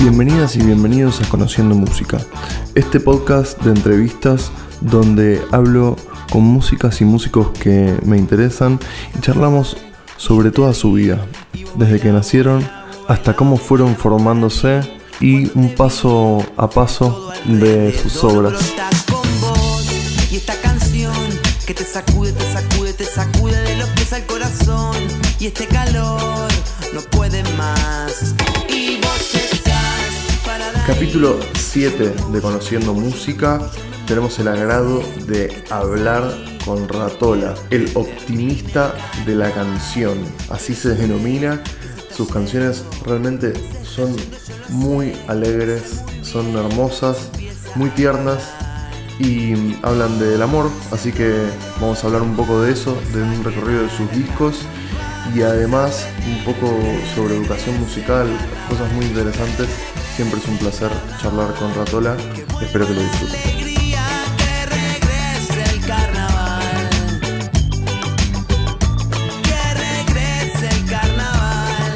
Bienvenidas 0.00 0.54
y 0.54 0.62
bienvenidos 0.62 1.20
a 1.20 1.28
Conociendo 1.28 1.74
Música, 1.74 2.18
este 2.76 3.00
podcast 3.00 3.60
de 3.62 3.72
entrevistas 3.72 4.52
donde 4.80 5.42
hablo 5.50 5.96
con 6.30 6.44
músicas 6.44 7.00
y 7.00 7.04
músicos 7.04 7.50
que 7.50 7.98
me 8.04 8.16
interesan 8.16 8.78
y 9.16 9.20
charlamos 9.20 9.76
sobre 10.16 10.52
toda 10.52 10.72
su 10.72 10.92
vida, 10.92 11.26
desde 11.74 11.98
que 11.98 12.12
nacieron 12.12 12.64
hasta 13.08 13.34
cómo 13.34 13.56
fueron 13.56 13.96
formándose 13.96 14.80
y 15.20 15.50
un 15.58 15.74
paso 15.74 16.46
a 16.56 16.70
paso 16.70 17.32
de 17.46 17.92
sus 17.92 18.22
obras. 18.22 18.54
Capítulo 30.88 31.38
7 31.54 32.14
de 32.32 32.40
Conociendo 32.40 32.94
Música. 32.94 33.60
Tenemos 34.06 34.38
el 34.38 34.48
agrado 34.48 35.02
de 35.26 35.62
hablar 35.68 36.34
con 36.64 36.88
Ratola, 36.88 37.54
el 37.68 37.90
optimista 37.94 38.94
de 39.26 39.34
la 39.34 39.52
canción. 39.52 40.16
Así 40.48 40.74
se 40.74 40.94
denomina. 40.94 41.62
Sus 42.10 42.30
canciones 42.30 42.86
realmente 43.04 43.52
son 43.82 44.16
muy 44.70 45.12
alegres, 45.26 46.02
son 46.22 46.56
hermosas, 46.56 47.28
muy 47.74 47.90
tiernas 47.90 48.48
y 49.18 49.76
hablan 49.82 50.18
del 50.18 50.40
amor. 50.40 50.70
Así 50.90 51.12
que 51.12 51.34
vamos 51.82 52.02
a 52.02 52.06
hablar 52.06 52.22
un 52.22 52.34
poco 52.34 52.62
de 52.62 52.72
eso, 52.72 52.96
de 53.12 53.22
un 53.22 53.44
recorrido 53.44 53.82
de 53.82 53.90
sus 53.90 54.10
discos 54.12 54.60
y 55.36 55.42
además 55.42 56.08
un 56.26 56.42
poco 56.44 56.74
sobre 57.14 57.36
educación 57.36 57.78
musical, 57.78 58.26
cosas 58.70 58.90
muy 58.94 59.04
interesantes. 59.04 59.68
Siempre 60.18 60.40
es 60.40 60.48
un 60.48 60.58
placer 60.58 60.90
charlar 61.22 61.54
con 61.54 61.72
Ratola. 61.76 62.16
Espero 62.60 62.88
que 62.88 62.92
lo 62.92 63.00
disfruten. 63.02 63.40
alegría 63.40 64.02
que 64.36 64.66
regrese 64.66 65.76
el 65.76 65.86
carnaval. 65.86 66.88
Que 69.44 69.62
regrese 69.78 70.66
el 70.76 70.90
carnaval. 70.90 71.94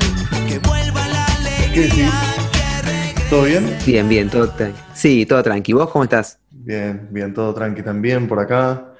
Que 0.48 0.58
vuelva 0.60 1.08
la 1.08 1.26
¿Qué 1.74 1.80
decís? 1.80 2.04
alegría. 2.04 3.28
¿Todo 3.28 3.42
bien? 3.42 3.76
Bien, 3.84 4.08
bien, 4.08 4.30
todo 4.30 4.48
tranqui. 4.50 4.78
Sí, 4.94 5.26
todo 5.26 5.42
tranqui. 5.42 5.72
¿Vos 5.72 5.90
cómo 5.90 6.04
estás? 6.04 6.38
Bien, 6.48 7.08
bien, 7.10 7.34
todo 7.34 7.52
tranqui 7.52 7.82
también 7.82 8.28
por 8.28 8.38
acá. 8.38 8.94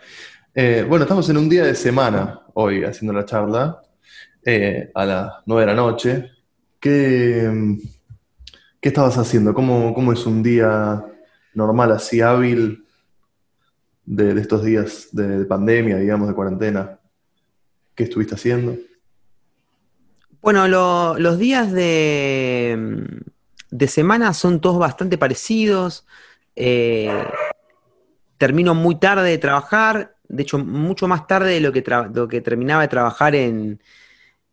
Eh, 0.52 0.84
bueno, 0.88 1.04
estamos 1.04 1.30
en 1.30 1.36
un 1.36 1.48
día 1.48 1.62
de 1.62 1.76
semana 1.76 2.40
hoy 2.54 2.82
haciendo 2.82 3.12
la 3.12 3.24
charla 3.24 3.82
eh, 4.44 4.90
a 4.92 5.04
las 5.06 5.32
9 5.46 5.60
de 5.62 5.66
la 5.66 5.74
noche. 5.76 6.30
¿Qué, 6.80 7.78
qué 8.82 8.88
estabas 8.88 9.16
haciendo? 9.16 9.54
¿Cómo, 9.54 9.94
cómo 9.94 10.12
es 10.12 10.26
un 10.26 10.42
día 10.42 11.02
normal, 11.54 11.92
así 11.92 12.20
hábil 12.20 12.84
de, 14.04 14.38
estos 14.40 14.64
días 14.64 15.08
de, 15.12 15.38
de 15.38 15.44
pandemia, 15.46 15.96
digamos, 15.96 16.28
de 16.28 16.34
cuarentena? 16.34 16.98
¿Qué 17.94 18.04
estuviste 18.04 18.34
haciendo? 18.34 18.76
Bueno, 20.40 20.66
lo- 20.66 21.16
los 21.18 21.38
días 21.38 21.70
de, 21.70 23.06
de 23.70 23.88
semana 23.88 24.34
son 24.34 24.60
todos 24.60 24.80
bastante 24.80 25.16
parecidos. 25.16 26.04
Eh, 26.56 27.24
termino 28.36 28.74
muy 28.74 28.98
tarde 28.98 29.30
de 29.30 29.38
trabajar, 29.38 30.16
de 30.28 30.42
hecho, 30.42 30.58
mucho 30.58 31.06
más 31.06 31.28
tarde 31.28 31.52
de 31.52 31.60
lo 31.60 31.70
que, 31.72 31.84
lo 32.12 32.26
que 32.26 32.40
terminaba 32.40 32.82
de 32.82 32.88
trabajar 32.88 33.36
en, 33.36 33.80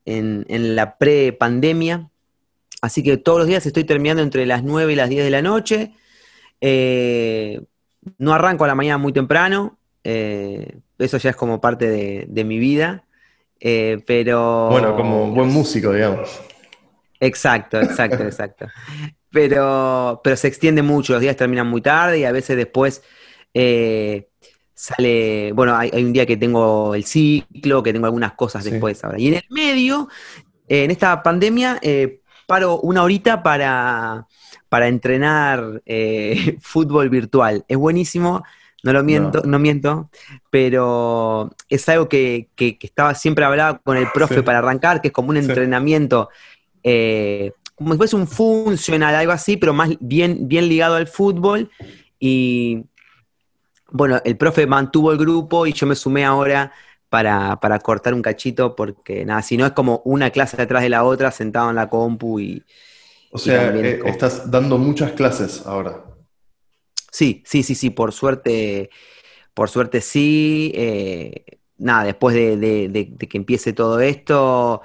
en, 0.05 0.45
en 0.47 0.75
la 0.75 0.97
pre-pandemia. 0.99 2.08
Así 2.81 3.03
que 3.03 3.17
todos 3.17 3.39
los 3.39 3.47
días 3.47 3.65
estoy 3.65 3.83
terminando 3.83 4.21
entre 4.23 4.45
las 4.45 4.63
9 4.63 4.93
y 4.93 4.95
las 4.95 5.09
10 5.09 5.23
de 5.23 5.29
la 5.31 5.41
noche. 5.41 5.91
Eh, 6.61 7.61
no 8.17 8.33
arranco 8.33 8.63
a 8.63 8.67
la 8.67 8.75
mañana 8.75 8.97
muy 8.97 9.13
temprano. 9.13 9.77
eh, 10.03 10.77
eso 10.97 11.17
ya 11.17 11.29
es 11.29 11.35
como 11.35 11.61
parte 11.61 11.87
de, 11.89 12.25
de 12.27 12.43
mi 12.43 12.59
vida. 12.59 13.05
Eh, 13.59 14.01
pero. 14.05 14.69
Bueno, 14.71 14.95
como 14.95 15.31
buen 15.31 15.49
músico, 15.49 15.93
digamos. 15.93 16.41
Exacto, 17.19 17.79
exacto, 17.81 18.23
exacto. 18.23 18.67
Pero, 19.31 20.21
pero 20.23 20.35
se 20.35 20.47
extiende 20.47 20.81
mucho, 20.81 21.13
los 21.13 21.21
días 21.21 21.35
terminan 21.35 21.67
muy 21.67 21.81
tarde 21.81 22.17
y 22.17 22.23
a 22.25 22.31
veces 22.31 22.57
después 22.57 23.03
sale, 24.73 25.51
bueno, 25.53 25.75
hay, 25.75 25.91
hay 25.93 26.03
un 26.03 26.13
día 26.13 26.25
que 26.25 26.37
tengo 26.37 26.95
el 26.95 27.03
ciclo, 27.03 27.83
que 27.83 27.93
tengo 27.93 28.05
algunas 28.07 28.33
cosas 28.33 28.63
Sí. 28.63 28.71
después 28.71 29.03
ahora. 29.03 29.19
Y 29.19 29.27
en 29.27 29.33
el 29.35 29.43
medio, 29.49 30.07
eh, 30.67 30.83
en 30.85 30.91
esta 30.91 31.21
pandemia, 31.21 31.77
eh, 31.81 32.21
paro 32.49 32.79
una 32.81 33.03
horita 33.03 33.41
para, 33.43 34.27
para 34.67 34.87
entrenar 34.89 35.81
eh, 35.85 36.57
fútbol 36.61 37.09
virtual. 37.09 37.63
Es 37.67 37.77
buenísimo, 37.77 38.43
no 38.83 38.91
lo 38.93 39.03
miento, 39.03 39.41
no, 39.45 39.59
miento, 39.59 40.09
pero 40.49 41.51
es 41.69 41.87
algo 41.89 42.09
que, 42.09 42.49
que- 42.55 42.77
que 42.77 42.87
estaba 42.87 43.13
siempre 43.15 43.45
hablaba 43.45 43.77
con 43.79 43.95
el 43.97 44.07
profe 44.13 44.35
Sí. 44.35 44.41
para 44.41 44.57
arrancar, 44.59 44.99
que 45.01 45.09
es 45.09 45.13
como 45.13 45.29
un 45.29 45.37
Sí. 45.37 45.45
entrenamiento 45.47 46.29
eh, 46.83 47.51
como 47.75 47.91
si 47.93 47.97
fuese 47.97 48.15
un 48.15 48.27
funcional, 48.27 49.15
algo 49.15 49.31
así, 49.31 49.55
pero 49.57 49.73
más 49.73 49.89
bien, 50.01 50.47
bien 50.49 50.67
ligado 50.67 50.95
al 50.95 51.07
fútbol. 51.07 51.69
Y 52.19 52.83
bueno, 53.91 54.19
el 54.23 54.37
profe 54.37 54.67
mantuvo 54.67 55.11
el 55.11 55.17
grupo 55.17 55.65
y 55.65 55.73
yo 55.73 55.87
me 55.87 55.95
sumé 55.95 56.25
ahora 56.25 56.71
para, 57.09 57.59
para 57.59 57.79
cortar 57.79 58.13
un 58.13 58.21
cachito, 58.21 58.75
porque 58.75 59.25
nada, 59.25 59.41
si 59.41 59.57
no 59.57 59.65
es 59.65 59.71
como 59.73 60.01
una 60.05 60.29
clase 60.29 60.57
detrás 60.57 60.83
de 60.83 60.89
la 60.89 61.03
otra, 61.03 61.31
sentado 61.31 61.69
en 61.69 61.75
la 61.75 61.89
compu 61.89 62.39
y. 62.39 62.63
O 63.31 63.37
sea, 63.37 63.75
eh, 63.75 63.99
como- 63.99 64.11
estás 64.13 64.49
dando 64.49 64.77
muchas 64.77 65.11
clases 65.13 65.65
ahora. 65.65 66.03
Sí, 67.11 67.43
sí, 67.45 67.63
sí, 67.63 67.75
sí, 67.75 67.89
por 67.89 68.11
suerte, 68.11 68.89
por 69.53 69.69
suerte 69.69 70.01
sí. 70.01 70.71
eh, 70.75 71.45
nada, 71.77 72.03
después 72.05 72.35
de, 72.35 72.57
de- 72.57 72.89
de- 72.89 73.09
de 73.11 73.27
que 73.27 73.37
empiece 73.37 73.73
todo 73.73 73.99
esto, 74.01 74.81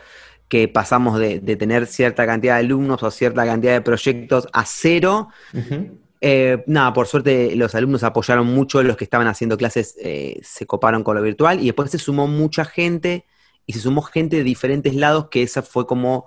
que 0.49 0.69
pasamos 0.69 1.19
de, 1.19 1.41
de 1.41 1.57
tener 1.57 1.87
cierta 1.87 2.27
cantidad 2.27 2.55
de 2.55 2.61
alumnos 2.61 3.03
o 3.03 3.11
cierta 3.11 3.45
cantidad 3.45 3.73
de 3.75 3.81
proyectos 3.83 4.49
a 4.53 4.65
cero. 4.67 5.29
Ujú. 5.53 5.99
Eh, 6.27 6.65
nada, 6.67 6.91
por 6.95 7.07
suerte 7.07 7.55
los 7.55 7.75
alumnos 7.75 8.03
apoyaron 8.03 8.47
mucho, 8.47 8.83
los 8.83 8.97
que 8.97 9.05
estaban 9.05 9.27
haciendo 9.27 9.59
clases 9.59 9.95
eh, 10.01 10.41
se 10.43 10.65
coparon 10.65 11.05
con 11.05 11.17
lo 11.17 11.21
virtual 11.23 11.61
y 11.61 11.67
después 11.67 11.91
se 11.91 11.99
sumó 11.99 12.27
mucha 12.27 12.65
gente 12.65 13.27
y 13.67 13.75
se 13.75 13.81
sumó 13.81 14.01
gente 14.01 14.37
de 14.37 14.43
diferentes 14.43 14.95
lados, 14.95 15.29
que 15.31 15.43
esa 15.43 15.61
fue 15.61 15.87
como, 15.87 16.25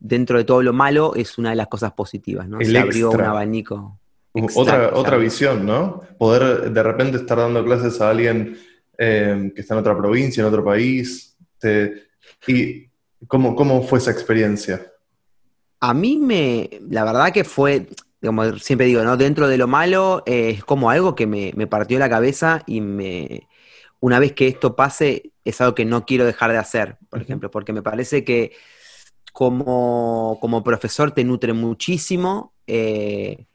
dentro 0.00 0.36
de 0.38 0.44
todo 0.44 0.62
lo 0.64 0.72
malo, 0.72 1.14
es 1.14 1.38
una 1.38 1.50
de 1.50 1.56
las 1.56 1.68
cosas 1.68 1.92
positivas, 1.92 2.48
¿no? 2.48 2.58
El 2.58 2.72
Se 2.72 2.78
abrió 2.78 3.08
un 3.10 3.14
extra. 3.14 3.30
abanico. 3.30 3.98
Otra, 4.32 4.90
otra 4.94 5.16
visión, 5.16 5.64
¿no? 5.64 6.00
Poder 6.18 6.72
de 6.72 6.82
repente 6.82 7.16
estar 7.16 7.38
dando 7.38 7.64
clases 7.64 8.00
a 8.00 8.10
alguien 8.10 8.58
eh, 8.98 9.52
que 9.54 9.60
está 9.60 9.74
en 9.74 9.80
otra 9.80 9.96
provincia, 9.96 10.40
en 10.40 10.48
otro 10.48 10.64
país. 10.64 11.36
Te- 11.58 12.02
¿Y 12.48 12.88
cómo, 13.28 13.54
cómo 13.54 13.82
fue 13.84 13.98
esa 14.00 14.10
experiencia? 14.10 14.84
A 15.80 15.94
mí 15.94 16.18
me, 16.18 16.68
la 16.90 17.04
verdad 17.04 17.32
que 17.32 17.44
fue, 17.44 17.86
como 18.26 18.44
siempre 18.58 18.86
digo, 18.86 19.02
¿no? 19.04 19.16
Dentro 19.16 19.48
de 19.48 19.58
lo 19.58 19.66
malo, 19.68 20.22
eh, 20.26 20.50
es 20.50 20.64
como 20.64 20.90
algo 20.90 21.14
que 21.14 21.26
me, 21.26 21.52
me 21.56 21.66
partió 21.66 21.98
la 21.98 22.08
cabeza 22.10 22.62
y 22.66 22.80
me, 22.82 23.48
una 24.00 24.18
vez 24.20 24.32
que 24.34 24.48
esto 24.48 24.76
pase, 24.76 25.32
es 25.44 25.60
algo 25.60 25.74
que 25.74 25.84
no 25.86 26.06
quiero 26.06 26.24
dejar 26.26 26.52
de 26.52 26.58
hacer, 26.58 26.98
por 27.10 27.22
ejemplo, 27.22 27.50
porque 27.50 27.72
me 27.72 27.82
parece 27.82 28.24
que 28.24 28.52
como, 29.32 30.38
como 30.40 30.64
profesor 30.64 31.12
te 31.12 31.24
nutre 31.24 31.52
muchísimo. 31.52 32.54
eh, 32.66 33.46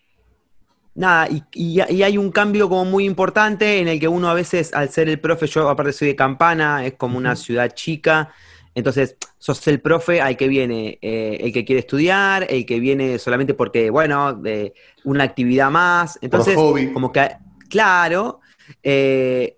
nada, 0.96 1.28
y, 1.30 1.44
y- 1.54 1.82
y 1.94 2.04
hay 2.04 2.18
un 2.18 2.32
cambio 2.32 2.70
como 2.70 2.86
muy 2.86 3.06
importante 3.06 3.80
en 3.80 3.88
el 3.88 4.00
que 4.00 4.08
uno 4.08 4.30
a 4.30 4.34
veces, 4.34 4.74
al 4.74 4.90
ser 4.90 5.10
el 5.10 5.20
profe, 5.20 5.48
yo 5.48 5.70
aparte 5.70 5.94
soy 5.94 6.10
de 6.10 6.16
Campana, 6.16 6.86
es 6.86 6.94
como 6.96 7.18
una 7.18 7.36
ciudad 7.36 7.70
chica, 7.74 8.34
entonces 8.76 9.18
sos 9.38 9.68
el 9.68 9.82
profe 9.82 10.22
al 10.22 10.38
que 10.38 10.48
viene 10.48 11.00
eh, 11.02 11.40
el 11.42 11.52
que 11.52 11.66
quiere 11.66 11.80
estudiar, 11.80 12.48
el 12.50 12.66
que 12.66 12.80
viene 12.80 13.20
solamente 13.20 13.54
porque, 13.54 13.90
bueno, 13.90 14.34
de 14.34 14.74
una 15.04 15.24
actividad 15.24 15.70
más, 15.70 16.18
entonces 16.22 16.56
hobby. 16.56 16.94
como 16.94 17.12
que, 17.12 17.30
claro, 17.70 18.40
eh, 18.84 19.58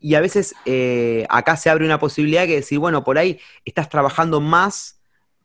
y 0.00 0.14
a 0.14 0.20
veces 0.20 0.54
eh, 0.64 1.26
acá 1.28 1.56
se 1.56 1.70
abre 1.70 1.84
una 1.84 1.98
posibilidad 1.98 2.46
que 2.46 2.56
decir, 2.56 2.78
bueno, 2.78 3.04
por 3.04 3.18
ahí 3.18 3.38
estás 3.64 3.88
trabajando 3.88 4.40
más 4.40 5.00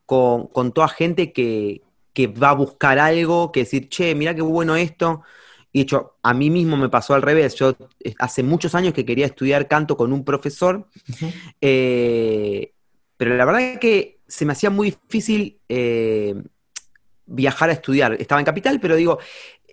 con, 0.06 0.46
con 0.46 0.72
toda 0.72 0.88
gente 0.88 1.32
que, 1.32 1.82
que 2.12 2.28
va 2.28 2.50
a 2.50 2.54
buscar 2.54 2.98
algo, 2.98 3.52
que 3.52 3.60
decir, 3.60 3.88
che, 3.88 4.14
mirá 4.14 4.34
qué 4.34 4.42
bueno 4.42 4.76
esto. 4.76 5.22
Y 5.72 5.80
de 5.80 5.82
hecho, 5.82 6.14
a 6.22 6.32
mí 6.32 6.50
mismo 6.50 6.76
me 6.76 6.88
pasó 6.88 7.14
al 7.14 7.22
revés. 7.22 7.56
Yo 7.56 7.76
eh, 8.04 8.14
hace 8.20 8.44
muchos 8.44 8.76
años 8.76 8.94
que 8.94 9.04
quería 9.04 9.26
estudiar 9.26 9.66
canto 9.66 9.96
con 9.96 10.12
un 10.12 10.24
profesor, 10.24 10.88
eh, 11.60 12.72
pero 13.16 13.36
la 13.36 13.44
verdad 13.44 13.62
es 13.62 13.78
que 13.78 14.20
se 14.26 14.44
me 14.44 14.52
hacía 14.52 14.70
muy 14.70 14.90
difícil 14.90 15.58
eh, 15.68 16.34
viajar 17.26 17.70
a 17.70 17.74
estudiar. 17.74 18.14
Estaba 18.14 18.40
en 18.40 18.46
Capital, 18.46 18.80
pero 18.80 18.96
digo, 18.96 19.18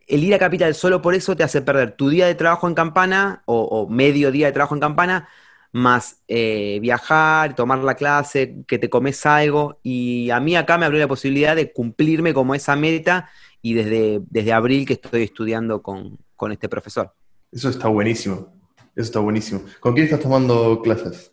el 0.07 0.23
ir 0.23 0.33
a 0.33 0.39
Capital 0.39 0.75
solo 0.75 1.01
por 1.01 1.15
eso 1.15 1.35
te 1.35 1.43
hace 1.43 1.61
perder 1.61 1.93
tu 1.93 2.09
día 2.09 2.27
de 2.27 2.35
trabajo 2.35 2.67
en 2.67 2.75
Campana 2.75 3.43
o, 3.45 3.87
medio 3.89 4.31
día 4.31 4.47
de 4.47 4.51
trabajo 4.51 4.75
en 4.75 4.81
Campana 4.81 5.27
más 5.73 6.21
eh, 6.27 6.79
viajar, 6.81 7.55
tomar 7.55 7.79
la 7.79 7.95
clase, 7.95 8.57
que 8.67 8.77
te 8.77 8.89
comes 8.89 9.25
algo, 9.25 9.79
y 9.83 10.29
a 10.29 10.41
mí 10.41 10.57
acá 10.57 10.77
me 10.77 10.85
abrió 10.85 10.99
la 10.99 11.07
posibilidad 11.07 11.55
de 11.55 11.71
cumplirme 11.71 12.33
como 12.33 12.53
esa 12.53 12.75
meta, 12.75 13.29
y 13.61 13.73
desde, 13.75 14.21
desde 14.29 14.51
abril 14.51 14.85
que 14.85 14.93
estoy 14.93 15.23
estudiando 15.23 15.81
con, 15.81 16.17
con 16.35 16.51
este 16.51 16.67
profesor. 16.67 17.13
Eso 17.51 17.69
está 17.69 17.87
buenísimo, 17.87 18.53
eso 18.95 19.05
está 19.05 19.19
buenísimo. 19.19 19.61
¿Con 19.79 19.93
quién 19.93 20.05
estás 20.05 20.19
tomando 20.19 20.81
clases? 20.81 21.31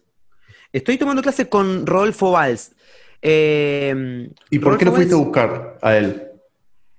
Estoy 0.72 0.98
tomando 0.98 1.22
clases 1.22 1.48
con 1.48 1.86
Rodolfo 1.86 2.32
Valls. 2.32 2.72
Eh, 3.22 4.28
¿Y 4.50 4.58
por 4.58 4.78
qué 4.78 4.84
no 4.84 4.92
fuiste 4.92 5.14
a 5.14 5.18
buscar 5.18 5.78
a 5.82 5.96
él? 5.96 6.24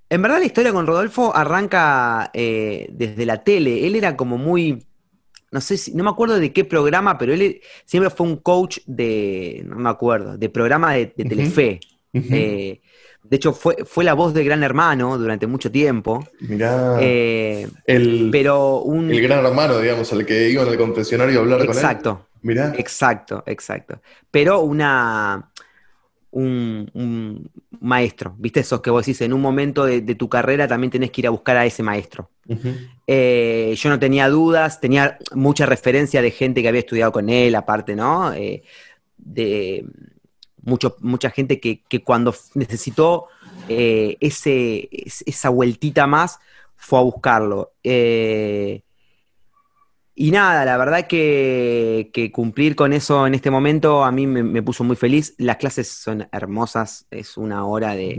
En 0.10 0.22
verdad 0.22 0.40
la 0.40 0.46
historia 0.46 0.74
con 0.74 0.88
Rodolfo 0.88 1.36
arranca 1.36 2.32
eh, 2.34 2.88
desde 2.92 3.26
la 3.26 3.44
tele. 3.44 3.86
Él 3.86 3.96
era 3.96 4.18
como 4.18 4.38
muy, 4.38 4.86
no 5.52 5.62
sé 5.62 5.78
si, 5.78 5.94
no 5.94 6.04
me 6.04 6.10
acuerdo 6.10 6.40
de 6.40 6.52
qué 6.52 6.66
programa, 6.66 7.18
pero 7.18 7.34
él 7.34 7.62
siempre 7.86 8.10
fue 8.10 8.26
un 8.26 8.38
coach 8.38 8.80
de, 8.88 9.64
no 9.68 9.76
me 9.76 9.90
acuerdo, 9.90 10.36
de 10.38 10.50
programa 10.50 10.94
de, 10.94 11.08
Telefe. 11.08 11.80
Eh, 12.12 12.82
de 13.22 13.36
hecho, 13.36 13.54
fue, 13.54 13.78
fue 13.86 14.04
la 14.04 14.16
voz 14.16 14.34
de 14.34 14.44
Gran 14.44 14.64
Hermano 14.64 15.16
durante 15.20 15.46
mucho 15.46 15.72
tiempo. 15.72 16.28
Mirá. 16.40 17.00
el, 17.00 18.30
pero 18.32 18.82
un, 18.82 19.12
el 19.12 19.22
Gran 19.22 19.46
Hermano, 19.46 19.78
digamos, 19.78 20.12
al 20.12 20.26
que 20.26 20.50
iba 20.50 20.64
en 20.64 20.70
el 20.70 20.78
confesionario 20.78 21.38
a 21.38 21.42
hablar 21.44 21.60
con 21.60 21.68
él. 21.68 21.76
Exacto. 21.76 22.29
Mirá. 22.42 22.74
Exacto, 22.78 23.44
exacto. 23.46 24.02
Pero 24.32 24.62
una 24.62 25.52
un, 26.32 27.50
maestro, 27.80 28.36
¿viste? 28.38 28.60
Esos 28.60 28.82
que 28.82 28.90
vos 28.90 29.06
decís, 29.06 29.22
en 29.22 29.34
un 29.34 29.42
momento 29.42 29.86
de, 29.86 30.02
tu 30.16 30.30
carrera 30.30 30.68
también 30.68 30.92
tenés 30.92 31.12
que 31.12 31.22
ir 31.22 31.28
a 31.28 31.32
buscar 31.32 31.58
a 31.58 31.66
ese 31.66 31.84
maestro. 31.84 32.30
Eh, 33.08 33.74
yo 33.78 33.90
no 33.90 34.00
tenía 34.00 34.28
dudas, 34.30 34.80
tenía 34.80 35.18
mucha 35.34 35.66
referencia 35.66 36.22
de 36.22 36.32
gente 36.32 36.62
que 36.62 36.68
había 36.68 36.82
estudiado 36.82 37.12
con 37.12 37.30
él, 37.30 37.56
aparte, 37.56 37.96
¿no? 37.96 38.34
Eh, 38.34 38.64
de 39.18 39.86
mucho, 40.62 40.98
mucha 41.00 41.30
gente 41.30 41.60
que, 41.60 41.84
cuando 42.04 42.36
necesitó 42.54 43.28
eh, 43.68 44.18
ese, 44.20 44.90
esa 45.26 45.50
vueltita 45.50 46.06
más, 46.06 46.40
fue 46.76 47.00
a 47.00 47.04
buscarlo. 47.04 47.74
Y 50.22 50.32
nada, 50.32 50.66
la 50.66 50.76
verdad 50.76 51.08
que, 51.08 52.10
que, 52.12 52.30
cumplir 52.30 52.76
con 52.76 52.92
eso 52.92 53.26
en 53.26 53.36
este 53.36 53.50
momento 53.50 54.04
a 54.04 54.12
mí 54.12 54.28
me, 54.28 54.62
puso 54.62 54.84
muy 54.84 54.98
feliz. 54.98 55.34
Las 55.38 55.56
clases 55.56 55.88
son 55.88 56.28
hermosas, 56.34 57.08
es 57.10 57.38
una 57.38 57.66
hora 57.66 57.96
de, 57.96 58.18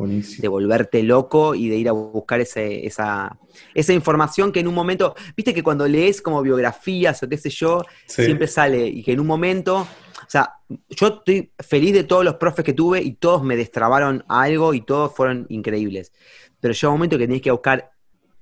volverte 0.49 1.03
loco 1.03 1.55
y 1.55 1.69
de 1.69 1.77
ir 1.77 1.91
a 1.91 1.93
buscar 1.93 2.41
ese, 2.41 2.87
esa, 2.87 3.37
esa 3.75 3.93
información 3.93 4.51
que 4.51 4.61
en 4.61 4.69
un 4.69 4.75
momento, 4.75 5.15
viste 5.37 5.53
que 5.53 5.63
cuando 5.63 5.87
lees 5.87 6.23
como 6.23 6.41
biografías 6.41 7.23
o 7.23 7.29
qué 7.29 7.37
sé 7.37 7.51
yo, 7.51 7.83
siempre 8.07 8.47
sale 8.47 8.87
y 8.87 9.03
que 9.03 9.13
en 9.13 9.21
un 9.21 9.27
momento, 9.27 9.81
o 9.81 9.87
sea, 10.27 10.55
yo 10.89 11.07
estoy 11.09 11.53
feliz 11.59 11.93
de 11.93 12.05
todos 12.05 12.25
los 12.25 12.37
profes 12.37 12.65
que 12.65 12.73
tuve 12.73 13.03
y 13.03 13.13
todos 13.13 13.43
me 13.43 13.57
destrabaron 13.57 14.25
algo 14.27 14.73
y 14.73 14.81
todos 14.81 15.15
fueron 15.15 15.45
increíbles. 15.51 16.15
Pero 16.61 16.73
llega 16.73 16.89
un 16.89 16.95
momento 16.95 17.19
que 17.19 17.27
tenés 17.27 17.43
que 17.43 17.51
buscar 17.51 17.91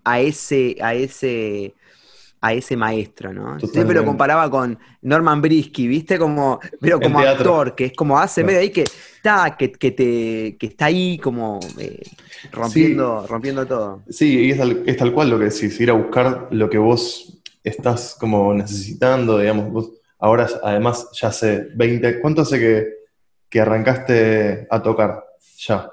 a 0.05 0.21
ese, 0.21 0.77
a 0.81 0.95
ese 0.95 1.75
a 2.41 2.53
ese 2.53 2.77
maestro, 2.77 3.33
¿no? 3.33 3.59
Siempre 3.61 3.95
lo 3.97 4.05
comparaba 4.05 4.49
con 4.51 4.79
Norman 5.03 5.43
Brisky, 5.43 5.89
¿viste? 5.89 6.19
Como, 6.19 6.61
pero 6.81 7.01
como 7.01 7.19
actor, 7.19 7.75
que 7.75 7.87
es 7.87 7.93
como 7.93 8.19
hace 8.19 8.45
medio 8.45 8.61
ahí 8.61 8.71
que 8.71 8.83
está, 8.83 9.57
que, 9.57 9.69
te, 9.69 10.57
que 10.57 10.67
está 10.67 10.87
ahí 10.87 11.19
como 11.19 11.59
eh, 11.79 12.03
rompiendo, 12.53 13.27
rompiendo 13.27 13.67
todo. 13.67 14.03
Sí, 14.09 14.47
y 14.47 14.51
es 14.53 14.97
tal, 14.97 15.13
cual 15.13 15.31
lo 15.31 15.39
que 15.39 15.47
decís, 15.47 15.81
ir 15.81 15.91
a 15.91 15.95
buscar 15.95 16.49
lo 16.51 16.71
que 16.71 16.79
vos 16.79 17.41
estás 17.65 18.17
como 18.19 18.55
necesitando, 18.55 19.39
digamos, 19.39 19.73
vos 19.73 19.93
ahora 20.21 20.49
además 20.63 21.09
ya 21.13 21.29
hace 21.29 21.69
20, 21.75 22.21
¿cuánto 22.21 22.43
hace 22.43 22.59
que, 22.59 22.87
que 23.49 23.61
arrancaste 23.61 24.67
a 24.71 24.83
tocar 24.83 25.25
ya? 25.59 25.91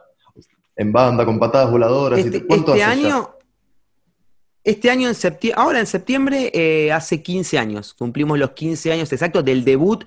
En 0.78 0.92
banda, 0.92 1.26
con 1.26 1.40
patadas 1.40 1.72
voladoras. 1.72 2.20
Este, 2.20 2.46
¿Cuánto 2.46 2.74
este 2.74 2.84
año, 2.84 3.35
este 4.66 4.90
año, 4.90 5.08
en 5.08 5.16
septiembre, 5.16 5.62
ahora 5.62 5.80
en 5.80 5.86
septiembre, 5.86 6.52
eh, 6.54 6.92
hace 6.92 7.22
15 7.22 7.60
años, 7.60 7.94
cumplimos 7.94 8.40
los 8.40 8.52
15 8.52 8.92
años 8.92 9.14
exactos 9.14 9.46
del 9.46 9.64
debut 9.64 10.04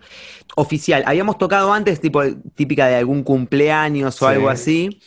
oficial. 0.56 1.04
Habíamos 1.06 1.38
tocado 1.38 1.72
antes, 1.72 2.00
tipo, 2.00 2.22
típica 2.56 2.88
de 2.88 2.96
algún 2.96 3.22
cumpleaños 3.22 4.20
o 4.20 4.26
algo 4.26 4.48
así, 4.48 5.00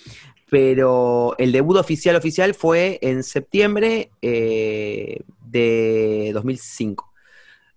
pero 0.50 1.36
el 1.38 1.52
debut 1.52 1.78
oficial 1.78 2.16
oficial 2.16 2.54
fue 2.54 2.98
en 3.02 3.24
septiembre 3.24 4.12
eh, 4.22 5.20
de 5.46 6.32
2005. 6.34 7.12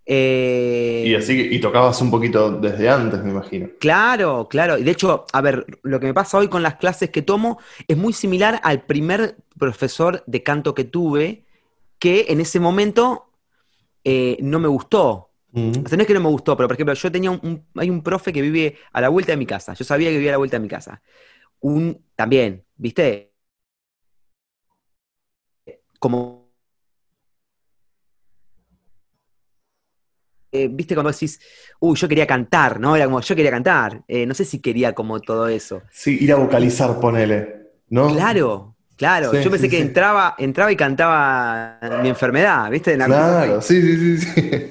Eh, 0.07 1.05
y 1.07 1.15
así, 1.15 1.49
y 1.51 1.61
tocabas 1.61 2.01
un 2.03 2.11
poquito 2.11 2.53
desde 2.53 2.89
antes, 2.89 3.23
me 3.25 3.31
imagino. 3.31 3.71
Claro, 3.81 4.49
claro. 4.49 4.79
Y 4.79 4.85
de 4.85 4.91
hecho, 4.91 5.25
a 5.33 5.41
ver, 5.41 5.67
lo 5.83 5.99
que 5.99 6.07
me 6.07 6.15
pasa 6.15 6.39
hoy 6.39 6.49
con 6.49 6.63
las 6.63 6.77
clases 6.77 7.11
que 7.11 7.23
tomo 7.23 7.59
es 7.89 7.97
muy 7.97 8.13
similar 8.13 8.61
al 8.63 8.83
primer 8.83 9.37
profesor 9.59 10.23
de 10.27 10.43
canto 10.43 10.75
que 10.75 10.85
tuve, 10.85 11.44
que 12.05 12.27
en 12.29 12.39
ese 12.39 12.61
momento 12.61 13.31
eh, 14.05 14.37
no 14.43 14.59
me 14.61 14.69
gustó. 14.69 15.31
Mm. 15.53 15.71
O 15.87 15.89
sea, 15.89 15.97
no 15.97 16.03
es 16.03 16.07
que 16.07 16.13
no 16.13 16.21
me 16.21 16.29
gustó, 16.29 16.55
pero 16.55 16.69
por 16.69 16.75
ejemplo, 16.75 16.93
yo 16.93 17.11
tenía 17.11 17.31
un, 17.31 17.67
hay 17.77 17.89
un 17.89 18.03
profe 18.03 18.31
que 18.31 18.43
vive 18.43 18.77
a 18.93 19.01
la 19.01 19.09
vuelta 19.09 19.33
de 19.33 19.39
mi 19.39 19.47
casa. 19.47 19.73
Yo 19.73 19.87
sabía 19.87 20.11
que 20.11 20.17
vivía 20.17 20.33
a 20.33 20.33
la 20.33 20.37
vuelta 20.37 20.59
de 20.59 20.61
mi 20.61 20.69
casa. 20.69 21.01
Un, 21.61 22.05
también, 22.15 22.63
¿viste? 22.77 23.33
Como 25.99 26.53
eh, 30.53 30.69
viste 30.71 30.95
cuando 30.95 31.11
decís, 31.11 31.41
uy, 31.81 31.97
yo 31.97 32.07
quería 32.07 32.27
cantar, 32.27 32.79
¿no? 32.79 32.97
Era 32.97 33.07
como, 33.07 33.23
yo 33.23 33.35
quería 33.35 33.51
cantar. 33.51 34.05
Eh, 34.07 34.27
no 34.27 34.35
sé 34.35 34.45
si 34.45 34.59
quería 34.61 34.95
como 34.95 35.21
todo 35.21 35.49
eso. 35.49 35.81
Sí, 35.91 36.19
ir 36.21 36.33
a 36.35 36.37
vocalizar, 36.37 37.01
ponele, 37.01 37.71
¿no? 37.89 38.13
Claro, 38.13 38.74
Claro, 38.97 39.33
yo 39.33 39.51
pensé 39.51 39.69
que 39.69 39.81
entraba, 39.81 40.37
entraba 40.39 40.71
y 40.71 40.77
cantaba 40.77 41.81
mi 42.01 42.09
enfermedad, 42.09 42.71
¿viste? 42.71 42.97
claro, 42.97 43.61
sí, 43.61 43.83
sí, 43.83 44.19
sí. 44.19 44.69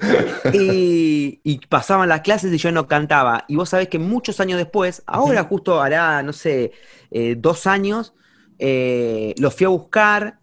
Y, 0.53 1.41
y, 1.43 1.57
pasaban 1.67 2.07
las 2.07 2.21
clases 2.21 2.53
y 2.53 2.57
yo 2.57 2.71
no 2.71 2.87
cantaba. 2.87 3.43
Y 3.49 3.57
vos 3.57 3.67
sabés 3.67 3.89
que 3.89 3.99
muchos 3.99 4.39
años 4.39 4.57
después, 4.57 5.03
ahora 5.07 5.43
justo 5.43 5.81
hará, 5.81 6.23
no 6.23 6.31
sé, 6.31 6.71
eh, 7.11 7.35
dos 7.37 7.67
años, 7.67 8.13
eh, 8.59 9.35
lo 9.39 9.51
fui 9.51 9.65
a 9.65 9.69
buscar 9.69 10.39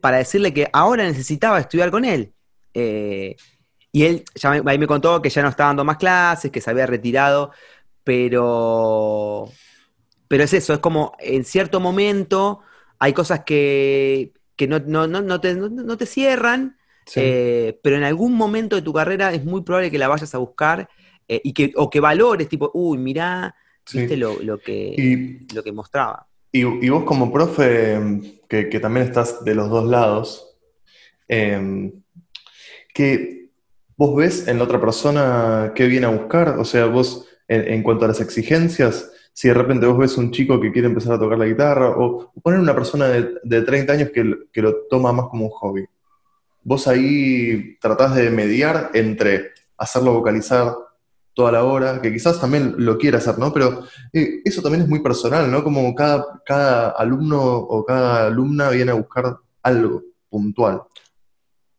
para 0.00 0.16
decirle 0.16 0.52
que 0.52 0.68
ahora 0.72 1.04
necesitaba 1.04 1.60
estudiar 1.60 1.92
con 1.92 2.04
él. 2.04 2.32
Eh, 2.74 3.36
y 3.92 4.04
él 4.04 4.24
ya 4.34 4.60
ahí 4.64 4.78
me 4.78 4.86
contó 4.88 5.22
que 5.22 5.30
ya 5.30 5.42
no 5.42 5.48
estaba 5.48 5.68
dando 5.68 5.84
más 5.84 5.98
clases, 5.98 6.50
que 6.50 6.60
se 6.60 6.70
había 6.70 6.86
retirado, 6.86 7.52
pero, 8.02 9.48
pero 10.26 10.44
es 10.44 10.52
eso, 10.52 10.72
es 10.72 10.80
como 10.80 11.12
en 11.20 11.44
cierto 11.44 11.78
momento 11.78 12.62
hay 13.00 13.14
cosas 13.14 13.44
que, 13.44 14.32
no, 14.68 14.78
no, 14.78 15.40
te, 15.40 16.06
cierran, 16.06 16.76
eh, 17.16 17.80
pero 17.82 17.96
en 17.96 18.04
algún 18.04 18.34
momento 18.34 18.76
de 18.76 18.82
tu 18.82 18.92
carrera 18.92 19.32
es 19.32 19.42
muy 19.44 19.62
probable 19.62 19.90
que 19.90 19.98
la 19.98 20.06
vayas 20.06 20.34
a 20.34 20.38
buscar 20.38 20.88
eh, 21.26 21.40
y 21.42 21.54
que, 21.54 21.72
o 21.76 21.88
que 21.88 21.98
valores, 21.98 22.46
tipo, 22.48 22.70
uy, 22.74 22.98
mirá, 22.98 23.54
viste 23.90 24.18
lo, 24.18 24.36
que, 24.58 25.40
lo 25.54 25.62
que 25.62 25.72
mostraba. 25.72 26.28
Y, 26.52 26.88
vos 26.90 27.04
como 27.04 27.32
profe, 27.32 27.98
que, 28.48 28.80
también 28.80 29.06
estás 29.06 29.42
de 29.44 29.54
los 29.54 29.70
dos 29.70 29.88
lados, 29.88 30.58
em, 31.26 31.92
que 32.92 33.48
vos 33.96 34.14
ves 34.14 34.46
en 34.46 34.58
la 34.58 34.64
otra 34.64 34.80
persona 34.80 35.72
qué 35.74 35.86
viene 35.86 36.06
a 36.06 36.10
buscar, 36.10 36.58
o 36.58 36.66
sea, 36.66 36.84
vos 36.84 37.26
en 37.48 37.82
cuanto 37.82 38.04
a 38.04 38.08
las 38.08 38.20
exigencias, 38.20 39.10
si 39.32 39.48
de 39.48 39.54
repente 39.54 39.86
vos 39.86 39.98
ves 39.98 40.16
un 40.16 40.30
chico 40.30 40.60
que 40.60 40.72
quiere 40.72 40.88
empezar 40.88 41.14
a 41.14 41.18
tocar 41.18 41.38
la 41.38 41.46
guitarra, 41.46 41.90
o, 41.90 42.32
poner 42.42 42.60
una 42.60 42.74
persona 42.74 43.08
de, 43.08 43.62
30 43.62 43.92
años 43.92 44.10
que, 44.12 44.60
lo 44.62 44.76
toma 44.88 45.12
más 45.12 45.26
como 45.26 45.46
un 45.46 45.50
hobby. 45.50 45.84
Vos 46.62 46.86
ahí 46.88 47.78
tratás 47.80 48.14
de 48.16 48.30
mediar 48.30 48.90
entre 48.94 49.52
hacerlo 49.78 50.12
vocalizar 50.12 50.74
toda 51.32 51.52
la 51.52 51.64
hora, 51.64 52.02
que 52.02 52.12
quizás 52.12 52.40
también 52.40 52.74
lo 52.76 52.98
quiera 52.98 53.18
hacer, 53.18 53.38
¿no? 53.38 53.52
Pero 53.52 53.84
eh, 54.12 54.42
eso 54.44 54.60
también 54.60 54.82
es 54.82 54.88
muy 54.88 55.00
personal, 55.00 55.50
¿no? 55.50 55.64
Como 55.64 55.94
cada, 55.94 56.42
cada 56.44 56.90
alumno 56.90 57.40
o 57.40 57.84
cada 57.84 58.26
alumna 58.26 58.68
viene 58.70 58.90
a 58.90 58.94
buscar 58.94 59.38
algo 59.62 60.02
puntual. 60.28 60.82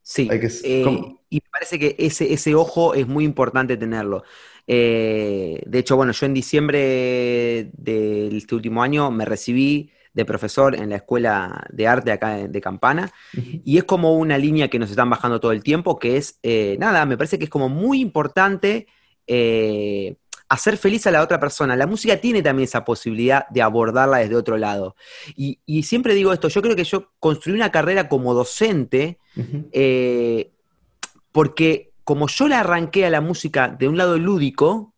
Sí, 0.02 0.28
eh, 0.32 0.84
y 1.30 1.36
me 1.36 1.50
parece 1.52 1.80
que 1.80 1.96
ese, 2.00 2.34
ese 2.34 2.56
ojo 2.56 2.94
es 2.94 3.08
muy 3.08 3.24
importante 3.24 3.78
tenerlo. 3.78 4.24
Eh, 4.68 5.62
de 5.66 5.80
hecho, 5.80 5.96
bueno, 5.96 6.12
yo 6.12 6.26
en 6.26 6.34
diciembre 6.34 7.70
de 7.74 8.38
este 8.38 8.56
último 8.56 8.84
año 8.84 9.12
me 9.12 9.26
recibí 9.26 9.92
de 10.14 10.26
profesor 10.26 10.76
en 10.76 10.90
la 10.90 10.98
escuela 10.98 11.66
de 11.70 11.88
arte 11.88 12.12
acá 12.12 12.36
de, 12.48 12.62
Campana, 12.62 13.12
y 13.34 13.78
es 13.78 13.86
como 13.86 14.18
una 14.18 14.38
línea 14.38 14.68
que 14.68 14.78
nos 14.78 14.90
están 14.90 15.10
bajando 15.10 15.40
todo 15.40 15.54
el 15.54 15.64
tiempo, 15.64 15.98
que 15.98 16.18
es, 16.18 16.38
eh, 16.44 16.76
nada, 16.80 17.06
me 17.06 17.18
parece 17.18 17.38
que 17.38 17.46
es 17.46 17.50
como 17.50 17.70
muy 17.70 18.02
importante 18.02 18.88
eh, 19.26 20.16
hacer 20.50 20.76
feliz 20.76 21.08
a 21.08 21.12
la 21.12 21.24
otra 21.24 21.40
persona. 21.40 21.78
La 21.78 21.88
música 21.88 22.18
tiene 22.18 22.42
también 22.42 22.66
esa 22.66 22.84
posibilidad 22.84 23.48
de 23.50 23.62
abordarla 23.62 24.18
desde 24.18 24.36
otro 24.36 24.58
lado. 24.58 24.98
Y, 25.36 25.84
siempre 25.84 26.14
digo 26.14 26.34
esto, 26.34 26.50
yo 26.50 26.62
creo 26.62 26.76
que 26.76 26.84
yo 26.84 27.12
construí 27.20 27.56
una 27.56 27.72
carrera 27.72 28.10
como 28.10 28.34
docente 28.34 29.18
porque 31.32 31.91
como 32.12 32.28
yo 32.28 32.50
le 32.50 32.56
arranqué 32.56 33.06
a 33.06 33.10
la 33.10 33.22
música 33.22 33.70
de 33.70 33.88
un 33.88 33.96
lado 33.96 34.18
lúdico, 34.18 34.94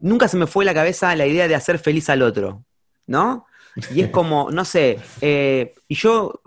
nunca 0.00 0.26
se 0.26 0.36
me 0.36 0.48
fue 0.48 0.64
a 0.64 0.66
la 0.66 0.74
cabeza 0.74 1.14
la 1.14 1.26
idea 1.26 1.46
de 1.46 1.54
hacer 1.54 1.78
feliz 1.78 2.10
al 2.10 2.22
otro, 2.22 2.64
¿no? 3.06 3.46
Y 3.94 4.00
es 4.00 4.10
como, 4.10 4.50
no 4.50 4.64
sé, 4.64 4.98
eh, 5.20 5.76
y 5.86 5.94
yo 5.94 6.40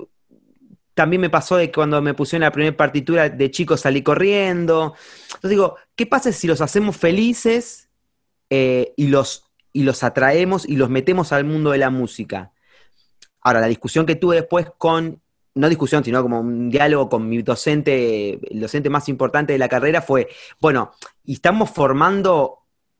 también 0.93 1.21
me 1.21 1.29
pasó 1.29 1.55
de 1.55 1.67
que 1.67 1.71
cuando 1.71 2.01
me 2.01 2.13
pusieron 2.13 2.41
la 2.41 2.51
primera 2.51 2.75
partitura 2.75 3.29
de 3.29 3.49
chico 3.49 3.77
salí 3.77 4.03
corriendo. 4.03 4.93
Entonces 5.27 5.51
digo, 5.51 5.77
¿qué 5.95 6.05
pasa 6.05 6.33
si 6.33 6.45
los 6.45 6.59
hacemos 6.59 6.97
felices 6.97 7.87
eh, 8.49 8.91
y, 8.97 9.07
los, 9.07 9.45
y 9.71 9.83
los 9.83 10.03
atraemos 10.03 10.67
y 10.67 10.75
los 10.75 10.89
metemos 10.89 11.31
al 11.31 11.45
mundo 11.45 11.71
de 11.71 11.77
la 11.77 11.91
música? 11.91 12.51
Ahora, 13.39 13.61
la 13.61 13.67
discusión 13.67 14.05
que 14.05 14.17
tuve 14.17 14.35
después 14.35 14.67
con, 14.77 15.21
no 15.55 15.69
discusión, 15.69 16.03
sino 16.03 16.21
como 16.21 16.39
un 16.39 16.69
diálogo 16.69 17.09
con 17.09 17.27
mi 17.27 17.41
docente, 17.41 18.39
el 18.51 18.59
docente 18.59 18.89
más 18.89 19.09
importante 19.09 19.53
de 19.53 19.59
la 19.59 19.69
carrera 19.69 20.01
fue, 20.01 20.27
bueno, 20.59 20.91
¿y 21.23 21.33
estamos 21.33 21.69
formando 21.71 22.59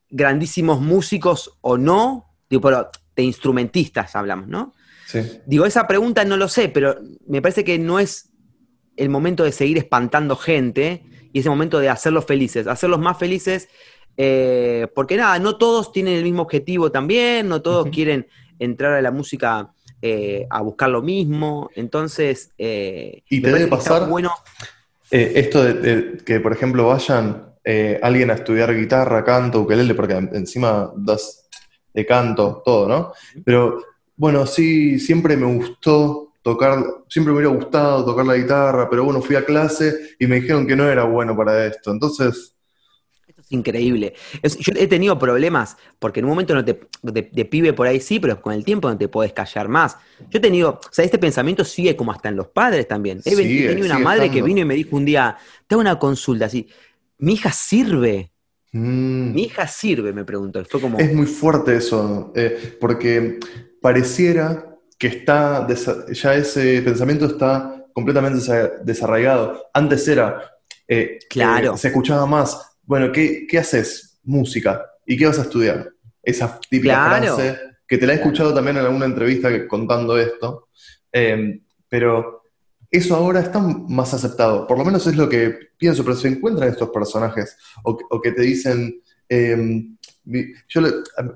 grandísimos 0.10 0.82
músicos 0.82 1.58
o 1.62 1.78
no? 1.78 2.36
Digo, 2.50 2.62
pero 2.62 2.90
de 3.16 3.24
instrumentistas 3.24 4.16
hablamos, 4.16 4.48
¿no? 4.48 4.74
Digo, 5.48 5.66
esa 5.66 5.88
pregunta 5.88 6.24
no 6.24 6.38
lo 6.38 6.48
sé, 6.48 6.70
pero 6.70 6.96
me 7.28 7.42
parece 7.42 7.64
que 7.64 7.80
no 7.80 8.00
es 8.00 8.30
el 8.96 9.10
momento 9.10 9.44
de 9.44 9.52
seguir 9.52 9.78
espantando 9.78 10.36
gente 10.36 11.04
y 11.34 11.40
es 11.40 11.46
el 11.46 11.52
momento 11.52 11.80
de 11.80 11.90
hacerlos 11.90 12.26
felices, 12.26 12.68
hacerlos 12.68 13.00
más 13.00 13.18
felices, 13.18 13.70
eh, 14.18 14.88
porque 14.94 15.18
nada, 15.18 15.40
no 15.40 15.58
todos 15.58 15.92
tienen 15.92 16.16
el 16.16 16.24
mismo 16.24 16.44
objetivo 16.44 16.92
también, 16.92 17.48
no 17.48 17.62
todos 17.62 17.90
quieren 17.90 18.28
entrar 18.60 18.94
a 18.94 19.02
la 19.02 19.12
música 19.12 19.74
eh, 20.02 20.48
a 20.50 20.62
buscar 20.62 20.90
lo 20.90 21.02
mismo, 21.02 21.70
entonces... 21.76 22.52
Eh, 22.58 23.24
y 23.30 23.42
te 23.42 23.52
debe 23.52 23.68
pasar 23.68 24.08
bueno... 24.08 24.32
esto 25.10 25.64
de, 25.64 26.18
que, 26.26 26.40
por 26.40 26.54
ejemplo, 26.54 26.88
vayan 26.88 27.46
alguien 28.02 28.32
a 28.32 28.34
estudiar 28.34 28.76
guitarra, 28.76 29.24
canto, 29.24 29.62
ukelele, 29.62 29.94
porque 29.94 30.14
encima 30.14 30.92
das 30.96 31.48
de 31.94 32.06
canto, 32.06 32.64
todo, 32.66 32.88
¿no? 32.88 33.14
Pero 33.46 33.84
bueno, 34.16 34.46
sí, 34.48 35.00
siempre 35.00 35.38
me 35.38 35.46
gustó 35.46 36.34
tocar, 36.42 36.84
siempre 37.08 37.32
me 37.32 37.40
hubiera 37.40 37.56
gustado 37.56 38.06
tocar 38.06 38.26
la 38.26 38.36
guitarra, 38.36 38.90
pero 38.90 39.04
bueno, 39.04 39.22
fui 39.22 39.36
a 39.36 39.46
clase 39.46 40.16
y 40.20 40.26
me 40.26 40.38
dijeron 40.38 40.66
que 40.66 40.76
no 40.76 40.90
era 40.90 41.04
bueno 41.04 41.36
para 41.36 41.66
esto. 41.66 41.92
Entonces... 41.92 42.56
Es 43.50 43.54
increíble. 43.54 44.14
yo 44.44 44.74
he 44.76 44.88
tenido 44.88 45.18
problemas, 45.18 45.78
porque 45.98 46.20
en 46.20 46.26
un 46.26 46.30
momento 46.32 46.54
no 46.54 46.64
te, 46.64 46.80
de, 47.02 47.46
pibe 47.46 47.74
por 47.74 47.88
ahí 47.88 48.00
sí, 48.00 48.20
pero 48.20 48.42
con 48.42 48.54
el 48.54 48.64
tiempo 48.64 48.90
no 48.90 48.98
te 48.98 49.08
puedes 49.08 49.34
callar 49.34 49.68
más. 49.68 49.98
Yo 50.30 50.38
he 50.38 50.40
tenido, 50.40 50.80
o 50.84 50.94
sea, 50.94 51.06
este 51.06 51.18
pensamiento 51.18 51.64
sigue 51.64 51.96
como 51.96 52.12
hasta 52.12 52.30
en 52.30 52.36
los 52.36 52.48
padres 52.48 52.88
también. 52.88 53.22
He 53.26 53.36
tenido 53.36 53.86
una 53.86 54.00
madre 54.00 54.30
que 54.30 54.42
vino 54.42 54.62
y 54.62 54.66
me 54.66 54.76
dijo 54.76 54.96
un 54.96 55.06
día, 55.06 55.38
te 55.68 55.76
hago 55.76 55.82
una 55.82 55.98
consulta 55.98 56.46
así, 56.46 56.68
mi 57.18 57.34
hija 57.34 57.52
sirve. 57.52 58.32
Mm. 58.72 59.34
Mi 59.34 59.44
hija 59.44 59.68
sirve, 59.68 60.14
me 60.14 60.24
preguntó. 60.24 60.64
Fue 60.66 60.80
como... 60.80 61.00
Es 61.00 61.14
muy 61.14 61.26
fuerte 61.26 61.76
eso, 61.76 62.32
eh, 62.36 62.78
porque 62.80 63.40
pareciera 63.82 64.78
que 64.98 65.08
está, 65.08 65.66
ya 66.12 66.36
ese 66.36 66.82
pensamiento 66.82 67.26
está 67.26 67.86
completamente 67.94 68.40
desarraigado. 68.84 69.70
Antes 69.74 70.08
era, 70.08 70.52
eh, 70.88 71.20
claro. 71.30 71.76
Eh, 71.76 71.78
se 71.78 71.88
escuchaba 71.88 72.26
más, 72.26 72.69
bueno, 72.90 73.12
¿qué, 73.12 73.48
haces? 73.60 74.20
Música. 74.24 74.84
¿Y 75.06 75.16
qué 75.16 75.28
vas 75.28 75.38
a 75.38 75.44
estudiar? 75.44 75.92
Esa 76.24 76.60
típica 76.68 77.20
frase, 77.20 77.60
que 77.88 78.00
te 78.00 78.08
la 78.08 78.14
he 78.14 78.16
escuchado 78.16 78.52
también 78.52 78.78
en 78.78 78.86
alguna 78.86 79.06
entrevista 79.06 79.68
contando 79.68 80.18
esto, 80.18 80.70
em, 81.12 81.64
pero 81.88 82.42
eso 82.90 83.16
ahora 83.16 83.42
está 83.42 83.60
más 83.60 84.16
aceptado, 84.16 84.66
por 84.66 84.80
lo 84.80 84.86
menos 84.86 85.06
es 85.06 85.16
lo 85.16 85.30
que 85.30 85.70
pienso, 85.78 86.04
pero 86.04 86.16
se 86.16 86.30
encuentran 86.30 86.68
estos 86.68 86.90
personajes, 86.90 87.56
o, 87.84 88.20
que 88.20 88.32
te 88.32 88.42
dicen, 88.42 89.00
em, 89.30 89.96
yo 90.68 90.82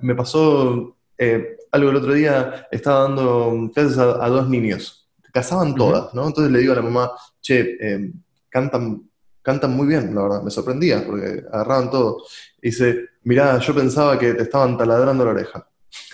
me 0.01 0.15
pasó 0.15 0.97
eh, 1.19 1.55
algo 1.71 1.91
el 1.91 1.97
otro 1.97 2.13
día, 2.13 2.67
estaba 2.71 3.03
dando 3.03 3.69
clases 3.71 3.99
a, 3.99 4.27
dos 4.27 4.49
niños, 4.49 5.07
casaban 5.31 5.75
todas, 5.75 6.15
¿no? 6.15 6.25
Entonces 6.25 6.51
le 6.51 6.59
digo 6.59 6.73
a 6.73 6.77
la 6.77 6.81
mamá, 6.81 7.11
che, 7.39 7.77
eh, 7.79 8.11
cantan, 8.49 9.07
cantan 9.43 9.75
muy 9.75 9.85
bien, 9.87 10.15
la 10.15 10.23
verdad, 10.23 10.41
me 10.41 10.49
sorprendía, 10.49 11.05
porque 11.05 11.43
agarraban 11.51 11.91
todo. 11.91 12.23
Y 12.61 12.69
dice, 12.69 13.09
mirá, 13.23 13.59
yo 13.59 13.75
pensaba 13.75 14.17
que 14.17 14.33
te 14.33 14.43
estaban 14.43 14.77
taladrando 14.77 15.25
la 15.25 15.31
oreja. 15.31 15.67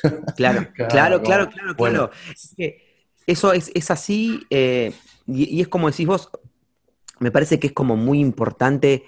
Claro, 0.36 0.68
claro, 0.74 1.22
claro, 1.22 1.50
claro, 1.50 1.76
claro. 1.76 2.12
eso 3.26 3.54
es, 3.54 3.92
así, 3.92 4.42
eh, 4.50 4.94
y, 5.26 5.62
es 5.62 5.70
como 5.70 5.90
decís 5.90 6.06
vos, 6.06 6.30
me 7.20 7.32
parece 7.32 7.60
que 7.60 7.68
es 7.68 7.74
como 7.74 7.96
muy 7.96 8.20
importante 8.20 9.06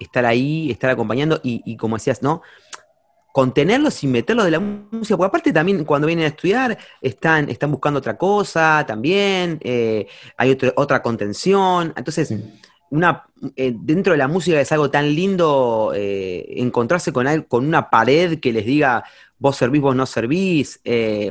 estar 0.00 0.24
ahí, 0.24 0.70
estar 0.70 0.88
acompañando, 0.88 1.40
y, 1.42 1.62
y 1.66 1.76
como 1.76 1.96
decías, 1.96 2.22
¿no? 2.22 2.42
Contenerlos 3.32 4.04
y 4.04 4.06
meterlos 4.06 4.44
de 4.44 4.50
la 4.50 4.60
música, 4.60 5.16
porque 5.16 5.28
aparte 5.28 5.52
también 5.52 5.84
cuando 5.84 6.06
vienen 6.06 6.26
a 6.26 6.28
estudiar 6.28 6.78
están, 7.00 7.48
están 7.48 7.70
buscando 7.70 7.98
otra 7.98 8.16
cosa 8.18 8.84
también, 8.86 9.58
eh, 9.62 10.06
hay 10.36 10.56
otra 10.76 11.02
contención, 11.02 11.94
entonces 11.96 12.34
una, 12.90 13.24
eh, 13.56 13.72
dentro 13.74 14.12
de 14.12 14.18
la 14.18 14.28
música 14.28 14.60
es 14.60 14.70
algo 14.70 14.90
tan 14.90 15.14
lindo 15.14 15.92
eh, 15.96 16.44
encontrarse 16.56 17.10
con, 17.10 17.26
con 17.48 17.66
una 17.66 17.88
pared 17.88 18.38
que 18.38 18.52
les 18.52 18.66
diga 18.66 19.02
vos 19.38 19.56
servís, 19.56 19.80
vos 19.80 19.96
no 19.96 20.06
servís, 20.06 20.80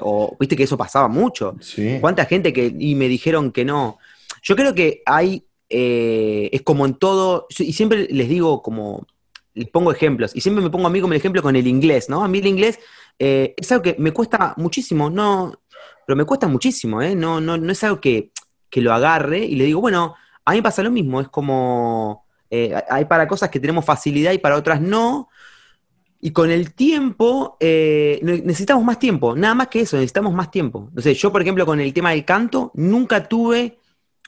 o 0.02 0.36
viste 0.38 0.58
que 0.58 0.64
eso 0.64 0.78
pasaba 0.78 1.08
mucho, 1.08 1.56
cuánta 2.02 2.26
gente 2.26 2.52
que, 2.52 2.76
y 2.78 2.94
me 2.96 3.08
dijeron 3.08 3.54
que 3.54 3.64
no, 3.64 4.00
yo 4.44 4.58
creo 4.58 4.76
que 4.76 5.02
hay, 5.06 5.46
es 5.70 6.62
como 6.64 6.86
en 6.86 6.96
todo, 6.96 7.48
y 7.58 7.72
siempre 7.72 8.10
les 8.10 8.28
digo 8.28 8.62
como 8.62 9.08
les 9.54 9.70
pongo 9.70 9.92
ejemplos, 9.92 10.36
y 10.36 10.42
siempre 10.42 10.64
me 10.64 10.70
pongo 10.70 10.88
a 10.88 10.90
mí 10.90 11.02
como 11.02 11.14
el 11.14 11.20
ejemplo 11.20 11.42
con 11.42 11.56
el 11.56 11.68
inglés, 11.68 12.10
¿no? 12.10 12.24
A 12.24 12.28
mí 12.28 12.40
el 12.40 12.48
inglés 12.48 12.80
eh, 13.20 13.54
es 13.58 13.72
algo 13.72 13.84
que 13.84 13.96
me 14.00 14.12
cuesta 14.12 14.54
muchísimo, 14.58 15.10
no, 15.10 15.54
pero 16.06 16.16
me 16.16 16.26
cuesta 16.26 16.48
muchísimo, 16.48 17.02
¿eh? 17.02 17.16
No, 17.16 17.42
no, 17.42 17.58
no 17.58 17.72
es 17.72 17.84
algo 17.84 18.00
que, 18.00 18.32
lo 18.74 18.94
agarre 18.94 19.40
y 19.40 19.56
le 19.56 19.66
digo, 19.66 19.82
bueno, 19.82 20.16
a 20.46 20.54
mí 20.54 20.62
pasa 20.62 20.82
lo 20.82 20.92
mismo, 20.92 21.20
es 21.20 21.28
como, 21.28 22.26
eh, 22.50 22.74
hay 22.90 23.04
para 23.06 23.28
cosas 23.28 23.50
que 23.50 23.60
tenemos 23.60 23.84
facilidad 23.84 24.32
y 24.32 24.38
para 24.38 24.56
otras 24.56 24.80
no, 24.80 25.28
y 26.22 26.32
con 26.32 26.52
el 26.52 26.74
tiempo, 26.74 27.58
eh, 27.60 28.20
necesitamos 28.22 28.84
más 28.84 29.00
tiempo, 29.00 29.36
nada 29.36 29.56
más 29.56 29.68
que 29.68 29.82
eso, 29.82 29.98
necesitamos 29.98 30.34
más 30.34 30.52
tiempo. 30.52 30.86
Entonces, 30.90 31.18
yo, 31.18 31.32
por 31.32 31.42
ejemplo, 31.42 31.66
con 31.66 31.80
el 31.80 31.94
tema 31.94 32.12
del 32.12 32.24
canto, 32.24 32.72
nunca 32.76 33.28
tuve 33.28 33.80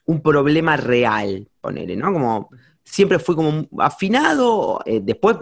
un 0.05 0.21
problema 0.21 0.75
real, 0.75 1.47
ponele, 1.61 1.95
¿no? 1.95 2.11
Como 2.11 2.49
siempre 2.83 3.19
fui 3.19 3.35
como 3.35 3.67
afinado, 3.79 4.81
eh, 4.85 4.99
después, 5.01 5.37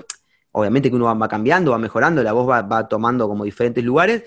obviamente 0.52 0.90
que 0.90 0.96
uno 0.96 1.06
va, 1.06 1.28
cambiando, 1.28 1.72
va 1.72 1.78
mejorando, 1.78 2.24
la 2.24 2.34
voz 2.34 2.48
va, 2.50 2.88
tomando 2.88 3.28
como 3.28 3.44
diferentes 3.44 3.84
lugares, 3.84 4.24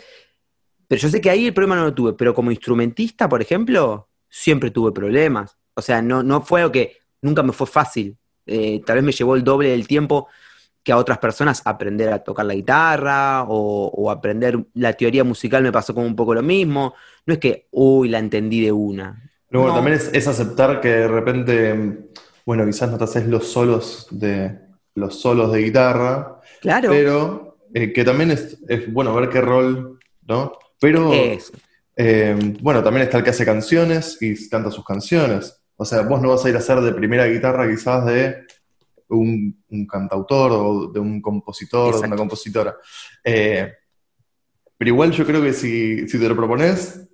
pero 0.88 1.00
yo 1.00 1.08
sé 1.08 1.20
que 1.20 1.30
ahí 1.30 1.46
el 1.46 1.54
problema 1.54 1.76
no 1.76 1.84
lo 1.84 1.94
tuve, 1.94 2.12
pero 2.12 2.34
como 2.34 2.50
instrumentista, 2.50 3.28
por 3.28 3.40
ejemplo, 3.40 4.08
siempre 4.28 4.70
tuve 4.70 4.92
problemas. 4.92 5.56
O 5.74 5.82
sea, 5.82 6.02
no, 6.02 6.22
no 6.22 6.42
fue 6.42 6.62
lo 6.62 6.70
que 6.70 6.98
nunca 7.22 7.42
me 7.42 7.52
fue 7.52 7.66
fácil. 7.66 8.16
Eh, 8.46 8.82
tal 8.84 8.96
vez 8.96 9.04
me 9.04 9.12
llevó 9.12 9.34
el 9.34 9.42
doble 9.42 9.70
del 9.70 9.88
tiempo 9.88 10.28
que 10.82 10.92
a 10.92 10.98
otras 10.98 11.18
personas 11.18 11.62
aprender 11.64 12.12
a 12.12 12.18
tocar 12.22 12.44
la 12.44 12.54
guitarra 12.54 13.46
o, 13.48 14.10
aprender 14.10 14.66
la 14.74 14.92
teoría 14.92 15.24
musical 15.24 15.62
me 15.62 15.72
pasó 15.72 15.94
como 15.94 16.06
un 16.06 16.14
poco 16.14 16.34
lo 16.34 16.42
mismo. 16.42 16.94
No 17.24 17.32
es 17.32 17.40
que, 17.40 17.68
uy, 17.70 18.10
la 18.10 18.18
entendí 18.18 18.60
de 18.60 18.70
una. 18.70 19.32
No, 19.48 19.72
también 19.72 19.96
es, 19.96 20.10
es, 20.12 20.28
aceptar 20.28 20.82
que 20.82 20.88
de 20.88 21.08
repente 21.08 22.10
bueno, 22.44 22.66
quizás 22.66 22.90
no 22.90 22.98
te 22.98 23.04
haces 23.04 23.26
los 23.26 23.46
solos 23.46 24.06
de 24.10 24.58
los 24.94 25.20
solos 25.20 25.52
de 25.52 25.60
guitarra. 25.60 26.40
Claro. 26.60 26.90
Pero 26.90 27.58
eh, 27.72 27.92
que 27.92 28.04
también 28.04 28.30
es, 28.30 28.92
bueno 28.92 29.14
ver 29.14 29.28
qué 29.28 29.40
rol, 29.40 29.98
¿no? 30.22 30.52
Pero 30.80 31.10
eh, 31.96 32.56
bueno, 32.60 32.82
también 32.82 33.04
está 33.04 33.18
el 33.18 33.24
que 33.24 33.30
hace 33.30 33.44
canciones 33.44 34.18
y 34.20 34.48
canta 34.48 34.70
sus 34.70 34.84
canciones. 34.84 35.60
O 35.76 35.84
sea, 35.84 36.02
vos 36.02 36.20
no 36.20 36.28
vas 36.28 36.44
a 36.44 36.50
ir 36.50 36.56
a 36.56 36.58
hacer 36.58 36.80
de 36.80 36.92
primera 36.92 37.26
guitarra 37.26 37.68
quizás 37.68 38.06
de 38.06 38.46
un, 39.08 39.64
cantautor 39.90 40.52
o 40.52 40.92
de 40.92 41.00
un 41.00 41.20
compositor 41.20 41.94
o 41.94 42.00
de 42.00 42.06
una 42.06 42.16
compositora. 42.16 42.76
Eh, 43.22 43.72
pero 44.76 44.88
igual 44.88 45.12
yo 45.12 45.24
creo 45.24 45.42
que 45.42 45.52
si, 45.52 46.08
si 46.08 46.18
te 46.18 46.28
lo 46.28 46.36
propones, 46.36 47.08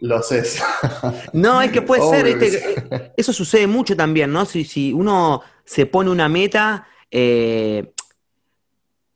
lo 0.00 0.16
haces. 0.16 0.62
No, 1.32 1.60
es 1.60 1.70
que 1.70 1.82
puede 1.82 2.02
ser, 2.08 2.26
este, 2.26 3.12
eso 3.16 3.32
sucede 3.32 3.66
mucho 3.66 3.96
también, 3.96 4.32
¿no? 4.32 4.44
Si, 4.44 4.64
si 4.64 4.92
uno 4.92 5.42
se 5.64 5.86
pone 5.86 6.10
una 6.10 6.28
meta, 6.28 6.86
eh, 7.10 7.92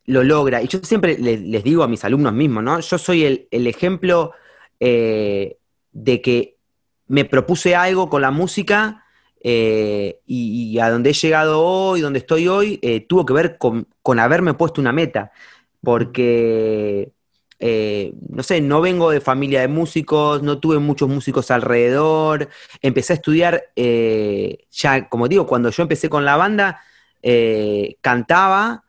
lo 0.06 0.22
logra. 0.22 0.62
Y 0.62 0.68
yo 0.68 0.80
siempre 0.82 1.16
les, 1.18 1.64
digo 1.64 1.82
a 1.82 1.88
mis 1.88 2.04
alumnos 2.04 2.32
mismos, 2.32 2.62
¿no? 2.62 2.80
Yo 2.80 2.98
soy 2.98 3.46
el, 3.50 3.66
ejemplo 3.66 4.32
eh, 4.78 5.56
de 5.92 6.20
que 6.20 6.56
me 7.06 7.24
propuse 7.24 7.74
algo 7.74 8.08
con 8.08 8.22
la 8.22 8.30
música 8.30 9.04
eh, 9.42 10.20
y, 10.26 10.78
a 10.78 10.90
donde 10.90 11.10
he 11.10 11.14
llegado 11.14 11.62
hoy, 11.62 12.00
donde 12.00 12.18
estoy 12.18 12.48
hoy, 12.48 12.78
tuvo 13.08 13.24
que 13.24 13.32
ver 13.32 13.58
con, 13.58 13.88
con 14.02 14.18
haberme 14.18 14.54
puesto 14.54 14.80
una 14.80 14.92
meta. 14.92 15.32
Porque 15.82 17.12
eh, 17.62 18.14
no 18.30 18.42
sé, 18.42 18.62
no 18.62 18.80
vengo 18.80 19.10
de 19.10 19.20
familia 19.20 19.60
de 19.60 19.68
músicos, 19.68 20.42
no 20.42 20.58
tuve 20.58 20.78
muchos 20.78 21.10
músicos 21.10 21.50
alrededor, 21.50 22.48
empecé 22.80 23.12
a 23.12 23.16
estudiar, 23.16 23.64
eh, 23.76 24.64
ya 24.70 25.10
como 25.10 25.28
digo, 25.28 25.46
cuando 25.46 25.68
yo 25.68 25.82
empecé 25.82 26.08
con 26.08 26.24
la 26.24 26.36
banda, 26.36 26.80
eh, 27.22 27.98
cantaba 28.00 28.82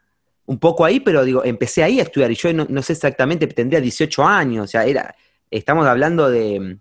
un 0.46 0.58
poco 0.58 0.86
ahí, 0.86 1.02
pero 1.02 1.26
digo, 1.26 1.44
empecé 1.44 1.84
ahí 1.84 2.00
a 2.00 2.04
estudiar 2.04 2.32
y 2.32 2.36
yo 2.36 2.54
no, 2.54 2.82
sé 2.82 2.94
exactamente, 2.94 3.46
tendría 3.48 3.82
18 3.82 4.24
años, 4.26 4.64
o 4.64 4.68
sea, 4.68 4.86
era, 4.86 5.16
estamos 5.50 5.86
hablando 5.86 6.30
de, 6.30 6.78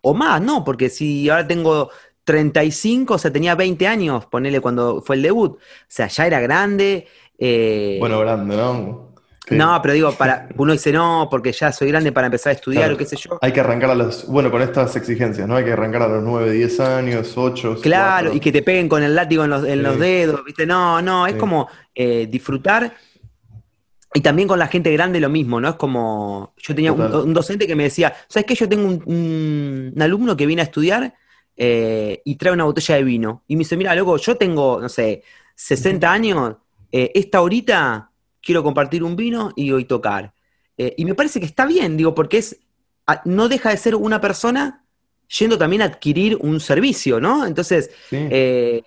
o 0.00 0.14
más, 0.14 0.40
¿no? 0.40 0.64
Porque 0.64 0.88
si 0.88 1.28
ahora 1.28 1.46
tengo 1.46 1.90
35, 2.24 3.14
o 3.14 3.18
sea, 3.18 3.30
tenía 3.30 3.54
20 3.54 3.86
años, 3.86 4.24
ponele 4.24 4.62
cuando 4.62 5.02
fue 5.02 5.16
el 5.16 5.22
debut, 5.22 5.56
o 5.56 5.60
sea, 5.88 6.06
ya 6.06 6.26
era 6.26 6.40
grande. 6.40 7.06
Bueno, 8.00 8.18
grande, 8.20 8.56
¿no? 8.56 9.05
No, 9.50 9.80
pero 9.80 9.94
digo, 9.94 10.12
para, 10.12 10.48
uno 10.56 10.72
dice 10.72 10.90
no, 10.92 11.28
porque 11.30 11.52
ya 11.52 11.70
soy 11.70 11.88
grande 11.88 12.10
para 12.10 12.26
empezar 12.26 12.50
a 12.50 12.54
estudiar 12.54 12.82
Claro. 12.84 12.94
o 12.94 12.98
qué 12.98 13.04
sé 13.06 13.16
yo. 13.16 13.38
Hay 13.40 13.52
que 13.52 13.60
arrancar 13.60 13.90
a 13.90 13.94
los. 13.94 14.26
Bueno, 14.26 14.50
con 14.50 14.60
estas 14.62 14.96
exigencias, 14.96 15.46
¿no? 15.46 15.54
Hay 15.56 15.64
que 15.64 15.72
arrancar 15.72 16.02
a 16.02 16.08
los 16.08 16.22
9, 16.24 16.50
10 16.50 16.80
años, 16.80 17.32
8. 17.36 17.76
Claro, 17.82 18.32
y 18.32 18.40
que 18.40 18.50
te 18.50 18.62
peguen 18.62 18.88
con 18.88 19.02
el 19.04 19.14
látigo 19.14 19.44
en 19.44 19.50
los, 19.50 19.64
en 19.64 19.82
los 19.82 19.98
dedos, 19.98 20.44
¿viste? 20.44 20.66
No, 20.66 21.00
no, 21.00 21.26
es 21.26 21.34
Sí. 21.34 21.38
como 21.38 21.68
eh, 21.94 22.26
disfrutar. 22.28 22.92
Y 24.14 24.20
también 24.20 24.48
con 24.48 24.58
la 24.58 24.66
gente 24.68 24.90
grande 24.92 25.20
lo 25.20 25.28
mismo, 25.28 25.60
¿no? 25.60 25.68
Es 25.68 25.74
como, 25.74 26.54
yo 26.56 26.74
tenía 26.74 26.92
un, 26.92 27.34
docente 27.34 27.66
que 27.66 27.76
me 27.76 27.82
decía, 27.84 28.14
¿sabes 28.28 28.46
qué? 28.46 28.54
Yo 28.54 28.68
tengo 28.68 28.86
un, 28.88 29.02
un- 29.04 29.92
un 29.94 30.02
alumno 30.02 30.36
que 30.36 30.46
viene 30.46 30.62
a 30.62 30.64
estudiar 30.64 31.12
eh, 31.56 32.22
y 32.24 32.36
trae 32.36 32.52
una 32.52 32.64
botella 32.64 32.94
de 32.96 33.04
vino. 33.04 33.42
Y 33.46 33.56
me 33.56 33.60
dice, 33.60 33.76
mira, 33.76 33.94
loco, 33.94 34.16
yo 34.16 34.36
tengo, 34.36 34.80
no 34.80 34.88
sé, 34.88 35.22
60 35.54 36.10
años, 36.10 36.56
eh, 36.90 37.10
esta 37.14 37.42
horita 37.42 38.10
quiero 38.46 38.62
compartir 38.62 39.02
un 39.02 39.16
vino 39.16 39.52
y 39.56 39.72
hoy 39.72 39.84
tocar. 39.84 40.32
Eh, 40.78 40.94
y 40.96 41.04
me 41.04 41.14
parece 41.14 41.40
que 41.40 41.46
está 41.46 41.66
bien, 41.66 41.96
digo, 41.96 42.14
porque 42.14 42.38
es, 42.38 42.60
a- 43.06 43.22
no 43.24 43.48
deja 43.48 43.70
de 43.70 43.76
ser 43.76 43.94
una 43.96 44.20
persona 44.20 44.84
yendo 45.38 45.58
también 45.58 45.82
a 45.82 45.86
adquirir 45.86 46.36
un 46.40 46.60
servicio, 46.60 47.20
¿no? 47.20 47.44
Entonces, 47.44 47.90
Sí. 48.08 48.16
eh, 48.30 48.82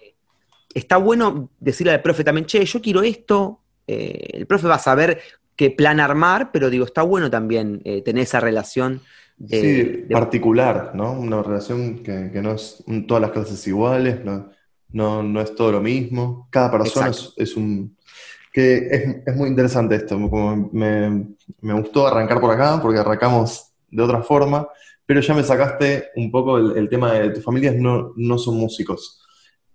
está 0.73 0.97
bueno 0.97 1.49
decirle 1.59 1.91
al 1.93 2.01
profe 2.01 2.23
también, 2.23 2.45
che, 2.45 2.63
yo 2.65 2.81
quiero 2.81 3.01
esto. 3.03 3.59
eh, 3.91 4.37
el 4.37 4.45
profe 4.45 4.67
va 4.67 4.75
a 4.75 4.79
saber 4.79 5.19
qué 5.55 5.71
plan 5.71 5.99
armar, 5.99 6.51
pero 6.51 6.69
digo, 6.69 6.85
está 6.85 7.01
bueno 7.01 7.27
también 7.31 7.81
tener 8.05 8.21
esa 8.23 8.39
relación 8.39 9.01
de, 9.35 9.59
Sí, 9.61 9.83
de- 10.07 10.13
particular, 10.13 10.91
¿no? 10.93 11.11
Una 11.13 11.41
relación 11.41 12.03
que, 12.03 12.29
que 12.31 12.39
no 12.41 12.51
es 12.53 12.83
todas 13.07 13.19
las 13.21 13.31
clases 13.31 13.65
iguales, 13.67 14.23
no, 14.23 14.51
no, 14.91 15.23
no 15.23 15.41
es 15.41 15.55
todo 15.55 15.71
lo 15.71 15.81
mismo. 15.81 16.47
Cada 16.51 16.69
persona 16.71 17.09
es 17.35 17.55
un... 17.57 17.97
que 18.51 18.77
es, 18.91 19.15
es 19.27 19.35
muy 19.35 19.49
interesante 19.49 19.95
esto, 19.95 20.15
como 20.29 20.69
me, 20.73 21.27
me 21.61 21.73
gustó 21.73 22.07
arrancar 22.07 22.39
por 22.39 22.51
acá, 22.51 22.79
porque 22.81 22.99
arrancamos 22.99 23.71
de 23.89 24.03
otra 24.03 24.21
forma, 24.21 24.67
pero 25.05 25.21
ya 25.21 25.33
me 25.33 25.43
sacaste 25.43 26.09
un 26.15 26.29
poco 26.31 26.57
el, 26.57 26.77
el 26.77 26.89
tema 26.89 27.13
de 27.13 27.29
tus 27.31 27.43
familias 27.43 27.75
no, 27.75 28.13
no 28.15 28.37
son 28.37 28.55
músicos. 28.57 29.21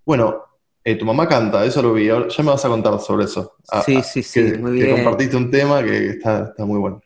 Bueno, 0.04 0.42
eh, 0.84 0.96
tu 0.96 1.04
mamá 1.04 1.26
canta, 1.26 1.64
eso 1.64 1.80
lo 1.82 1.94
vi, 1.94 2.08
ahora 2.08 2.28
ya 2.28 2.42
me 2.44 2.50
vas 2.50 2.64
a 2.64 2.68
contar 2.68 2.98
sobre 3.00 3.24
eso. 3.24 3.54
Ah, 3.70 3.82
Sí, 3.82 3.96
ah, 3.96 4.02
sí, 4.02 4.22
sí, 4.22 4.40
que, 4.52 4.58
muy 4.58 4.78
que 4.78 4.84
bien. 4.84 4.96
compartiste 4.96 5.36
un 5.36 5.50
tema 5.50 5.82
que 5.82 6.08
está, 6.10 6.44
está 6.50 6.64
muy 6.66 6.78
bueno. 6.78 7.00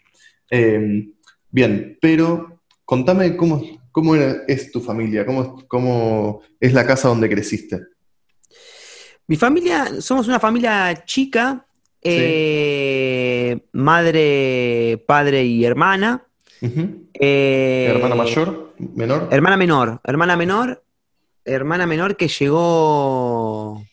Eh, 0.50 1.06
bien, 1.50 1.96
pero 2.00 2.60
contame 2.84 3.36
cómo, 3.36 3.62
cómo 3.92 4.14
es 4.16 4.72
tu 4.72 4.80
familia, 4.80 5.24
cómo, 5.24 5.66
cómo 5.68 6.42
es 6.58 6.72
la 6.72 6.84
casa 6.86 7.08
donde 7.08 7.28
creciste. 7.30 7.80
Mi 9.28 9.36
familia, 9.36 10.00
somos 10.00 10.26
una 10.26 10.40
familia 10.40 11.04
chica, 11.04 11.66
eh, 12.00 13.60
madre, 13.72 15.04
padre 15.06 15.44
y 15.44 15.66
hermana. 15.66 16.24
Eh, 16.62 17.92
¿Hermana 17.94 18.14
mayor? 18.14 18.72
¿Menor? 18.78 19.28
Hermana 19.30 19.58
menor, 19.58 20.00
hermana 20.04 20.34
menor, 20.34 20.82
hermana 21.44 21.86
menor 21.86 22.16
que 22.16 22.28
llegó 22.28 23.84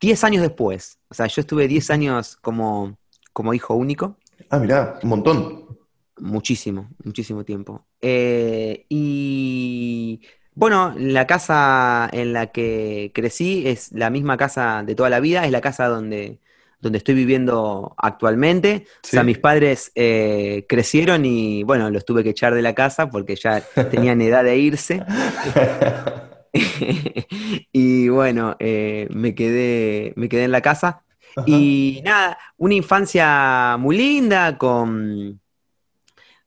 10 0.00 0.24
años 0.24 0.42
después. 0.42 0.98
O 1.08 1.14
sea, 1.14 1.28
yo 1.28 1.40
estuve 1.40 1.68
10 1.68 1.90
años 1.90 2.36
como, 2.36 2.98
como 3.32 3.54
hijo 3.54 3.74
único. 3.74 4.16
Ah, 4.50 4.58
mirá, 4.58 4.98
un 5.04 5.08
montón. 5.08 5.78
Muchísimo, 6.18 6.90
muchísimo 7.04 7.44
tiempo. 7.44 7.86
Eh, 8.00 8.86
y 8.88 10.20
bueno, 10.58 10.92
la 10.98 11.24
casa 11.26 12.08
en 12.12 12.32
la 12.32 12.48
que 12.48 13.12
crecí 13.14 13.62
es 13.68 13.92
la 13.92 14.10
misma 14.10 14.36
casa 14.36 14.82
de 14.84 14.96
toda 14.96 15.08
la 15.08 15.20
vida, 15.20 15.44
es 15.46 15.52
la 15.52 15.60
casa 15.60 15.86
donde, 15.86 16.40
donde 16.80 16.98
estoy 16.98 17.14
viviendo 17.14 17.94
actualmente. 17.96 18.86
O 19.04 19.06
sea, 19.06 19.22
mis 19.22 19.38
padres 19.38 19.92
eh, 19.94 20.66
crecieron 20.68 21.24
y 21.24 21.62
bueno, 21.62 21.90
los 21.90 22.04
tuve 22.04 22.24
que 22.24 22.30
echar 22.30 22.54
de 22.54 22.62
la 22.62 22.74
casa 22.74 23.08
porque 23.08 23.36
ya 23.36 23.60
tenían 23.90 24.20
edad 24.20 24.42
de 24.42 24.56
irse. 24.58 25.00
y 27.72 28.08
bueno, 28.08 28.56
eh, 28.58 29.06
me 29.10 29.36
quedé, 29.36 30.12
me 30.16 30.28
quedé 30.28 30.42
en 30.44 30.52
la 30.52 30.60
casa. 30.60 31.04
Ajá. 31.36 31.46
Y 31.46 32.02
nada, 32.04 32.36
una 32.56 32.74
infancia 32.74 33.76
muy 33.78 33.96
linda 33.96 34.58
con, 34.58 35.40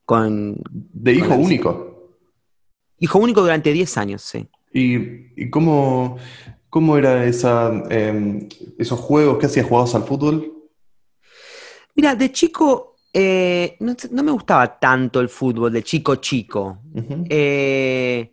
con 0.03 0.57
De 0.73 1.13
hijo 1.13 1.29
Con- 1.29 1.39
único. 1.45 1.90
Hijo 3.01 3.19
único 3.19 3.41
durante 3.41 3.73
10 3.73 3.97
años, 3.97 4.21
sí. 4.21 4.47
¿Y, 4.73 4.95
y 5.35 5.49
cómo, 5.49 6.17
cómo 6.69 6.97
era 6.97 7.25
esa, 7.25 7.83
eh, 7.89 8.47
esos 8.77 8.99
juegos 8.99 9.37
que 9.37 9.47
hacías? 9.47 9.65
¿Jugabas 9.65 9.93
al 9.95 10.03
fútbol? 10.03 10.53
Mira, 11.95 12.15
de 12.15 12.31
chico 12.31 12.95
eh, 13.13 13.75
no, 13.79 13.95
no 14.11 14.23
me 14.23 14.31
gustaba 14.31 14.79
tanto 14.79 15.19
el 15.19 15.27
fútbol, 15.27 15.73
de 15.73 15.83
chico 15.83 16.15
chico. 16.15 16.79
Eh, 17.27 18.31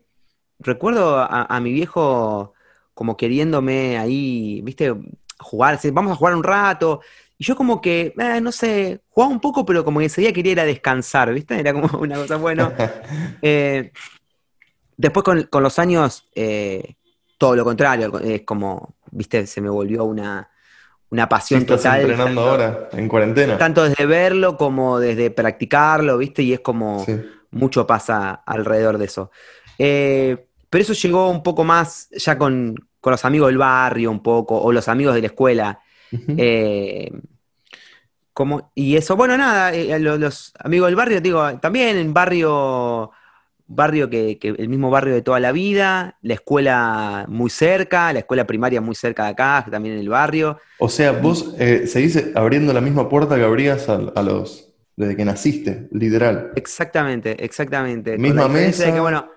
recuerdo 0.61 1.17
a, 1.19 1.45
a 1.45 1.61
mi 1.61 1.73
viejo 1.73 2.55
como 2.95 3.17
queriéndome 3.17 3.99
ahí, 3.99 4.61
viste, 4.63 4.95
jugar, 5.39 5.79
vamos 5.93 6.13
a 6.13 6.17
jugar 6.17 6.35
un 6.35 6.45
rato. 6.45 7.01
Y 7.37 7.45
yo 7.45 7.57
como 7.57 7.81
que, 7.81 8.13
eh, 8.19 8.41
no 8.41 8.51
sé, 8.51 9.01
jugaba 9.09 9.33
un 9.33 9.41
poco, 9.41 9.65
pero 9.65 9.85
como 9.85 10.01
que 10.01 10.07
enseguida 10.07 10.33
quería 10.33 10.53
ir 10.53 10.61
a 10.61 10.65
descansar, 10.65 11.33
¿viste? 11.33 11.59
Era 11.59 11.73
como 11.73 11.89
una 12.01 12.17
cosa, 12.17 12.37
bueno. 12.37 12.73
Después 14.99 15.25
con, 15.25 15.45
con 15.45 15.63
los 15.63 15.79
años, 15.79 16.29
eh, 16.35 16.97
todo 17.39 17.55
lo 17.57 17.65
contrario, 17.65 18.19
es 18.19 18.43
como, 18.43 18.97
viste, 19.13 19.47
se 19.47 19.61
me 19.61 19.71
volvió 19.71 20.05
una, 20.05 20.51
una 21.11 21.23
Sí, 21.23 21.29
pasión 21.31 21.61
estás 21.61 21.83
total. 21.83 22.01
entrenando 22.01 22.43
tanto- 22.43 22.51
ahora, 22.51 22.89
en 22.93 23.09
cuarentena. 23.09 23.57
Tanto 23.57 23.85
desde 23.89 24.05
verlo 24.07 24.57
como 24.57 24.99
desde 24.99 25.31
practicarlo, 25.31 26.19
¿viste? 26.19 26.43
Y 26.43 26.53
es 26.53 26.61
como 26.61 27.05
Sí. 27.07 27.17
mucho 27.53 27.87
pasa 27.87 28.43
alrededor 28.45 28.99
de 28.99 29.05
eso. 29.05 29.31
Eh, 29.79 30.47
pero 30.69 30.83
eso 30.83 30.93
llegó 30.95 31.31
un 31.31 31.45
poco 31.45 31.63
más 31.63 32.09
ya 32.11 32.37
con, 32.37 32.75
con 33.01 33.13
los 33.13 33.25
amigos 33.25 33.49
del 33.49 33.59
barrio, 33.59 34.11
un 34.11 34.21
poco, 34.23 34.61
o 34.61 34.73
los 34.73 34.89
amigos 34.89 35.15
de 35.15 35.21
la 35.21 35.27
escuela. 35.29 35.81
Eh, 36.37 37.11
como, 38.33 38.71
y 38.75 38.97
eso, 38.97 39.17
bueno, 39.17 39.37
nada, 39.37 39.73
eh, 39.73 39.99
lo- 39.99 40.17
los, 40.19 40.53
amigos 40.59 40.89
del 40.89 40.97
barrio, 40.97 41.21
digo, 41.21 41.59
también 41.61 41.97
en 41.97 42.13
barrio, 42.15 43.11
barrio 43.69 44.11
que, 44.11 44.39
que 44.39 44.49
el 44.49 44.69
mismo 44.69 44.91
barrio 44.91 45.15
de 45.15 45.23
toda 45.23 45.39
la 45.41 45.53
vida, 45.53 46.19
la 46.23 46.35
escuela 46.35 47.27
muy 47.29 47.51
cerca, 47.51 48.13
la 48.13 48.21
escuela 48.21 48.47
primaria 48.47 48.81
muy 48.81 48.95
cerca 48.95 49.25
de 49.25 49.31
acá, 49.31 49.67
también 49.71 49.95
en 49.95 50.01
el 50.01 50.09
barrio. 50.09 50.59
O 50.79 50.89
sea, 50.89 51.13
vos 51.13 51.55
eh, 51.59 51.87
seguís 51.87 52.23
abriendo 52.35 52.73
la 52.73 52.81
misma 52.81 53.09
puerta 53.09 53.37
que 53.37 53.45
abrías 53.45 53.89
a, 53.89 53.97
a 54.15 54.23
los 54.23 54.65
desde 54.97 55.15
que 55.15 55.25
naciste, 55.25 55.89
literal. 55.93 56.51
Exactamente, 56.57 57.45
exactamente. 57.45 58.19
Con 58.19 58.23
Misma 58.23 58.43
la 58.43 58.49
de 58.49 58.55
mesa. 58.67 58.93
que, 58.93 58.99
bueno, 58.99 59.31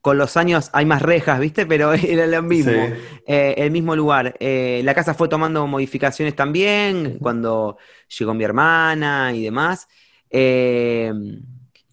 con 0.00 0.16
los 0.16 0.38
años 0.38 0.70
hay 0.72 0.86
más 0.86 1.02
rejas, 1.02 1.38
¿viste? 1.38 1.66
Pero 1.66 1.92
era 1.94 2.26
lo 2.26 2.42
mismo. 2.42 2.72
Sí. 2.72 3.20
Eh, 3.26 3.54
el 3.58 3.70
mismo 3.70 3.94
lugar. 3.94 4.34
Eh, 4.40 4.80
la 4.84 4.94
casa 4.94 5.12
fue 5.12 5.28
tomando 5.28 5.66
modificaciones 5.66 6.34
también 6.34 7.18
cuando 7.20 7.76
llegó 8.18 8.32
mi 8.32 8.44
hermana 8.44 9.32
y 9.34 9.44
demás. 9.44 9.86
Eh, 10.30 11.12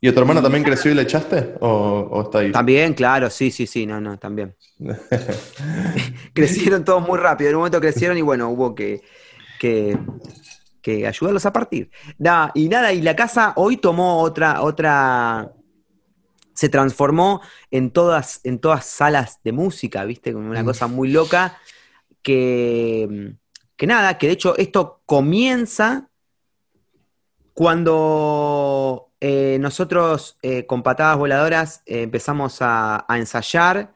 ¿Y 0.01 0.11
tu 0.11 0.19
hermana 0.19 0.41
también 0.41 0.63
creció 0.63 0.91
y 0.91 0.95
la 0.95 1.01
echaste? 1.01 1.55
¿O, 1.59 1.67
o 2.11 2.21
está 2.23 2.39
ahí? 2.39 2.51
también, 2.51 2.93
claro, 2.93 3.29
sí, 3.29 3.51
sí, 3.51 3.67
sí, 3.67 3.85
no, 3.85 3.99
no, 3.99 4.17
también. 4.17 4.55
Crecieron 6.33 6.83
todos 6.85 7.05
muy 7.05 7.17
rápido. 7.19 7.49
En 7.49 7.55
un 7.55 7.59
momento 7.61 7.81
crecieron 7.81 8.17
y 8.17 8.21
bueno, 8.21 8.49
hubo 8.49 8.73
que, 8.75 9.01
que, 9.59 9.97
que 10.81 11.05
ayudarlos 11.05 11.45
a 11.45 11.51
partir. 11.53 11.89
Nada, 12.17 12.51
y 12.55 12.69
nada, 12.69 12.93
y 12.93 13.01
la 13.01 13.15
casa 13.15 13.53
hoy 13.57 13.77
tomó 13.77 14.21
otra, 14.21 14.61
otra. 14.61 15.51
Se 16.53 16.69
transformó 16.69 17.41
en 17.71 17.91
todas, 17.91 18.41
en 18.43 18.59
todas 18.59 18.85
salas 18.85 19.39
de 19.43 19.51
música, 19.53 20.03
¿viste? 20.05 20.33
Como 20.33 20.49
una 20.49 20.63
Mm. 20.63 20.65
cosa 20.65 20.87
muy 20.87 21.09
loca. 21.09 21.57
Que, 22.21 23.35
que 23.77 23.87
nada, 23.87 24.17
que 24.17 24.27
de 24.27 24.33
hecho 24.33 24.57
esto 24.57 25.01
comienza 25.05 26.09
cuando 27.53 29.08
eh, 29.21 29.57
nosotros 29.59 30.37
eh, 30.41 30.65
con 30.65 30.81
patadas 30.83 31.17
voladoras 31.17 31.81
eh, 31.85 32.03
empezamos 32.03 32.61
a, 32.61 33.05
a 33.07 33.17
ensayar 33.17 33.93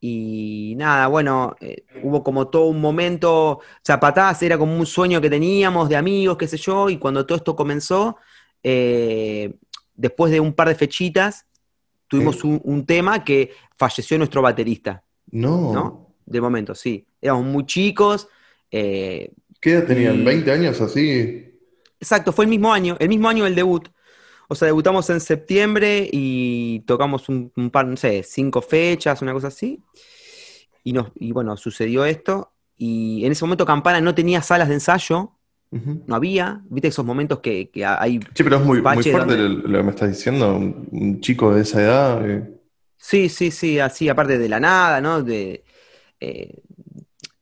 y 0.00 0.74
nada, 0.76 1.06
bueno, 1.08 1.54
hubo 2.02 2.22
como 2.22 2.48
todo 2.48 2.66
un 2.66 2.80
momento, 2.80 3.50
o 3.50 3.60
sea, 3.82 4.00
patadas 4.00 4.42
era 4.42 4.56
como 4.56 4.74
un 4.76 4.86
sueño 4.86 5.20
que 5.20 5.28
teníamos 5.28 5.88
de 5.90 5.96
amigos, 5.96 6.38
qué 6.38 6.48
sé 6.48 6.56
yo, 6.56 6.88
y 6.88 6.96
cuando 6.96 7.26
todo 7.26 7.36
esto 7.36 7.54
comenzó, 7.54 8.16
después 8.62 10.32
de 10.32 10.40
un 10.40 10.54
par 10.54 10.68
de 10.68 10.74
fechitas, 10.74 11.44
tuvimos 12.08 12.44
un, 12.44 12.60
un 12.64 12.86
tema 12.86 13.22
que 13.22 13.50
falleció 13.76 14.16
nuestro 14.18 14.40
baterista, 14.42 15.02
No. 15.30 15.72
¿no? 15.72 16.14
De 16.24 16.40
momento, 16.40 16.74
sí. 16.74 17.04
Éramos 17.20 17.44
muy 17.44 17.66
chicos. 17.66 18.26
¿Qué 18.70 19.30
edad 19.64 19.84
tenían? 19.86 20.20
Y- 20.20 20.24
¿20 20.24 20.50
años 20.50 20.80
así? 20.80 21.51
Exacto, 22.02 22.32
fue 22.32 22.44
el 22.44 22.50
mismo 22.50 22.72
año, 22.74 22.96
el 23.00 23.08
mismo 23.08 23.28
año 23.30 23.44
del 23.44 23.54
debut. 23.54 23.88
O 24.48 24.54
sea, 24.54 24.66
debutamos 24.66 25.08
en 25.08 25.20
septiembre 25.20 26.08
y 26.12 26.80
tocamos 26.80 27.28
un, 27.30 27.50
un 27.56 27.70
par, 27.70 27.86
no 27.86 27.96
sé, 27.96 28.22
cinco 28.22 28.60
fechas, 28.60 29.22
una 29.22 29.32
cosa 29.32 29.48
así. 29.48 29.80
Y, 30.84 30.92
nos, 30.92 31.08
y 31.14 31.32
bueno, 31.32 31.56
sucedió 31.56 32.04
esto. 32.04 32.52
Y 32.76 33.24
en 33.24 33.32
ese 33.32 33.44
momento 33.44 33.64
Campana 33.64 34.00
no 34.00 34.14
tenía 34.14 34.42
salas 34.42 34.68
de 34.68 34.74
ensayo, 34.74 35.32
no 35.70 36.14
había. 36.14 36.60
¿Viste 36.68 36.88
esos 36.88 37.04
momentos 37.06 37.38
que, 37.40 37.70
que 37.70 37.84
hay? 37.86 38.20
Sí, 38.34 38.42
pero 38.42 38.56
es 38.56 38.64
muy, 38.64 38.82
fuerte 38.82 39.12
donde- 39.12 39.36
lo, 39.36 39.48
lo 39.68 39.78
que 39.78 39.84
me 39.84 39.90
estás 39.90 40.08
diciendo. 40.10 40.54
Un, 40.54 40.88
un 40.90 41.20
chico 41.20 41.54
de 41.54 41.62
esa 41.62 41.80
edad. 41.82 42.28
eh, 42.30 42.58
Sí, 42.98 43.28
sí, 43.28 43.50
sí, 43.50 43.78
así, 43.80 44.08
aparte 44.08 44.38
de 44.38 44.48
la 44.48 44.60
nada, 44.60 45.00
¿no? 45.00 45.22
De, 45.22 45.64
eh, 46.20 46.62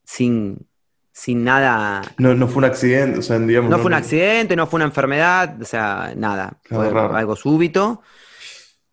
sin, 0.04 0.66
sin 1.20 1.44
nada. 1.44 2.00
No, 2.16 2.34
no 2.34 2.48
fue 2.48 2.60
un 2.60 2.64
accidente, 2.64 3.18
o 3.18 3.22
sea, 3.22 3.38
digamos. 3.38 3.68
No 3.68 3.76
fue 3.76 3.88
un 3.88 3.92
accidente, 3.92 4.56
no 4.56 4.66
fue 4.66 4.78
una 4.78 4.86
enfermedad, 4.86 5.60
o 5.60 5.66
sea, 5.66 6.14
nada. 6.16 6.58
Fue 6.64 6.88
raro. 6.88 7.14
algo 7.14 7.36
súbito. 7.36 8.00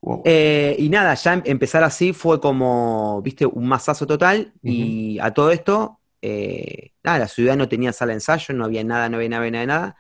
Wow. 0.02 0.24
Eh, 0.26 0.76
y 0.78 0.90
nada, 0.90 1.13
ya 1.13 1.36
em- 1.36 1.44
empezar 1.46 1.86
así 1.86 2.12
fue 2.12 2.42
como, 2.42 3.22
viste, 3.22 3.46
un 3.46 3.66
masazo 3.70 4.06
total. 4.06 4.52
Y 4.62 5.18
a 5.20 5.34
todo 5.34 5.52
esto, 5.52 6.02
eh, 6.22 6.92
nada, 7.02 7.20
la 7.20 7.28
ciudad 7.30 7.56
no 7.56 7.70
tenía 7.70 7.94
sala 7.94 8.10
de 8.10 8.16
ensayo, 8.16 8.54
no 8.54 8.66
había 8.66 8.84
nada, 8.84 9.08
no 9.08 9.16
había 9.16 9.30
nada, 9.30 9.40
no 9.40 9.48
había 9.48 9.66
nada. 9.66 9.96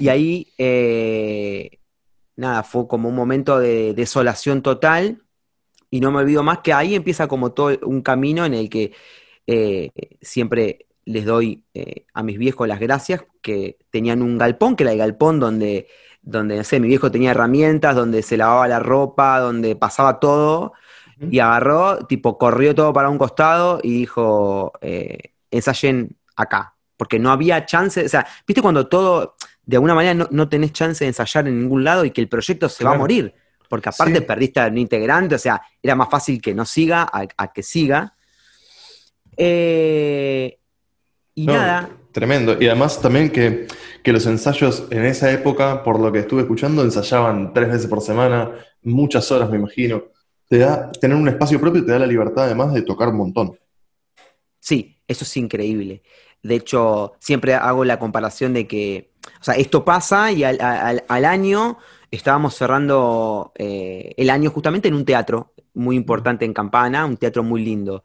Y 0.00 0.08
ahí, 0.08 0.46
eh, 0.56 1.80
nada, 2.36 2.62
fue 2.62 2.88
como 2.88 3.10
un 3.10 3.14
momento 3.14 3.58
de 3.58 3.92
desolación 3.92 4.62
total. 4.62 5.22
Y 5.90 6.00
no 6.00 6.12
me 6.12 6.20
olvido 6.20 6.42
más 6.42 6.60
que 6.60 6.72
ahí 6.72 6.94
empieza 6.94 7.28
como 7.28 7.52
todo 7.52 7.78
un 7.82 8.00
camino 8.00 8.46
en 8.46 8.54
el 8.54 8.70
que 8.70 8.92
siempre 10.22 10.87
les 11.08 11.24
doy 11.24 11.64
eh, 11.72 12.04
a 12.12 12.22
mis 12.22 12.36
viejos 12.38 12.68
las 12.68 12.80
gracias, 12.80 13.24
que 13.40 13.78
tenían 13.90 14.20
un 14.22 14.36
galpón, 14.36 14.76
que 14.76 14.84
era 14.84 14.92
el 14.92 14.98
galpón 14.98 15.40
donde, 15.40 15.88
donde, 16.20 16.56
no 16.58 16.64
sé, 16.64 16.80
mi 16.80 16.88
viejo 16.88 17.10
tenía 17.10 17.30
herramientas, 17.30 17.96
donde 17.96 18.22
se 18.22 18.36
lavaba 18.36 18.68
la 18.68 18.78
ropa, 18.78 19.40
donde 19.40 19.74
pasaba 19.74 20.20
todo, 20.20 20.74
y 21.30 21.38
agarró, 21.38 22.06
tipo, 22.06 22.36
corrió 22.36 22.74
todo 22.74 22.92
para 22.92 23.08
un 23.08 23.16
costado 23.18 23.80
y 23.82 23.90
dijo, 24.00 24.72
eh, 24.82 25.32
ensayen 25.50 26.16
acá, 26.36 26.74
porque 26.98 27.18
no 27.18 27.30
había 27.30 27.64
chance, 27.64 28.04
o 28.04 28.08
sea, 28.08 28.26
viste 28.46 28.60
cuando 28.60 28.86
todo, 28.86 29.34
de 29.64 29.76
alguna 29.76 29.94
manera 29.94 30.14
no, 30.14 30.28
no 30.30 30.48
tenés 30.48 30.72
chance 30.72 31.04
de 31.04 31.08
ensayar 31.08 31.48
en 31.48 31.58
ningún 31.58 31.84
lado 31.84 32.04
y 32.04 32.10
que 32.10 32.20
el 32.20 32.28
proyecto 32.28 32.68
se 32.68 32.84
va 32.84 32.92
a 32.92 32.98
morir, 32.98 33.34
porque 33.68 33.88
aparte 33.88 34.18
Sí. 34.18 34.24
perdiste 34.26 34.60
a 34.60 34.66
un 34.66 34.76
integrante, 34.78 35.34
o 35.36 35.38
sea, 35.38 35.60
era 35.82 35.94
más 35.94 36.10
fácil 36.10 36.40
que 36.40 36.54
no 36.54 36.64
siga 36.66 37.02
a, 37.10 37.26
a 37.36 37.52
que 37.52 37.62
siga. 37.62 38.14
Eh, 39.36 40.57
y 41.42 41.46
No, 41.46 41.54
nada, 41.58 41.90
Tremendo. 42.12 42.56
Y 42.60 42.66
además 42.66 43.00
también 43.00 43.30
que, 43.30 43.66
que 44.02 44.12
los 44.12 44.26
ensayos 44.26 44.86
en 44.90 45.04
esa 45.04 45.30
época, 45.32 45.82
por 45.84 46.00
lo 46.00 46.10
que 46.12 46.20
estuve 46.20 46.42
escuchando, 46.42 46.82
ensayaban 46.82 47.52
tres 47.54 47.68
veces 47.70 47.86
por 47.86 48.00
semana, 48.00 48.50
muchas 48.82 49.30
horas, 49.30 49.50
me 49.50 49.58
imagino. 49.58 50.02
Te 50.48 50.58
da, 50.58 50.90
tener 50.92 51.16
un 51.16 51.28
espacio 51.28 51.60
propio 51.60 51.84
te 51.84 51.92
da 51.92 51.98
la 52.00 52.06
libertad 52.06 52.44
además 52.44 52.72
de 52.74 52.82
tocar 52.82 53.08
un 53.08 53.16
montón. 53.18 53.58
Sí, 54.60 54.98
eso 55.06 55.24
es 55.24 55.36
increíble. 55.36 56.02
De 56.42 56.56
hecho, 56.56 57.14
siempre 57.20 57.54
hago 57.54 57.84
la 57.84 57.98
comparación 57.98 58.52
de 58.52 58.66
que, 58.66 59.12
o 59.40 59.44
sea, 59.44 59.54
esto 59.54 59.84
pasa 59.84 60.32
y 60.32 60.44
al, 60.44 60.60
al- 60.60 61.04
al 61.08 61.24
año 61.24 61.78
estábamos 62.10 62.54
cerrando 62.54 63.52
eh, 63.56 64.14
el 64.16 64.30
año 64.30 64.50
justamente 64.50 64.88
en 64.88 64.94
un 64.94 65.04
teatro 65.04 65.52
muy 65.74 65.96
importante 65.96 66.44
en 66.44 66.54
Campana, 66.54 67.06
un 67.06 67.16
teatro 67.16 67.42
muy 67.42 67.64
lindo. 67.64 68.04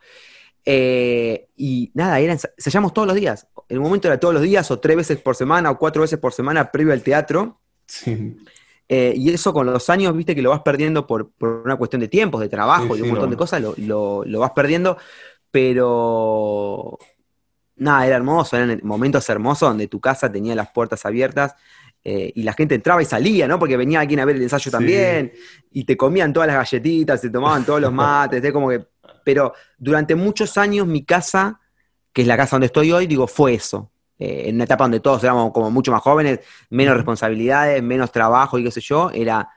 Eh, 0.65 1.49
y 1.57 1.91
nada, 1.93 2.19
era, 2.19 2.33
ensa- 2.33 2.51
ensayamos 2.57 2.93
todos 2.93 3.07
los 3.07 3.15
días. 3.17 3.47
En 3.69 3.77
un 3.79 3.83
momento 3.83 4.07
era 4.07 4.19
todos 4.19 4.33
los 4.33 4.43
días, 4.43 4.69
o 4.71 4.79
tres 4.79 4.95
veces 4.97 5.19
por 5.19 5.35
semana, 5.35 5.71
o 5.71 5.77
cuatro 5.77 6.01
veces 6.01 6.19
por 6.19 6.33
semana 6.33 6.71
previo 6.71 6.93
al 6.93 7.03
teatro. 7.03 7.59
Sí. 7.87 8.37
Eh, 8.89 9.13
y 9.15 9.29
eso 9.33 9.53
con 9.53 9.65
los 9.65 9.89
años, 9.89 10.15
viste 10.15 10.35
que 10.35 10.41
lo 10.41 10.49
vas 10.51 10.61
perdiendo 10.61 11.07
por, 11.07 11.31
por 11.31 11.63
una 11.65 11.75
cuestión 11.77 12.01
de 12.01 12.07
tiempos, 12.09 12.41
de 12.41 12.49
trabajo 12.49 12.93
Sí, 12.95 12.99
y 12.99 13.01
un 13.01 13.07
sí, 13.07 13.11
montón 13.11 13.29
no. 13.29 13.31
de 13.31 13.37
cosas, 13.37 13.61
lo, 13.61 13.73
lo- 13.77 14.23
lo 14.25 14.39
vas 14.39 14.51
perdiendo, 14.51 14.97
pero 15.51 16.97
nada, 17.75 18.05
era 18.05 18.15
hermoso, 18.17 18.55
eran 18.57 18.79
momentos 18.83 19.27
hermosos 19.29 19.69
donde 19.69 19.87
tu 19.87 19.99
casa 19.99 20.31
tenía 20.31 20.55
las 20.55 20.69
puertas 20.71 21.05
abiertas 21.05 21.55
eh, 22.03 22.31
y 22.35 22.43
la 22.43 22.53
gente 22.53 22.75
entraba 22.75 23.01
y 23.01 23.05
salía, 23.05 23.47
¿no? 23.47 23.57
Porque 23.59 23.77
venía 23.77 24.01
alguien 24.01 24.19
a 24.19 24.25
ver 24.25 24.35
el 24.35 24.43
ensayo 24.43 24.65
Sí. 24.65 24.71
también, 24.71 25.31
y 25.71 25.85
te 25.85 25.95
comían 25.97 26.33
todas 26.33 26.47
las 26.47 26.57
galletitas, 26.57 27.21
te 27.21 27.29
tomaban 27.29 27.65
todos 27.65 27.81
los 27.81 27.93
mates, 27.93 28.41
de 28.41 28.51
como 28.53 28.69
que. 28.69 28.85
Pero 29.23 29.53
durante 29.77 30.15
muchos 30.15 30.57
años 30.57 30.87
mi 30.87 31.03
casa, 31.03 31.59
que 32.11 32.21
es 32.21 32.27
la 32.27 32.37
casa 32.37 32.55
donde 32.55 32.67
estoy 32.67 32.91
hoy, 32.91 33.07
digo, 33.07 33.27
fue 33.27 33.55
eso. 33.55 33.91
Eh, 34.19 34.43
en 34.47 34.55
una 34.55 34.65
etapa 34.65 34.83
donde 34.83 34.99
todos 34.99 35.23
éramos 35.23 35.51
como 35.51 35.71
mucho 35.71 35.91
más 35.91 36.01
jóvenes, 36.01 36.39
menos 36.69 36.95
responsabilidades, 36.95 37.81
menos 37.81 38.11
trabajo 38.11 38.57
y 38.59 38.63
qué 38.63 38.71
sé 38.71 38.81
yo, 38.81 39.09
era 39.11 39.49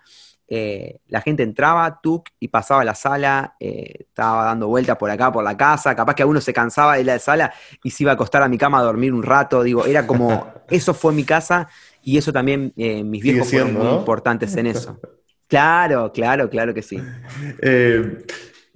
eh, 0.49 1.01
la 1.09 1.21
gente 1.21 1.43
entraba, 1.43 2.01
tuk, 2.01 2.29
y 2.39 2.49
pasaba 2.49 2.83
a 2.83 2.85
la 2.85 2.95
sala, 2.95 3.57
eh, 3.59 3.95
estaba 4.01 4.45
dando 4.45 4.69
vueltas 4.69 4.97
por 4.97 5.11
acá, 5.11 5.33
por 5.33 5.43
la 5.43 5.57
casa, 5.57 5.97
capaz 5.97 6.15
que 6.15 6.23
alguno 6.23 6.41
se 6.41 6.53
cansaba 6.53 6.97
de 6.97 7.05
la 7.05 7.19
sala 7.19 7.53
y 7.83 7.91
se 7.91 8.05
iba 8.05 8.13
a 8.13 8.15
acostar 8.15 8.43
a 8.43 8.49
mi 8.49 8.57
cama 8.57 8.79
a 8.79 8.83
dormir 8.83 9.13
un 9.13 9.25
rato, 9.25 9.65
digo, 9.65 9.85
era 9.85 10.07
como, 10.07 10.47
eso 10.71 10.95
fue 10.95 11.13
mi 11.13 11.25
casa 11.25 11.69
y 12.01 12.17
eso 12.17 12.33
también, 12.33 12.73
eh, 12.77 13.03
mis 13.03 13.23
viejos 13.23 13.51
fueron 13.51 13.75
muy 13.75 13.85
¿no? 13.85 13.99
importantes 13.99 14.57
en 14.57 14.67
eso. 14.67 14.99
Claro, 15.49 16.11
claro, 16.13 16.51
claro 16.51 16.75
que 16.75 16.83
sí. 16.83 17.01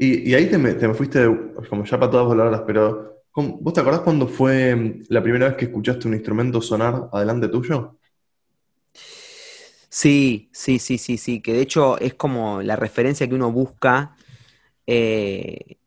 Y, 0.00 0.30
y 0.30 0.34
ahí 0.34 0.48
te 0.50 0.56
me, 0.58 0.74
te 0.74 0.88
me 0.88 0.94
fuiste, 0.94 1.26
como 1.68 1.84
ya 1.84 1.98
para 2.00 2.10
todas 2.10 2.28
palabras, 2.28 2.62
pero 2.66 3.22
¿cómo- 3.30 3.58
¿vos 3.60 3.74
te 3.74 3.80
acordás 3.80 4.00
cuando 4.00 4.26
fue 4.28 4.74
mm, 4.74 5.02
la 5.10 5.22
primera 5.22 5.48
vez 5.48 5.56
que 5.56 5.66
escuchaste 5.66 6.08
un 6.08 6.14
instrumento 6.14 6.60
sonar 6.62 7.08
adelante 7.12 7.48
tuyo? 7.48 7.98
Sí, 9.88 10.48
sí, 10.52 10.78
sí, 10.78 10.98
sí, 10.98 11.18
sí, 11.18 11.40
que 11.42 11.52
de 11.52 11.62
hecho 11.62 11.98
es 11.98 12.14
como 12.14 12.62
la 12.62 12.76
referencia 12.76 13.28
que 13.28 13.34
uno 13.34 13.50
busca. 13.52 14.16
eh, 14.86 15.78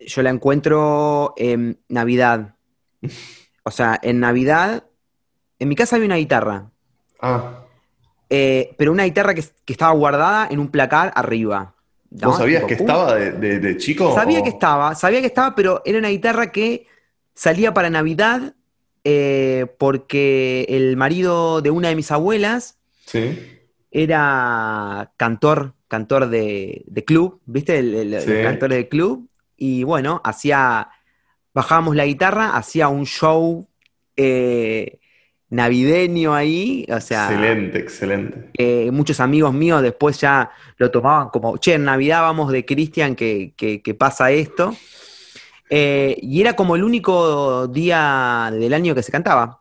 yo 0.00 0.22
la 0.22 0.30
encuentro 0.30 1.34
en 1.36 1.80
Navidad. 1.88 2.56
O 3.64 3.70
sea, 3.70 3.98
en 4.02 4.20
Navidad, 4.20 4.84
en 5.58 5.68
mi 5.68 5.76
casa 5.76 5.96
había 5.96 6.06
una 6.06 6.16
guitarra, 6.16 6.72
Ah, 7.20 7.64
eh, 8.30 8.74
pero 8.78 8.92
una 8.92 9.04
guitarra 9.04 9.34
que, 9.34 9.42
que 9.64 9.72
estaba 9.72 9.92
guardada 9.92 10.48
en 10.50 10.58
un 10.60 10.70
placar 10.70 11.12
arriba. 11.14 11.74
¿No? 12.10 12.28
¿vos 12.28 12.38
sabías 12.38 12.60
Tipo, 12.62 12.68
que 12.68 12.74
estaba 12.74 13.14
de, 13.14 13.32
de- 13.32 13.58
de 13.60 13.76
chico? 13.76 14.14
Sabía 14.14 14.40
o- 14.40 14.42
que 14.42 14.48
estaba, 14.50 14.94
sabía 14.94 15.20
que 15.20 15.26
estaba, 15.26 15.54
pero 15.54 15.82
era 15.84 15.98
una 15.98 16.08
guitarra 16.08 16.50
que 16.52 16.86
salía 17.34 17.72
para 17.74 17.90
Navidad 17.90 18.54
eh, 19.04 19.66
porque 19.78 20.66
el 20.68 20.96
marido 20.96 21.60
de 21.62 21.70
una 21.70 21.88
de 21.88 21.96
mis 21.96 22.10
abuelas 22.10 22.78
Sí. 23.06 23.38
era 23.90 25.12
cantor, 25.16 25.74
cantor 25.88 26.28
de, 26.28 26.82
de 26.86 27.04
club, 27.04 27.40
¿viste? 27.46 27.78
El, 27.78 27.94
el- 27.94 28.20
Sí. 28.20 28.30
los 28.30 28.42
cantores 28.42 28.78
de 28.78 28.88
club. 28.88 29.28
Y 29.56 29.82
bueno, 29.84 30.20
hacía, 30.24 30.88
bajábamos 31.54 31.96
la 31.96 32.04
guitarra, 32.06 32.56
hacía 32.56 32.88
un 32.88 33.06
show 33.06 33.66
eh, 34.16 34.97
navideño 35.50 36.34
ahí, 36.34 36.86
o 36.90 37.00
sea, 37.00 37.24
Excelente, 37.30 37.78
excelente. 37.78 38.50
eh, 38.54 38.90
muchos 38.90 39.18
amigos 39.20 39.54
míos 39.54 39.82
después 39.82 40.20
ya 40.20 40.50
lo 40.76 40.90
tomaban 40.90 41.30
como, 41.30 41.56
che, 41.58 41.74
en 41.74 41.84
Navidad 41.84 42.20
vamos 42.22 42.52
de 42.52 42.64
Cristian 42.66 43.14
que, 43.14 43.54
que- 43.56 43.80
que 43.82 43.94
pasa 43.94 44.30
esto. 44.30 44.76
Eh, 45.70 46.16
y 46.22 46.40
era 46.40 46.54
como 46.54 46.76
el 46.76 46.84
único 46.84 47.66
día 47.68 48.50
del 48.52 48.72
año 48.74 48.94
que 48.94 49.02
se 49.02 49.12
cantaba. 49.12 49.60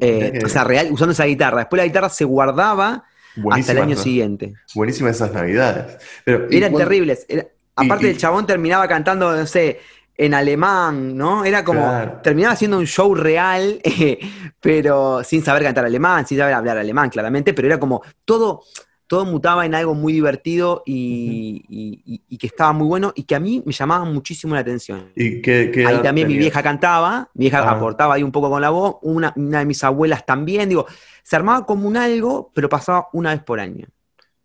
Eh, 0.00 0.40
o 0.44 0.48
sea, 0.48 0.64
real, 0.64 0.88
usando 0.90 1.12
esa 1.12 1.24
guitarra. 1.26 1.58
Después 1.58 1.78
la 1.78 1.84
guitarra 1.86 2.08
se 2.08 2.24
guardaba 2.24 3.04
hasta 3.50 3.72
el 3.72 3.78
año 3.78 3.96
siguiente. 3.96 4.54
Buenísimas 4.74 5.16
esas 5.16 5.32
navidades. 5.32 5.96
Pero, 6.24 6.46
¿y 6.50 6.56
Eran 6.56 6.74
terribles. 6.74 7.26
Era- 7.28 7.46
aparte 7.76 8.06
y- 8.06 8.10
el 8.10 8.18
chabón 8.18 8.46
terminaba 8.46 8.88
cantando, 8.88 9.34
no 9.36 9.46
sé, 9.46 9.80
en 10.24 10.34
alemán, 10.34 11.16
¿no? 11.16 11.44
Era 11.44 11.64
como, 11.64 11.80
Claro. 11.80 12.20
terminaba 12.22 12.54
haciendo 12.54 12.78
un 12.78 12.86
show 12.86 13.14
real, 13.14 13.80
eh, 13.84 14.18
pero 14.60 15.24
sin 15.24 15.42
saber 15.42 15.62
cantar 15.64 15.84
alemán, 15.84 16.26
sin 16.26 16.38
saber 16.38 16.54
hablar 16.54 16.78
alemán, 16.78 17.10
claramente, 17.10 17.52
pero 17.54 17.66
era 17.68 17.80
como 17.80 18.02
todo, 18.24 18.62
todo 19.06 19.24
mutaba 19.24 19.66
en 19.66 19.74
algo 19.74 19.94
muy 19.94 20.12
divertido 20.12 20.82
y, 20.86 21.64
y- 21.68 22.02
y- 22.14 22.22
y 22.28 22.38
que 22.38 22.46
estaba 22.46 22.72
muy 22.72 22.86
bueno 22.86 23.12
y 23.14 23.24
que 23.24 23.34
a 23.34 23.40
mí 23.40 23.62
me 23.66 23.72
llamaba 23.72 24.04
muchísimo 24.04 24.54
la 24.54 24.60
atención. 24.60 25.10
¿Y 25.16 25.42
qué, 25.42 25.70
qué 25.74 25.86
Ahí 25.86 26.00
también 26.02 26.28
mi 26.28 26.38
vieja 26.38 26.62
cantaba, 26.62 27.28
mi 27.34 27.44
vieja 27.46 27.58
Ah. 27.58 27.72
aportaba 27.72 28.14
ahí 28.14 28.22
un 28.22 28.32
poco 28.32 28.48
con 28.48 28.62
la 28.62 28.70
voz, 28.70 28.96
una, 29.02 29.32
una 29.36 29.58
de 29.58 29.66
mis 29.66 29.82
abuelas 29.84 30.24
también, 30.24 30.68
digo, 30.68 30.86
se 31.22 31.36
armaba 31.36 31.66
como 31.66 31.86
un 31.88 31.96
algo, 31.96 32.50
pero 32.54 32.68
pasaba 32.68 33.08
una 33.12 33.30
vez 33.32 33.42
por 33.42 33.60
año. 33.60 33.86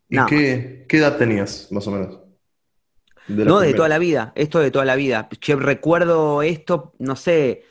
¿Y 0.09 0.17
qué 0.25 0.85
edad 0.89 1.17
tenías, 1.17 1.67
más 1.71 1.87
o 1.87 1.91
menos? 1.91 2.19
De 3.27 3.45
no, 3.45 3.59
de 3.59 3.73
toda 3.73 3.89
la 3.89 3.97
vida, 3.97 4.31
esto 4.35 4.59
de 4.59 4.71
toda 4.71 4.85
la 4.85 4.95
vida. 4.95 5.27
Yo 5.41 5.57
recuerdo 5.57 6.41
esto, 6.41 6.93
no 6.99 7.15
sé, 7.15 7.63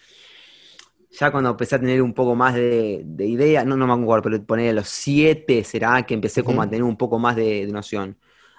ya 1.18 1.30
cuando 1.30 1.50
empecé 1.50 1.76
a 1.76 1.80
tener 1.80 2.02
un 2.02 2.12
poco 2.12 2.34
más 2.34 2.54
de, 2.54 3.04
idea, 3.18 3.64
no, 3.64 3.76
no 3.76 3.86
me 3.86 4.02
acuerdo, 4.02 4.24
pero 4.24 4.42
poner 4.44 4.70
a 4.70 4.72
los 4.74 4.88
siete 4.88 5.64
será 5.64 6.04
que 6.04 6.14
empecé 6.14 6.42
como 6.42 6.60
a 6.60 6.68
tener 6.68 6.82
un 6.82 6.96
poco 6.96 7.18
más 7.18 7.36
de, 7.36 7.66
noción. 7.68 8.18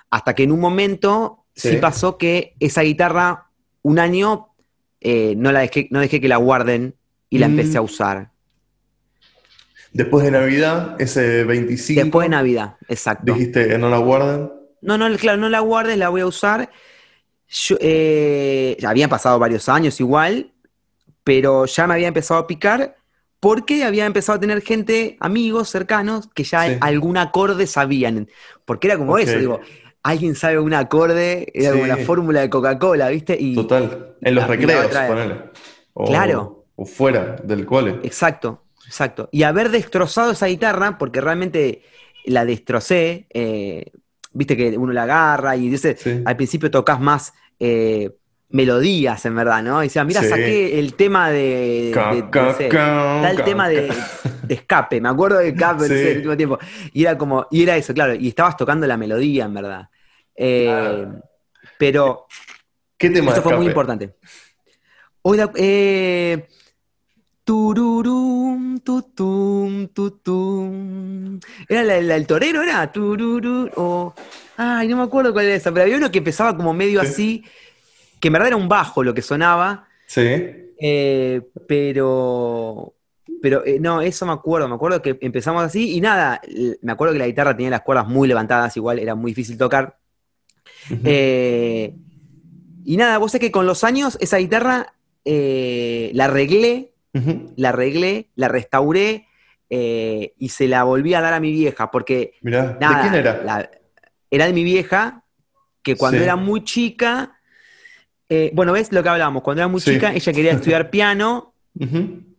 Hasta 0.09 0.33
que 0.33 0.43
en 0.43 0.51
un 0.51 0.59
momento 0.59 1.45
sí. 1.55 1.77
pasó 1.77 2.17
que 2.17 2.55
esa 2.59 2.81
guitarra, 2.81 3.49
un 3.83 3.99
año, 3.99 4.49
eh, 5.01 5.35
no 5.37 5.51
la 5.51 5.59
dejé, 5.59 5.87
no 5.91 5.99
dejé 5.99 6.19
que 6.19 6.27
la 6.27 6.37
guarden 6.37 6.95
y 7.29 7.37
la 7.37 7.47
mm. 7.47 7.51
empecé 7.51 7.77
a 7.77 7.81
usar. 7.81 8.31
Después 9.93 10.25
de 10.25 10.31
Navidad, 10.31 10.95
ese 10.99 11.43
25. 11.43 12.01
Después 12.01 12.25
de 12.25 12.29
Navidad, 12.29 12.75
exacto. 12.87 13.33
Dijiste, 13.33 13.77
no 13.77 13.89
la 13.89 13.97
guarden. 13.97 14.56
No, 14.81 14.97
no, 14.97 15.15
claro, 15.17 15.37
no 15.37 15.49
la 15.49 15.59
guardes, 15.59 15.97
la 15.97 16.09
voy 16.09 16.21
a 16.21 16.25
usar. 16.27 16.69
Yo, 17.49 17.77
eh, 17.79 18.77
habían 18.85 19.09
pasado 19.09 19.39
varios 19.39 19.69
años 19.69 19.99
igual, 19.99 20.51
pero 21.23 21.65
ya 21.65 21.87
me 21.87 21.95
había 21.95 22.07
empezado 22.07 22.39
a 22.41 22.47
picar 22.47 22.95
porque 23.39 23.83
había 23.83 24.05
empezado 24.05 24.37
a 24.37 24.39
tener 24.39 24.61
gente, 24.61 25.17
amigos 25.19 25.69
cercanos, 25.69 26.27
que 26.33 26.43
ya 26.43 26.77
algún 26.81 27.17
acorde 27.17 27.67
sabían. 27.67 28.27
Porque 28.65 28.87
era 28.87 28.97
como 28.97 29.17
eso, 29.17 29.37
digo, 29.37 29.61
alguien 30.03 30.35
sabe 30.35 30.59
un 30.59 30.73
acorde, 30.73 31.51
era 31.53 31.71
como 31.71 31.85
la 31.85 31.97
fórmula 31.97 32.41
de 32.41 32.49
Coca-Cola, 32.49 33.09
¿viste? 33.09 33.37
Y, 33.39 33.55
Total, 33.55 34.15
en 34.21 34.35
los 34.35 34.47
recreos, 34.47 34.87
ponele. 34.87 35.35
claro. 36.05 36.65
O 36.75 36.85
fuera 36.85 37.35
del 37.43 37.65
cole. 37.65 37.99
Exacto, 38.03 38.63
exacto. 38.85 39.29
Y 39.31 39.43
haber 39.43 39.69
destrozado 39.69 40.31
esa 40.31 40.45
guitarra, 40.45 40.97
porque 40.99 41.21
realmente 41.21 41.81
la 42.23 42.45
destrocé, 42.45 43.25
eh, 43.33 43.91
viste 44.33 44.55
que 44.55 44.77
uno 44.77 44.93
la 44.93 45.03
agarra 45.03 45.55
y 45.55 45.69
dice, 45.69 45.97
al 46.25 46.35
principio 46.35 46.71
tocas 46.71 46.99
más 46.99 47.33
eh, 47.59 48.15
melodías, 48.49 49.25
en 49.25 49.35
verdad, 49.35 49.61
¿no? 49.61 49.83
Y 49.83 49.87
decía, 49.87 50.03
mira, 50.03 50.23
saqué 50.23 50.79
el 50.79 50.93
tema 50.93 51.29
de. 51.29 51.91
el 51.91 53.43
tema 53.43 53.69
de, 53.69 53.91
escape, 54.49 55.01
me 55.01 55.09
acuerdo 55.09 55.39
de 55.39 55.49
escape 55.49 55.85
en 55.85 55.91
el 55.91 56.17
último 56.17 56.37
tiempo. 56.37 56.59
Y 56.93 57.03
era 57.03 57.17
como, 57.17 57.47
y 57.51 57.63
era 57.63 57.75
eso, 57.75 57.93
claro, 57.93 58.13
y 58.15 58.27
estabas 58.29 58.55
tocando 58.55 58.87
la 58.87 58.97
melodía, 58.97 59.45
en 59.45 59.53
verdad. 59.53 59.89
Eh, 60.35 61.05
pero. 61.77 62.27
¿Qué 62.97 63.11
tema 63.11 63.31
Eso 63.31 63.43
fue 63.43 63.55
muy 63.55 63.67
importante. 63.67 64.15
Hoy, 65.21 65.39
eh, 65.55 66.47
Tururum, 67.47 68.79
tutum, 68.79 69.87
tutum. 69.93 71.39
¿Era 71.69 71.95
el 71.95 72.27
torero? 72.27 72.61
¿Era? 72.61 72.91
Tururu, 72.91 74.13
Ay, 74.57 74.89
no 74.89 74.97
me 74.97 75.03
acuerdo 75.03 75.31
cuál 75.31 75.45
era 75.45 75.55
esa, 75.55 75.71
pero 75.71 75.83
había 75.83 75.95
uno 75.95 76.11
que 76.11 76.17
empezaba 76.17 76.57
como 76.57 76.73
medio 76.73 76.99
así, 76.99 77.45
que 78.19 78.27
en 78.27 78.33
verdad 78.33 78.49
era 78.49 78.57
un 78.57 78.67
bajo 78.67 79.01
lo 79.01 79.13
que 79.13 79.21
sonaba. 79.21 79.87
Sí. 80.07 80.27
Eh, 80.77 81.41
pero. 81.65 82.93
Pero 83.41 83.65
eh, 83.65 83.79
no, 83.79 84.01
eso 84.01 84.25
me 84.25 84.33
acuerdo, 84.33 84.67
me 84.67 84.75
acuerdo 84.75 85.01
que 85.01 85.17
empezamos 85.21 85.63
así 85.63 85.95
y 85.95 86.01
nada, 86.01 86.41
me 86.81 86.91
acuerdo 86.91 87.13
que 87.13 87.19
la 87.19 87.27
guitarra 87.27 87.55
tenía 87.55 87.69
las 87.69 87.81
cuerdas 87.81 88.09
muy 88.09 88.27
levantadas, 88.27 88.75
igual 88.75 88.99
era 88.99 89.15
muy 89.15 89.31
difícil 89.31 89.57
tocar. 89.57 89.97
Eh, 91.05 91.95
y 92.83 92.97
nada, 92.97 93.17
vos 93.19 93.31
sé 93.31 93.39
que 93.39 93.51
con 93.51 93.65
los 93.65 93.85
años 93.85 94.17
esa 94.19 94.35
guitarra 94.35 94.95
la 95.23 96.25
arreglé 96.25 96.91
la 97.13 97.69
arreglé, 97.69 98.29
la 98.35 98.47
restauré 98.47 99.27
eh, 99.69 100.33
y 100.37 100.49
se 100.49 100.67
la 100.67 100.83
volví 100.83 101.13
a 101.13 101.21
dar 101.21 101.33
a 101.33 101.39
mi 101.39 101.51
vieja, 101.51 101.91
porque... 101.91 102.33
¿de 102.41 103.01
quién 103.01 103.15
era? 103.15 103.69
era 104.29 104.45
de 104.45 104.53
mi 104.53 104.63
vieja, 104.63 105.23
que 105.81 105.95
cuando 105.95 106.21
era 106.21 106.35
muy 106.35 106.63
chica, 106.63 107.39
eh, 108.29 108.51
bueno, 108.53 108.73
ves 108.73 108.91
lo 108.91 109.03
que 109.03 109.09
hablábamos, 109.09 109.41
cuando 109.43 109.61
era 109.61 109.67
muy 109.67 109.81
chica, 109.81 110.13
ella 110.13 110.33
quería 110.33 110.51
estudiar 110.51 110.89
piano, 110.91 111.53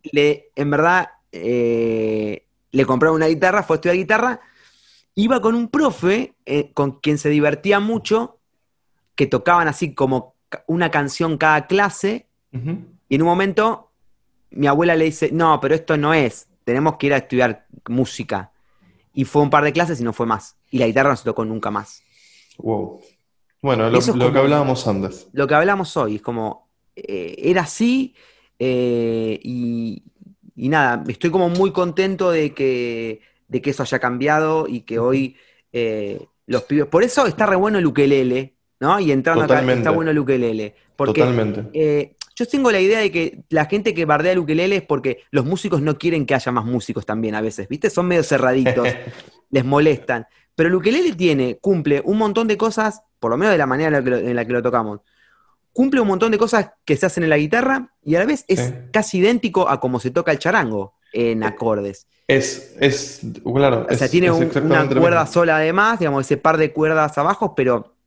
le, 0.03 0.51
en 0.55 0.71
verdad 0.71 1.09
eh, 1.33 2.47
le 2.71 2.87
compraron 2.87 3.17
una 3.17 3.27
guitarra, 3.27 3.63
fue 3.63 3.75
a 3.75 3.77
estudiar 3.77 3.97
guitarra, 3.97 4.41
iba 5.15 5.41
con 5.41 5.55
un 5.55 5.69
profe 5.69 6.35
con 6.75 7.01
quien 7.01 7.19
se 7.19 7.29
divertía 7.29 7.81
mucho, 7.81 8.39
que 9.15 9.27
tocaban 9.27 9.69
así 9.69 9.95
como 9.95 10.35
una 10.67 10.91
canción 10.91 11.37
cada 11.37 11.67
clase, 11.67 12.27
y 12.53 13.15
en 13.15 13.23
un 13.23 13.29
momento 13.29 13.88
mi 14.51 14.67
abuela 14.67 14.97
le 14.97 15.05
dice, 15.05 15.31
no, 15.33 15.61
pero 15.61 15.75
esto 15.75 15.97
no 15.97 16.15
es, 16.15 16.49
tenemos 16.65 16.97
que 16.97 17.07
ir 17.07 17.15
a 17.15 17.19
estudiar 17.19 17.67
música. 17.89 18.53
Y 19.13 19.25
fue 19.25 19.43
un 19.43 19.51
par 19.51 19.65
de 19.65 19.73
clases 19.73 20.01
y 20.01 20.05
no 20.05 20.13
fue 20.13 20.27
más. 20.27 20.57
Y 20.71 20.79
la 20.79 20.87
guitarra 20.87 21.11
no 21.11 21.17
se 21.17 21.25
tocó 21.25 21.45
nunca 21.45 21.71
más. 21.71 22.03
Wow. 22.59 23.01
Bueno, 23.63 23.91
lo, 23.91 24.33
que 24.33 24.39
hablábamos 24.39 24.87
antes. 24.87 25.29
Lo 25.33 25.47
que 25.47 25.55
hablamos 25.55 25.97
hoy, 25.97 26.17
es 26.17 26.23
como, 26.23 26.69
eh, 26.95 27.35
era 27.39 27.63
así 27.63 28.15
eh, 28.59 29.41
y, 29.43 30.03
nada, 30.57 31.03
estoy 31.09 31.31
como 31.31 31.49
muy 31.49 31.73
contento 31.73 32.31
de 32.31 32.53
que, 32.55 33.21
de 33.49 33.63
que 33.63 33.71
eso 33.71 33.83
haya 33.83 33.99
cambiado 33.99 34.67
y 34.69 34.83
que 34.83 34.99
hoy 34.99 35.37
eh, 35.73 36.27
los 36.47 36.63
pibes... 36.65 36.87
Por 36.87 37.03
eso 37.03 37.27
está 37.27 37.47
re 37.47 37.57
bueno 37.57 37.79
el 37.79 37.87
ukelele, 37.87 38.55
¿no? 38.81 39.01
Y 39.01 39.11
entrando 39.11 39.45
acá 39.45 39.61
está 39.73 39.91
bueno 39.91 40.11
el 40.11 40.19
ukelele. 40.19 40.75
Porque, 40.97 41.21
Totalmente. 41.21 42.17
Yo 42.39 42.47
tengo 42.47 42.71
la 42.71 42.79
idea 42.79 43.01
de 43.01 43.11
que 43.11 43.43
la 43.49 43.65
gente 43.65 43.93
que 43.95 44.05
bardea 44.05 44.31
el 44.31 44.39
ukelele 44.39 44.77
es 44.77 44.83
porque 44.83 45.25
los 45.33 45.45
músicos 45.45 45.83
no 45.83 45.99
quieren 45.99 46.25
que 46.25 46.37
haya 46.37 46.53
más 46.53 46.65
músicos 46.65 47.05
también 47.05 47.35
a 47.35 47.41
veces, 47.41 47.67
¿viste? 47.67 47.91
Son 47.91 48.07
medio 48.07 48.23
cerraditos, 48.23 48.87
les 49.51 49.65
molestan. 49.65 50.25
Pero 50.55 50.69
el 50.69 50.77
ukelele 50.77 51.15
tiene, 51.15 51.57
cumple 51.57 52.01
un 52.05 52.17
montón 52.17 52.47
de 52.47 52.57
cosas, 52.57 53.03
por 53.19 53.33
lo 53.33 53.37
menos 53.37 53.51
de 53.51 53.59
la 53.59 53.67
manera 53.67 53.99
en 53.99 54.37
la 54.37 54.45
que 54.45 54.53
lo, 54.53 54.63
tocamos, 54.63 55.01
cumple 55.73 56.01
un 56.01 56.07
montón 56.07 56.31
de 56.31 56.39
cosas 56.39 56.71
que 56.85 56.97
se 56.97 57.07
hacen 57.07 57.25
en 57.25 57.31
la 57.31 57.39
guitarra 57.39 57.93
y 58.05 58.15
a 58.15 58.21
la 58.21 58.27
vez 58.27 58.45
es 58.47 58.73
casi 58.93 59.19
idéntico 59.19 59.69
a 59.69 59.81
como 59.81 59.99
se 59.99 60.13
toca 60.13 60.31
el 60.31 60.39
charango 60.39 60.95
en 61.13 61.43
acordes. 61.43 62.07
Es, 62.29 62.77
es, 62.79 63.21
claro. 63.43 63.85
O 63.91 63.95
sea, 63.97 64.09
tiene 64.09 64.31
una 64.31 64.89
cuerda 64.89 65.27
sola 65.27 65.57
además, 65.57 65.99
digamos, 65.99 66.25
ese 66.25 66.37
par 66.37 66.57
de 66.57 66.73
cuerdas 66.73 67.19
abajo, 67.19 67.57
pero 67.57 67.98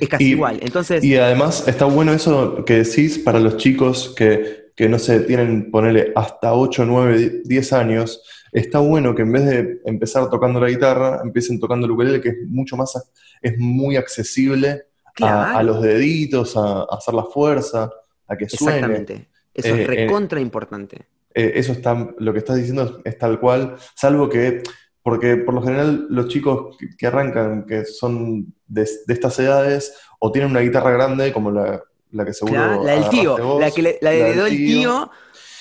es 0.00 0.08
casi 0.08 0.30
igual. 0.30 0.58
Entonces, 0.62 1.04
y 1.04 1.16
además 1.16 1.66
está 1.66 1.84
bueno 1.84 2.12
eso 2.12 2.64
que 2.64 2.84
decís 2.84 3.18
para 3.18 3.40
los 3.40 3.56
chicos 3.56 4.14
que, 4.16 4.68
no 4.88 4.98
se 4.98 5.20
tienen, 5.20 5.70
ponerle 5.70 6.12
hasta 6.14 6.54
8, 6.54 6.84
9, 6.84 7.42
10 7.44 7.72
años. 7.72 8.22
Está 8.52 8.78
bueno 8.78 9.14
que 9.14 9.22
en 9.22 9.32
vez 9.32 9.44
de 9.44 9.80
empezar 9.84 10.30
tocando 10.30 10.60
la 10.60 10.68
guitarra, 10.68 11.20
empiecen 11.22 11.58
tocando 11.60 11.86
el 11.86 11.92
ukelele, 11.92 12.20
que 12.20 12.30
es 12.30 12.36
mucho 12.46 12.76
más, 12.76 12.94
es 13.42 13.58
muy 13.58 13.96
accesible 13.96 14.84
a, 15.20 15.62
los 15.62 15.82
deditos, 15.82 16.56
a, 16.56 16.84
hacer 16.84 17.14
la 17.14 17.24
fuerza, 17.24 17.90
a 18.26 18.36
que 18.36 18.48
suene. 18.48 18.76
Exactamente. 18.76 19.28
Eso 19.52 19.74
es 19.74 19.80
eh, 19.80 19.82
eh, 19.82 19.86
recontra 19.86 20.40
importante. 20.40 21.06
Eh, 21.34 21.52
eso 21.56 21.72
está, 21.72 22.14
lo 22.18 22.32
que 22.32 22.38
estás 22.38 22.56
diciendo 22.56 23.00
es 23.04 23.18
tal 23.18 23.40
cual, 23.40 23.76
salvo 23.94 24.28
que 24.28 24.62
porque 25.08 25.38
por 25.38 25.54
lo 25.54 25.62
general 25.62 26.06
los 26.10 26.28
chicos 26.28 26.76
que 26.98 27.06
arrancan, 27.06 27.64
que 27.64 27.86
son 27.86 28.52
de, 28.66 28.82
estas 28.82 29.38
edades, 29.38 29.94
o 30.18 30.30
tienen 30.30 30.50
una 30.50 30.60
guitarra 30.60 30.90
grande, 30.90 31.32
como 31.32 31.50
la, 31.50 31.82
que 32.26 32.34
seguro. 32.34 32.84
la 32.84 32.92
del 32.92 33.08
tío, 33.08 33.58
la 33.58 33.70
que 33.70 33.98
la 34.02 34.12
heredó 34.12 34.44
el 34.44 34.54
tío, 34.54 35.10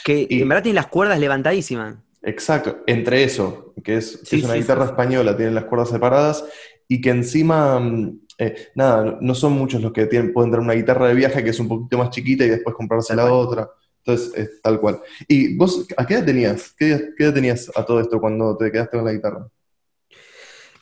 que 0.03 0.27
en 0.29 0.49
verdad 0.49 0.63
tiene 0.63 0.75
las 0.75 0.87
cuerdas 0.87 1.17
levantadísimas. 1.17 1.95
Exacto, 2.23 2.79
entre 2.87 3.23
eso, 3.23 3.73
que 3.81 3.95
es, 3.95 4.21
una 4.33 4.55
guitarra 4.55 4.83
española, 4.83 5.37
tienen 5.37 5.55
las 5.55 5.63
cuerdas 5.63 5.91
separadas, 5.91 6.43
y 6.89 6.99
que 6.99 7.11
encima, 7.11 7.79
mm, 7.79 8.19
eh, 8.39 8.67
nada, 8.75 9.17
no 9.21 9.33
son 9.33 9.53
muchos 9.53 9.81
los 9.81 9.93
que 9.93 10.07
tienen, 10.07 10.33
pueden 10.33 10.51
tener 10.51 10.61
una 10.61 10.73
guitarra 10.73 11.07
de 11.07 11.13
viaje 11.13 11.41
que 11.41 11.51
es 11.51 11.59
un 11.61 11.69
poquito 11.69 11.97
más 11.97 12.09
chiquita 12.09 12.43
y 12.43 12.49
después 12.49 12.75
comprarse 12.75 13.15
la 13.15 13.31
otra. 13.31 13.69
Entonces, 14.07 14.33
es 14.35 14.61
tal 14.61 14.79
cual. 14.79 15.01
¿Y 15.27 15.55
vos 15.57 15.85
a 15.97 16.07
qué 16.07 16.13
edad 16.13 16.25
tenías? 16.25 16.73
¿Qué, 16.77 17.13
edad 17.17 17.33
tenías 17.33 17.69
a 17.75 17.85
todo 17.85 17.99
esto 17.99 18.21
cuando 18.21 18.55
te 18.55 18.71
quedaste 18.71 18.95
con 18.95 19.05
la 19.05 19.11
guitarra? 19.11 19.49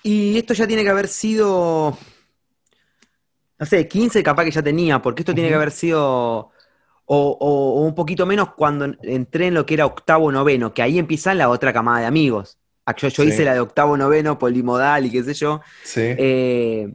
Y 0.04 0.38
esto 0.38 0.54
ya 0.54 0.68
tiene 0.68 0.84
que 0.84 0.92
haber 0.92 1.08
sido, 1.08 1.98
no 3.58 3.66
sé, 3.66 3.88
15 3.88 4.22
capaz 4.22 4.46
que 4.46 4.52
ya 4.52 4.62
tenía, 4.62 5.02
porque 5.02 5.24
esto 5.24 5.34
tiene 5.34 5.50
que 5.50 5.56
haber 5.56 5.72
sido, 5.72 6.52
o, 7.06 7.82
un 7.84 7.96
poquito 7.96 8.28
menos 8.28 8.54
cuando 8.54 8.94
entré 9.02 9.48
en 9.48 9.56
lo 9.56 9.66
que 9.66 9.74
era 9.74 9.88
octavo 9.88 10.32
noveno, 10.32 10.72
que 10.72 10.84
ahí 10.84 11.00
empieza 11.00 11.34
la 11.34 11.50
otra 11.50 11.74
camada 11.74 12.02
de 12.02 12.06
amigos. 12.06 12.60
Ah, 12.86 12.96
yo, 12.96 13.08
yo 13.08 13.24
hice 13.24 13.44
la 13.44 13.56
de 13.56 13.62
octavo 13.62 13.98
noveno, 13.98 14.38
polimodal 14.38 15.08
y 15.08 15.12
qué 15.12 15.24
sé 15.24 15.34
yo. 15.34 15.62
Sí. 15.84 16.02
Eh, 16.04 16.94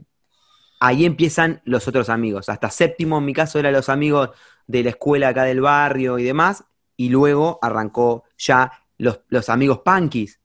ahí 0.79 1.03
empiezan 1.03 1.61
los 1.65 1.89
otros 1.89 2.07
amigos. 2.07 2.47
Hasta 2.47 2.69
séptimo, 2.69 3.17
en 3.17 3.25
mi 3.25 3.33
caso, 3.33 3.59
eran 3.59 3.73
los 3.73 3.89
amigos 3.89 4.29
de 4.71 4.83
la 4.83 4.89
escuela 4.91 5.29
acá 5.29 5.43
del 5.43 5.61
barrio 5.61 6.17
y 6.17 6.23
demás, 6.23 6.63
y 6.95 7.09
luego 7.09 7.59
arrancó 7.61 8.23
ya 8.37 8.71
los, 8.97 9.19
los 9.27 9.49
amigos 9.49 9.79
punkis. 9.79 10.39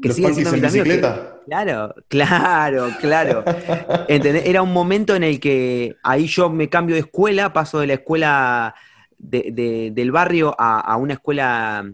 Que 0.00 0.08
¿Los 0.08 0.16
siguen 0.16 0.34
siendo 0.34 0.54
en 0.54 0.62
bicicleta? 0.62 1.40
claro, 1.46 1.94
claro, 2.08 2.88
claro. 3.00 3.44
Era 4.08 4.62
un 4.62 4.72
momento 4.72 5.14
en 5.14 5.22
el 5.22 5.38
que 5.38 5.96
ahí 6.02 6.26
yo 6.26 6.50
me 6.50 6.68
cambio 6.68 6.94
de 6.94 7.02
escuela, 7.02 7.52
paso 7.52 7.80
de 7.80 7.86
la 7.86 7.94
escuela 7.94 8.74
del 9.18 10.12
barrio 10.12 10.54
a, 10.58 10.96
una 10.96 11.14
escuela 11.14 11.84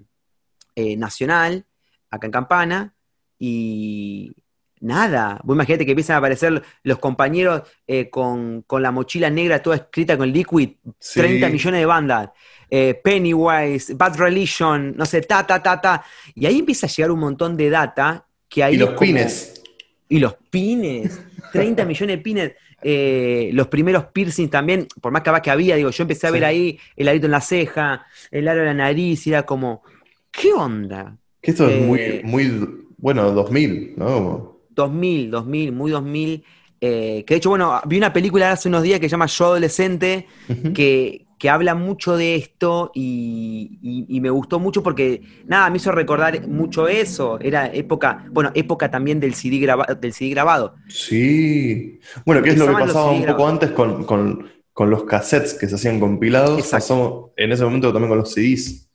eh, 0.75 0.97
nacional, 0.97 1.67
acá 2.11 2.27
en 2.27 2.33
Campana, 2.33 2.95
y 3.39 4.35
nada. 4.81 5.41
Vos 5.45 5.55
imagínate 5.55 5.85
que 5.85 5.93
empiezan 5.93 6.15
a 6.15 6.19
aparecer 6.19 6.63
los 6.83 6.99
compañeros 6.99 7.63
eh, 7.87 8.11
con, 8.11 8.63
con 8.63 8.83
la 8.83 8.91
mochila 8.91 9.31
negra 9.31 9.63
toda 9.63 9.77
escrita 9.77 10.17
con 10.19 10.31
liquid, 10.33 10.71
Sí. 10.99 11.21
30 11.21 11.49
millones 11.49 11.81
de 11.81 11.87
bandas. 11.87 12.31
eh, 12.73 12.95
Pennywise, 13.03 13.95
Bad 13.95 14.17
Religion, 14.17 14.95
no 14.97 15.05
sé, 15.05 15.23
ta, 15.23 15.45
ta, 15.47 15.61
ta, 15.63 15.81
ta. 15.81 16.05
Y 16.35 16.47
ahí 16.47 16.61
empieza 16.61 16.87
a 16.87 16.89
llegar 16.89 17.11
un 17.11 17.19
montón 17.21 17.57
de 17.57 17.69
data 17.69 18.25
que 18.49 18.63
ahí 18.63 18.75
Y 18.75 18.79
los 18.79 18.91
como- 18.91 19.01
pines. 19.01 19.63
Y 20.09 20.19
los 20.19 20.35
pines, 20.51 21.21
30 21.53 21.85
millones 21.85 22.17
de 22.17 22.23
pines. 22.23 22.53
eh, 22.83 23.51
los 23.53 23.67
primeros 23.67 24.05
piercings 24.07 24.51
también, 24.51 24.87
por 25.03 25.13
más 25.13 25.21
capaz 25.23 25.43
que 25.43 25.51
había, 25.51 25.77
digo, 25.77 25.91
yo 25.91 26.03
empecé 26.03 26.27
a 26.27 26.31
ver 26.31 26.45
ahí 26.47 26.79
el 26.97 27.09
arito 27.09 27.27
en 27.27 27.33
la 27.33 27.41
ceja, 27.43 28.07
el 28.31 28.49
aro 28.49 28.61
en 28.61 28.67
la 28.67 28.75
nariz, 28.75 29.27
y 29.27 29.31
era 29.31 29.43
como, 29.45 29.83
¿qué 30.31 30.53
onda? 30.55 31.15
Que 31.43 31.51
esto 31.51 31.69
es 31.69 31.83
muy, 31.83 32.21
muy, 32.25 32.87
bueno, 32.97 33.31
2000, 33.33 33.95
¿no? 33.99 34.60
Como- 34.81 34.95
2000, 34.95 35.31
2000, 35.31 35.73
muy 35.73 35.91
2000. 35.91 36.45
eh, 36.83 37.25
que 37.27 37.35
de 37.35 37.39
hecho, 37.39 37.51
bueno, 37.51 37.79
vi 37.87 37.99
una 37.99 38.13
película 38.13 38.53
hace 38.53 38.69
unos 38.69 38.83
días 38.83 38.99
que 39.01 39.07
se 39.07 39.11
llama 39.13 39.27
Yo 39.27 39.45
Adolescente, 39.47 40.27
que, 40.75 41.27
que 41.39 41.51
habla 41.51 41.75
mucho 41.75 42.17
de 42.17 42.37
esto 42.37 42.91
y, 42.95 43.79
y- 43.83 44.07
y 44.17 44.21
me 44.23 44.31
gustó 44.31 44.59
mucho 44.59 44.83
porque, 44.83 45.21
nada, 45.47 45.69
me 45.69 45.77
hizo 45.77 45.93
recordar 45.93 46.47
mucho 46.49 46.89
eso. 46.89 47.39
Era 47.41 47.67
época, 47.67 48.25
bueno, 48.31 48.51
época 48.55 48.91
también 48.91 49.21
del 49.21 49.35
CD, 49.35 49.59
graba- 49.59 49.87
del 50.01 50.13
CD 50.15 50.31
grabado. 50.31 50.75
Sí. 50.89 52.01
Bueno, 52.25 52.43
que 52.43 52.51
es 52.51 52.59
lo 52.59 52.67
que 52.67 52.73
pasaba 52.73 53.11
un 53.11 53.27
poco 53.27 53.47
antes 53.47 53.71
con, 53.73 54.05
con- 54.05 54.49
con 54.73 54.89
los 54.89 55.05
cassettes 55.05 55.53
que 55.55 55.69
se 55.69 55.75
hacían 55.75 56.01
compilados. 56.01 56.67
Pasó 56.69 57.33
en 57.37 57.53
ese 57.53 57.65
momento 57.65 57.93
también 57.93 58.09
con 58.09 58.19
los 58.19 58.33
CDs. 58.33 58.89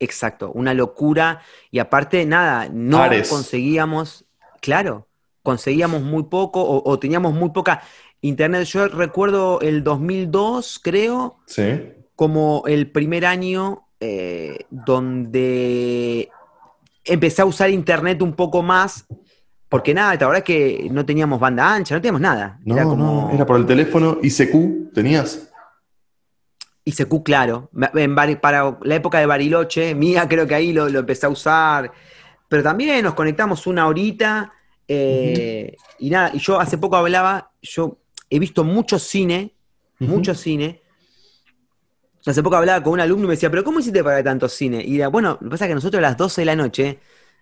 Exacto, 0.00 0.50
una 0.52 0.74
locura. 0.74 1.40
Y 1.70 1.78
aparte, 1.78 2.26
nada, 2.26 2.68
no 2.72 2.98
Ares. 2.98 3.28
conseguíamos, 3.28 4.24
claro, 4.60 5.06
conseguíamos 5.42 6.02
muy 6.02 6.24
poco 6.24 6.62
o, 6.62 6.88
o 6.90 6.98
teníamos 6.98 7.34
muy 7.34 7.50
poca 7.50 7.82
internet. 8.20 8.64
Yo 8.64 8.88
recuerdo 8.88 9.60
el 9.60 9.82
2002, 9.82 10.80
creo, 10.82 11.38
Sí. 11.46 11.92
como 12.16 12.62
el 12.66 12.90
primer 12.90 13.26
año 13.26 13.86
eh, 14.00 14.66
donde 14.70 16.28
empecé 17.04 17.42
a 17.42 17.44
usar 17.44 17.70
internet 17.70 18.22
un 18.22 18.34
poco 18.34 18.62
más. 18.62 19.06
Porque 19.68 19.94
nada, 19.94 20.10
la 20.14 20.26
verdad 20.26 20.38
es 20.38 20.44
que 20.44 20.88
no 20.90 21.06
teníamos 21.06 21.40
banda 21.40 21.72
ancha, 21.74 21.94
no 21.94 22.00
teníamos 22.00 22.20
nada. 22.20 22.58
No, 22.64 22.74
era 22.74 22.84
como 22.84 23.28
no, 23.28 23.30
era 23.34 23.46
por 23.46 23.56
el 23.58 23.64
teléfono. 23.64 24.18
ICQ, 24.22 24.92
¿tenías? 24.92 25.48
ICQ, 26.84 27.22
claro. 27.22 27.70
En 27.94 28.14
para 28.40 28.76
la 28.82 28.94
época 28.96 29.18
de 29.18 29.26
Bariloche, 29.26 29.94
mía 29.94 30.28
creo 30.28 30.46
que 30.46 30.54
ahí 30.54 30.72
lo, 30.74 30.88
lo 30.90 30.98
empecé 30.98 31.24
a 31.26 31.30
usar. 31.30 31.90
Pero 32.48 32.62
también 32.62 33.02
nos 33.02 33.14
conectamos 33.14 33.66
una 33.66 33.86
horita. 33.86 34.52
Eh, 34.88 35.76
Y 35.98 36.10
nada, 36.10 36.30
y 36.34 36.38
yo 36.38 36.58
hace 36.60 36.78
poco 36.78 36.96
hablaba, 36.96 37.50
yo 37.62 37.98
he 38.28 38.38
visto 38.38 38.64
mucho 38.64 38.98
cine, 38.98 39.52
Ujú. 40.00 40.10
mucho 40.10 40.34
cine. 40.34 40.80
Hace 42.24 42.42
poco 42.42 42.56
hablaba 42.56 42.82
con 42.82 42.92
un 42.94 43.00
alumno 43.00 43.24
y 43.24 43.28
me 43.28 43.34
decía, 43.34 43.50
pero 43.50 43.64
¿cómo 43.64 43.80
hiciste 43.80 44.02
para 44.04 44.16
ver 44.16 44.24
tanto 44.24 44.48
cine? 44.48 44.82
Y 44.84 44.96
era, 44.96 45.08
bueno, 45.08 45.38
lo 45.40 45.48
que 45.48 45.50
pasa 45.50 45.64
es 45.64 45.70
que 45.70 45.74
nosotros 45.74 45.98
a 45.98 46.02
las 46.02 46.16
12 46.16 46.42
de 46.42 46.44
la 46.46 46.56
noche, 46.56 46.98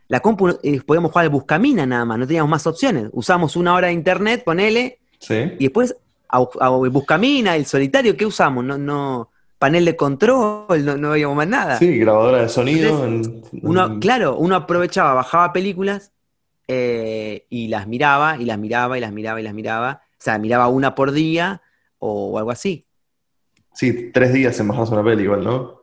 la 0.09 0.21
compu 0.21 0.49
eh, 0.63 0.81
podíamos 0.81 1.11
jugar 1.13 1.25
al 1.27 1.31
Buscamina 1.31 1.85
nada 1.87 2.05
más, 2.07 2.19
no 2.19 2.27
teníamos 2.27 2.51
más 2.51 2.67
opciones. 2.67 3.09
Usamos 3.13 3.57
una 3.57 3.75
hora 3.75 3.89
de 3.89 3.93
internet, 3.93 4.43
ponele, 4.45 4.99
Sí. 5.19 5.35
y 5.59 5.65
después, 5.65 5.95
a, 6.31 6.39
a 6.61 6.69
Buscamina, 6.71 7.57
el 7.57 7.67
solitario, 7.67 8.17
¿qué 8.17 8.25
usamos? 8.25 8.65
No, 8.65 8.79
no, 8.79 9.31
panel 9.59 9.85
de 9.85 9.97
control, 9.97 10.83
no, 10.85 10.97
no 10.97 11.11
veíamos 11.11 11.37
más 11.37 11.49
nada. 11.49 11.79
Sí, 11.79 11.99
grabadora 11.99 12.43
de 12.43 12.49
sonido. 12.49 13.05
en- 13.05 13.43
Uno, 13.63 14.01
claro, 14.01 14.37
uno 14.37 14.57
aprovechaba, 14.57 15.13
bajaba 15.13 15.53
películas 15.53 16.11
eh, 16.73 17.47
y 17.51 17.67
las 17.67 17.89
miraba, 17.89 18.37
y 18.39 18.45
las 18.45 18.59
miraba, 18.59 18.97
y 18.97 19.01
las 19.01 19.11
miraba, 19.13 19.41
y 19.41 19.43
las 19.43 19.55
miraba. 19.55 20.03
O 20.13 20.23
sea, 20.23 20.39
miraba 20.39 20.69
una 20.69 20.95
por 20.95 21.11
día 21.11 21.63
o, 21.99 22.39
algo 22.39 22.53
así. 22.53 22.87
Sí, 23.75 24.11
tres 24.13 24.33
días 24.33 24.59
en 24.61 24.69
bajarse 24.69 24.93
una 24.95 25.03
peli 25.03 25.25
igual, 25.25 25.43
¿no? 25.43 25.81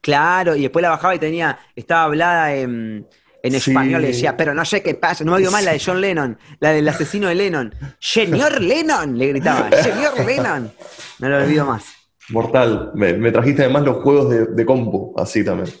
Claro, 0.00 0.54
y 0.54 0.62
después 0.62 0.80
la 0.82 0.90
bajaba 0.90 1.14
y 1.16 1.18
tenía, 1.18 1.58
estaba 1.74 2.04
hablada 2.04 2.54
en, 2.54 3.06
en 3.42 3.50
Sí. 3.60 3.70
español, 3.70 4.04
y 4.04 4.08
decía, 4.08 4.36
pero 4.36 4.54
no 4.54 4.64
sé 4.64 4.80
qué 4.82 4.94
pasa, 4.94 5.24
no 5.24 5.32
me 5.32 5.38
digo 5.38 5.50
mal 5.50 5.64
la 5.64 5.72
de 5.72 5.82
John 5.84 6.00
Lennon, 6.00 6.38
la 6.60 6.70
del 6.70 6.88
asesino 6.88 7.26
de 7.28 7.34
Lennon. 7.34 7.74
¡Señor 7.98 8.60
Lennon! 8.60 9.18
le 9.18 9.26
gritaba, 9.28 9.70
¡Señor 9.82 10.24
Lennon! 10.24 10.70
No 11.18 11.28
lo 11.28 11.38
olvido 11.38 11.66
más. 11.66 11.84
Mortal. 12.30 12.92
Me, 12.94 13.14
me 13.14 13.32
trajiste 13.32 13.62
además 13.64 13.82
los 13.84 13.96
juegos 14.02 14.30
de, 14.30 14.46
de 14.46 14.64
compu, 14.66 15.14
así 15.18 15.44
también. 15.44 15.74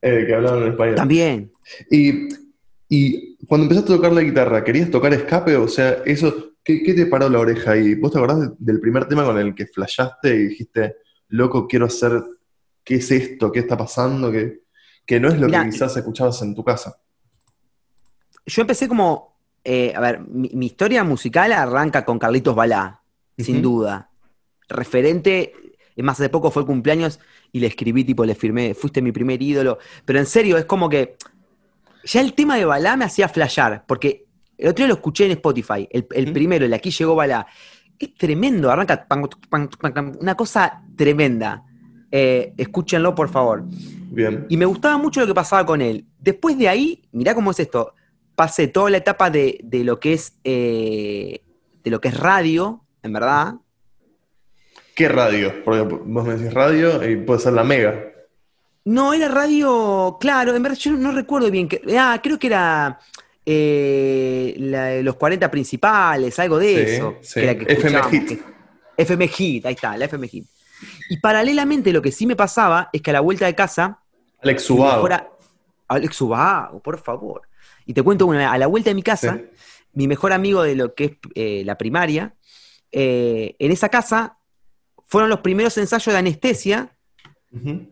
eh, 0.00 0.24
que 0.26 0.34
hablaban 0.34 0.62
en 0.62 0.68
español. 0.68 0.94
También. 0.94 1.52
Y, 1.90 2.28
y 2.88 3.36
cuando 3.46 3.64
empezaste 3.64 3.92
a 3.92 3.96
tocar 3.96 4.12
la 4.12 4.22
guitarra, 4.22 4.64
¿querías 4.64 4.90
tocar 4.90 5.12
escape? 5.12 5.56
O 5.56 5.68
sea, 5.68 6.02
eso, 6.06 6.52
¿qué, 6.64 6.82
qué 6.82 6.94
te 6.94 7.06
paró 7.06 7.28
la 7.28 7.38
oreja 7.40 7.72
ahí? 7.72 7.94
¿Vos 7.94 8.12
te 8.12 8.18
acordás 8.18 8.40
de- 8.40 8.54
del 8.58 8.80
primer 8.80 9.06
tema 9.06 9.24
con 9.24 9.38
el 9.38 9.54
que 9.54 9.66
flashaste 9.66 10.34
y 10.34 10.48
dijiste, 10.48 10.96
loco, 11.28 11.66
quiero 11.68 11.86
hacer, 11.86 12.22
¿qué 12.84 12.96
es 12.96 13.10
esto? 13.10 13.52
¿Qué 13.52 13.60
está 13.60 13.76
pasando? 13.76 14.32
Que, 14.32 14.62
que 15.06 15.20
no 15.20 15.28
es 15.28 15.38
lo 15.38 15.46
Mirá, 15.46 15.64
que 15.64 15.70
quizás 15.70 15.96
escuchabas 15.96 16.40
en 16.42 16.54
tu 16.54 16.64
casa. 16.64 16.96
Yo 18.46 18.62
empecé 18.62 18.88
como, 18.88 19.36
eh, 19.64 19.92
a 19.94 20.00
ver, 20.00 20.20
mi, 20.20 20.50
mi 20.54 20.66
historia 20.66 21.04
musical 21.04 21.52
arranca 21.52 22.04
con 22.04 22.18
Carlitos 22.18 22.54
Balá, 22.54 23.02
sin 23.36 23.60
duda. 23.60 24.10
Referente, 24.68 25.52
más, 25.98 26.18
hace 26.18 26.28
poco 26.30 26.50
fue 26.50 26.62
el 26.62 26.66
cumpleaños 26.66 27.20
y 27.52 27.60
le 27.60 27.66
escribí, 27.66 28.04
tipo, 28.04 28.24
le 28.24 28.34
firmé, 28.34 28.74
fuiste 28.74 29.02
mi 29.02 29.12
primer 29.12 29.40
ídolo. 29.42 29.78
Pero 30.04 30.18
en 30.18 30.26
serio, 30.26 30.56
es 30.56 30.64
como 30.64 30.88
que 30.88 31.16
ya 32.04 32.20
el 32.20 32.34
tema 32.34 32.56
de 32.56 32.64
Balá 32.64 32.96
me 32.96 33.04
hacía 33.04 33.28
flashear, 33.28 33.84
porque 33.86 34.26
el 34.56 34.68
otro 34.68 34.84
día 34.84 34.88
lo 34.88 34.94
escuché 34.94 35.26
en 35.26 35.32
Spotify, 35.32 35.88
el, 35.90 36.06
el 36.10 36.32
primero, 36.32 36.64
el 36.64 36.74
Aquí 36.74 36.90
llegó 36.90 37.14
Balá. 37.14 37.46
Es 37.98 38.14
tremendo, 38.14 38.70
arranca 38.70 39.06
una 40.20 40.36
cosa 40.36 40.82
tremenda. 40.96 41.64
Eh, 42.10 42.54
escúchenlo, 42.56 43.14
por 43.14 43.28
favor. 43.28 43.64
Bien. 43.66 44.46
Y 44.48 44.56
me 44.56 44.64
gustaba 44.64 44.96
mucho 44.98 45.20
lo 45.20 45.26
que 45.26 45.34
pasaba 45.34 45.66
con 45.66 45.80
él. 45.82 46.06
Después 46.18 46.56
de 46.56 46.68
ahí, 46.68 47.02
mirá 47.12 47.34
cómo 47.34 47.50
es 47.50 47.60
esto. 47.60 47.94
Pasé 48.34 48.68
toda 48.68 48.90
la 48.90 48.98
etapa 48.98 49.30
de, 49.30 49.58
de 49.64 49.82
lo 49.84 49.98
que 49.98 50.12
es 50.12 50.38
eh, 50.44 51.42
de 51.82 51.90
lo 51.90 52.00
que 52.00 52.08
es 52.08 52.16
radio, 52.16 52.84
en 53.02 53.12
verdad. 53.12 53.54
¿Qué 54.94 55.08
radio? 55.08 55.52
Porque 55.64 55.82
vos 55.82 56.26
me 56.26 56.34
decís 56.34 56.52
radio 56.52 57.08
y 57.08 57.16
puede 57.16 57.40
ser 57.40 57.52
la 57.52 57.64
mega. 57.64 58.12
No, 58.90 59.12
era 59.12 59.28
radio, 59.28 60.16
claro, 60.20 60.54
en 60.56 60.62
verdad 60.62 60.78
yo 60.78 60.92
no 60.92 61.12
recuerdo 61.12 61.50
bien. 61.50 61.68
Que, 61.68 61.82
ah, 61.98 62.18
creo 62.22 62.38
que 62.38 62.46
era 62.46 62.98
eh, 63.44 64.54
la 64.58 65.02
los 65.02 65.16
40 65.16 65.50
principales, 65.50 66.38
algo 66.38 66.58
de 66.58 66.86
Sí, 66.86 66.92
eso. 66.94 67.14
sí. 67.20 67.34
que 67.34 67.44
era 67.44 67.54
que 67.58 67.64
FM 67.72 67.74
escuchábamos, 67.98 68.10
Hit. 68.12 68.28
que- 68.28 69.02
FM 69.02 69.28
Hit, 69.28 69.66
ahí 69.66 69.74
está, 69.74 69.96
la 69.96 70.04
FM 70.06 70.28
Hit. 70.28 70.46
Y 71.10 71.18
paralelamente 71.18 71.92
lo 71.92 72.00
que 72.00 72.12
sí 72.12 72.26
me 72.26 72.36
pasaba 72.36 72.88
es 72.92 73.02
que 73.02 73.10
a 73.10 73.14
la 73.14 73.20
vuelta 73.20 73.46
de 73.46 73.54
casa 73.54 73.98
Alex 74.42 74.70
Mi 74.70 74.76
Ubago. 74.76 74.94
mejor 74.96 75.12
a- 75.12 75.28
Alex 75.88 76.20
Ubago, 76.20 76.80
por 76.80 76.98
favor. 76.98 77.42
Y 77.86 77.92
te 77.94 78.02
cuento 78.02 78.26
una, 78.26 78.52
a 78.52 78.58
la 78.58 78.66
vuelta 78.68 78.90
de 78.90 78.94
mi 78.94 79.02
casa, 79.02 79.36
Sí. 79.36 79.44
mi 79.94 80.06
mejor 80.08 80.32
amigo 80.32 80.62
de 80.62 80.76
lo 80.76 80.94
que 80.94 81.04
es 81.04 81.12
eh, 81.34 81.62
la 81.64 81.76
primaria, 81.76 82.34
eh, 82.92 83.54
en 83.58 83.70
esa 83.72 83.88
casa 83.88 84.38
fueron 85.06 85.28
los 85.30 85.40
primeros 85.40 85.76
ensayos 85.78 86.12
de 86.12 86.18
anestesia, 86.18 86.90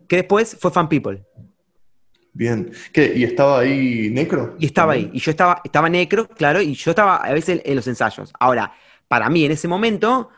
Que 0.07 0.15
después 0.17 0.55
fue 0.59 0.71
Fan 0.71 0.87
People. 0.89 1.23
Bien. 2.33 2.71
¿Qué? 2.93 3.13
¿Y 3.15 3.23
estaba 3.23 3.59
ahí 3.59 4.09
Necro? 4.11 4.55
Y 4.59 4.67
estaba 4.67 4.93
ahí. 4.93 5.09
Y 5.13 5.19
yo 5.19 5.31
estaba, 5.31 5.61
estaba 5.63 5.89
necro, 5.89 6.27
claro, 6.27 6.61
y 6.61 6.73
yo 6.75 6.91
estaba 6.91 7.15
a 7.17 7.33
veces 7.33 7.61
en 7.65 7.75
los 7.75 7.87
ensayos. 7.87 8.31
Ahora, 8.39 8.71
para 9.07 9.29
mí 9.29 9.43
en 9.45 9.53
ese 9.53 9.67
momento 9.67 10.29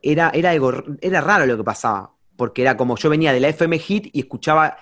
era, 0.00 0.30
era 0.32 0.50
algo, 0.50 0.72
era 1.00 1.20
raro 1.20 1.46
lo 1.46 1.56
que 1.56 1.64
pasaba. 1.64 2.14
Porque 2.36 2.62
era 2.62 2.76
como 2.76 2.96
yo 2.96 3.10
venía 3.10 3.32
de 3.32 3.40
la 3.40 3.48
FM 3.48 3.78
Hit 3.78 4.08
y 4.12 4.20
escuchaba 4.20 4.76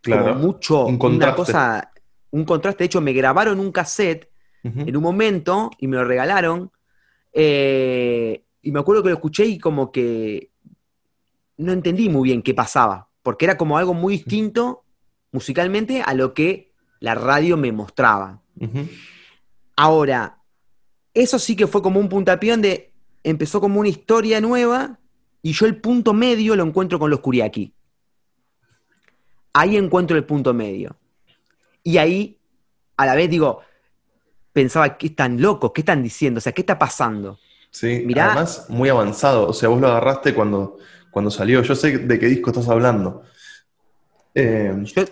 Claro. 0.00 0.24
como 0.34 0.40
mucho, 0.40 0.86
Un 0.86 0.98
una 1.00 1.32
cosa, 1.34 1.92
un 2.30 2.44
contraste. 2.44 2.82
De 2.82 2.86
hecho, 2.86 3.00
me 3.00 3.12
grabaron 3.12 3.60
un 3.60 3.70
cassette 3.70 4.28
en 4.64 4.96
un 4.96 5.02
momento 5.02 5.70
y 5.78 5.86
me 5.86 5.96
lo 5.96 6.04
regalaron. 6.04 6.70
eh, 7.32 8.42
y 8.64 8.70
me 8.70 8.78
acuerdo 8.80 9.02
que 9.02 9.08
lo 9.08 9.16
escuché 9.16 9.44
y 9.44 9.58
como 9.58 9.90
que 9.90 10.50
no 11.62 11.72
entendí 11.72 12.08
muy 12.08 12.28
bien 12.28 12.42
qué 12.42 12.54
pasaba, 12.54 13.08
porque 13.22 13.44
era 13.44 13.56
como 13.56 13.78
algo 13.78 13.94
muy 13.94 14.14
distinto 14.14 14.84
musicalmente 15.30 16.02
a 16.02 16.14
lo 16.14 16.34
que 16.34 16.72
la 17.00 17.14
radio 17.14 17.56
me 17.56 17.72
mostraba. 17.72 18.42
Ahora, 19.76 20.38
eso 21.14 21.38
sí 21.38 21.56
que 21.56 21.66
fue 21.66 21.82
como 21.82 21.98
un 21.98 22.08
puntapié 22.08 22.52
donde 22.52 22.92
empezó 23.24 23.60
como 23.60 23.80
una 23.80 23.88
historia 23.88 24.40
nueva 24.40 24.98
y 25.42 25.52
yo 25.52 25.66
el 25.66 25.80
punto 25.80 26.12
medio 26.12 26.54
lo 26.54 26.64
encuentro 26.64 26.98
con 26.98 27.10
los 27.10 27.20
Kuriaki. 27.20 27.74
Ahí 29.52 29.76
encuentro 29.76 30.16
el 30.16 30.24
punto 30.24 30.54
medio. 30.54 30.96
Y 31.82 31.98
ahí, 31.98 32.38
a 32.96 33.06
la 33.06 33.14
vez 33.14 33.28
digo, 33.28 33.60
pensaba, 34.52 34.96
¿qué 34.96 35.08
están 35.08 35.40
locos? 35.40 35.72
¿Qué 35.74 35.80
están 35.80 36.02
diciendo? 36.02 36.38
O 36.38 36.40
sea, 36.40 36.52
¿qué 36.52 36.62
está 36.62 36.78
pasando? 36.78 37.38
Sí, 37.70 38.02
Mirá. 38.04 38.26
además 38.26 38.66
muy 38.68 38.88
avanzado. 38.88 39.48
O 39.48 39.52
sea, 39.52 39.68
vos 39.68 39.80
lo 39.80 39.88
agarraste 39.88 40.34
cuando, 40.34 40.78
cuando 41.12 41.30
salió. 41.30 41.62
Yo 41.62 41.76
sé 41.76 41.98
de 41.98 42.18
qué 42.18 42.26
disco 42.26 42.50
estás 42.50 42.68
hablando. 42.68 43.22
Eh, 44.34 44.74
Yo, 44.84 45.04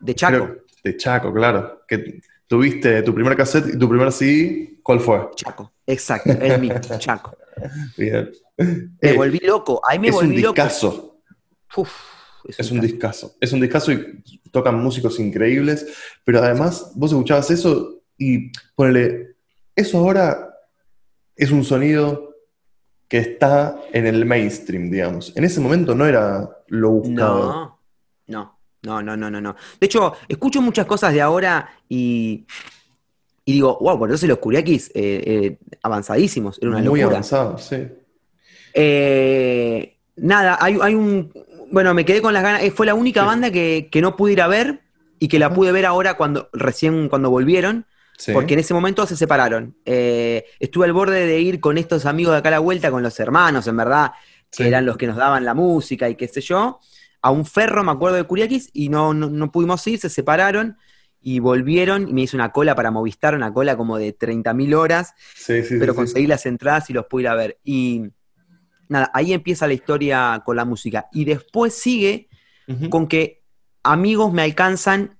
de 0.00 0.14
Chaco. 0.14 0.32
creo- 0.32 0.64
de 0.82 0.96
Chaco, 0.98 1.32
claro. 1.32 1.82
Que 1.88 2.20
tuviste 2.46 3.02
tu 3.02 3.14
primer 3.14 3.34
cassette 3.36 3.74
y 3.74 3.78
tu 3.78 3.88
primer 3.88 4.12
CD 4.12 4.78
¿Cuál 4.82 5.00
fue? 5.00 5.30
Chaco, 5.34 5.72
exacto, 5.86 6.30
el 6.32 6.60
mismo, 6.60 6.78
Chaco. 6.98 7.34
Bien. 7.96 8.30
Me 8.58 8.90
Eh, 9.00 9.16
volví 9.16 9.38
loco, 9.38 9.80
ahí 9.88 9.98
me 9.98 10.08
es 10.08 10.14
un 10.14 10.26
volví 10.28 10.42
loco. 10.42 10.54
discazo. 10.54 11.20
Uf, 11.76 11.90
Es 12.46 12.70
un 12.70 12.80
discazo. 12.82 13.34
Es 13.40 13.52
un 13.54 13.60
discazo 13.62 13.92
y 13.92 14.22
tocan 14.50 14.74
músicos 14.82 15.18
increíbles, 15.18 15.86
pero 16.24 16.40
además 16.40 16.92
vos 16.94 17.10
escuchabas 17.12 17.50
eso 17.50 18.02
y 18.18 18.52
ponele, 18.74 19.36
eso 19.74 19.98
ahora 19.98 20.50
es 21.34 21.50
un 21.50 21.64
sonido 21.64 22.33
que 23.08 23.18
está 23.18 23.76
en 23.92 24.06
el 24.06 24.24
mainstream, 24.24 24.90
digamos. 24.90 25.32
En 25.36 25.44
ese 25.44 25.60
momento 25.60 25.94
no 25.94 26.06
era 26.06 26.48
lo 26.68 26.90
buscado. 26.90 27.46
No, 27.48 27.78
no, 28.26 28.58
no, 28.82 29.02
no, 29.02 29.16
no, 29.16 29.30
no, 29.30 29.40
no. 29.40 29.56
De 29.80 29.86
hecho, 29.86 30.14
escucho 30.28 30.60
muchas 30.62 30.86
cosas 30.86 31.12
de 31.12 31.20
ahora 31.20 31.68
y, 31.88 32.46
y 33.44 33.52
digo, 33.52 33.78
wow, 33.80 33.98
por 33.98 34.10
eso 34.12 34.26
los 34.26 34.38
Kuriakis 34.38 34.90
eh, 34.94 35.22
eh, 35.26 35.58
avanzadísimos, 35.82 36.58
era 36.60 36.70
una 36.70 36.78
Muy 36.80 37.00
locura. 37.00 37.06
avanzado, 37.16 37.58
sí. 37.58 37.86
Eh, 38.72 39.96
nada, 40.16 40.58
hay, 40.60 40.78
hay 40.80 40.94
un. 40.94 41.32
Bueno, 41.70 41.94
me 41.94 42.04
quedé 42.04 42.20
con 42.22 42.32
las 42.34 42.42
ganas. 42.42 42.62
eh, 42.62 42.70
Fue 42.70 42.86
la 42.86 42.94
única 42.94 43.20
Sí. 43.22 43.26
banda 43.26 43.50
que, 43.50 43.88
que 43.90 44.00
no 44.00 44.16
pude 44.16 44.32
ir 44.32 44.42
a 44.42 44.48
ver 44.48 44.80
y 45.18 45.28
que 45.28 45.38
la 45.38 45.52
pude 45.52 45.72
ver 45.72 45.86
ahora 45.86 46.14
cuando 46.16 46.48
recién 46.52 47.08
cuando 47.08 47.30
volvieron, 47.30 47.86
sí. 48.18 48.32
porque 48.32 48.54
en 48.54 48.60
ese 48.60 48.74
momento 48.74 49.06
se 49.06 49.16
separaron. 49.16 49.76
Eh, 49.84 50.44
estuve 50.60 50.86
al 50.86 50.92
borde 50.92 51.26
de 51.26 51.40
ir 51.40 51.60
con 51.60 51.78
estos 51.78 52.06
amigos 52.06 52.32
de 52.32 52.38
acá 52.38 52.48
a 52.48 52.52
la 52.52 52.58
vuelta, 52.60 52.90
con 52.90 53.02
los 53.02 53.18
hermanos, 53.20 53.66
en 53.66 53.76
verdad, 53.76 54.12
que 54.50 54.62
Sí. 54.64 54.68
eran 54.68 54.86
los 54.86 54.96
que 54.96 55.06
nos 55.06 55.16
daban 55.16 55.44
la 55.44 55.54
música 55.54 56.08
y 56.08 56.14
qué 56.14 56.28
sé 56.28 56.40
yo, 56.40 56.80
a 57.22 57.30
un 57.30 57.44
ferro, 57.46 57.82
me 57.82 57.90
acuerdo 57.92 58.16
de 58.16 58.24
Curiaquis, 58.24 58.70
y 58.72 58.88
no, 58.88 59.14
no, 59.14 59.28
no 59.30 59.50
pudimos 59.50 59.86
ir, 59.86 59.98
se 59.98 60.08
separaron 60.10 60.76
y 61.20 61.38
volvieron 61.38 62.06
y 62.06 62.12
me 62.12 62.20
hice 62.22 62.36
una 62.36 62.52
cola 62.52 62.74
para 62.74 62.90
Movistar, 62.90 63.34
una 63.34 63.50
cola 63.52 63.76
como 63.78 63.96
de 63.96 64.12
30.000 64.16 64.74
horas 64.74 65.14
Sí, 65.34 65.62
sí, 65.62 65.76
pero 65.78 65.94
sí. 65.94 65.96
conseguí 65.96 66.26
las 66.26 66.44
entradas 66.44 66.90
y 66.90 66.92
los 66.92 67.06
pude 67.06 67.22
ir 67.22 67.28
a 67.28 67.34
ver. 67.34 67.58
Y 67.64 68.02
nada, 68.90 69.10
ahí 69.14 69.32
empieza 69.32 69.66
la 69.66 69.72
historia 69.72 70.42
con 70.44 70.54
la 70.56 70.66
música. 70.66 71.06
Y 71.12 71.24
después 71.24 71.72
sigue 71.74 72.28
con 72.90 73.08
que 73.08 73.42
amigos 73.82 74.32
me 74.34 74.42
alcanzan 74.42 75.16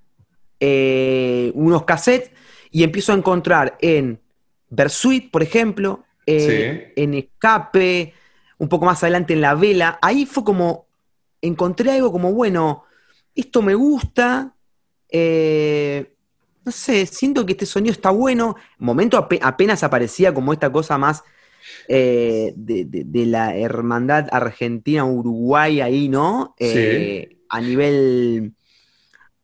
eh, 0.60 1.50
unos 1.54 1.84
cassettes 1.84 2.30
y 2.74 2.82
empiezo 2.82 3.12
a 3.12 3.16
encontrar 3.16 3.78
en 3.80 4.20
Versuit, 4.68 5.30
por 5.30 5.44
ejemplo, 5.44 6.04
eh, 6.26 6.92
en 6.96 7.14
Escape, 7.14 8.12
un 8.58 8.68
poco 8.68 8.84
más 8.84 9.00
adelante 9.04 9.32
en 9.34 9.40
La 9.42 9.54
Vela. 9.54 10.00
Ahí 10.02 10.26
fue 10.26 10.42
como, 10.42 10.86
encontré 11.40 11.92
algo 11.92 12.10
como, 12.10 12.32
bueno, 12.32 12.82
esto 13.32 13.62
me 13.62 13.76
gusta, 13.76 14.56
eh, 15.08 16.16
no 16.64 16.72
sé, 16.72 17.06
siento 17.06 17.46
que 17.46 17.52
este 17.52 17.64
sonido 17.66 17.92
está 17.92 18.10
bueno. 18.10 18.56
Momento 18.78 19.18
ape- 19.18 19.38
apenas 19.40 19.84
aparecía 19.84 20.34
como 20.34 20.52
esta 20.52 20.72
cosa 20.72 20.98
más 20.98 21.22
eh, 21.86 22.54
de, 22.56 22.86
de- 22.86 23.04
de 23.04 23.26
la 23.26 23.56
hermandad 23.56 24.26
Argentina-Uruguay 24.32 25.80
ahí, 25.80 26.08
¿no? 26.08 26.56
Eh, 26.58 27.38
A 27.50 27.60
nivel 27.60 28.52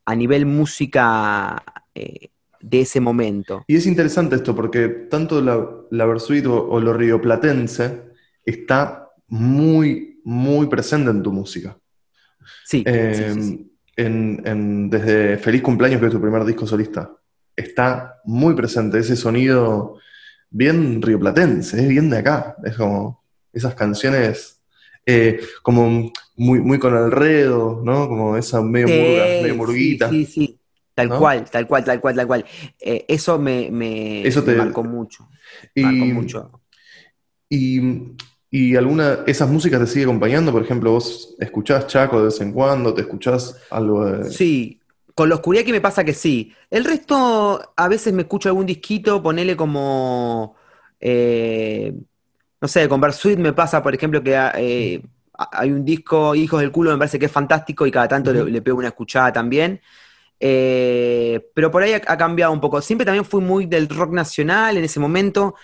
a 0.05 0.15
nivel 0.17 0.47
música 0.47 1.63
eh, 1.95 2.30
de 2.61 2.81
ese 2.83 3.01
momento. 3.01 3.65
Y 3.67 3.77
es 3.77 3.87
interesante 3.87 4.37
esto 4.37 4.55
porque 4.55 4.89
tanto 5.11 5.41
la, 5.41 5.67
la 5.91 6.07
Versuit 6.07 6.47
o, 6.47 6.69
o 6.69 6.81
lo 6.81 6.93
rioplatense 6.93 8.03
está 8.45 9.09
muy, 9.29 10.21
muy 10.25 10.67
presente 10.67 11.11
en 11.11 11.23
tu 11.23 11.33
música. 11.33 11.77
Sí, 12.65 12.83
Eh, 12.87 13.13
sí, 13.15 13.43
sí, 13.43 13.43
sí. 13.43 13.73
en- 13.97 14.43
en- 14.45 14.91
desde 14.91 15.39
Feliz 15.39 15.63
Cumpleaños, 15.63 16.01
que 16.01 16.07
es 16.07 16.13
tu 16.13 16.21
primer 16.21 16.45
disco 16.45 16.67
solista, 16.67 17.11
está 17.57 18.17
muy 18.25 18.55
presente 18.55 18.99
ese 18.99 19.17
sonido 19.17 19.99
bien 20.51 21.01
rioplatense, 21.03 21.81
es 21.83 21.89
bien 21.89 22.11
de 22.11 22.19
acá. 22.19 22.57
Es 22.65 22.77
como 22.77 23.25
esas 23.53 23.75
canciones 23.75 24.63
eh, 25.07 25.41
como 25.63 26.13
muy, 26.37 26.61
muy 26.61 26.79
con 26.79 26.95
alredo, 26.95 27.83
¿no? 27.85 28.09
Como 28.09 28.37
esa 28.37 28.63
medio 28.63 28.89
murga, 28.89 29.27
medio 29.41 29.55
murguita. 29.57 30.09
Sí, 30.09 30.25
sí, 30.27 30.60
tal 31.09 31.09
¿no? 31.09 31.19
cual, 31.19 31.51
tal 31.51 31.67
cual, 31.67 31.85
tal 31.85 32.01
cual, 32.01 32.17
tal 32.17 32.27
cual. 32.27 32.45
Eh, 32.81 33.05
eso 33.09 33.39
me, 33.39 33.71
me- 33.71 34.27
Eso 34.27 34.41
me 34.41 34.47
te- 34.47 34.57
marcó 34.59 34.85
mucho. 34.85 35.29
Y- 35.75 35.83
Marcó 35.83 36.05
mucho. 36.07 36.61
Y, 37.49 37.81
y 38.51 38.77
alguna, 38.77 39.21
esas 39.27 39.49
músicas 39.49 39.81
te 39.81 39.87
sigue 39.87 40.05
acompañando, 40.05 40.53
por 40.53 40.63
ejemplo, 40.63 40.93
vos 40.93 41.35
escuchás 41.39 41.87
Chaco 41.87 42.19
de 42.19 42.27
vez 42.27 42.41
en 42.41 42.53
cuando, 42.53 42.95
te 42.95 43.03
escuchás 43.03 43.57
algo 43.71 44.05
de... 44.05 44.31
Sí, 44.31 44.81
con 45.15 45.29
los 45.29 45.41
Kuriaki 45.41 45.73
me 45.73 45.81
pasa 45.81 46.05
que 46.05 46.15
sí. 46.15 46.53
El 46.71 46.85
resto, 46.85 47.73
a 47.77 47.89
veces 47.89 48.13
me 48.13 48.23
escucho 48.23 48.49
algún 48.49 48.67
disquito, 48.67 49.23
ponele 49.23 49.57
como. 49.57 50.55
eh, 51.01 51.93
no 52.61 52.69
sé, 52.69 52.89
con 52.89 53.01
Versuit 53.01 53.39
me 53.39 53.53
pasa, 53.53 53.83
por 53.83 53.95
ejemplo, 53.95 54.23
que 54.23 54.35
eh, 54.57 55.03
hay 55.53 55.73
un 55.73 55.85
disco, 55.85 56.35
Hijos 56.35 56.61
del 56.61 56.71
Culo, 56.71 56.93
me 56.93 56.99
parece 56.99 57.19
que 57.19 57.27
es 57.27 57.33
fantástico 57.33 57.87
y 57.87 57.91
cada 57.91 58.07
tanto 58.09 58.33
le 58.33 58.63
pego 58.63 58.79
una 58.79 58.89
escuchada 58.89 59.33
también. 59.33 59.81
Eh, 60.43 61.51
pero 61.55 61.71
por 61.71 61.83
ahí 61.83 61.93
ha, 61.93 62.01
ha 62.07 62.17
cambiado 62.17 62.53
un 62.53 62.61
poco. 62.61 62.81
Siempre 62.81 63.05
también 63.05 63.27
fui 63.27 63.43
muy 63.43 63.67
del 63.67 63.89
rock 63.89 64.13
nacional 64.13 64.79
en 64.79 64.85
ese 64.85 64.99
momento, 64.99 65.55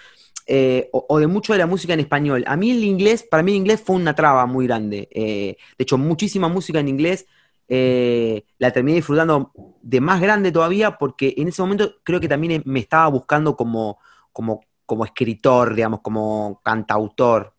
eh, 0.47 0.91
o, 0.93 1.07
o 1.09 1.19
de 1.19 1.27
mucho 1.27 1.55
de 1.55 1.59
la 1.59 1.67
música 1.67 1.95
en 1.95 2.01
español. 2.01 2.45
A 2.47 2.57
mí 2.57 2.71
el 2.71 2.85
inglés, 2.85 3.23
para 3.29 3.43
mí 3.43 3.53
el 3.53 3.57
inglés 3.57 3.83
fue 3.85 3.97
una 3.97 4.15
traba 4.15 4.45
muy 4.47 4.67
grande. 4.67 5.09
Eh, 5.11 5.57
de 5.79 5.83
hecho, 5.83 5.97
muchísima 5.97 6.49
música 6.49 6.79
en 6.79 6.89
inglés 6.89 7.27
la 7.69 8.71
terminé 8.71 8.95
disfrutando 8.95 9.51
de 9.83 10.01
más 10.01 10.21
grande 10.21 10.53
todavía 10.53 10.99
porque 10.99 11.35
en 11.37 11.49
ese 11.49 11.63
momento 11.63 11.97
creo 12.05 12.21
que 12.21 12.29
también 12.29 12.63
me 12.65 12.79
estaba 12.79 13.09
buscando 13.09 13.57
como, 13.57 13.99
como, 14.31 14.61
como 14.85 15.05
escritor, 15.05 15.75
digamos, 15.75 16.01
como 16.01 16.61
cantautor. 16.63 17.55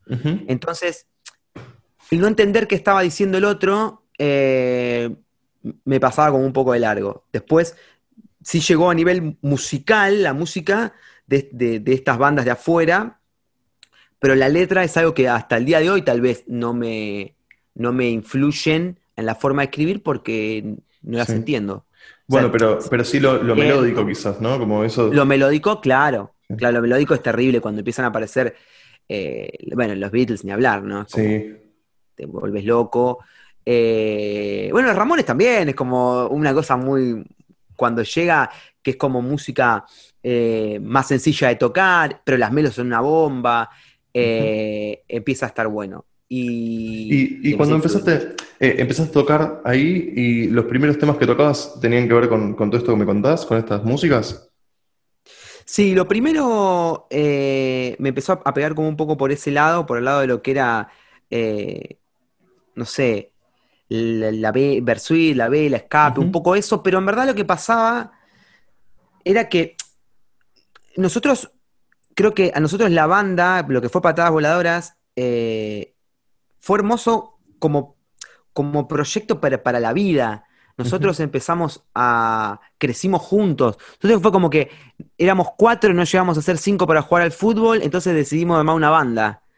Entonces, 0.48 1.08
el 2.10 2.22
no 2.22 2.28
entender 2.28 2.68
qué 2.68 2.76
estaba 2.76 3.02
diciendo 3.02 3.38
el 3.38 3.44
otro 3.44 4.04
me 5.86 6.00
pasaba 6.00 6.32
como 6.32 6.46
un 6.46 6.54
poco 6.54 6.74
de 6.74 6.80
largo. 6.80 7.26
Después, 7.34 7.76
sí 8.44 8.60
llegó 8.62 8.90
a 8.90 8.96
nivel 8.96 9.38
musical 9.42 10.24
la 10.24 10.34
música 10.34 10.94
de, 11.26 11.50
de- 11.52 11.80
de 11.80 11.94
estas 11.94 12.18
bandas 12.18 12.46
de 12.46 12.52
afuera, 12.52 13.20
pero 14.20 14.36
la 14.36 14.50
letra 14.50 14.84
es 14.84 14.96
algo 14.98 15.14
que 15.14 15.28
hasta 15.30 15.58
el 15.58 15.66
día 15.66 15.80
de 15.80 15.90
hoy 15.90 16.02
tal 16.02 16.22
vez 16.22 16.44
no 16.48 16.74
me, 16.74 17.36
no 17.76 17.94
me 17.94 18.10
influyen 18.10 19.00
en 19.16 19.26
la 19.26 19.36
forma 19.36 19.62
de 19.62 19.66
escribir 19.66 20.02
porque 20.04 20.76
no 21.02 21.18
las 21.18 21.28
Sí. 21.28 21.34
entiendo. 21.34 21.86
Bueno, 22.28 22.48
O 22.48 22.50
sea, 22.50 22.58
pero, 22.60 22.80
pero 22.90 23.04
sí 23.06 23.20
lo, 23.20 23.42
lo 23.42 23.54
bien, 23.56 23.68
melódico 23.68 24.06
quizás, 24.06 24.42
¿no? 24.42 24.60
Como 24.60 24.84
eso... 24.84 25.12
Lo 25.14 25.26
melódico, 25.26 25.80
claro. 25.82 26.34
Sí. 26.48 26.56
Claro, 26.56 26.76
lo 26.78 26.82
melódico 26.82 27.14
es 27.14 27.22
terrible 27.22 27.62
cuando 27.62 27.80
empiezan 27.80 28.06
a 28.06 28.10
aparecer, 28.10 28.56
eh, 29.08 29.50
bueno, 29.74 29.96
los 29.96 30.12
Beatles 30.12 30.44
ni 30.44 30.52
hablar, 30.52 30.84
¿no? 30.84 31.06
Como- 31.10 31.24
Sí, 31.24 31.56
te 32.16 32.26
vuelves 32.26 32.66
loco. 32.66 33.20
Eh, 33.70 34.70
bueno, 34.72 34.88
los 34.88 34.98
Ramones 34.98 35.26
también, 35.26 35.68
es 35.68 35.76
como 35.76 36.28
una 36.28 36.54
cosa 36.54 36.78
muy. 36.78 37.22
Cuando 37.76 38.02
llega, 38.02 38.50
que 38.82 38.92
es 38.92 38.98
como 38.98 39.22
música 39.22 39.84
eh, 40.24 40.80
más 40.82 41.10
sencilla 41.10 41.50
de 41.50 41.58
tocar, 41.58 42.22
pero 42.24 42.38
las 42.38 42.52
melos 42.54 42.76
son 42.76 42.88
una 42.88 43.02
bomba, 43.02 43.70
eh, 44.14 45.04
empieza 45.10 45.48
a 45.48 45.50
estar 45.50 45.68
bueno. 45.68 46.06
Y, 46.30 47.40
Y, 47.44 47.50
y 47.50 47.54
cuando 47.56 47.76
empezaste, 47.76 48.36
eh, 48.58 48.76
empezaste 48.80 49.12
a 49.12 49.22
tocar 49.22 49.62
ahí 49.66 50.14
y 50.16 50.48
los 50.48 50.64
primeros 50.66 50.98
temas 50.98 51.18
que 51.18 51.28
tocabas 51.28 51.78
tenían 51.82 52.08
que 52.08 52.14
ver 52.14 52.30
con, 52.30 52.54
con 52.54 52.70
todo 52.70 52.80
esto 52.80 52.94
que 52.94 53.00
me 53.00 53.06
contás, 53.06 53.46
con 53.46 53.58
estas 53.58 53.84
músicas. 53.84 54.50
Sí, 55.66 55.94
lo 55.94 56.08
primero 56.08 57.08
eh, 57.10 57.98
me 58.00 58.10
empezó 58.10 58.42
a 58.46 58.54
pegar 58.54 58.74
como 58.76 58.88
un 58.88 58.96
poco 58.96 59.18
por 59.18 59.34
ese 59.34 59.52
lado, 59.52 59.86
por 59.86 59.98
el 59.98 60.06
lado 60.06 60.22
de 60.22 60.28
lo 60.28 60.42
que 60.42 60.52
era, 60.52 60.88
eh, 61.30 61.98
no 62.76 62.86
sé, 62.86 63.34
la, 63.90 64.32
la 64.32 64.52
B, 64.52 64.80
Versuit, 64.84 65.36
la 65.36 65.50
B, 65.50 65.70
la 65.70 65.78
escape, 65.78 66.20
un 66.20 66.32
poco 66.32 66.56
eso, 66.56 66.84
pero 66.84 66.98
en 66.98 67.06
verdad 67.06 67.28
lo 67.28 67.36
que 67.36 67.46
pasaba 67.46 68.12
era 69.24 69.50
que 69.50 69.76
nosotros, 70.96 71.52
creo 72.16 72.34
que 72.34 72.52
a 72.54 72.60
nosotros 72.60 72.92
la 72.92 73.06
banda, 73.06 73.66
lo 73.68 73.82
que 73.82 73.90
fue 73.90 74.02
Patadas 74.02 74.32
Voladoras, 74.32 74.98
eh, 75.16 75.94
fue 76.60 76.80
hermoso 76.80 77.40
como, 77.60 77.96
como 78.54 78.88
proyecto 78.88 79.40
para, 79.40 79.64
para 79.64 79.80
la 79.80 79.94
vida. 79.94 80.44
Nosotros 80.78 81.20
empezamos 81.20 81.84
a. 81.96 82.60
crecimos 82.78 83.24
juntos. 83.24 83.80
Entonces 83.94 84.22
fue 84.22 84.32
como 84.32 84.50
que 84.52 84.70
éramos 85.18 85.48
cuatro 85.58 85.90
y 85.90 85.96
no 85.96 86.04
llegamos 86.04 86.38
a 86.38 86.42
ser 86.44 86.60
cinco 86.60 86.86
para 86.86 87.02
jugar 87.02 87.24
al 87.24 87.32
fútbol, 87.32 87.82
entonces 87.82 88.14
decidimos 88.14 88.58
armar 88.58 88.76
una 88.76 88.90
banda. 88.90 89.44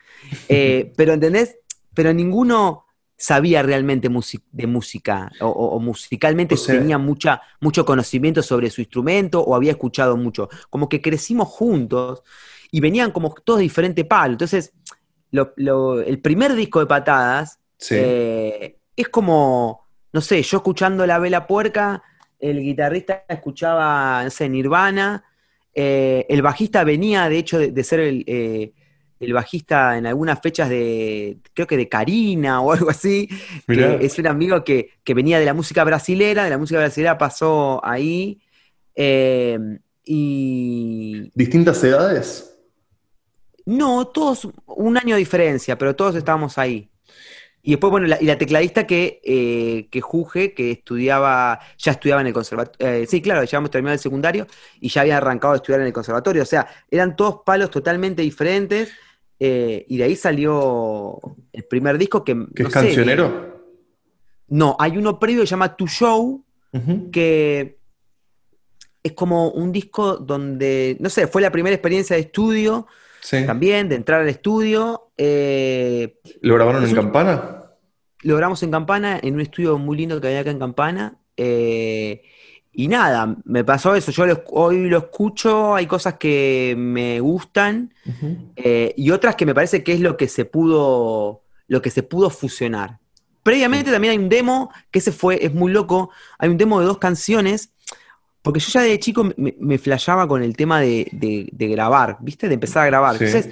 Eh, 0.49 0.93
pero, 0.95 1.13
¿entendés? 1.13 1.57
Pero 1.95 2.13
ninguno 2.13 2.85
sabía 3.21 3.61
realmente 3.61 4.09
de 4.51 4.65
música 4.67 5.29
o, 5.41 5.77
musicalmente 5.79 6.55
O 6.55 6.57
sea- 6.57 6.79
tenía 6.79 6.97
mucha, 6.97 7.41
mucho 7.59 7.83
conocimiento 7.85 8.41
sobre 8.41 8.69
su 8.69 8.79
instrumento 8.81 9.41
o 9.41 9.53
había 9.55 9.71
escuchado 9.73 10.15
mucho. 10.15 10.47
Como 10.69 10.87
que 10.87 11.01
crecimos 11.01 11.49
juntos 11.49 12.23
y 12.71 12.79
venían 12.79 13.11
como 13.11 13.35
todos 13.43 13.59
de 13.59 13.63
diferente 13.63 14.05
palo. 14.05 14.31
Entonces, 14.33 14.71
lo- 15.31 15.51
lo- 15.57 15.99
el 16.01 16.19
primer 16.21 16.55
disco 16.55 16.79
de 16.79 16.85
Patadas 16.85 17.59
Sí. 17.77 17.95
eh, 17.97 18.77
es 18.95 19.09
como, 19.09 19.85
no 20.13 20.21
sé, 20.21 20.41
yo 20.41 20.57
escuchando 20.57 21.05
La 21.05 21.19
Vela 21.19 21.45
Puerca, 21.45 22.01
el 22.39 22.61
guitarrista 22.61 23.25
escuchaba, 23.27 24.23
no 24.23 24.29
sé, 24.29 24.47
Nirvana, 24.49 25.25
Eh, 25.75 26.25
el 26.29 26.41
bajista 26.41 26.83
venía, 26.83 27.29
de 27.29 27.37
hecho, 27.37 27.59
de, 27.59 27.83
ser 27.83 27.99
el, 27.99 28.23
eh, 28.27 28.73
el, 29.19 29.33
bajista 29.33 29.97
en 29.97 30.05
algunas 30.07 30.39
fechas 30.41 30.69
de, 30.69 31.37
creo 31.53 31.67
que 31.67 31.77
de 31.77 31.89
Karina 31.89 32.61
o 32.61 32.71
algo 32.73 32.89
así. 32.89 33.29
es 33.67 34.19
un 34.19 34.27
amigo 34.27 34.63
que, 34.63 34.91
venía 35.07 35.39
de 35.39 35.45
la 35.45 35.53
música 35.53 35.83
brasilera, 35.83 36.43
de 36.43 36.49
la 36.49 36.57
música 36.57 36.79
brasilera 36.79 37.17
pasó 37.17 37.81
ahí. 37.83 38.41
y... 40.05 41.31
¿Distintas 41.35 41.83
edades? 41.83 42.49
No, 43.65 44.07
todos, 44.07 44.47
un 44.65 44.97
año 44.97 45.15
de 45.15 45.19
diferencia, 45.19 45.77
pero 45.77 45.95
todos 45.95 46.15
estábamos 46.15 46.57
ahí. 46.57 46.89
Y 47.61 47.71
después, 47.71 47.91
bueno, 47.91 48.07
y 48.19 48.25
la 48.25 48.37
tecladista 48.37 48.87
que, 48.87 49.21
eh, 49.23 49.89
que 49.91 50.01
Juge, 50.01 50.53
que 50.53 50.71
estudiaba, 50.71 51.59
ya 51.77 51.91
estudiaba 51.91 52.21
en 52.21 52.27
el 52.27 52.33
conservatorio, 52.33 52.87
eh, 52.87 53.05
sí, 53.05 53.21
claro, 53.21 53.43
ya 53.43 53.57
habíamos 53.57 53.69
terminado 53.69 53.93
el 53.93 53.99
secundario 53.99 54.47
y 54.79 54.89
ya 54.89 55.01
había 55.01 55.17
arrancado 55.17 55.53
a 55.53 55.57
estudiar 55.57 55.81
en 55.81 55.87
el 55.87 55.93
conservatorio, 55.93 56.41
o 56.43 56.45
sea, 56.45 56.67
eran 56.89 57.15
todos 57.15 57.41
palos 57.45 57.69
totalmente 57.69 58.21
diferentes 58.21 58.89
eh, 59.39 59.85
y 59.87 59.97
de 59.97 60.03
ahí 60.03 60.15
salió 60.15 61.19
el 61.53 61.63
primer 61.63 61.97
disco 61.97 62.23
que... 62.23 62.45
¿Que 62.53 62.63
es 62.63 62.69
cancionero? 62.69 63.57
No, 64.47 64.75
hay 64.79 64.97
uno 64.97 65.19
previo 65.19 65.41
que 65.41 65.47
se 65.47 65.51
llama 65.51 65.75
To 65.75 65.87
Show, 65.87 66.43
que 67.11 67.79
es 69.01 69.13
como 69.13 69.51
un 69.51 69.71
disco 69.71 70.17
donde, 70.17 70.97
no 70.99 71.09
sé, 71.09 71.27
fue 71.27 71.41
la 71.41 71.51
primera 71.51 71.75
experiencia 71.75 72.15
de 72.15 72.23
estudio 72.23 72.87
también, 73.45 73.89
de 73.89 73.95
entrar 73.95 74.21
al 74.21 74.29
estudio. 74.29 75.11
Eh, 75.17 76.19
¿Lo 76.41 76.55
grabaron 76.55 76.83
en 76.83 76.95
Campana? 76.95 77.63
Lo 78.21 78.35
grabamos 78.35 78.61
en 78.63 78.71
Campana, 78.71 79.19
en 79.21 79.35
un 79.35 79.41
estudio 79.41 79.77
muy 79.77 79.97
lindo 79.97 80.19
que 80.19 80.27
había 80.27 80.41
acá 80.41 80.51
en 80.51 80.59
Campana. 80.59 81.19
Eh, 81.37 82.23
y 82.79 82.87
nada, 82.87 83.35
me 83.43 83.65
pasó 83.65 83.93
eso. 83.93 84.09
Yo 84.09 84.23
hoy 84.51 84.87
lo 84.87 84.99
escucho, 84.99 85.75
hay 85.75 85.85
cosas 85.85 86.13
que 86.13 86.75
me 86.77 87.19
gustan 87.19 87.93
eh, 88.55 88.93
y 88.95 89.11
otras 89.11 89.35
que 89.35 89.45
me 89.45 89.53
parece 89.53 89.83
que 89.83 89.91
es 89.91 89.99
lo 89.99 90.15
que 90.15 90.29
se 90.29 90.45
pudo, 90.45 91.41
lo 91.67 91.81
que 91.81 91.89
se 91.89 92.03
pudo 92.03 92.29
fusionar. 92.29 92.99
Previamente 93.43 93.91
también 93.91 94.11
hay 94.11 94.17
un 94.17 94.29
demo, 94.29 94.71
que 94.91 94.99
ese 94.99 95.11
fue, 95.11 95.45
es 95.45 95.53
muy 95.53 95.73
loco. 95.73 96.11
Hay 96.37 96.47
un 96.47 96.55
demo 96.55 96.79
de 96.79 96.85
dos 96.85 96.99
canciones 96.99 97.73
porque 98.41 98.61
yo 98.61 98.71
ya 98.71 98.81
de 98.83 98.97
chico 98.97 99.25
me, 99.35 99.55
me 99.59 99.77
flashaba 99.77 100.25
con 100.25 100.41
el 100.41 100.55
tema 100.55 100.79
de, 100.79 101.49
grabar, 101.51 102.15
¿viste? 102.21 102.47
De 102.47 102.53
empezar 102.53 102.83
a 102.83 102.85
grabar. 102.85 103.21
Entonces, 103.21 103.49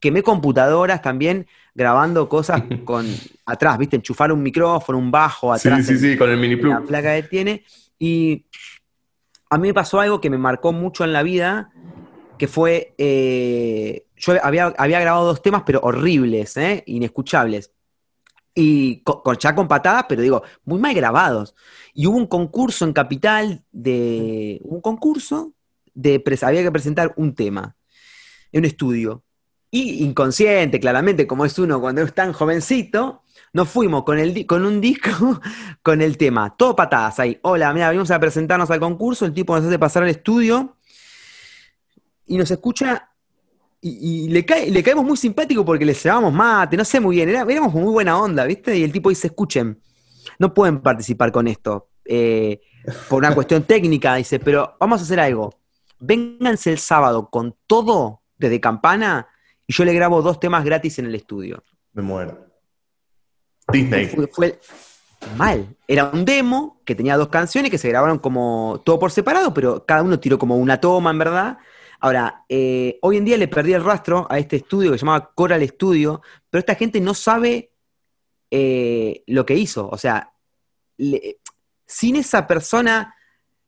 quemé 0.00 0.24
computadoras 0.24 1.02
también 1.02 1.46
grabando 1.72 2.28
cosas 2.28 2.64
con 2.84 3.06
atrás, 3.44 3.78
¿viste? 3.78 3.94
Enchufar 3.94 4.32
un 4.32 4.42
micrófono, 4.42 4.98
un 4.98 5.12
bajo 5.12 5.52
atrás. 5.52 5.86
Sí, 5.86 5.96
sí, 5.96 6.10
sí, 6.10 6.16
con 6.18 6.30
el 6.30 6.36
mini 6.36 6.56
plug. 6.56 6.72
La 6.72 6.80
placa 6.80 7.14
que 7.14 7.28
tiene. 7.28 7.62
Y 7.98 8.46
a 9.50 9.58
mí 9.58 9.68
me 9.68 9.74
pasó 9.74 10.00
algo 10.00 10.20
que 10.20 10.30
me 10.30 10.38
marcó 10.38 10.72
mucho 10.72 11.04
en 11.04 11.12
la 11.12 11.22
vida, 11.22 11.70
que 12.38 12.48
fue. 12.48 12.94
Eh, 12.98 14.06
yo 14.16 14.34
había, 14.42 14.74
había, 14.78 15.00
grabado 15.00 15.26
dos 15.26 15.42
temas, 15.42 15.62
pero 15.66 15.80
horribles, 15.82 16.56
¿eh? 16.56 16.82
Inescuchables 16.86 17.72
y 18.58 19.02
con, 19.02 19.36
ya 19.36 19.54
con 19.54 19.68
patadas, 19.68 20.06
pero 20.08 20.22
digo, 20.22 20.42
muy 20.64 20.80
mal 20.80 20.94
grabados. 20.94 21.54
Y 21.92 22.06
hubo 22.06 22.16
un 22.16 22.26
concurso 22.26 22.86
en 22.86 22.94
Capital 22.94 23.62
de. 23.70 24.60
Un 24.64 24.80
concurso 24.80 25.52
de. 25.94 26.24
Había 26.42 26.62
que 26.62 26.72
presentar 26.72 27.12
un 27.16 27.34
tema 27.34 27.76
en 28.50 28.60
un 28.60 28.64
estudio. 28.64 29.22
Y 29.70 30.02
inconsciente, 30.02 30.80
claramente, 30.80 31.26
como 31.26 31.44
es 31.44 31.58
uno 31.58 31.80
cuando 31.80 32.00
es 32.00 32.14
tan 32.14 32.32
jovencito, 32.32 33.22
nos 33.52 33.68
fuimos 33.68 34.04
con, 34.04 34.18
el, 34.18 34.46
con 34.46 34.64
un 34.64 34.80
disco 34.80 35.40
con 35.82 36.02
el 36.02 36.16
tema. 36.16 36.54
Todo 36.56 36.76
patadas 36.76 37.18
ahí. 37.20 37.38
Hola, 37.42 37.72
mira, 37.72 37.88
venimos 37.88 38.10
a 38.10 38.20
presentarnos 38.20 38.70
al 38.70 38.80
concurso. 38.80 39.24
El 39.24 39.32
tipo 39.32 39.56
nos 39.56 39.64
hace 39.64 39.78
pasar 39.78 40.02
al 40.02 40.10
estudio 40.10 40.76
y 42.26 42.36
nos 42.36 42.50
escucha 42.50 43.10
y, 43.80 44.28
le, 44.28 44.44
le 44.70 44.82
caemos 44.82 45.04
muy 45.04 45.16
simpático 45.16 45.64
porque 45.64 45.84
le 45.84 45.94
llevamos 45.94 46.32
mate, 46.32 46.76
no 46.76 46.84
sé 46.84 46.98
muy 46.98 47.16
bien, 47.16 47.28
éramos 47.28 47.72
muy 47.72 47.92
buena 47.92 48.18
onda, 48.18 48.44
¿viste? 48.44 48.76
Y 48.76 48.82
el 48.82 48.90
tipo 48.90 49.10
dice, 49.10 49.28
escuchen, 49.28 49.80
no 50.38 50.52
pueden 50.52 50.80
participar 50.80 51.30
con 51.30 51.46
esto 51.46 51.90
eh, 52.04 52.60
por 53.08 53.18
una 53.18 53.34
cuestión 53.34 53.62
técnica, 53.66 54.14
dice, 54.16 54.38
pero 54.38 54.76
vamos 54.80 55.00
a 55.00 55.04
hacer 55.04 55.20
algo. 55.20 55.54
Vénganse 55.98 56.72
el 56.72 56.78
sábado 56.78 57.30
con 57.30 57.56
todo 57.66 58.22
desde 58.36 58.60
campana 58.60 59.28
y 59.66 59.72
yo 59.72 59.84
le 59.84 59.94
grabo 59.94 60.20
dos 60.20 60.40
temas 60.40 60.64
gratis 60.64 60.98
en 60.98 61.06
el 61.06 61.14
estudio. 61.14 61.62
Me 61.92 62.02
muero. 62.02 62.45
Disney. 63.72 64.06
fue 64.06 64.58
mal. 65.36 65.76
Era 65.88 66.06
un 66.10 66.24
demo 66.24 66.80
que 66.84 66.94
tenía 66.94 67.16
dos 67.16 67.28
canciones 67.28 67.70
que 67.70 67.78
se 67.78 67.88
grabaron 67.88 68.18
como 68.18 68.82
todo 68.84 68.98
por 68.98 69.10
separado, 69.10 69.52
pero 69.52 69.84
cada 69.84 70.02
uno 70.02 70.20
tiró 70.20 70.38
como 70.38 70.56
una 70.56 70.80
toma, 70.80 71.10
en 71.10 71.18
verdad. 71.18 71.58
Ahora, 72.00 72.44
eh, 72.48 72.98
hoy 73.02 73.16
en 73.16 73.24
día 73.24 73.38
le 73.38 73.48
perdí 73.48 73.72
el 73.72 73.84
rastro 73.84 74.26
a 74.30 74.38
este 74.38 74.56
estudio 74.56 74.92
que 74.92 74.98
se 74.98 75.04
llamaba 75.04 75.32
Coral 75.34 75.66
Studio, 75.66 76.22
pero 76.50 76.60
esta 76.60 76.74
gente 76.74 77.00
no 77.00 77.14
sabe 77.14 77.72
eh, 78.50 79.24
lo 79.26 79.46
que 79.46 79.54
hizo. 79.54 79.88
O 79.88 79.98
sea, 79.98 80.32
sin 81.86 82.16
esa 82.16 82.46
persona 82.46 83.14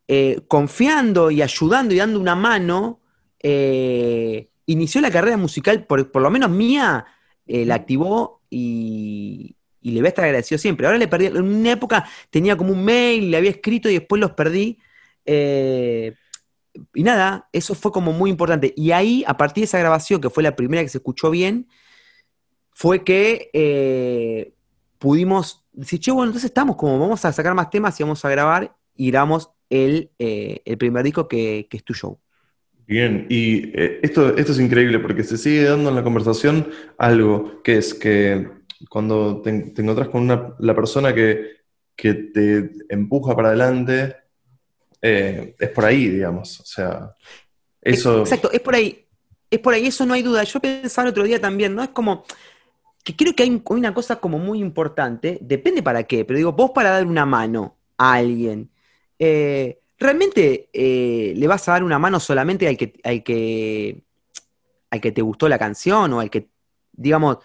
eh, 0.06 0.42
confiando 0.46 1.30
y 1.30 1.42
ayudando 1.42 1.94
y 1.94 1.98
dando 1.98 2.20
una 2.20 2.34
mano, 2.34 3.00
inició 3.40 5.00
la 5.00 5.10
carrera 5.10 5.36
musical, 5.36 5.86
por, 5.86 6.14
lo 6.14 6.30
menos 6.30 6.50
mía, 6.50 7.06
la 7.46 7.74
activó 7.74 8.42
y, 8.50 9.57
le 9.82 10.00
voy 10.00 10.06
a 10.06 10.08
estar 10.08 10.24
agradecido 10.24 10.58
siempre. 10.58 10.86
Ahora 10.86 10.98
le 10.98 11.08
perdí, 11.08 11.26
en 11.26 11.42
una 11.42 11.72
época 11.72 12.04
tenía 12.30 12.56
como 12.56 12.72
un 12.72 12.84
mail, 12.84 13.30
le 13.30 13.36
había 13.36 13.50
escrito 13.50 13.88
y 13.88 13.94
después 13.94 14.20
los 14.20 14.32
perdí 14.32 14.78
y 16.94 17.02
nada, 17.02 17.48
eso 17.52 17.74
fue 17.74 17.92
como 17.92 18.12
muy 18.12 18.30
importante. 18.30 18.72
Y 18.76 18.92
ahí, 18.92 19.24
a 19.26 19.36
partir 19.36 19.62
de 19.62 19.66
esa 19.66 19.78
grabación, 19.78 20.20
que 20.20 20.30
fue 20.30 20.42
la 20.42 20.56
primera 20.56 20.82
que 20.82 20.88
se 20.88 20.98
escuchó 20.98 21.30
bien, 21.30 21.66
fue 22.72 23.04
que 23.04 23.50
eh, 23.52 24.54
pudimos 24.98 25.64
decir, 25.72 26.00
che, 26.00 26.10
bueno, 26.10 26.30
entonces 26.30 26.48
estamos 26.48 26.76
como, 26.76 26.98
vamos 26.98 27.24
a 27.24 27.32
sacar 27.32 27.54
más 27.54 27.70
temas 27.70 27.98
y 27.98 28.02
vamos 28.02 28.24
a 28.24 28.30
grabar 28.30 28.74
y 28.94 29.10
grabamos 29.10 29.50
el, 29.70 30.10
eh, 30.18 30.62
el 30.64 30.78
primer 30.78 31.02
disco 31.04 31.28
que, 31.28 31.66
es 31.70 31.84
tu 31.84 31.94
show. 31.94 32.18
Bien, 32.86 33.26
y 33.28 33.70
eh, 33.78 34.00
esto, 34.02 34.36
esto 34.36 34.52
es 34.52 34.60
increíble 34.60 34.98
porque 34.98 35.22
se 35.22 35.36
sigue 35.36 35.64
dando 35.64 35.90
en 35.90 35.96
la 35.96 36.02
conversación 36.02 36.70
algo 36.96 37.62
que 37.62 37.76
es 37.76 37.92
que 37.92 38.48
cuando 38.88 39.40
te, 39.42 39.50
encontrás 39.50 40.08
con 40.08 40.22
una, 40.22 40.54
la 40.58 40.74
persona 40.74 41.14
que, 41.14 41.58
que 41.96 42.14
te 42.14 42.70
empuja 42.88 43.34
para 43.34 43.48
adelante, 43.48 44.16
eh, 45.02 45.54
es 45.58 45.70
por 45.70 45.84
ahí, 45.84 46.08
digamos. 46.08 46.60
O 46.60 46.64
sea, 46.64 47.14
eso. 47.80 48.20
Exacto, 48.20 48.50
es 48.52 48.60
por 48.60 48.74
ahí. 48.74 49.04
Es 49.50 49.60
por 49.60 49.74
ahí, 49.74 49.86
eso 49.86 50.04
no 50.04 50.14
hay 50.14 50.22
duda. 50.22 50.44
Yo 50.44 50.60
pensaba 50.60 51.06
el 51.08 51.12
otro 51.12 51.24
día 51.24 51.40
también, 51.40 51.74
¿no? 51.74 51.82
Es 51.82 51.88
como 51.90 52.24
que 53.08 53.16
creo 53.16 53.34
que 53.34 53.42
hay 53.42 53.62
una 53.70 53.94
cosa 53.94 54.16
como 54.16 54.38
muy 54.38 54.60
importante, 54.60 55.38
depende 55.40 55.82
para 55.82 56.02
qué, 56.02 56.26
pero 56.26 56.36
digo, 56.36 56.52
vos 56.52 56.72
para 56.74 56.90
dar 56.90 57.06
una 57.06 57.24
mano 57.24 57.76
a 57.96 58.14
alguien, 58.14 58.70
eh, 59.18 59.80
¿realmente 59.98 60.68
eh, 60.74 61.32
le 61.34 61.46
vas 61.46 61.66
a 61.68 61.72
dar 61.72 61.84
una 61.84 61.98
mano 61.98 62.20
solamente 62.20 62.68
al 62.68 62.76
que, 62.76 63.00
al 63.02 63.22
que, 63.22 64.02
al 64.90 65.00
que 65.00 65.12
te 65.12 65.22
gustó 65.22 65.48
la 65.48 65.58
canción 65.58 66.12
o 66.12 66.20
al 66.20 66.28
que, 66.28 66.50
digamos, 66.92 67.38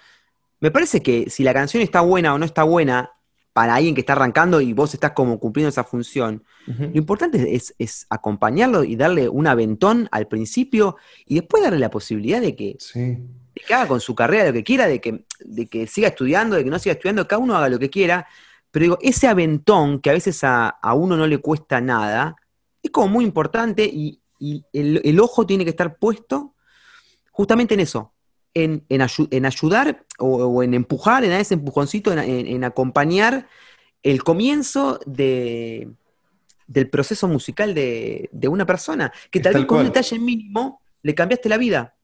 me 0.64 0.72
parece 0.72 1.04
que 1.04 1.30
si 1.30 1.44
la 1.44 1.54
canción 1.54 1.84
está 1.84 2.00
buena 2.00 2.34
o 2.34 2.38
no 2.38 2.46
está 2.46 2.64
buena, 2.64 3.12
para 3.52 3.76
alguien 3.76 3.96
que 3.96 4.00
está 4.00 4.14
arrancando 4.14 4.62
y 4.62 4.72
vos 4.72 4.94
estás 4.94 5.12
como 5.12 5.38
cumpliendo 5.38 5.68
esa 5.68 5.84
función. 5.84 6.46
Lo 6.66 6.98
importante 6.98 7.54
es, 7.54 8.08
acompañarlo 8.10 8.86
y 8.86 8.96
darle 8.96 9.28
un 9.28 9.46
aventón 9.46 10.08
al 10.10 10.30
principio 10.30 10.96
y 11.26 11.36
después 11.36 11.62
darle 11.62 11.80
la 11.80 11.90
posibilidad 11.90 12.40
de 12.40 12.56
que, 12.56 12.78
haga 13.70 13.90
con 13.90 14.00
su 14.00 14.16
carrera 14.16 14.46
lo 14.46 14.54
que 14.54 14.64
quiera, 14.64 14.88
de 14.88 15.02
que, 15.02 15.26
de 15.42 15.68
que 15.68 15.86
siga 15.86 16.08
estudiando, 16.08 16.56
de 16.56 16.64
que 16.64 16.70
no 16.70 16.80
siga 16.80 16.94
estudiando, 16.94 17.28
cada 17.28 17.42
uno 17.42 17.58
haga 17.58 17.68
lo 17.68 17.78
que 17.78 17.90
quiera. 17.90 18.26
Pero 18.72 18.84
digo, 18.84 18.98
ese 19.02 19.28
aventón 19.28 20.00
que 20.00 20.12
a 20.12 20.14
veces 20.14 20.40
a, 20.46 20.80
uno 20.96 21.18
no 21.18 21.28
le 21.28 21.40
cuesta 21.40 21.82
nada, 21.82 22.38
es 22.82 22.90
como 22.90 23.10
muy 23.10 23.26
importante 23.26 23.84
y, 23.84 24.22
el, 24.72 25.20
ojo 25.20 25.46
tiene 25.46 25.66
que 25.66 25.72
estar 25.72 25.98
puesto 25.98 26.56
justamente 27.32 27.74
en 27.74 27.82
eso, 27.82 28.13
en, 28.54 28.84
en, 28.90 29.46
ayudar 29.46 30.06
o, 30.20 30.64
en 30.64 30.74
empujar, 30.74 31.24
en 31.24 31.32
dar 31.32 31.42
ese 31.42 31.56
empujoncito, 31.56 32.14
en, 32.14 32.64
acompañar 32.64 33.48
el 34.04 34.24
comienzo 34.24 35.00
de, 35.06 35.90
del 36.68 36.90
proceso 36.90 37.28
musical 37.28 37.74
de, 37.74 38.30
una 38.48 38.66
persona, 38.66 39.12
que 39.32 39.40
tal 39.40 39.54
vez 39.54 39.66
con 39.66 39.80
un 39.80 39.86
detalle 39.86 40.20
mínimo 40.20 40.82
le 41.02 41.16
cambiaste 41.16 41.50
la 41.50 41.58
vida. 41.58 41.96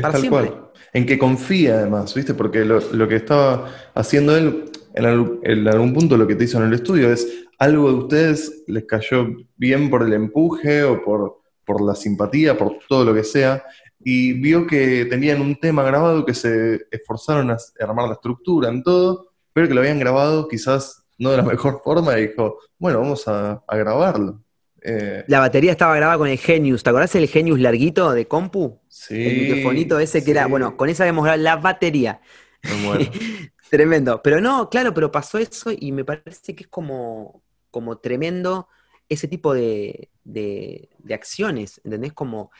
para 0.00 0.18
siempre. 0.18 0.52
En 0.92 1.04
que 1.04 1.18
confía 1.18 1.80
además, 1.80 2.14
¿viste? 2.14 2.34
Porque 2.34 2.64
lo, 2.64 3.08
que 3.08 3.16
estaba 3.16 3.70
haciendo 3.94 4.36
él, 4.36 4.70
en, 4.94 5.68
algún 5.68 5.92
punto 5.92 6.16
lo 6.16 6.26
que 6.26 6.36
te 6.36 6.44
hizo 6.44 6.58
en 6.58 6.68
el 6.68 6.74
estudio 6.74 7.12
es 7.12 7.46
algo 7.58 7.88
de 7.88 7.98
ustedes 7.98 8.64
les 8.68 8.84
cayó 8.84 9.26
bien 9.56 9.90
por 9.90 10.04
el 10.04 10.12
empuje 10.12 10.84
o 10.84 11.02
por, 11.04 11.40
por 11.64 11.84
la 11.84 11.96
simpatía, 11.96 12.56
por 12.56 12.78
todo 12.88 13.04
lo 13.04 13.12
que 13.12 13.24
sea, 13.24 13.64
y 14.10 14.32
vio 14.34 14.66
que 14.66 15.04
tenían 15.06 15.40
un 15.42 15.56
tema 15.60 15.82
grabado 15.82 16.24
que 16.24 16.34
se 16.34 16.86
esforzaron 16.90 17.50
a 17.50 17.56
armar 17.80 18.06
la 18.08 18.14
estructura 18.14 18.68
en 18.70 18.82
todo, 18.82 19.32
pero 19.52 19.68
que 19.68 19.74
lo 19.74 19.80
habían 19.80 19.98
grabado 19.98 20.48
quizás 20.48 21.04
no 21.18 21.30
de 21.30 21.36
la 21.38 21.42
mejor 21.54 21.80
forma 21.84 22.18
y 22.18 22.28
dijo, 22.28 22.58
bueno, 22.78 23.00
vamos 23.00 23.26
a, 23.28 23.62
grabarlo. 23.68 24.42
Eh, 24.80 25.24
La 25.26 25.40
batería 25.40 25.72
estaba 25.72 25.94
grabada 25.96 26.16
con 26.18 26.28
el 26.28 26.38
Genius. 26.38 26.82
¿Te 26.82 26.90
acordás 26.90 27.14
el 27.16 27.28
Genius 27.28 27.60
larguito 27.60 28.12
de 28.12 28.26
compu? 28.26 28.80
sí. 28.88 29.14
el 29.26 29.36
microfonito 29.42 29.98
ese 29.98 30.24
que 30.24 30.30
era, 30.30 30.46
bueno, 30.46 30.76
con 30.76 30.88
esa 30.88 31.02
habíamos 31.02 31.24
grabado 31.24 31.42
la 31.42 31.56
batería. 31.56 32.20
Tremendo. 33.70 34.22
Pero 34.22 34.40
no, 34.40 34.70
claro, 34.70 34.94
pero 34.94 35.12
pasó 35.12 35.38
eso 35.38 35.70
y 35.76 35.92
me 35.92 36.04
parece 36.04 36.54
que 36.54 36.64
es 36.64 36.68
como, 36.68 37.42
como 37.70 37.98
tremendo 37.98 38.68
ese 39.08 39.28
tipo 39.28 39.52
de, 39.54 40.10
de- 40.24 40.88
de 40.98 41.14
acciones, 41.14 41.80
¿entendés? 41.84 42.12
Como, 42.12 42.50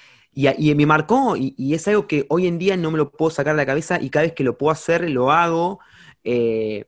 y, 0.40 0.70
y 0.70 0.74
me 0.74 0.86
marcó, 0.86 1.36
y, 1.36 1.54
y 1.56 1.74
es 1.74 1.86
algo 1.88 2.06
que 2.06 2.26
hoy 2.28 2.46
en 2.46 2.58
día 2.58 2.76
no 2.76 2.90
me 2.92 2.98
lo 2.98 3.10
puedo 3.10 3.30
sacar 3.30 3.54
de 3.54 3.62
la 3.62 3.66
cabeza 3.66 4.00
y 4.00 4.08
cada 4.10 4.24
vez 4.26 4.34
que 4.34 4.44
lo 4.44 4.56
puedo 4.58 4.70
hacer, 4.72 5.08
lo 5.10 5.30
hago. 5.32 5.80
eh, 6.24 6.84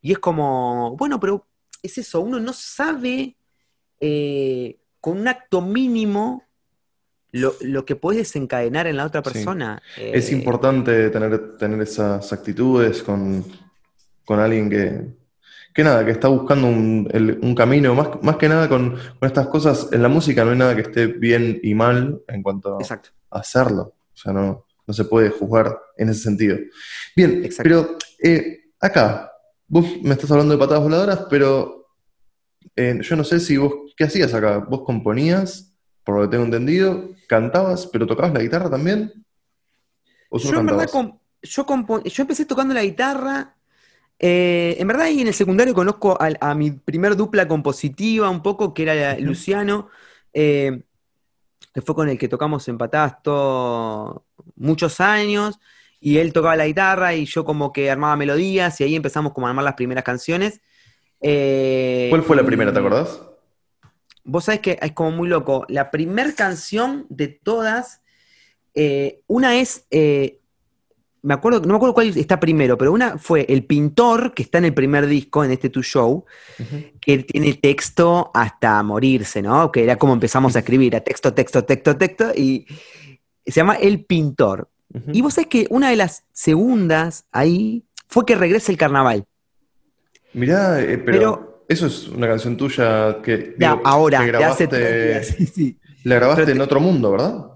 y 0.00 0.12
es 0.12 0.18
como, 0.18 0.96
bueno, 0.98 1.18
pero 1.20 1.46
es 1.82 1.98
eso, 1.98 2.20
uno 2.20 2.38
no 2.40 2.52
sabe 2.52 3.36
eh, 4.00 4.78
con 5.00 5.18
un 5.18 5.28
acto 5.28 5.60
mínimo 5.60 6.42
lo, 7.32 7.54
lo 7.62 7.84
que 7.84 7.96
puedes 7.96 8.20
desencadenar 8.22 8.86
en 8.86 8.96
la 8.96 9.06
otra 9.06 9.22
Sí. 9.22 9.30
persona. 9.32 9.82
Es 9.96 10.30
Eh, 10.30 10.34
importante 10.36 11.10
tener, 11.10 11.56
tener 11.58 11.80
esas 11.82 12.32
actitudes 12.32 13.02
con, 13.02 13.44
con 14.24 14.38
alguien 14.40 14.70
que, 14.70 15.23
que 15.74 15.82
nada, 15.84 16.04
que 16.04 16.12
está 16.12 16.28
buscando 16.28 16.68
un, 16.68 17.08
el- 17.12 17.38
un 17.42 17.54
camino, 17.54 17.94
más, 17.94 18.08
más 18.22 18.36
que 18.36 18.48
nada 18.48 18.68
con, 18.68 18.90
con 19.18 19.26
estas 19.26 19.48
cosas, 19.48 19.88
en 19.92 20.02
la 20.02 20.08
música 20.08 20.44
no 20.44 20.52
hay 20.52 20.58
nada 20.58 20.74
que 20.76 20.82
esté 20.82 21.06
bien 21.08 21.58
y 21.62 21.74
mal 21.74 22.22
en 22.28 22.42
cuanto 22.42 22.78
Exacto. 22.80 23.10
a 23.30 23.40
hacerlo, 23.40 23.82
o 24.12 24.16
sea, 24.16 24.32
no, 24.32 24.64
no 24.86 24.94
se 24.94 25.04
puede 25.04 25.30
juzgar 25.30 25.76
en 25.96 26.08
ese 26.10 26.20
sentido. 26.20 26.56
Bien, 27.16 27.44
Exacto. 27.44 27.62
pero 27.64 27.98
eh, 28.22 28.66
acá, 28.80 29.32
vos 29.66 29.84
me 30.02 30.12
estás 30.14 30.30
hablando 30.30 30.54
de 30.54 30.58
patadas 30.60 30.84
voladoras, 30.84 31.26
pero 31.28 31.88
eh, 32.76 32.98
yo 33.02 33.16
no 33.16 33.24
sé 33.24 33.40
si 33.40 33.56
vos, 33.56 33.72
¿qué 33.96 34.04
hacías 34.04 34.32
acá? 34.32 34.58
¿Vos 34.58 34.82
componías, 34.84 35.74
por 36.04 36.16
lo 36.16 36.22
que 36.22 36.28
tengo 36.28 36.44
entendido, 36.44 37.08
cantabas, 37.28 37.88
pero 37.88 38.06
tocabas 38.06 38.32
la 38.32 38.40
guitarra 38.42 38.70
también? 38.70 39.12
¿O 40.30 40.38
solo 40.38 40.54
Yo 40.54 40.60
en 40.60 40.66
verdad, 40.66 40.88
yo, 41.42 41.66
yo 42.04 42.22
empecé 42.22 42.44
tocando 42.44 42.74
la 42.74 42.82
guitarra. 42.82 43.53
Eh, 44.18 44.76
en 44.78 44.86
verdad, 44.86 45.06
ahí 45.06 45.20
en 45.20 45.28
el 45.28 45.34
secundario 45.34 45.74
conozco 45.74 46.16
a, 46.20 46.54
mi 46.54 46.70
primer 46.70 47.16
dupla 47.16 47.48
compositiva, 47.48 48.30
un 48.30 48.42
poco, 48.42 48.72
que 48.72 48.82
era. 48.84 49.18
Luciano, 49.18 49.88
eh, 50.32 50.82
que 51.72 51.82
fue 51.82 51.94
con 51.94 52.08
el 52.08 52.18
que 52.18 52.28
tocamos 52.28 52.68
en 52.68 52.78
Patasto 52.78 54.24
muchos 54.56 55.00
años, 55.00 55.58
y 56.00 56.18
él 56.18 56.32
tocaba 56.32 56.54
la 56.54 56.66
guitarra 56.66 57.14
y 57.14 57.24
yo 57.24 57.44
como 57.44 57.72
que 57.72 57.90
armaba 57.90 58.16
melodías, 58.16 58.80
y 58.80 58.84
ahí 58.84 58.94
empezamos 58.94 59.32
como 59.32 59.46
a 59.46 59.50
armar 59.50 59.64
las 59.64 59.74
primeras 59.74 60.04
canciones. 60.04 60.60
Eh, 61.20 62.06
¿Cuál 62.10 62.22
fue 62.22 62.36
la 62.36 62.44
primera, 62.44 62.72
te 62.72 62.78
acordás? 62.78 63.20
Vos 64.22 64.44
sabés 64.44 64.60
que 64.60 64.78
es 64.80 64.92
como 64.92 65.10
muy 65.10 65.28
loco. 65.28 65.66
La 65.68 65.90
primer 65.90 66.34
canción 66.34 67.06
de 67.08 67.28
todas, 67.28 68.02
una 69.26 69.56
es, 69.56 69.86
me 71.24 71.34
acuerdo, 71.34 71.60
no 71.60 71.68
me 71.68 71.76
acuerdo 71.76 71.94
cuál 71.94 72.16
está 72.16 72.38
primero, 72.38 72.76
pero 72.78 72.92
una 72.92 73.18
fue 73.18 73.46
El 73.48 73.64
Pintor, 73.64 74.34
que 74.34 74.42
está 74.42 74.58
en 74.58 74.66
el 74.66 74.74
primer 74.74 75.06
disco, 75.06 75.42
en 75.42 75.50
este 75.50 75.70
Tu 75.70 75.82
Show, 75.82 76.24
que 77.00 77.18
tiene 77.24 77.54
texto 77.54 78.30
hasta 78.34 78.82
morirse, 78.82 79.40
¿no? 79.42 79.72
Que 79.72 79.82
era 79.84 79.96
como 79.96 80.12
empezamos 80.12 80.54
a 80.54 80.60
escribir, 80.60 80.94
a 80.94 81.00
texto, 81.00 81.32
texto, 81.34 81.64
texto, 81.64 81.96
texto, 81.96 82.32
y 82.36 82.66
se 83.44 83.52
llama 83.52 83.74
El 83.74 84.04
Pintor. 84.04 84.68
Y 85.12 85.22
vos 85.22 85.34
sabés 85.34 85.48
que 85.48 85.66
una 85.70 85.90
de 85.90 85.96
las 85.96 86.24
segundas 86.32 87.24
ahí 87.32 87.84
fue 88.06 88.24
que 88.24 88.36
regrese 88.36 88.70
el 88.70 88.78
carnaval. 88.78 89.24
Mirá, 90.34 90.80
eh, 90.80 90.98
pero, 90.98 91.04
Pero- 91.18 91.64
eso 91.68 91.86
es 91.86 92.08
una 92.08 92.26
canción 92.28 92.56
tuya 92.56 93.20
que, 93.22 93.54
Ya, 93.58 93.70
digo, 93.72 93.82
ahora, 93.86 94.24
que 94.24 94.32
de 94.32 94.44
hace 94.44 94.66
tres 94.68 94.82
grabaste, 94.82 95.06
días. 95.06 95.26
Sí, 95.38 95.46
sí. 95.46 95.78
la 96.04 96.16
grabaste 96.16 96.52
en 96.52 96.60
otro 96.60 96.80
mundo, 96.80 97.10
¿verdad? 97.12 97.46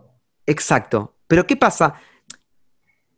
Exacto. 0.46 1.14
Pero 1.26 1.46
¿qué 1.46 1.56
pasa? 1.56 1.94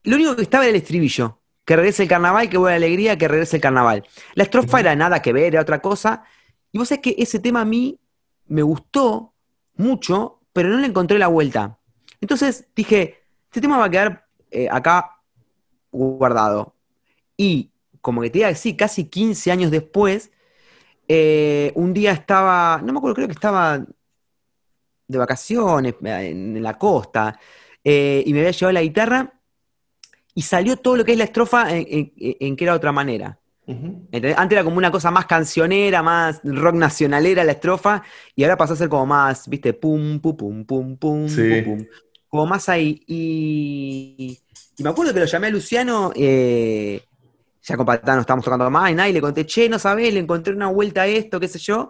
Lo 0.04 0.16
único 0.16 0.36
que 0.36 0.42
estaba 0.42 0.64
era 0.64 0.70
el 0.70 0.76
estribillo. 0.76 1.38
Que 1.64 1.76
regrese 1.76 2.02
el 2.04 2.08
carnaval, 2.08 2.48
que 2.48 2.58
buena 2.58 2.76
alegría, 2.76 3.16
que 3.16 3.28
regrese 3.28 3.56
el 3.56 3.62
carnaval. 3.62 4.06
La 4.34 4.44
estrofa 4.44 4.80
era 4.80 4.96
nada 4.96 5.22
que 5.22 5.32
ver, 5.32 5.54
era 5.54 5.62
otra 5.62 5.80
cosa. 5.80 6.24
Y 6.72 6.78
vos 6.78 6.88
sabés 6.88 7.02
que 7.02 7.14
ese 7.18 7.38
tema 7.38 7.60
a 7.60 7.64
mí 7.64 7.98
me 8.46 8.62
gustó 8.62 9.34
mucho, 9.76 10.40
pero 10.52 10.68
no 10.68 10.78
le 10.78 10.86
encontré 10.86 11.18
la 11.18 11.28
vuelta. 11.28 11.78
Entonces 12.20 12.66
dije, 12.74 13.22
este 13.44 13.60
tema 13.60 13.78
va 13.78 13.84
a 13.84 13.90
quedar 13.90 14.26
eh, 14.50 14.68
acá 14.70 15.20
guardado. 15.92 16.74
Y 17.36 17.70
como 18.00 18.22
que 18.22 18.30
te 18.30 18.38
iba 18.38 18.48
a 18.48 18.50
decir, 18.50 18.76
casi 18.76 19.04
15 19.04 19.52
años 19.52 19.70
después, 19.70 20.30
eh, 21.08 21.72
un 21.74 21.92
día 21.92 22.12
estaba, 22.12 22.80
no 22.84 22.92
me 22.92 22.98
acuerdo, 22.98 23.14
creo 23.16 23.28
que 23.28 23.34
estaba 23.34 23.84
de 25.08 25.18
vacaciones 25.18 25.94
eh, 26.04 26.30
en, 26.30 26.56
en 26.56 26.62
la 26.62 26.78
costa, 26.78 27.38
eh, 27.82 28.22
y 28.24 28.32
me 28.32 28.40
había 28.40 28.52
llevado 28.52 28.72
la 28.72 28.82
guitarra, 28.82 29.39
y 30.34 30.42
salió 30.42 30.76
todo 30.76 30.96
lo 30.96 31.04
que 31.04 31.12
es 31.12 31.18
la 31.18 31.24
estrofa 31.24 31.74
en, 31.74 31.86
en- 31.88 32.12
en 32.16 32.56
que 32.56 32.64
era 32.64 32.74
otra 32.74 32.92
manera. 32.92 33.38
Antes 34.12 34.52
era 34.56 34.64
como 34.64 34.78
una 34.78 34.90
cosa 34.90 35.10
más 35.12 35.26
cancionera, 35.26 36.02
más 36.02 36.40
rock 36.42 36.74
nacionalera 36.74 37.44
la 37.44 37.52
estrofa, 37.52 38.02
y 38.34 38.42
ahora 38.42 38.56
pasó 38.56 38.72
a 38.72 38.76
ser 38.76 38.88
como 38.88 39.06
más, 39.06 39.48
viste, 39.48 39.72
pum, 39.72 40.18
pum, 40.20 40.36
pum, 40.36 40.64
pum, 40.64 40.96
pum, 40.96 41.28
Sí. 41.28 41.62
pum, 41.64 41.64
pum. 41.64 41.86
Como 42.28 42.46
más 42.46 42.68
ahí. 42.68 43.02
Y, 43.06 44.38
y 44.76 44.82
me 44.82 44.90
acuerdo 44.90 45.14
que 45.14 45.20
lo 45.20 45.26
llamé 45.26 45.46
a 45.48 45.50
Luciano, 45.50 46.12
eh, 46.16 47.02
ya 47.62 47.76
con 47.76 47.86
Patán 47.86 48.16
no 48.16 48.20
estábamos 48.22 48.44
tocando 48.44 48.68
más, 48.70 48.90
y 48.90 48.94
nada, 48.94 49.08
y 49.08 49.12
le 49.12 49.20
conté, 49.20 49.46
che, 49.46 49.68
no 49.68 49.78
sabés, 49.78 50.12
le 50.14 50.20
encontré 50.20 50.52
una 50.54 50.68
vuelta 50.68 51.02
a 51.02 51.06
esto, 51.06 51.38
qué 51.40 51.48
sé 51.48 51.58
yo. 51.60 51.88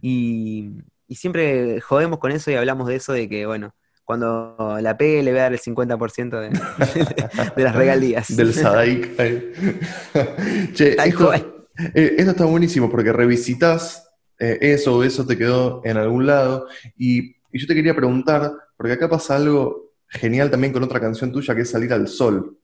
Y, 0.00 0.70
y 1.06 1.14
siempre 1.16 1.80
jodemos 1.80 2.18
con 2.18 2.32
eso 2.32 2.50
y 2.50 2.54
hablamos 2.54 2.88
de 2.88 2.96
eso, 2.96 3.12
de 3.12 3.28
que, 3.28 3.46
bueno, 3.46 3.74
cuando 4.10 4.56
la 4.82 4.96
pegue 4.98 5.22
le 5.22 5.30
voy 5.30 5.38
a 5.38 5.42
dar 5.44 5.52
el 5.52 5.60
50% 5.60 6.40
de, 6.40 6.48
de 7.56 7.62
las 7.62 7.76
regalías. 7.76 8.26
Del 8.36 8.52
Sadaik. 8.52 9.16
che, 10.74 10.96
Tal 10.96 11.08
esto, 11.08 11.26
cual. 11.26 11.46
eh, 11.94 12.14
esto 12.18 12.32
está 12.32 12.44
buenísimo 12.44 12.90
porque 12.90 13.12
revisitas 13.12 14.10
eh, 14.36 14.58
eso 14.60 14.96
o 14.96 15.04
eso 15.04 15.24
te 15.24 15.38
quedó 15.38 15.80
en 15.84 15.96
algún 15.96 16.26
lado. 16.26 16.66
Y, 16.96 17.36
y 17.52 17.58
yo 17.60 17.68
te 17.68 17.74
quería 17.76 17.94
preguntar, 17.94 18.50
porque 18.76 18.94
acá 18.94 19.08
pasa 19.08 19.36
algo 19.36 19.92
genial 20.08 20.50
también 20.50 20.72
con 20.72 20.82
otra 20.82 20.98
canción 20.98 21.30
tuya 21.30 21.54
que 21.54 21.60
es 21.62 21.70
Salir 21.70 21.92
al 21.92 22.08
Sol. 22.08 22.58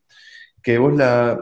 Que 0.60 0.78
vos 0.78 0.96
la. 0.96 1.38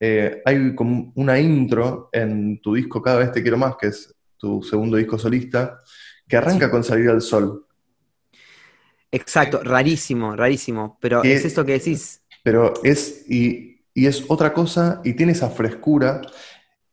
eh, 0.00 0.42
hay 0.44 0.74
como 0.74 1.12
una 1.14 1.38
intro 1.38 2.08
en 2.12 2.60
tu 2.60 2.74
disco 2.74 3.00
Cada 3.00 3.18
vez 3.20 3.30
te 3.30 3.40
quiero 3.40 3.56
más, 3.56 3.76
que 3.76 3.86
es 3.86 4.12
tu 4.36 4.64
segundo 4.64 4.96
disco 4.96 5.16
solista, 5.16 5.78
que 6.26 6.36
arranca 6.36 6.68
con 6.72 6.82
Salir 6.82 7.08
al 7.10 7.22
Sol. 7.22 7.66
Exacto, 9.14 9.62
rarísimo, 9.62 10.34
rarísimo. 10.36 10.98
Pero 11.00 11.22
Que- 11.22 11.34
es 11.34 11.44
esto 11.44 11.64
que 11.64 11.72
decís. 11.72 12.22
Pero 12.42 12.74
es, 12.82 13.24
y, 13.28 13.80
y 13.94 14.06
es 14.06 14.24
otra 14.28 14.52
cosa 14.52 15.00
y 15.04 15.14
tiene 15.14 15.32
esa 15.32 15.50
frescura. 15.50 16.20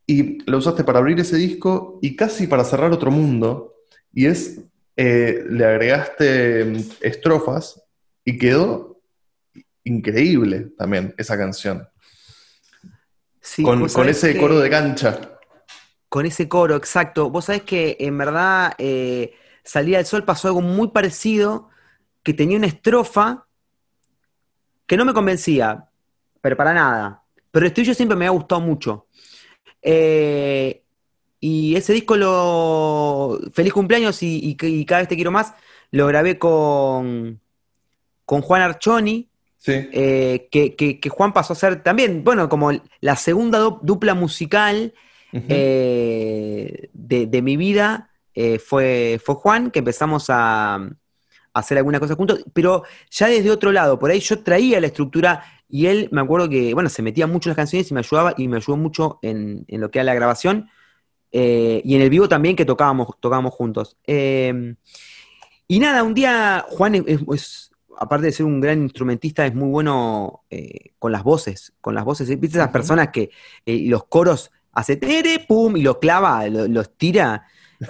Y 0.05 0.43
lo 0.49 0.57
usaste 0.57 0.83
para 0.83 0.99
abrir 0.99 1.19
ese 1.19 1.37
disco 1.37 1.99
y 2.01 2.15
casi 2.15 2.47
para 2.47 2.63
cerrar 2.63 2.91
otro 2.91 3.11
mundo. 3.11 3.75
Y 4.13 4.25
es, 4.27 4.61
eh, 4.95 5.43
le 5.49 5.65
agregaste 5.65 6.65
mm, 6.65 6.77
estrofas 7.01 7.81
y 8.23 8.37
quedó 8.37 9.01
increíble 9.83 10.71
también 10.77 11.15
esa 11.17 11.37
canción. 11.37 11.87
Sí, 13.41 13.63
con, 13.63 14.07
ese 14.07 14.33
que- 14.33 14.39
coro 14.39 14.59
de 14.59 14.69
cancha. 14.69 15.19
Con 16.07 16.25
ese 16.25 16.47
coro, 16.47 16.75
exacto. 16.75 17.29
Vos 17.29 17.45
sabés 17.45 17.63
que 17.63 17.95
en 17.99 18.17
verdad 18.17 18.73
eh, 18.77 19.33
Salida 19.63 19.97
del 19.97 20.05
Sol 20.05 20.23
pasó 20.25 20.49
algo 20.49 20.61
muy 20.61 20.89
parecido, 20.89 21.69
que 22.23 22.33
tenía 22.33 22.57
una 22.57 22.67
estrofa 22.67 23.45
que 24.85 24.97
no 24.97 25.05
me 25.05 25.13
convencía, 25.13 25.85
pero 26.41 26.55
para 26.57 26.73
nada. 26.73 27.23
Pero 27.51 27.65
el 27.65 27.67
estribillo 27.67 27.93
siempre 27.93 28.17
me 28.17 28.27
ha 28.27 28.31
gustado 28.31 28.61
mucho. 28.61 29.07
Eh, 29.81 30.83
y 31.39 31.75
ese 31.75 31.93
disco 31.93 32.15
lo. 32.17 33.39
Feliz 33.53 33.73
cumpleaños 33.73 34.21
y, 34.23 34.55
y- 34.61 34.65
y 34.67 34.85
cada 34.85 35.01
vez 35.01 35.07
te 35.07 35.15
quiero 35.15 35.31
más. 35.31 35.53
Lo 35.91 36.07
grabé 36.07 36.37
con, 36.37 37.39
con 38.25 38.41
Juan 38.41 38.61
Archoni. 38.61 39.27
Sí. 39.57 39.73
eh, 39.91 40.47
que, 40.51 40.75
que- 40.75 40.99
que 40.99 41.09
Juan 41.09 41.33
pasó 41.33 41.53
a 41.53 41.55
ser 41.55 41.83
también, 41.83 42.23
bueno, 42.23 42.49
como 42.49 42.71
la 42.99 43.15
segunda 43.15 43.59
du- 43.59 43.77
dupla 43.83 44.15
musical 44.15 44.91
eh, 45.31 46.89
de, 46.93 47.27
de 47.27 47.41
mi 47.43 47.57
vida 47.57 48.09
fue, 48.65 49.21
fue 49.23 49.35
Juan, 49.35 49.69
que 49.69 49.79
empezamos 49.79 50.25
a 50.29 50.89
hacer 51.53 51.77
alguna 51.77 51.99
cosa 51.99 52.15
juntos, 52.15 52.43
pero 52.53 52.83
ya 53.09 53.27
desde 53.27 53.51
otro 53.51 53.71
lado, 53.71 53.99
por 53.99 54.11
ahí 54.11 54.19
yo 54.19 54.39
traía 54.41 54.79
la 54.81 54.87
estructura 54.87 55.43
y 55.67 55.87
él, 55.87 56.09
me 56.11 56.21
acuerdo 56.21 56.49
que, 56.49 56.73
bueno, 56.73 56.89
se 56.89 57.01
metía 57.01 57.27
mucho 57.27 57.49
en 57.49 57.51
las 57.51 57.57
canciones 57.57 57.89
y 57.91 57.93
me 57.93 57.99
ayudaba 58.01 58.33
y 58.37 58.47
me 58.47 58.57
ayudó 58.57 58.77
mucho 58.77 59.19
en, 59.21 59.65
en 59.67 59.81
lo 59.81 59.89
que 59.91 59.99
era 59.99 60.03
la 60.05 60.13
grabación 60.13 60.69
eh, 61.31 61.81
y 61.85 61.95
en 61.95 62.01
el 62.01 62.09
vivo 62.09 62.27
también 62.27 62.55
que 62.55 62.65
tocábamos, 62.65 63.07
tocábamos 63.19 63.53
juntos. 63.53 63.97
Eh, 64.05 64.75
y 65.67 65.79
nada, 65.79 66.03
un 66.03 66.13
día 66.13 66.65
Juan 66.69 66.95
es, 67.07 67.71
aparte 67.97 68.25
de 68.27 68.31
ser 68.31 68.45
un 68.45 68.59
gran 68.59 68.81
instrumentista, 68.81 69.45
es 69.45 69.55
muy 69.55 69.69
bueno 69.69 70.43
eh, 70.49 70.91
con 70.99 71.11
las 71.11 71.23
voces, 71.23 71.73
con 71.81 71.95
las 71.95 72.03
voces. 72.03 72.27
¿Viste 72.39 72.57
esas 72.57 72.69
personas 72.69 73.09
que 73.09 73.29
eh, 73.65 73.83
los 73.87 74.05
coros 74.05 74.51
hace 74.73 74.97
tere, 74.97 75.45
pum, 75.47 75.77
y 75.77 75.81
los 75.81 75.97
clava, 75.99 76.47
lo- 76.47 76.67
los 76.67 76.97
tira? 76.97 77.45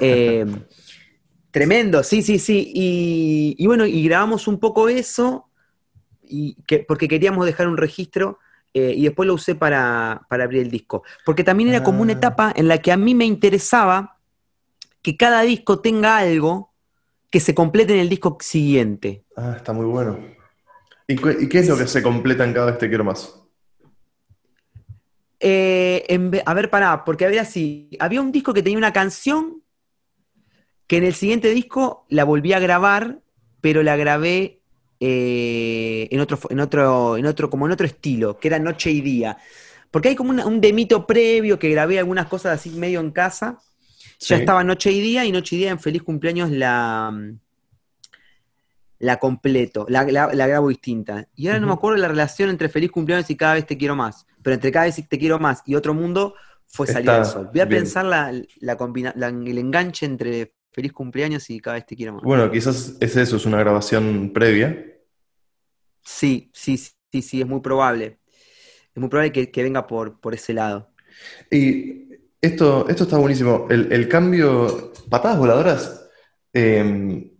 Tremendo, 1.51 2.03
sí, 2.03 2.21
sí, 2.21 2.39
sí. 2.39 2.71
Y, 2.73 3.55
y 3.57 3.67
bueno, 3.67 3.85
y 3.85 4.03
grabamos 4.05 4.47
un 4.47 4.59
poco 4.59 4.87
eso, 4.89 5.49
y 6.23 6.55
que, 6.67 6.79
porque 6.79 7.07
queríamos 7.07 7.45
dejar 7.45 7.67
un 7.67 7.77
registro 7.77 8.39
eh, 8.73 8.93
y 8.95 9.03
después 9.03 9.27
lo 9.27 9.33
usé 9.33 9.55
para, 9.55 10.21
para 10.29 10.45
abrir 10.45 10.61
el 10.61 10.71
disco. 10.71 11.03
Porque 11.25 11.43
también 11.43 11.69
era 11.69 11.83
como 11.83 12.01
una 12.01 12.13
Ah. 12.13 12.17
etapa 12.17 12.53
en 12.55 12.67
la 12.67 12.77
que 12.79 12.91
a 12.91 12.97
mí 12.97 13.15
me 13.15 13.25
interesaba 13.25 14.17
que 15.01 15.17
cada 15.17 15.41
disco 15.41 15.79
tenga 15.81 16.17
algo 16.17 16.71
que 17.31 17.39
se 17.39 17.55
complete 17.55 17.93
en 17.93 17.99
el 17.99 18.09
disco 18.09 18.37
siguiente. 18.41 19.23
Ah, 19.35 19.55
está 19.57 19.73
muy 19.73 19.85
bueno. 19.85 20.19
¿Y, 21.07 21.15
cu- 21.17 21.29
y 21.39 21.49
qué 21.49 21.59
es 21.59 21.69
lo 21.69 21.77
que 21.77 21.87
se 21.87 22.01
completa 22.03 22.43
en 22.45 22.53
cada 22.53 22.67
vez 22.67 22.77
te 22.77 22.87
quiero 22.89 23.03
más? 23.03 23.35
Eh, 25.39 26.05
en 26.07 26.31
a 26.45 26.53
ver, 26.53 26.69
pará, 26.69 27.03
porque 27.03 27.25
había 27.25 27.41
así, 27.41 27.89
había 27.99 28.21
un 28.21 28.31
disco 28.31 28.53
que 28.53 28.61
tenía 28.61 28.77
una 28.77 28.93
canción 28.93 29.60
que 30.91 30.97
en 30.97 31.05
el 31.05 31.13
siguiente 31.13 31.51
disco 31.51 32.05
la 32.09 32.25
volví 32.25 32.51
a 32.51 32.59
grabar, 32.59 33.19
pero 33.61 33.81
la 33.81 33.95
grabé 33.95 34.59
eh, 34.99 36.09
en 36.11 36.19
otro, 36.19 36.37
en 36.49 36.59
otro, 36.59 37.15
en 37.15 37.25
otro, 37.27 37.49
como 37.49 37.65
en 37.65 37.71
otro 37.71 37.87
estilo, 37.87 38.37
que 38.37 38.49
era 38.49 38.59
Noche 38.59 38.91
y 38.91 38.99
Día. 38.99 39.37
Porque 39.89 40.09
hay 40.09 40.15
como 40.15 40.31
una- 40.31 40.45
un 40.45 40.59
demito 40.59 41.07
previo 41.07 41.57
que 41.57 41.69
grabé 41.69 41.97
algunas 41.97 42.27
cosas 42.27 42.59
así 42.59 42.71
medio 42.71 42.99
en 42.99 43.11
casa. 43.11 43.57
Ya 44.19 44.35
estaba 44.35 44.65
Noche 44.65 44.91
y 44.91 44.99
Día, 44.99 45.23
y 45.23 45.31
Noche 45.31 45.55
y 45.55 45.59
Día 45.59 45.71
en 45.71 45.79
Feliz 45.79 46.03
Cumpleaños 46.03 46.51
la, 46.51 47.09
la 48.99 49.17
completo, 49.17 49.85
la, 49.87 50.03
la- 50.03 50.33
la 50.33 50.47
grabo 50.47 50.67
distinta. 50.67 51.25
Y 51.35 51.47
ahora 51.47 51.61
no 51.61 51.67
me 51.67 51.73
acuerdo 51.73 51.97
la 51.99 52.09
relación 52.09 52.49
entre 52.49 52.67
Feliz 52.67 52.91
Cumpleaños 52.91 53.29
y 53.29 53.37
Cada 53.37 53.53
vez 53.53 53.65
te 53.65 53.77
quiero 53.77 53.95
más. 53.95 54.27
Pero 54.43 54.55
entre 54.55 54.73
Cada 54.73 54.87
vez 54.87 55.01
te 55.07 55.17
quiero 55.17 55.39
más 55.39 55.63
y 55.65 55.75
Otro 55.75 55.93
Mundo 55.93 56.35
fue 56.67 56.85
Salir 56.85 57.09
Está 57.09 57.15
al 57.17 57.25
Sol. 57.25 57.49
Voy 57.51 57.61
a 57.61 57.65
bien. 57.65 57.79
pensar 57.83 58.03
la, 58.03 58.31
la- 58.59 59.27
el 59.29 59.57
enganche 59.57 60.05
entre 60.05 60.53
Feliz 60.71 60.93
Cumpleaños 60.93 61.49
y 61.49 61.59
Cada 61.59 61.75
vez 61.75 61.85
te 61.85 61.95
quiero 61.95 62.13
más. 62.13 62.23
Bueno, 62.23 62.49
quizás 62.51 62.95
es 62.99 63.15
eso, 63.17 63.35
es 63.37 63.45
una 63.45 63.59
grabación 63.59 64.31
previa. 64.33 64.85
Sí, 66.03 66.49
sí, 66.53 66.77
sí, 66.77 67.21
sí, 67.21 67.41
es 67.41 67.47
muy 67.47 67.61
probable. 67.61 68.19
Es 68.93 68.99
muy 68.99 69.09
probable 69.09 69.31
que, 69.31 69.51
que 69.51 69.63
venga 69.63 69.87
por, 69.87 70.19
por 70.19 70.33
ese 70.33 70.53
lado. 70.53 70.89
Y 71.49 72.07
esto, 72.41 72.87
esto 72.89 73.03
está 73.03 73.17
buenísimo. 73.17 73.67
El, 73.69 73.91
el 73.91 74.07
cambio, 74.07 74.91
patadas 75.09 75.37
voladoras, 75.37 76.09
eh, 76.53 77.31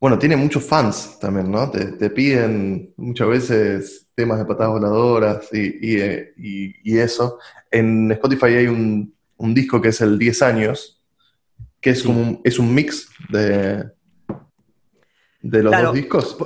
bueno, 0.00 0.18
tiene 0.18 0.36
muchos 0.36 0.64
fans 0.64 1.18
también, 1.18 1.50
¿no? 1.50 1.70
Te, 1.70 1.92
te 1.92 2.10
piden 2.10 2.92
muchas 2.96 3.28
veces 3.28 4.08
temas 4.14 4.38
de 4.38 4.44
patadas 4.44 4.72
voladoras 4.74 5.48
y, 5.52 5.94
y, 5.94 6.00
eh, 6.00 6.34
y- 6.36 6.74
y 6.94 6.98
eso. 6.98 7.38
En 7.70 8.12
Spotify 8.12 8.46
hay 8.46 8.66
un, 8.66 9.14
un 9.38 9.54
disco 9.54 9.80
que 9.80 9.88
es 9.88 10.00
el 10.02 10.18
10 10.18 10.42
años, 10.42 10.93
que 11.84 11.90
es 11.90 12.00
Sí. 12.00 12.06
como 12.06 12.22
un, 12.22 12.40
es 12.44 12.58
un 12.58 12.74
mix 12.74 13.10
de, 13.28 13.84
de 15.42 15.62
los 15.62 15.70
Claro. 15.70 15.88
dos 15.88 15.94
discos. 15.94 16.36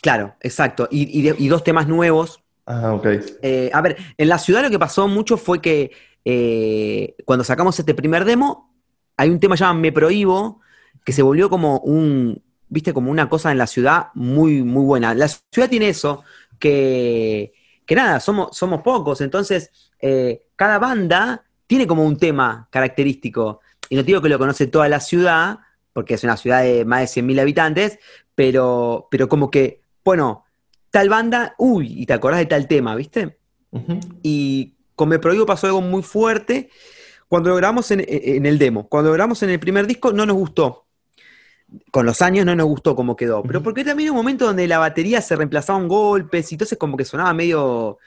Claro, 0.00 0.34
exacto. 0.40 0.88
Y, 0.90 1.18
y 1.18 1.22
de- 1.22 1.36
y 1.38 1.48
dos 1.48 1.62
temas 1.62 1.86
nuevos. 1.86 2.42
Ah, 2.64 2.94
ok. 2.94 3.06
Eh, 3.42 3.70
a 3.72 3.82
ver, 3.82 3.98
en 4.16 4.28
la 4.30 4.38
ciudad 4.38 4.62
lo 4.62 4.70
que 4.70 4.78
pasó 4.78 5.06
mucho 5.08 5.36
fue 5.36 5.60
que 5.60 5.90
eh, 6.24 7.16
cuando 7.26 7.44
sacamos 7.44 7.78
este 7.78 7.94
primer 7.94 8.24
demo, 8.24 8.72
hay 9.18 9.28
un 9.28 9.40
tema 9.40 9.56
llamado 9.56 9.78
Me 9.78 9.92
Prohíbo, 9.92 10.60
que 11.04 11.12
se 11.12 11.20
volvió 11.22 11.50
como 11.50 11.78
un, 11.80 12.42
viste, 12.68 12.94
como 12.94 13.10
una 13.10 13.28
cosa 13.28 13.52
en 13.52 13.58
la 13.58 13.66
ciudad 13.66 14.06
muy, 14.14 14.62
muy 14.62 14.84
buena. 14.84 15.12
La 15.14 15.28
ciudad 15.28 15.68
tiene 15.68 15.90
eso, 15.90 16.24
que, 16.58 17.52
que 17.84 17.94
nada, 17.94 18.20
somos, 18.20 18.56
somos 18.56 18.80
pocos, 18.82 19.20
entonces 19.20 19.70
eh, 20.00 20.46
cada 20.56 20.78
banda 20.78 21.44
tiene 21.66 21.86
como 21.86 22.04
un 22.04 22.16
tema 22.16 22.68
característico. 22.70 23.60
Y 23.90 23.96
no 23.96 24.02
digo 24.04 24.22
que 24.22 24.28
lo 24.30 24.38
conoce 24.38 24.66
toda 24.68 24.88
la 24.88 25.00
ciudad, 25.00 25.58
porque 25.92 26.14
es 26.14 26.24
una 26.24 26.36
ciudad 26.38 26.62
de 26.62 26.84
más 26.86 27.00
de 27.14 27.22
100.000 27.22 27.40
habitantes, 27.40 27.98
pero, 28.34 29.08
pero 29.10 29.28
como 29.28 29.50
que, 29.50 29.82
bueno, 30.04 30.44
tal 30.90 31.08
banda, 31.10 31.54
uy, 31.58 32.00
y 32.00 32.06
te 32.06 32.12
acordás 32.14 32.40
de 32.40 32.46
tal 32.46 32.66
tema, 32.68 32.94
¿viste? 32.94 33.36
Y 34.22 34.76
con 34.94 35.08
Me 35.08 35.18
Prohíbo 35.18 35.44
pasó 35.44 35.66
algo 35.66 35.80
muy 35.82 36.02
fuerte. 36.02 36.70
Cuando 37.28 37.50
lo 37.50 37.56
grabamos 37.56 37.90
en, 37.90 38.04
en 38.08 38.46
el 38.46 38.58
demo, 38.58 38.88
cuando 38.88 39.10
lo 39.10 39.14
grabamos 39.14 39.42
en 39.42 39.50
el 39.50 39.60
primer 39.60 39.86
disco, 39.86 40.12
no 40.12 40.24
nos 40.24 40.36
gustó. 40.36 40.86
Con 41.92 42.04
los 42.06 42.20
años 42.22 42.44
no 42.46 42.56
nos 42.56 42.66
gustó 42.66 42.96
cómo 42.96 43.14
quedó. 43.14 43.42
Pero 43.42 43.62
porque 43.62 43.84
también 43.84 44.06
hay 44.06 44.10
un 44.10 44.16
momento 44.16 44.46
donde 44.46 44.66
la 44.66 44.78
batería 44.78 45.20
se 45.20 45.36
reemplazaban 45.36 45.86
golpes 45.86 46.50
y 46.50 46.54
entonces 46.56 46.76
como 46.78 46.96
que 46.96 47.04
sonaba 47.04 47.32
medio. 47.32 47.98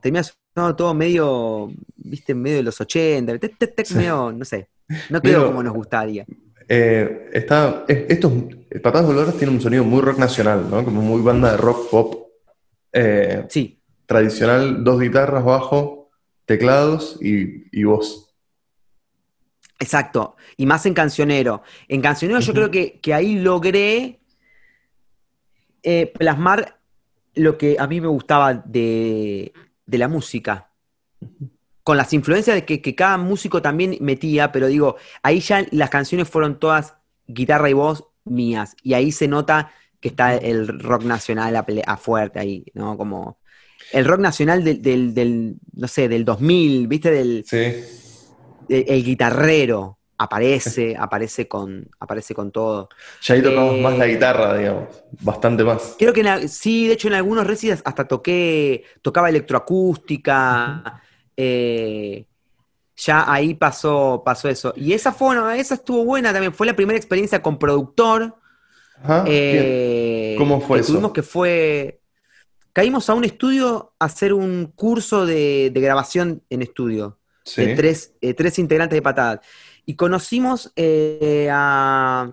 Terminaba 0.00 0.28
sonando 0.54 0.76
todo 0.76 0.94
medio. 0.94 1.70
viste, 1.96 2.34
medio 2.34 2.56
de 2.58 2.62
los 2.62 2.80
80, 2.80 3.38
tec, 3.38 3.58
tec, 3.58 3.74
tec, 3.74 3.86
Sí. 3.86 3.94
medio, 3.96 4.32
no 4.32 4.44
sé. 4.46 4.68
No 5.10 5.20
quedó 5.20 5.46
como 5.46 5.62
nos 5.62 5.74
gustaría. 5.74 6.26
Eh, 6.68 7.30
está, 7.32 7.84
es- 7.88 8.04
estos 8.08 8.32
Patadas 8.82 9.06
Voladoras 9.06 9.36
tienen 9.36 9.56
un 9.56 9.60
sonido 9.62 9.84
muy 9.84 10.00
rock 10.00 10.18
nacional, 10.18 10.68
¿no? 10.70 10.84
Como 10.84 11.02
muy 11.02 11.20
banda 11.22 11.52
de 11.52 11.56
rock 11.58 11.90
pop 11.90 12.28
eh, 12.92 13.44
Sí, 13.48 13.80
tradicional, 14.06 14.82
dos 14.84 15.00
guitarras, 15.00 15.44
bajo, 15.44 16.10
teclados 16.46 17.18
y, 17.20 17.64
y 17.78 17.84
voz. 17.84 18.34
Exacto, 19.78 20.36
y 20.56 20.64
más 20.66 20.86
en 20.86 20.94
Cancionero. 20.94 21.62
En 21.88 22.00
Cancionero 22.00 22.40
yo 22.40 22.52
creo 22.54 22.70
que, 22.70 23.00
que 23.00 23.12
ahí 23.14 23.38
logré 23.40 24.20
eh, 25.82 26.06
plasmar 26.06 26.78
lo 27.34 27.58
que 27.58 27.76
a 27.78 27.86
mí 27.86 28.00
me 28.00 28.06
gustaba 28.08 28.54
de, 28.54 29.52
de 29.86 29.98
la 29.98 30.06
música. 30.08 30.70
Con 31.84 31.96
las 31.96 32.12
influencias 32.12 32.54
de 32.54 32.64
que, 32.64 32.80
que 32.80 32.94
cada 32.94 33.16
músico 33.18 33.60
también 33.60 33.96
metía, 34.00 34.52
pero 34.52 34.68
digo, 34.68 34.96
ahí 35.22 35.40
ya 35.40 35.66
las 35.72 35.90
canciones 35.90 36.28
fueron 36.28 36.60
todas 36.60 36.94
guitarra 37.26 37.68
y 37.70 37.72
voz 37.72 38.04
mías. 38.24 38.76
Y 38.82 38.94
ahí 38.94 39.10
se 39.10 39.26
nota 39.26 39.72
que 40.00 40.08
está 40.08 40.34
el 40.36 40.78
rock 40.80 41.04
nacional 41.04 41.56
a, 41.56 41.96
fuerte 41.96 42.38
ahí, 42.38 42.64
¿no? 42.74 42.96
Como 42.96 43.38
el 43.92 44.04
rock 44.04 44.20
nacional 44.20 44.62
del, 44.64 44.80
del- 44.80 45.14
del, 45.14 45.56
no 45.74 45.88
sé, 45.88 46.08
del 46.08 46.24
2000, 46.24 46.86
¿viste? 46.88 47.10
Del, 47.10 47.44
Sí. 47.46 47.56
el, 47.56 48.84
el 48.88 49.04
guitarrero 49.04 49.98
aparece, 50.18 50.96
aparece 50.96 51.48
con, 51.48 51.88
aparece 51.98 52.34
con 52.34 52.52
todo. 52.52 52.88
Ya 53.22 53.34
ahí 53.34 53.42
tocamos 53.42 53.74
Eh, 53.74 53.82
más 53.82 53.98
la 53.98 54.06
guitarra, 54.06 54.56
digamos, 54.56 54.88
bastante 55.20 55.64
más. 55.64 55.96
Creo 55.98 56.12
que 56.12 56.20
en 56.20 56.26
la- 56.26 56.48
sí, 56.48 56.86
de 56.86 56.94
hecho 56.94 57.08
en 57.08 57.14
algunos 57.14 57.46
recitals 57.46 57.82
hasta 57.84 58.06
toqué, 58.06 58.84
tocaba 59.02 59.28
electroacústica. 59.30 61.02
Eh, 61.36 62.26
ya 62.96 63.32
ahí 63.32 63.54
pasó, 63.54 64.22
pasó 64.24 64.48
eso. 64.48 64.72
Y 64.76 64.92
esa 64.92 65.12
fue, 65.12 65.28
bueno, 65.28 65.50
esa 65.50 65.74
estuvo 65.74 66.04
buena 66.04 66.32
también. 66.32 66.52
Fue 66.52 66.66
la 66.66 66.76
primera 66.76 66.96
experiencia 66.96 67.42
con 67.42 67.58
productor. 67.58 68.36
Ajá, 69.02 69.24
eh, 69.26 70.34
¿Cómo 70.38 70.60
fue 70.60 70.78
que 70.78 70.82
eso? 70.82 70.92
Tuvimos 70.92 71.12
que 71.12 71.22
fue. 71.22 72.00
Caímos 72.72 73.10
a 73.10 73.14
un 73.14 73.24
estudio 73.24 73.94
a 73.98 74.06
hacer 74.06 74.32
un 74.32 74.72
curso 74.74 75.26
de, 75.26 75.70
de 75.72 75.80
grabación 75.80 76.42
en 76.48 76.62
estudio. 76.62 77.18
Sí. 77.44 77.66
de 77.66 77.74
tres, 77.74 78.14
eh, 78.20 78.34
tres 78.34 78.58
integrantes 78.60 78.96
de 78.96 79.02
patadas. 79.02 79.40
Y 79.84 79.96
conocimos 79.96 80.72
eh, 80.76 81.48
a, 81.50 82.30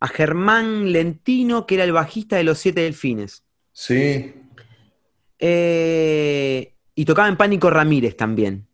a 0.00 0.08
Germán 0.08 0.92
Lentino, 0.92 1.66
que 1.66 1.76
era 1.76 1.84
el 1.84 1.92
bajista 1.92 2.36
de 2.36 2.44
Los 2.44 2.58
Siete 2.58 2.82
Delfines. 2.82 3.42
Sí. 3.72 4.34
Eh, 5.38 6.71
y 6.94 7.04
tocaba 7.04 7.28
en 7.28 7.36
Pánico 7.36 7.70
Ramírez 7.70 8.16
también. 8.16 8.66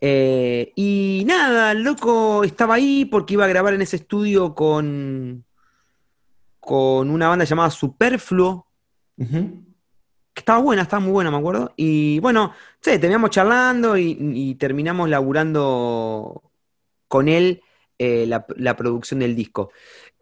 Eh, 0.00 0.72
y 0.76 1.24
nada, 1.26 1.72
el 1.72 1.82
loco 1.82 2.44
estaba 2.44 2.74
ahí 2.74 3.04
porque 3.04 3.34
iba 3.34 3.44
a 3.44 3.48
grabar 3.48 3.74
en 3.74 3.82
ese 3.82 3.96
estudio 3.96 4.54
con, 4.54 5.44
con 6.60 7.10
una 7.10 7.28
banda 7.28 7.44
llamada 7.44 7.70
Superfluo, 7.70 8.66
que 9.16 10.40
estaba 10.40 10.60
buena, 10.60 10.82
estaba 10.82 11.00
muy 11.00 11.12
buena, 11.12 11.30
me 11.30 11.38
acuerdo. 11.38 11.72
Y 11.76 12.20
bueno, 12.20 12.52
sí, 12.80 12.92
terminamos 12.92 13.30
charlando 13.30 13.96
y, 13.96 14.16
y 14.20 14.54
terminamos 14.54 15.08
laburando 15.08 16.52
con 17.08 17.26
él 17.26 17.62
eh, 17.98 18.26
la, 18.28 18.46
la 18.56 18.76
producción 18.76 19.18
del 19.18 19.34
disco. 19.34 19.72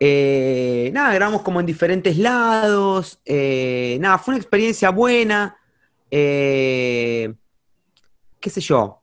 Eh, 0.01 0.91
nada, 0.95 1.13
grabamos 1.13 1.43
como 1.43 1.61
en 1.61 1.67
diferentes 1.67 2.17
lados. 2.17 3.21
nada, 3.27 4.17
fue 4.19 4.33
una 4.33 4.41
experiencia 4.41 4.89
buena. 4.89 5.59
Eh, 6.11 7.35
qué 8.41 8.51
sé 8.51 8.61
yo. 8.61 9.03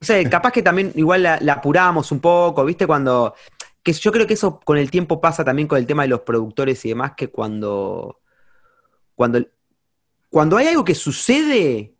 No 0.00 0.06
sé, 0.06 0.28
capaz 0.30 0.52
que 0.52 0.62
también 0.62 0.92
igual 0.94 1.22
la, 1.24 1.38
la 1.40 1.54
apuramos 1.54 2.12
un 2.12 2.20
poco, 2.20 2.64
¿viste? 2.64 2.86
Cuando. 2.86 3.34
Que 3.82 3.92
yo 3.92 4.12
creo 4.12 4.26
que 4.26 4.34
eso 4.34 4.60
con 4.60 4.76
el 4.76 4.90
tiempo 4.90 5.20
pasa 5.20 5.44
también 5.44 5.66
con 5.66 5.78
el 5.78 5.86
tema 5.86 6.02
de 6.02 6.08
los 6.08 6.20
productores 6.20 6.84
y 6.84 6.90
demás, 6.90 7.12
que 7.16 7.28
cuando. 7.28 8.20
Cuando, 9.14 9.44
cuando 10.30 10.56
hay 10.56 10.68
algo 10.68 10.84
que 10.84 10.94
sucede, 10.94 11.96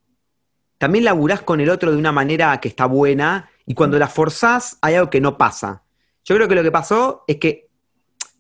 también 0.79 1.05
laburás 1.05 1.43
con 1.43 1.61
el 1.61 1.71
otro 1.71 1.91
de 1.91 1.97
una 1.97 2.13
manera 2.13 2.61
que 2.61 2.69
está 2.69 2.87
buena, 2.87 3.51
y 3.67 3.75
cuando 3.75 3.99
la 3.99 4.07
forzás, 4.07 4.79
hay 4.81 4.95
algo 4.95 5.11
que 5.11 5.21
no 5.21 5.37
pasa. 5.37 5.83
Yo 6.25 6.37
creo 6.37 6.47
que 6.47 6.55
lo 6.55 6.63
que 6.63 6.71
pasó 6.71 7.25
es 7.27 7.37
que, 7.39 7.69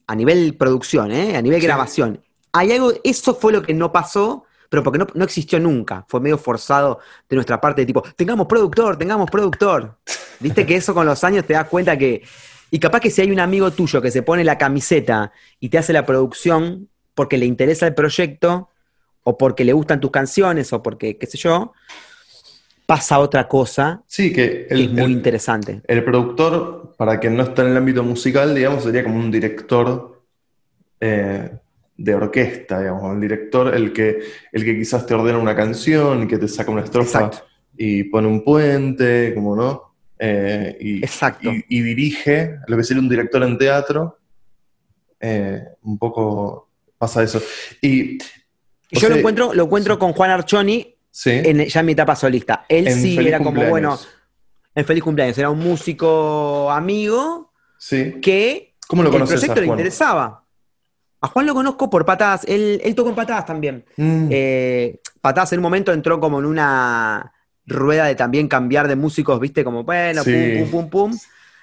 a 0.06 0.14
nivel 0.14 0.56
producción, 0.56 1.10
¿eh? 1.10 1.36
a 1.36 1.42
nivel 1.42 1.60
Sí. 1.60 1.66
grabación, 1.66 2.22
hay 2.52 2.72
algo, 2.72 2.92
eso 3.02 3.34
fue 3.34 3.52
lo 3.52 3.62
que 3.62 3.74
no 3.74 3.92
pasó, 3.92 4.44
pero 4.68 4.82
porque 4.82 4.98
no, 4.98 5.06
no 5.14 5.24
existió 5.24 5.58
nunca. 5.58 6.04
Fue 6.08 6.20
medio 6.20 6.38
forzado 6.38 7.00
de 7.28 7.36
nuestra 7.36 7.60
parte, 7.60 7.82
de 7.82 7.86
tipo, 7.86 8.02
tengamos 8.16 8.46
productor, 8.46 8.96
tengamos 8.96 9.30
productor. 9.30 9.96
Viste 10.40 10.66
que 10.66 10.76
eso 10.76 10.94
con 10.94 11.06
los 11.06 11.24
años 11.24 11.44
te 11.46 11.54
das 11.54 11.68
cuenta 11.68 11.96
que, 11.96 12.22
Y 12.70 12.78
capaz 12.78 13.00
que 13.00 13.10
si 13.10 13.22
hay 13.22 13.30
un 13.30 13.40
amigo 13.40 13.70
tuyo 13.70 14.02
que 14.02 14.10
se 14.10 14.22
pone 14.22 14.44
la 14.44 14.58
camiseta 14.58 15.32
y 15.58 15.68
te 15.68 15.78
hace 15.78 15.92
la 15.92 16.04
producción 16.04 16.88
porque 17.14 17.38
le 17.38 17.46
interesa 17.46 17.86
el 17.86 17.94
proyecto, 17.94 18.68
o 19.24 19.36
porque 19.36 19.64
le 19.64 19.72
gustan 19.72 20.00
tus 20.00 20.10
canciones, 20.10 20.72
o 20.72 20.82
porque, 20.82 21.18
qué 21.18 21.26
sé 21.26 21.36
yo, 21.36 21.72
pasa 22.86 23.18
otra 23.18 23.46
cosa 23.46 24.02
Sí, 24.06 24.32
que 24.32 24.66
que 24.66 24.84
es 24.84 24.90
muy 24.90 25.12
interesante. 25.12 25.82
El 25.86 26.04
productor, 26.04 26.94
para 26.96 27.20
quien 27.20 27.36
no 27.36 27.42
está 27.42 27.62
en 27.62 27.68
el 27.68 27.76
ámbito 27.76 28.02
musical, 28.02 28.54
digamos, 28.54 28.84
sería 28.84 29.02
como 29.02 29.16
un 29.16 29.30
director 29.30 30.22
eh, 31.00 31.50
de 32.00 32.14
orquesta, 32.14 32.78
digamos, 32.78 33.12
el 33.12 33.20
director, 33.20 33.74
el 33.74 33.92
que, 33.92 34.20
el 34.52 34.64
que 34.64 34.78
quizás 34.78 35.04
te 35.04 35.14
ordena 35.14 35.36
una 35.38 35.54
canción, 35.56 36.26
que 36.28 36.38
te 36.38 36.46
saca 36.48 36.70
una 36.70 36.84
estrofa 36.84 37.26
Exacto. 37.26 37.44
y 37.76 38.04
pone 38.04 38.28
un 38.28 38.42
puente, 38.44 39.32
como 39.34 39.54
no, 39.56 39.84
Eh, 40.20 40.76
y, 40.80 40.98
Exacto. 40.98 41.48
y- 41.52 41.64
y 41.68 41.80
dirige, 41.82 42.56
lo 42.66 42.76
que 42.76 42.82
sería 42.82 43.00
un 43.02 43.08
director 43.08 43.40
en 43.44 43.56
teatro, 43.56 44.18
eh, 45.20 45.62
un 45.82 45.96
poco 45.98 46.70
pasa 46.98 47.22
eso. 47.22 47.40
Y, 47.80 48.18
yo 48.90 49.00
sea, 49.00 49.08
lo 49.10 49.16
encuentro, 49.16 49.54
lo 49.54 49.64
encuentro 49.64 49.94
sí. 49.94 50.00
con 50.00 50.12
Juan 50.12 50.30
Archoni 50.30 50.96
sí, 51.10 51.30
en, 51.30 51.64
ya 51.66 51.80
en 51.80 51.86
mi 51.86 51.92
etapa 51.92 52.16
solista. 52.16 52.64
Él 52.68 52.88
en 52.88 52.94
sí 53.00 53.16
era 53.18 53.38
como, 53.38 53.50
Cumpleaños. 53.50 53.70
bueno, 53.70 53.98
en 54.74 54.84
feliz 54.84 55.02
cumpleaños, 55.04 55.38
era 55.38 55.50
un 55.50 55.58
músico 55.60 56.68
amigo 56.70 57.52
Sí. 57.78 58.14
que 58.20 58.74
¿Cómo 58.88 59.02
lo 59.04 59.10
el 59.10 59.12
conoces 59.12 59.38
proyecto 59.40 59.60
le 59.60 59.66
Juan? 59.68 59.78
interesaba. 59.78 60.44
A 61.20 61.28
Juan 61.28 61.46
lo 61.46 61.54
conozco 61.54 61.90
por 61.90 62.04
patadas, 62.04 62.44
él, 62.46 62.80
él 62.84 62.94
tocó 62.94 63.08
en 63.10 63.16
patadas 63.16 63.44
también. 63.46 63.84
Mm, 63.96 64.28
Eh, 64.30 65.00
patadas 65.20 65.52
en 65.52 65.58
un 65.58 65.64
momento 65.64 65.92
entró 65.92 66.20
como 66.20 66.38
en 66.38 66.44
una 66.46 67.32
rueda 67.66 68.04
de 68.06 68.14
también 68.14 68.48
cambiar 68.48 68.86
de 68.88 68.96
músicos, 68.96 69.38
viste, 69.40 69.64
como 69.64 69.84
bueno, 69.84 70.22
Sí. 70.22 70.32
pum, 70.60 70.70
pum, 70.70 70.90
pum, 70.90 71.10
pum. 71.10 71.18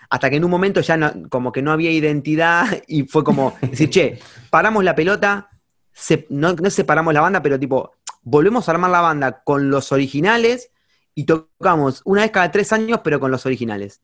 Hasta 0.09 0.29
que 0.29 0.35
en 0.35 0.45
un 0.45 0.51
momento 0.51 0.81
ya 0.81 0.97
no- 0.97 1.13
como 1.29 1.51
que 1.51 1.61
no 1.61 1.71
había 1.71 1.89
identidad 1.91 2.65
y 2.87 3.03
fue 3.03 3.23
como 3.23 3.55
decir, 3.61 3.89
che, 3.89 4.19
paramos 4.49 4.83
la 4.83 4.93
pelota, 4.93 5.49
se- 5.93 6.27
no, 6.29 6.53
no 6.53 6.69
separamos 6.69 7.13
la 7.13 7.21
banda, 7.21 7.41
pero 7.41 7.57
tipo, 7.59 7.93
volvemos 8.23 8.67
a 8.67 8.71
armar 8.73 8.91
la 8.91 9.01
banda 9.01 9.41
con 9.43 9.69
los 9.69 9.91
originales 9.91 10.69
y 11.15 11.23
tocamos 11.23 12.01
una 12.05 12.21
vez 12.23 12.31
cada 12.31 12.51
tres 12.51 12.73
años, 12.73 12.99
pero 13.03 13.19
con 13.19 13.31
los 13.31 13.45
originales. 13.45 14.01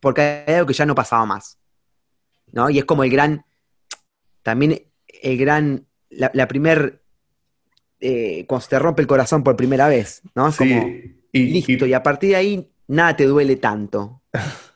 Porque 0.00 0.44
hay 0.46 0.54
algo 0.54 0.66
que 0.66 0.74
ya 0.74 0.84
no 0.84 0.94
pasaba 0.94 1.24
más. 1.26 1.58
¿No? 2.52 2.68
Y 2.70 2.78
es 2.78 2.84
como 2.84 3.04
el 3.04 3.10
gran, 3.10 3.44
también 4.48 4.82
el 5.22 5.36
gran, 5.38 5.86
la, 6.10 6.30
la 6.34 6.48
primer, 6.48 7.02
eh, 8.00 8.44
cuando 8.48 8.62
se 8.62 8.70
te 8.70 8.78
rompe 8.78 9.02
el 9.02 9.08
corazón 9.08 9.42
por 9.44 9.56
primera 9.56 9.88
vez, 9.88 10.22
¿no? 10.34 10.48
Es 10.48 10.56
Sí, 10.56 10.68
como, 10.68 10.88
y- 11.32 11.40
listo, 11.52 11.86
y- 11.86 11.90
y 11.90 11.92
a 11.94 12.02
partir 12.02 12.30
de 12.30 12.36
ahí 12.36 12.70
nada 12.88 13.16
te 13.16 13.24
duele 13.26 13.56
tanto. 13.56 14.22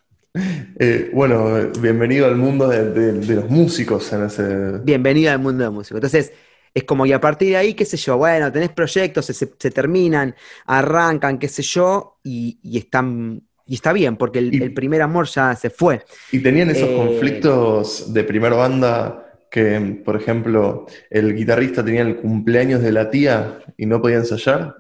Eh, 0.79 1.11
bueno, 1.13 1.71
bienvenido 1.81 2.27
al 2.27 2.37
mundo 2.37 2.67
de, 2.69 2.91
de- 2.91 3.13
de 3.13 3.35
los 3.35 3.51
músicos 3.51 4.11
en 4.15 4.25
ese... 4.25 4.79
Bienvenido 4.83 5.31
al 5.31 5.39
mundo 5.39 5.63
del 5.65 5.73
músico. 5.73 5.97
Entonces, 5.99 6.33
es 6.75 6.85
como, 6.85 7.05
y 7.05 7.13
a 7.13 7.21
partir 7.21 7.51
de 7.51 7.57
ahí, 7.59 7.75
qué 7.75 7.85
sé 7.85 7.99
yo, 7.99 8.17
bueno, 8.17 8.51
tenés 8.51 8.71
proyectos, 8.71 9.27
se, 9.27 9.35
se- 9.35 9.53
se 9.59 9.71
terminan, 9.71 10.35
arrancan, 10.67 11.39
qué 11.39 11.49
sé 11.49 11.63
yo, 11.63 12.19
y, 12.25 12.59
y 12.63 12.79
están, 12.79 13.43
y 13.67 13.75
está 13.75 13.93
bien, 13.93 14.17
porque 14.17 14.39
el, 14.39 14.55
Y- 14.55 14.63
el 14.63 14.73
primer 14.73 15.03
amor 15.03 15.27
ya 15.29 15.55
se 15.55 15.69
fue. 15.69 16.03
Y 16.33 16.39
tenían 16.43 16.71
esos 16.71 16.89
Eh, 16.89 16.97
conflictos 16.97 18.13
de 18.15 18.25
primera 18.25 18.57
banda 18.57 19.22
que, 19.53 20.01
por 20.03 20.17
ejemplo, 20.17 20.87
el 21.11 21.35
guitarrista 21.37 21.85
tenía 21.85 22.01
el 22.01 22.17
cumpleaños 22.17 22.81
de 22.81 22.91
la 22.91 23.11
tía 23.11 23.59
y 23.77 23.85
no 23.85 24.01
podía 24.01 24.17
ensayar. 24.17 24.75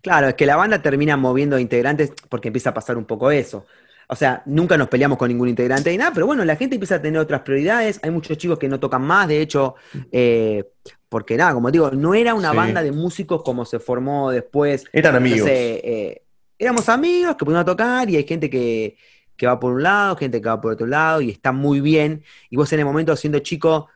Claro, 0.00 0.28
es 0.28 0.34
que 0.34 0.46
la 0.46 0.54
banda 0.54 0.80
termina 0.80 1.16
moviendo 1.16 1.58
integrantes 1.58 2.12
porque 2.28 2.46
empieza 2.48 2.70
a 2.70 2.74
pasar 2.74 2.96
un 2.96 3.04
poco 3.04 3.32
eso. 3.32 3.66
O 4.06 4.14
sea, 4.14 4.40
nunca 4.46 4.76
nos 4.78 4.86
peleamos 4.88 5.18
con 5.18 5.28
ningún 5.28 5.48
integrante 5.48 5.92
y 5.92 5.98
nada, 5.98 6.12
pero 6.14 6.26
bueno, 6.26 6.44
la 6.44 6.54
gente 6.54 6.76
empieza 6.76 6.94
a 6.96 7.02
tener 7.02 7.20
otras 7.20 7.40
prioridades. 7.40 7.98
Hay 8.04 8.12
muchos 8.12 8.38
chicos 8.38 8.56
que 8.56 8.68
no 8.68 8.78
tocan 8.78 9.02
más, 9.02 9.26
de 9.26 9.40
hecho, 9.40 9.74
eh, 10.12 10.62
porque 11.08 11.36
nada, 11.36 11.52
como 11.52 11.68
digo, 11.72 11.90
no 11.90 12.14
era 12.14 12.34
una 12.34 12.52
Sí. 12.52 12.56
banda 12.56 12.84
de 12.84 12.92
músicos 12.92 13.42
como 13.42 13.64
se 13.64 13.80
formó 13.80 14.30
después. 14.30 14.84
Eran 14.92 15.16
amigos. 15.16 15.48
Eh, 15.50 16.22
éramos 16.56 16.88
amigos 16.88 17.34
que 17.34 17.44
pudimos 17.44 17.64
tocar 17.64 18.08
y 18.08 18.16
hay 18.16 18.24
gente 18.24 18.48
que, 18.48 18.96
que 19.36 19.46
va 19.46 19.58
por 19.60 19.72
un 19.74 19.82
lado, 19.82 20.16
gente 20.16 20.40
que 20.40 20.48
va 20.48 20.60
por 20.60 20.72
otro 20.72 20.86
lado 20.86 21.20
y 21.20 21.30
está 21.30 21.52
muy 21.52 21.80
bien. 21.80 22.24
Y 22.50 22.56
vos 22.56 22.72
en 22.72 22.80
el 22.80 22.84
momento 22.86 23.16
siendo 23.16 23.38
chico 23.40 23.88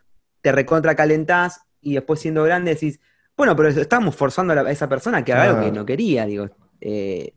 te 0.43 0.53
recontra 0.53 0.95
calentás 0.97 1.63
y 1.81 1.95
después 1.95 2.21
siendo 2.21 2.43
grande 2.45 2.75
decís, 2.75 3.01
bueno, 3.37 3.55
pero 3.57 3.69
estamos 3.69 4.17
forzando 4.17 4.53
a, 4.53 4.57
la- 4.57 4.63
a 4.63 4.73
esa 4.73 4.89
persona 4.89 5.25
que 5.25 5.33
haga 5.33 5.45
algo 5.45 5.59
que 5.59 5.73
no 5.73 5.85
quería, 5.87 6.27
digo. 6.27 6.51
Eh, 6.81 7.35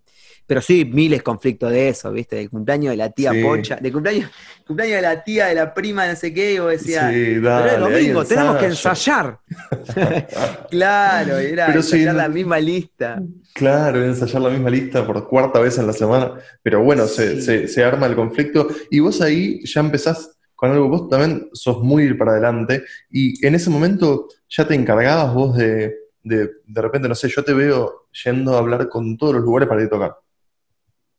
pero 0.50 0.62
sí, 0.62 0.84
miles 0.84 1.22
conflictos 1.22 1.70
de 1.72 1.90
eso, 1.90 2.12
¿viste? 2.12 2.38
Del 2.38 2.50
cumpleaños 2.50 2.90
de 2.92 2.98
la 2.98 3.12
tía 3.12 3.32
Sí. 3.34 3.44
Pocha, 3.44 3.76
del 3.76 3.94
cumpleaños, 3.94 4.32
cumpleaños 4.66 4.96
de 4.96 5.02
la 5.04 5.24
tía, 5.24 5.46
de 5.46 5.54
la 5.54 5.72
prima, 5.76 6.08
no 6.08 6.16
sé 6.16 6.34
qué, 6.34 6.54
y 6.56 6.60
vos 6.60 6.72
decías, 6.72 7.14
Sí, 7.14 7.24
pero 7.36 7.42
dale, 7.50 7.68
es 7.68 7.74
ahí 7.76 7.80
domingo, 8.08 8.26
tenemos 8.26 8.58
que 8.58 8.66
ensayo". 8.66 8.90
ensayar. 8.90 9.40
claro, 10.70 11.38
era 11.38 11.68
Pero 11.68 11.80
ensayar 11.80 12.16
la 12.16 12.30
misma 12.30 12.60
lista. 12.60 13.22
Claro, 13.54 14.04
ensayar 14.04 14.42
la 14.42 14.50
misma 14.50 14.70
lista 14.72 15.06
por 15.06 15.28
cuarta 15.28 15.60
vez 15.60 15.78
en 15.78 15.88
la 15.88 15.94
semana. 15.94 16.34
Pero 16.64 16.84
bueno, 16.84 17.06
se, 17.08 17.42
se- 17.42 17.68
se 17.68 17.84
arma 17.84 18.08
el 18.08 18.16
conflicto 18.16 18.68
y 18.90 19.00
vos 19.00 19.22
ahí 19.22 19.64
ya 19.66 19.82
empezás 19.82 20.36
con 20.56 20.72
algo, 20.72 20.90
vos 20.90 21.10
también 21.10 21.48
sos 21.54 21.80
muy 21.84 22.04
ir 22.04 22.18
para 22.18 22.32
adelante 22.32 22.84
y 23.10 23.46
en 23.46 23.56
ese 23.56 23.70
momento 23.70 24.28
ya 24.50 24.68
te 24.68 24.74
encargabas 24.76 25.34
vos 25.34 25.56
de, 25.56 25.96
de, 26.24 26.50
de 26.66 26.82
repente, 26.82 27.08
no 27.08 27.16
sé, 27.16 27.30
yo 27.30 27.44
te 27.46 27.54
veo 27.54 28.08
yendo 28.26 28.56
a 28.56 28.60
hablar 28.60 28.90
con 28.90 29.16
todos 29.18 29.36
los 29.36 29.44
lugares 29.44 29.70
para 29.70 29.82
ir 29.82 29.88
a 29.88 29.90
tocar. 29.92 30.16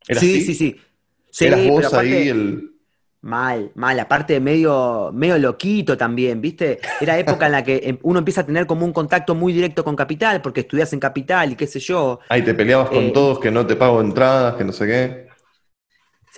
¿Era 0.07 0.21
sí, 0.21 0.21
así? 0.21 0.41
sí, 0.41 0.55
sí. 0.55 0.75
Sí, 1.29 1.47
Eras 1.47 1.63
vos 1.63 1.93
ahí 1.93 2.27
el... 2.29 2.75
Mal, 3.23 3.71
mal, 3.75 3.99
aparte 3.99 4.39
medio, 4.39 5.11
medio 5.13 5.37
loquito 5.37 5.95
también, 5.95 6.41
¿viste? 6.41 6.79
Era 6.99 7.19
época 7.19 7.45
en 7.45 7.51
la 7.51 7.63
que 7.63 7.79
em- 7.83 7.99
uno 8.01 8.17
empieza 8.17 8.41
a 8.41 8.45
tener 8.47 8.65
como 8.65 8.83
un 8.83 8.93
contacto 8.93 9.35
muy 9.35 9.53
directo 9.53 9.83
con 9.83 9.95
Capital, 9.95 10.41
porque 10.41 10.61
estudias 10.61 10.91
en 10.93 10.99
Capital 10.99 11.51
y 11.51 11.55
qué 11.55 11.67
sé 11.67 11.79
yo. 11.79 12.19
Ahí 12.29 12.43
te 12.43 12.55
peleabas 12.55 12.89
con 12.89 13.13
Eh, 13.13 13.13
todos, 13.13 13.39
que 13.39 13.51
no 13.51 13.67
te 13.67 13.75
pago 13.75 14.01
entradas, 14.01 14.55
que 14.55 14.63
no 14.63 14.71
sé 14.73 14.87
qué. 14.87 15.27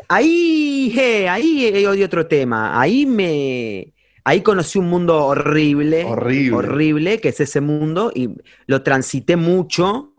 Ahí, 0.08 0.94
eh, 0.98 1.30
ahí 1.30 1.66
hay 1.66 2.04
otro 2.04 2.28
tema. 2.28 2.80
Ahí 2.80 3.06
me. 3.06 3.94
Ahí 4.24 4.42
conocí 4.42 4.80
un 4.80 4.88
mundo 4.90 5.26
horrible. 5.26 6.06
Horrible. 6.06 6.50
Horrible, 6.50 7.20
que 7.20 7.30
es 7.30 7.40
ese 7.40 7.62
mundo, 7.62 8.12
y 8.14 8.30
lo 8.68 8.84
transité 8.84 9.36
mucho. 9.38 10.13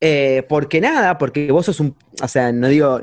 Eh, 0.00 0.44
porque 0.48 0.80
nada, 0.80 1.18
porque 1.18 1.50
vos 1.52 1.66
sos 1.66 1.80
un. 1.80 1.96
O 2.22 2.28
sea, 2.28 2.52
no 2.52 2.68
digo. 2.68 3.00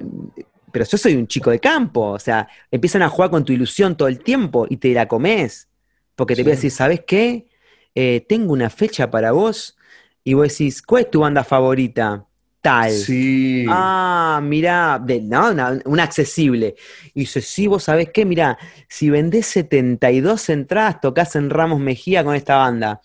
Pero 0.72 0.86
yo 0.86 0.98
soy 0.98 1.16
un 1.16 1.28
chico 1.28 1.52
de 1.52 1.60
campo. 1.60 2.02
O 2.12 2.20
sea, 2.20 2.48
empiezan 2.72 3.04
a 3.04 3.10
jugar 3.10 3.30
con 3.30 3.46
tu 3.46 3.54
ilusión 3.54 3.96
todo 3.96 4.08
el 4.08 4.20
tiempo 4.20 4.66
y 4.70 4.78
te 4.78 4.94
la 4.94 5.08
comes. 5.08 5.68
Porque 6.16 6.34
te 6.36 6.42
Sí. 6.42 6.44
voy 6.44 6.52
a 6.54 6.56
decir, 6.56 6.72
¿sabes 6.72 7.02
qué? 7.06 7.48
Eh, 7.96 8.26
tengo 8.28 8.54
una 8.54 8.70
fecha 8.70 9.10
para 9.12 9.32
vos. 9.32 9.78
Y 10.24 10.34
vos 10.34 10.48
decís, 10.50 10.82
¿cuál 10.82 11.04
es 11.04 11.12
tu 11.12 11.20
banda 11.22 11.44
favorita? 11.44 12.26
Tal. 12.62 12.92
Sí. 12.92 13.66
Ah, 13.70 14.40
mirá, 14.42 15.00
de, 15.04 15.20
no, 15.22 15.52
una, 15.52 15.80
una 15.86 16.04
accesible. 16.04 16.76
Y 17.14 17.22
dice, 17.22 17.42
sí, 17.42 17.68
vos 17.68 17.84
sabés 17.84 18.10
qué, 18.14 18.26
mirá, 18.26 18.58
si 18.88 19.10
vendés 19.10 19.48
72 19.48 20.50
entradas, 20.50 21.02
tocas 21.02 21.36
en 21.36 21.50
Ramos 21.50 21.82
Mejía 21.82 22.24
con 22.24 22.36
esta 22.36 22.56
banda. 22.56 23.02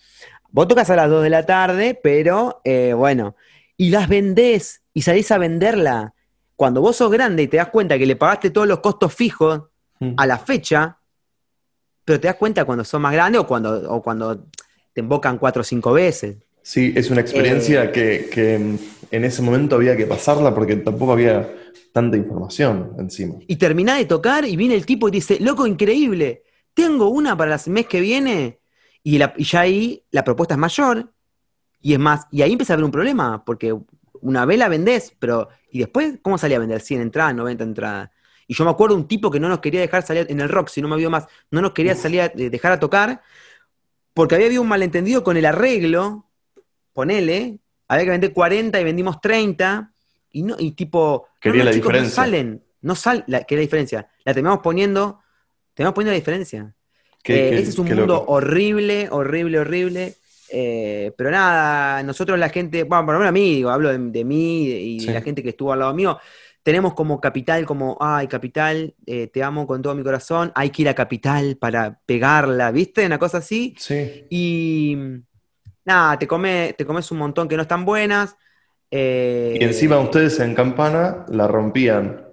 Vos 0.51 0.67
tocas 0.67 0.89
a 0.89 0.95
las 0.95 1.09
2 1.09 1.23
de 1.23 1.29
la 1.29 1.45
tarde, 1.45 1.99
pero 2.01 2.61
eh, 2.63 2.93
bueno, 2.95 3.35
y 3.79 3.89
las 3.91 4.09
vendés 4.09 4.81
y 4.93 5.01
salís 5.03 5.31
a 5.31 5.37
venderla. 5.37 6.13
Cuando 6.57 6.81
vos 6.81 6.97
sos 6.97 7.09
grande 7.09 7.43
y 7.43 7.47
te 7.47 7.55
das 7.55 7.69
cuenta 7.69 7.97
que 7.97 8.05
le 8.05 8.17
pagaste 8.17 8.49
todos 8.49 8.67
los 8.67 8.79
costos 8.81 9.13
fijos 9.13 9.63
Mm. 10.01 10.13
a 10.17 10.25
la 10.27 10.37
fecha, 10.37 10.97
pero 12.05 12.19
te 12.19 12.27
das 12.27 12.35
cuenta 12.37 12.63
cuando 12.65 12.83
sos 12.85 12.99
más 13.01 13.11
grande 13.13 13.37
o 13.37 13.45
cuando, 13.47 13.91
o 13.91 14.01
cuando 14.01 14.45
te 14.93 15.01
invocan 15.01 15.37
cuatro 15.37 15.61
o 15.61 15.63
cinco 15.63 15.91
veces. 15.93 16.37
Sí, 16.61 16.93
es 16.95 17.09
una 17.09 17.21
experiencia 17.21 17.83
Eh, 17.85 17.91
que, 17.91 18.29
que 18.31 18.55
en 18.55 19.23
ese 19.25 19.41
momento 19.41 19.75
había 19.75 19.95
que 19.97 20.05
pasarla 20.05 20.53
porque 20.55 20.75
tampoco 20.77 21.11
había 21.13 21.49
tanta 21.93 22.15
información 22.17 22.93
encima. 22.97 23.35
Y 23.47 23.55
terminás 23.57 23.97
de 23.97 24.05
tocar 24.05 24.45
y 24.45 24.55
viene 24.55 24.75
el 24.75 24.85
tipo 24.85 25.07
y 25.07 25.11
dice, 25.11 25.37
loco, 25.39 25.65
increíble, 25.67 26.43
tengo 26.73 27.09
una 27.09 27.35
para 27.35 27.55
el 27.55 27.71
mes 27.71 27.85
que 27.87 27.99
viene. 28.01 28.59
Y, 29.03 29.17
la- 29.17 29.33
y 29.37 29.43
ya 29.45 29.61
ahí 29.61 30.03
la 30.11 30.23
propuesta 30.23 30.53
es 30.55 30.59
mayor. 30.59 31.11
Y 31.81 31.93
es 31.93 31.99
más, 31.99 32.27
y 32.31 32.41
ahí 32.41 32.51
empieza 32.51 32.73
a 32.73 32.75
haber 32.75 32.85
un 32.85 32.91
problema, 32.91 33.43
porque 33.45 33.75
una 34.21 34.45
vez 34.45 34.59
la 34.59 34.67
vendés, 34.67 35.13
pero 35.19 35.49
¿y 35.71 35.79
después 35.79 36.19
cómo 36.21 36.37
salía 36.37 36.57
a 36.57 36.59
vender? 36.59 36.81
100 36.81 37.01
entradas, 37.01 37.33
90 37.35 37.63
entradas. 37.63 38.09
Y 38.47 38.53
yo 38.53 38.65
me 38.65 38.71
acuerdo 38.71 38.95
un 38.95 39.07
tipo 39.07 39.29
que 39.31 39.39
no 39.39 39.47
nos 39.47 39.59
quería 39.59 39.79
dejar 39.79 40.03
salir 40.03 40.25
en 40.29 40.41
el 40.41 40.49
rock, 40.49 40.69
si 40.69 40.81
no 40.81 40.87
me 40.87 40.95
olvido 40.95 41.09
más, 41.09 41.27
no 41.51 41.61
nos 41.61 41.71
quería 41.71 41.95
salir 41.95 42.21
a, 42.21 42.25
eh, 42.25 42.49
dejar 42.49 42.71
a 42.73 42.79
tocar, 42.79 43.21
porque 44.13 44.35
había 44.35 44.47
habido 44.47 44.61
un 44.61 44.67
malentendido 44.67 45.23
con 45.23 45.37
el 45.37 45.45
arreglo, 45.45 46.25
ponele, 46.93 47.59
había 47.87 48.05
que 48.05 48.11
vender 48.11 48.33
40 48.33 48.79
y 48.79 48.83
vendimos 48.83 49.21
30, 49.21 49.91
y 50.31 50.43
no, 50.43 50.55
y 50.59 50.71
tipo, 50.71 51.27
Quería 51.39 51.59
no, 51.59 51.65
la 51.65 51.73
chicos, 51.73 51.87
diferencia. 51.93 52.21
no 52.21 52.25
salen, 52.25 52.63
no 52.81 52.95
sale, 52.95 53.23
la, 53.27 53.43
¿qué 53.43 53.55
es 53.55 53.59
la 53.59 53.61
diferencia? 53.61 54.09
La 54.25 54.33
terminamos 54.33 54.61
poniendo, 54.61 55.21
terminamos 55.73 55.95
poniendo 55.95 56.11
la 56.11 56.19
diferencia. 56.19 56.75
Qué- 57.23 57.47
Eh, 57.47 57.49
qué- 57.51 57.55
ese 57.61 57.69
es 57.71 57.79
un 57.79 57.87
mundo 57.87 58.25
horrible, 58.27 59.07
horrible, 59.11 59.59
horrible. 59.59 60.15
Eh, 60.51 61.11
pero 61.17 61.31
nada, 61.31 62.01
nosotros 62.03 62.37
la 62.39 62.49
gente, 62.49 62.83
bueno, 62.83 63.05
por 63.05 63.13
lo 63.15 63.19
menos 63.19 63.29
a 63.29 63.33
mí, 63.33 63.55
digo, 63.55 63.69
hablo 63.69 63.89
de, 63.89 63.97
de 63.97 64.25
mí 64.25 64.67
y 64.67 64.99
Sí. 64.99 65.07
de 65.07 65.13
la 65.13 65.21
gente 65.21 65.41
que 65.43 65.49
estuvo 65.49 65.71
al 65.73 65.79
lado 65.79 65.93
mío, 65.93 66.19
tenemos 66.63 66.93
como 66.93 67.19
capital, 67.21 67.65
como, 67.65 67.97
ay, 67.99 68.27
capital, 68.27 68.93
eh, 69.05 69.27
te 69.27 69.41
amo 69.43 69.65
con 69.65 69.81
todo 69.81 69.95
mi 69.95 70.03
corazón, 70.03 70.51
hay 70.55 70.69
que 70.69 70.81
ir 70.83 70.89
a 70.89 70.93
capital 70.93 71.57
para 71.57 71.99
pegarla, 72.05 72.71
¿viste? 72.71 73.05
Una 73.05 73.17
cosa 73.17 73.37
así. 73.39 73.73
Sí. 73.77 74.25
Y 74.29 74.97
nada, 75.85 76.19
te, 76.19 76.27
come, 76.27 76.75
te 76.77 76.85
comes 76.85 77.09
un 77.11 77.17
montón 77.19 77.47
que 77.47 77.55
no 77.55 77.61
están 77.63 77.85
buenas. 77.85 78.35
eh, 78.91 79.57
Y 79.59 79.63
encima 79.63 79.99
ustedes 79.99 80.39
en 80.39 80.53
Campana 80.53 81.25
la 81.29 81.47
rompían. 81.47 82.25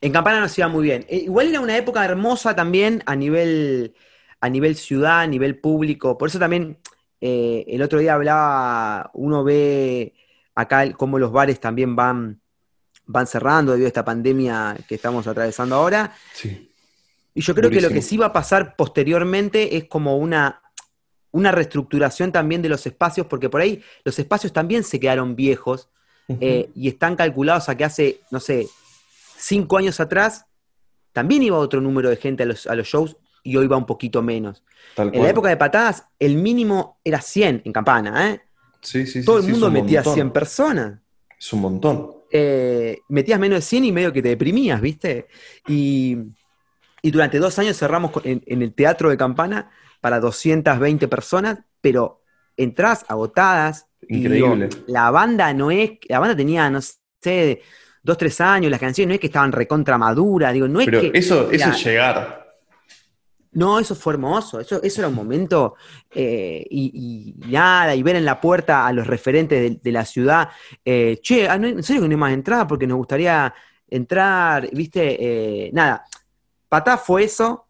En 0.00 0.12
Campana 0.12 0.40
nos 0.40 0.56
iba 0.58 0.68
muy 0.68 0.84
bien. 0.84 1.04
Eh, 1.08 1.18
igual 1.24 1.48
era 1.48 1.60
una 1.60 1.76
época 1.76 2.04
hermosa 2.04 2.54
también 2.54 3.02
a 3.06 3.16
nivel, 3.16 3.94
a 4.40 4.48
nivel 4.48 4.76
ciudad, 4.76 5.20
a 5.22 5.26
nivel 5.26 5.58
público. 5.58 6.16
Por 6.18 6.28
eso 6.28 6.38
también 6.38 6.78
eh, 7.20 7.64
el 7.68 7.82
otro 7.82 7.98
día 7.98 8.14
hablaba, 8.14 9.10
uno 9.14 9.44
ve 9.44 10.14
acá 10.54 10.92
cómo 10.92 11.18
los 11.18 11.32
bares 11.32 11.60
también 11.60 11.96
van, 11.96 12.40
van 13.06 13.26
cerrando 13.26 13.72
debido 13.72 13.86
a 13.86 13.88
esta 13.88 14.04
pandemia 14.04 14.76
que 14.88 14.94
estamos 14.94 15.26
atravesando 15.26 15.76
ahora. 15.76 16.14
Sí. 16.32 16.70
Y 17.34 17.40
yo 17.40 17.54
creo 17.54 17.70
que 17.70 17.80
lo 17.80 17.88
que 17.88 18.02
sí 18.02 18.16
va 18.16 18.26
a 18.26 18.32
pasar 18.32 18.76
posteriormente 18.76 19.76
es 19.76 19.84
como 19.84 20.16
una, 20.16 20.62
una 21.32 21.50
reestructuración 21.50 22.30
también 22.30 22.62
de 22.62 22.68
los 22.68 22.86
espacios, 22.86 23.26
porque 23.26 23.48
por 23.48 23.60
ahí 23.60 23.82
los 24.04 24.18
espacios 24.18 24.52
también 24.52 24.84
se 24.84 25.00
quedaron 25.00 25.34
viejos 25.34 25.88
eh, 26.28 26.70
y 26.74 26.88
están 26.88 27.16
calculados 27.16 27.68
a 27.68 27.76
que 27.76 27.84
hace, 27.84 28.20
no 28.30 28.38
sé, 28.38 28.68
cinco 29.36 29.76
años 29.76 29.98
atrás 29.98 30.46
también 31.12 31.42
iba 31.42 31.58
otro 31.58 31.80
número 31.80 32.08
de 32.08 32.16
gente 32.16 32.44
a 32.44 32.46
los, 32.46 32.66
a 32.66 32.74
los 32.74 32.86
shows 32.86 33.16
y 33.44 33.56
hoy 33.56 33.68
va 33.68 33.76
un 33.76 33.86
poquito 33.86 34.22
menos. 34.22 34.64
Tal 34.94 35.12
En 35.12 35.12
cual. 35.14 35.22
la 35.22 35.30
época 35.30 35.50
de 35.50 35.56
patadas, 35.58 36.08
el 36.18 36.36
mínimo 36.36 37.00
era 37.04 37.20
100 37.20 37.62
en 37.64 37.72
campana, 37.72 38.30
¿eh? 38.32 38.42
Sí, 38.82 39.06
sí, 39.06 39.24
Todo 39.24 39.40
sí, 39.40 39.42
el 39.42 39.46
mundo 39.46 39.68
un 39.68 39.72
metía 39.74 40.00
montón. 40.00 40.14
100 40.14 40.32
personas. 40.32 41.00
Es 41.38 41.52
un 41.52 41.60
montón. 41.60 42.10
Eh, 42.30 43.04
metías 43.08 43.38
menos 43.38 43.58
de 43.58 43.62
100 43.62 43.84
y 43.84 43.92
medio 43.92 44.12
que 44.12 44.22
te 44.22 44.30
deprimías, 44.30 44.80
¿viste? 44.80 45.28
Y, 45.68 46.18
y 47.02 47.10
durante 47.10 47.38
dos 47.38 47.58
años 47.58 47.78
cerramos 47.78 48.12
en, 48.24 48.42
en 48.46 48.62
el 48.62 48.74
teatro 48.74 49.10
de 49.10 49.16
campana 49.16 49.70
para 50.00 50.20
220 50.20 51.08
personas, 51.08 51.58
pero 51.80 52.22
entradas 52.56 53.04
agotadas. 53.08 53.86
Increíble. 54.08 54.68
digo, 54.68 54.82
la 54.88 55.10
banda 55.10 55.52
no 55.54 55.70
es, 55.70 55.92
la 56.08 56.18
banda 56.18 56.36
tenía, 56.36 56.68
no 56.70 56.80
sé, 57.22 57.62
dos, 58.02 58.18
tres 58.18 58.40
años, 58.40 58.70
las 58.70 58.80
canciones 58.80 59.08
no 59.08 59.14
es 59.14 59.20
que 59.20 59.28
estaban 59.28 59.52
recontra 59.52 59.96
maduras, 59.98 60.52
digo, 60.52 60.68
no 60.68 60.80
es 60.80 60.86
Pero 60.86 61.00
que. 61.00 61.10
eso, 61.14 61.50
eso 61.50 61.70
es 61.70 61.84
llegar. 61.84 62.43
No, 63.54 63.78
eso 63.78 63.94
fue 63.94 64.12
hermoso, 64.14 64.60
eso, 64.60 64.82
eso 64.82 65.00
era 65.00 65.08
un 65.08 65.14
momento, 65.14 65.74
eh, 66.10 66.64
y, 66.70 67.34
y 67.40 67.50
nada, 67.50 67.94
y 67.94 68.02
ver 68.02 68.16
en 68.16 68.24
la 68.24 68.40
puerta 68.40 68.86
a 68.86 68.92
los 68.92 69.06
referentes 69.06 69.60
de, 69.60 69.80
de 69.82 69.92
la 69.92 70.04
ciudad, 70.04 70.50
eh, 70.84 71.18
che, 71.22 71.48
ah, 71.48 71.58
no, 71.58 71.66
en 71.68 71.82
serio 71.82 72.02
que 72.02 72.08
no 72.08 72.14
hay 72.14 72.18
más 72.20 72.32
entrada 72.32 72.66
porque 72.66 72.86
nos 72.86 72.98
gustaría 72.98 73.52
entrar, 73.88 74.68
viste, 74.72 75.16
Eh, 75.20 75.70
nada, 75.72 76.04
Patá 76.68 76.96
fue 76.98 77.24
eso, 77.24 77.66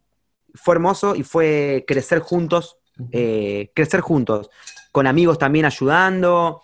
fue 0.53 0.75
hermoso 0.75 1.15
y 1.15 1.23
fue 1.23 1.83
crecer 1.87 2.19
juntos, 2.19 2.77
eh, 3.11 3.71
crecer 3.75 4.01
juntos, 4.01 4.49
con 4.91 5.05
amigos 5.07 5.37
también 5.37 5.65
ayudando, 5.65 6.61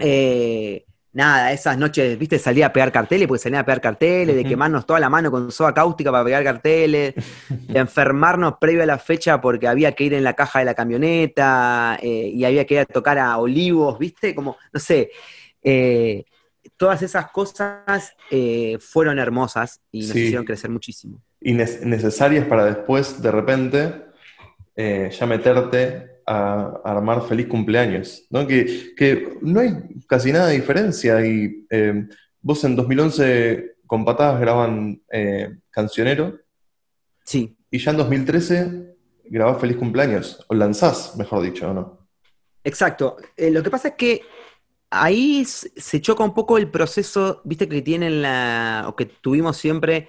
eh, 0.00 0.84
nada, 1.12 1.52
esas 1.52 1.76
noches, 1.78 2.18
viste, 2.18 2.38
salía 2.38 2.66
a 2.66 2.72
pegar 2.72 2.90
carteles, 2.92 3.28
porque 3.28 3.42
salía 3.42 3.60
a 3.60 3.64
pegar 3.64 3.80
carteles, 3.80 4.34
de 4.36 4.44
quemarnos 4.44 4.86
toda 4.86 4.98
la 5.00 5.08
mano 5.10 5.30
con 5.30 5.50
soda 5.52 5.74
cáustica 5.74 6.10
para 6.10 6.24
pegar 6.24 6.42
carteles, 6.44 7.14
de 7.48 7.78
enfermarnos 7.78 8.54
previo 8.60 8.82
a 8.82 8.86
la 8.86 8.98
fecha 8.98 9.40
porque 9.40 9.68
había 9.68 9.92
que 9.92 10.04
ir 10.04 10.14
en 10.14 10.24
la 10.24 10.34
caja 10.34 10.60
de 10.60 10.64
la 10.64 10.74
camioneta 10.74 11.98
eh, 12.02 12.30
y 12.34 12.44
había 12.44 12.64
que 12.66 12.74
ir 12.74 12.80
a 12.80 12.84
tocar 12.86 13.18
a 13.18 13.36
Olivos, 13.38 13.98
viste, 13.98 14.34
como, 14.34 14.56
no 14.72 14.80
sé, 14.80 15.10
eh, 15.62 16.24
todas 16.76 17.02
esas 17.02 17.30
cosas 17.30 18.14
eh, 18.30 18.78
fueron 18.80 19.18
hermosas 19.18 19.80
y 19.90 20.00
nos 20.00 20.10
Sí. 20.12 20.20
hicieron 20.24 20.44
crecer 20.44 20.70
muchísimo. 20.70 21.20
Y 21.40 21.52
ne- 21.52 21.80
necesarias 21.84 22.46
para 22.46 22.64
después, 22.64 23.20
de 23.20 23.30
repente, 23.30 24.02
ya 24.76 25.26
meterte 25.26 26.11
a, 26.26 26.80
a 26.84 26.92
armar 26.92 27.26
feliz 27.26 27.46
cumpleaños. 27.46 28.26
¿no? 28.30 28.46
Que, 28.46 28.94
que 28.96 29.38
no 29.42 29.60
hay 29.60 29.74
casi 30.06 30.32
nada 30.32 30.48
de 30.48 30.54
diferencia. 30.54 31.24
Y 31.24 31.66
eh, 31.70 32.06
vos 32.40 32.62
en 32.64 32.76
2011 32.76 33.76
con 33.86 34.04
patadas 34.04 34.40
graban 34.40 35.02
eh, 35.10 35.58
Cancionero 35.70 36.42
Sí, 37.24 37.56
y 37.70 37.78
ya 37.78 37.92
en 37.92 37.96
2013 37.98 38.96
grabás 39.24 39.60
Feliz 39.60 39.76
Cumpleaños. 39.76 40.44
O 40.48 40.54
lanzás, 40.54 41.16
mejor 41.16 41.42
dicho, 41.42 41.70
¿o 41.70 41.74
no? 41.74 42.08
Exacto. 42.64 43.16
Eh, 43.36 43.50
lo 43.50 43.62
que 43.62 43.70
pasa 43.70 43.88
es 43.88 43.94
que 43.94 44.22
ahí 44.90 45.44
se 45.44 46.00
choca 46.00 46.24
un 46.24 46.34
poco 46.34 46.58
el 46.58 46.70
proceso, 46.70 47.40
viste, 47.44 47.68
que 47.68 47.82
tienen 47.82 48.22
la, 48.22 48.84
o 48.88 48.96
que 48.96 49.06
tuvimos 49.06 49.56
siempre 49.56 50.08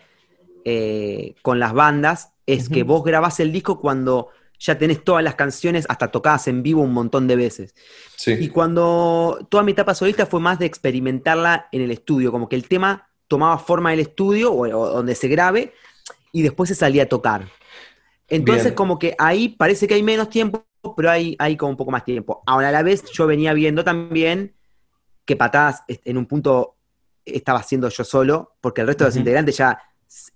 eh, 0.65 1.35
con 1.41 1.59
las 1.59 1.73
bandas, 1.73 2.33
es 2.45 2.67
que 2.67 2.83
vos 2.83 3.03
grabás 3.03 3.39
el 3.39 3.53
disco 3.53 3.79
cuando 3.79 4.29
ya 4.63 4.77
tenés 4.77 5.03
todas 5.03 5.23
las 5.23 5.35
canciones 5.35 5.85
hasta 5.89 6.09
tocadas 6.09 6.47
en 6.47 6.63
vivo 6.63 6.81
un 6.81 6.93
montón 6.93 7.27
de 7.27 7.35
veces. 7.35 7.75
Y 8.25 8.47
cuando 8.47 9.45
toda 9.49 9.61
mi 9.61 9.73
etapa 9.73 9.93
solista 9.93 10.25
fue 10.25 10.39
más 10.39 10.57
de 10.57 10.65
experimentarla 10.65 11.67
en 11.73 11.81
el 11.81 11.91
estudio, 11.91 12.31
como 12.31 12.47
que 12.47 12.55
el 12.55 12.69
tema 12.69 13.09
tomaba 13.27 13.57
forma 13.57 13.91
del 13.91 13.99
estudio 13.99 14.53
o, 14.53 14.61
o 14.61 14.89
donde 14.89 15.15
se 15.15 15.27
grabe 15.27 15.73
y 16.31 16.43
después 16.43 16.69
se 16.69 16.75
salía 16.75 17.03
a 17.03 17.07
tocar. 17.07 17.49
Entonces 18.29 18.63
Bien. 18.63 18.75
como 18.75 18.97
que 18.97 19.15
ahí 19.19 19.49
parece 19.49 19.85
que 19.85 19.95
hay 19.95 20.03
menos 20.03 20.29
tiempo, 20.29 20.65
pero 20.95 21.11
hay, 21.11 21.35
hay 21.39 21.57
como 21.57 21.71
un 21.71 21.77
poco 21.77 21.91
más 21.91 22.05
tiempo. 22.05 22.41
Ahora 22.45 22.69
a 22.69 22.71
la 22.71 22.83
vez 22.83 23.03
yo 23.11 23.27
venía 23.27 23.51
viendo 23.53 23.83
también 23.83 24.55
que 25.25 25.35
Patadas 25.35 25.83
en 25.87 26.17
un 26.17 26.25
punto 26.25 26.77
estaba 27.25 27.59
haciendo 27.59 27.89
yo 27.89 28.03
solo, 28.05 28.55
porque 28.61 28.79
el 28.79 28.87
resto 28.87 29.03
de 29.03 29.09
los 29.09 29.17
integrantes 29.17 29.57
ya 29.57 29.77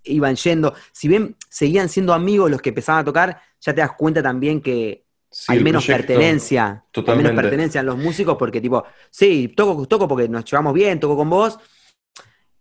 iban 0.08 0.36
yendo. 0.36 0.74
Si 0.92 1.08
bien 1.08 1.36
seguían 1.48 1.88
siendo 1.88 2.12
amigos 2.14 2.50
los 2.50 2.60
que 2.60 2.70
empezaban 2.70 3.02
a 3.02 3.04
tocar, 3.04 3.40
ya 3.60 3.74
te 3.74 3.80
das 3.80 3.92
cuenta 3.92 4.22
también 4.22 4.60
que 4.60 5.04
Sí, 5.30 5.52
hay 5.52 5.62
menos 5.62 5.84
proyecto- 5.84 6.06
pertenencia. 6.06 6.66
Hay 6.68 6.80
totalmente. 6.90 7.30
menos 7.30 7.42
pertenencia 7.42 7.80
en 7.80 7.86
los 7.86 7.98
músicos 7.98 8.36
porque, 8.38 8.60
tipo, 8.62 8.84
sí, 9.10 9.52
toco, 9.56 9.86
toco 9.86 10.08
porque 10.08 10.26
nos 10.28 10.44
llevamos 10.44 10.72
bien, 10.72 10.98
toco 10.98 11.16
con 11.16 11.28
vos, 11.28 11.58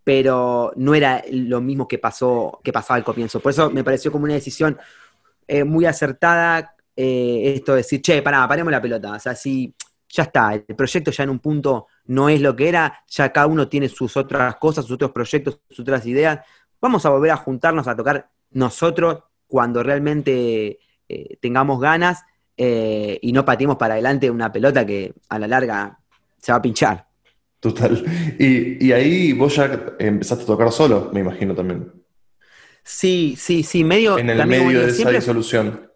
pero 0.04 0.72
no 0.76 0.96
era 0.96 1.24
lo 1.32 1.62
mismo 1.62 1.88
que 1.88 1.98
pasó, 1.98 2.60
que 2.64 2.72
pasaba 2.72 2.98
al 2.98 3.04
comienzo. 3.04 3.40
Por 3.40 3.52
eso 3.52 3.70
me 3.70 3.84
pareció 3.84 4.12
como 4.12 4.24
una 4.26 4.34
decisión 4.34 4.78
eh, 5.48 5.64
muy 5.64 5.86
acertada 5.86 6.76
eh, 6.96 7.54
esto 7.56 7.74
de 7.74 7.78
decir, 7.78 8.02
che, 8.02 8.22
pará, 8.22 8.48
paremos 8.48 8.72
la 8.72 8.82
pelota. 8.82 9.14
O 9.14 9.20
sea, 9.20 9.36
si 9.36 9.74
ya 10.10 10.24
está, 10.24 10.54
el 10.54 10.64
proyecto 10.76 11.12
ya 11.12 11.24
en 11.24 11.30
un 11.30 11.40
punto 11.40 11.88
no 12.06 12.30
es 12.30 12.40
lo 12.42 12.56
que 12.56 12.70
era, 12.70 13.04
ya 13.08 13.32
cada 13.32 13.48
uno 13.48 13.68
tiene 13.68 13.90
sus 13.90 14.16
otras 14.18 14.56
cosas, 14.56 14.86
sus 14.86 14.96
otros 14.96 15.12
proyectos, 15.12 15.60
sus 15.70 15.80
otras 15.80 16.06
ideas. 16.06 16.40
Vamos 16.82 17.06
a 17.06 17.10
volver 17.10 17.32
a 17.32 17.38
juntarnos 17.38 17.88
a 17.88 17.96
tocar 17.96 18.30
nosotros 18.52 19.20
cuando 19.48 19.84
realmente 19.84 20.80
eh, 21.10 21.38
tengamos 21.42 21.80
ganas 21.80 22.24
eh, 22.56 23.20
y 23.22 23.32
no 23.32 23.46
pateemos 23.46 23.78
para 23.78 23.96
adelante 23.96 24.30
una 24.30 24.52
pelota 24.52 24.86
que 24.86 25.14
a 25.30 25.40
la 25.40 25.48
larga 25.48 26.00
se 26.38 26.52
va 26.52 26.58
a 26.58 26.62
pinchar. 26.62 27.08
Total. 27.60 28.04
Y, 28.38 28.86
y 28.86 28.92
ahí 28.92 29.34
vos 29.34 29.56
ya 29.56 29.96
empezaste 30.00 30.44
a 30.44 30.48
tocar 30.48 30.72
solo, 30.72 31.10
me 31.14 31.22
imagino 31.22 31.56
también. 31.56 31.92
Sí, 32.84 33.36
sí, 33.38 33.64
sí, 33.64 33.84
medio. 33.84 34.18
En 34.18 34.30
el 34.30 34.38
también 34.38 34.66
medio 34.66 34.82
de 34.82 34.92
esa 34.92 35.10
disolución. 35.10 35.92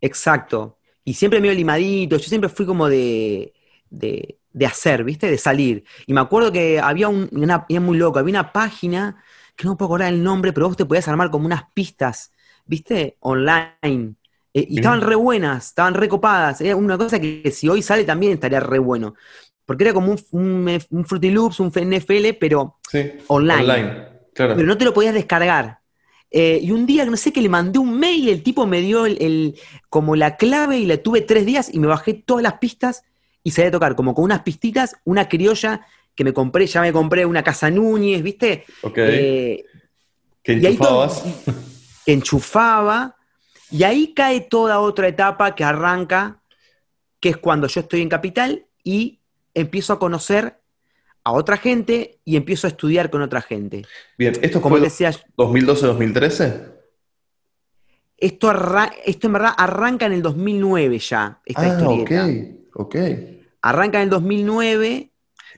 Exacto. 0.00 0.78
Y 1.04 1.14
siempre 1.14 1.40
medio 1.40 1.54
limadito. 1.54 2.16
Yo 2.16 2.28
siempre 2.28 2.50
fui 2.50 2.66
como 2.66 2.88
de, 2.88 3.52
de, 3.90 4.38
de 4.52 4.66
hacer, 4.66 5.02
¿viste? 5.04 5.30
De 5.30 5.38
salir. 5.38 5.84
Y 6.06 6.12
me 6.12 6.20
acuerdo 6.20 6.52
que 6.52 6.78
había 6.78 7.08
un, 7.08 7.28
una, 7.32 7.66
es 7.68 7.80
muy 7.80 7.96
loco, 7.96 8.18
había 8.18 8.30
una 8.30 8.52
página, 8.52 9.22
que 9.56 9.64
no 9.64 9.70
me 9.72 9.76
puedo 9.76 9.86
acordar 9.88 10.12
el 10.12 10.22
nombre, 10.22 10.52
pero 10.52 10.68
vos 10.68 10.76
te 10.76 10.84
podías 10.84 11.08
armar 11.08 11.30
como 11.30 11.46
unas 11.46 11.64
pistas, 11.72 12.32
¿viste? 12.66 13.16
Online. 13.20 14.14
Eh, 14.54 14.66
y 14.70 14.76
estaban 14.76 15.00
re 15.00 15.14
buenas, 15.14 15.66
estaban 15.68 15.94
re 15.94 16.08
copadas. 16.08 16.60
Era 16.60 16.76
una 16.76 16.96
cosa 16.98 17.18
que, 17.20 17.50
si 17.50 17.68
hoy 17.68 17.82
sale 17.82 18.04
también 18.04 18.32
estaría 18.32 18.60
re 18.60 18.78
bueno. 18.78 19.14
Porque 19.64 19.84
era 19.84 19.92
como 19.92 20.12
un, 20.12 20.20
un, 20.32 20.78
un 20.90 21.04
Fruity 21.04 21.30
Loops, 21.30 21.60
un 21.60 21.72
NFL, 21.74 22.34
pero 22.38 22.76
Sí. 22.90 23.12
Online. 23.28 24.06
Claro. 24.34 24.54
pero 24.54 24.66
no 24.66 24.76
te 24.78 24.84
lo 24.84 24.92
podías 24.94 25.14
descargar. 25.14 25.80
Eh, 26.30 26.58
y 26.62 26.70
un 26.72 26.86
día, 26.86 27.04
no 27.06 27.16
sé, 27.16 27.32
que 27.32 27.40
le 27.40 27.48
mandé 27.48 27.78
un 27.78 27.98
mail, 27.98 28.28
el 28.28 28.42
tipo 28.42 28.66
me 28.66 28.80
dio 28.80 29.06
el, 29.06 29.16
el- 29.22 29.58
como 29.88 30.14
la 30.16 30.36
clave 30.36 30.78
y 30.78 30.86
la 30.86 30.98
tuve 30.98 31.22
tres 31.22 31.46
días 31.46 31.72
y 31.72 31.78
me 31.78 31.86
bajé 31.86 32.14
todas 32.14 32.42
las 32.42 32.54
pistas 32.54 33.04
y 33.42 33.52
salí 33.52 33.68
a 33.68 33.70
tocar, 33.70 33.94
como 33.96 34.14
con 34.14 34.24
unas 34.24 34.42
pistitas, 34.42 34.96
una 35.04 35.28
criolla 35.28 35.86
que 36.16 36.24
me 36.24 36.32
compré, 36.32 36.66
ya 36.66 36.80
me 36.80 36.92
compré 36.92 37.24
una 37.24 37.44
Casa 37.44 37.70
Núñez, 37.70 38.22
¿viste? 38.22 38.64
ok. 38.82 38.98
Eh, 38.98 39.64
que 40.42 40.54
y 40.54 40.66
ahí 40.66 40.76
todo- 40.76 41.04
enchufabas. 41.04 41.22
enchufaba, 42.06 43.16
y 43.70 43.82
ahí 43.84 44.14
cae 44.14 44.40
toda 44.42 44.80
otra 44.80 45.08
etapa 45.08 45.54
que 45.54 45.64
arranca, 45.64 46.40
que 47.20 47.28
es 47.30 47.36
cuando 47.36 47.66
yo 47.66 47.80
estoy 47.80 48.00
en 48.02 48.08
Capital 48.08 48.66
y 48.84 49.20
empiezo 49.54 49.92
a 49.92 49.98
conocer 49.98 50.58
a 51.24 51.32
otra 51.32 51.56
gente 51.56 52.20
y 52.24 52.36
empiezo 52.36 52.66
a 52.68 52.70
estudiar 52.70 53.10
con 53.10 53.22
otra 53.22 53.42
gente. 53.42 53.84
Bien, 54.16 54.34
¿esto 54.40 54.60
Como 54.62 54.76
fue 54.76 54.84
decía 54.84 55.10
2012-2013? 55.36 56.72
Esto, 58.18 58.52
esto 59.04 59.26
en 59.26 59.32
verdad 59.32 59.52
arranca 59.58 60.06
en 60.06 60.12
el 60.12 60.22
2009 60.22 60.98
ya, 61.00 61.40
esta 61.44 61.62
Ah, 61.62 61.68
historieta. 61.68 62.26
ok, 62.26 62.86
ok. 62.86 62.96
Arranca 63.62 63.98
en 63.98 64.04
el 64.04 64.10
2009, 64.10 65.10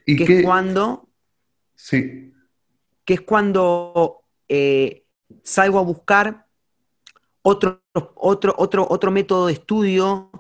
¿Y 0.09 0.16
que 0.16 0.24
qué? 0.24 0.38
es 0.38 0.44
cuando... 0.44 1.06
Sí. 1.74 2.32
que 3.04 3.14
es 3.14 3.20
cuando 3.20 4.24
eh, 4.48 5.04
salgo 5.44 5.78
a 5.78 5.82
buscar 5.82 6.46
otro, 7.42 7.82
otro, 7.92 8.54
otro, 8.56 8.86
otro 8.88 9.11
método 9.11 9.46
de 9.46 9.52
estudio, 9.52 10.30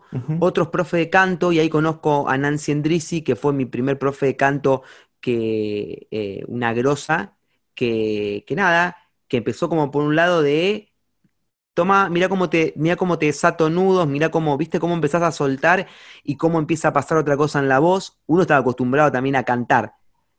otros 0.40 0.68
profes 0.68 0.98
de 0.98 1.10
canto, 1.10 1.52
y 1.52 1.58
ahí 1.58 1.68
conozco 1.68 2.28
a 2.28 2.38
Nancy 2.38 2.72
Endrisi, 2.72 3.22
que 3.22 3.36
fue 3.36 3.52
mi 3.52 3.66
primer 3.66 3.98
profe 3.98 4.26
de 4.26 4.36
canto, 4.36 4.82
que 5.20 6.08
eh, 6.10 6.44
una 6.48 6.72
grosa, 6.72 7.36
que, 7.74 8.44
que 8.46 8.54
nada, 8.56 8.96
que 9.28 9.36
empezó 9.36 9.68
como 9.68 9.90
por 9.90 10.02
un 10.02 10.16
lado 10.16 10.42
de 10.42 10.92
toma, 11.78 12.08
mira 12.08 12.28
cómo 12.28 12.50
te, 12.50 12.72
mira 12.74 12.96
cómo 12.96 13.20
te 13.20 13.26
desato 13.26 13.70
nudos, 13.70 14.08
mira 14.08 14.32
cómo, 14.32 14.56
viste 14.56 14.80
cómo 14.80 14.94
empezás 14.94 15.22
a 15.22 15.30
soltar 15.30 15.86
y 16.24 16.34
cómo 16.34 16.58
empieza 16.58 16.88
a 16.88 16.92
pasar 16.92 17.18
otra 17.18 17.36
cosa 17.36 17.60
en 17.60 17.68
la 17.68 17.78
voz. 17.78 18.18
Uno 18.26 18.42
estaba 18.42 18.58
acostumbrado 18.58 19.12
también 19.12 19.36
a 19.36 19.44
cantar 19.44 19.92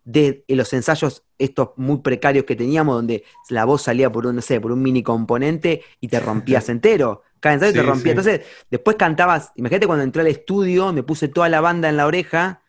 de 0.03 0.43
los 0.49 0.73
ensayos 0.73 1.23
estos 1.37 1.69
muy 1.77 1.99
precarios 1.99 2.43
que 2.43 2.57
teníamos, 2.57 2.93
donde 2.93 3.23
la 3.47 3.63
voz 3.63 3.83
salía 3.83 4.11
por 4.11 4.27
un, 4.27 4.35
no 4.35 4.41
sé, 4.41 4.59
por 4.59 4.73
un 4.73 4.81
mini 4.81 5.01
componente 5.01 5.81
y 6.01 6.09
te 6.09 6.19
rompías 6.19 6.67
entero. 6.75 7.23
Cada 7.39 7.53
ensayo 7.53 7.71
te 7.71 7.83
rompía. 7.83 8.11
Entonces, 8.11 8.41
después 8.69 8.97
cantabas, 8.97 9.53
imagínate 9.55 9.87
cuando 9.87 10.03
entré 10.03 10.23
al 10.23 10.27
estudio, 10.27 10.91
me 10.91 11.03
puse 11.03 11.29
toda 11.29 11.47
la 11.47 11.61
banda 11.61 11.87
en 11.87 11.95
la 11.95 12.05
oreja, 12.05 12.63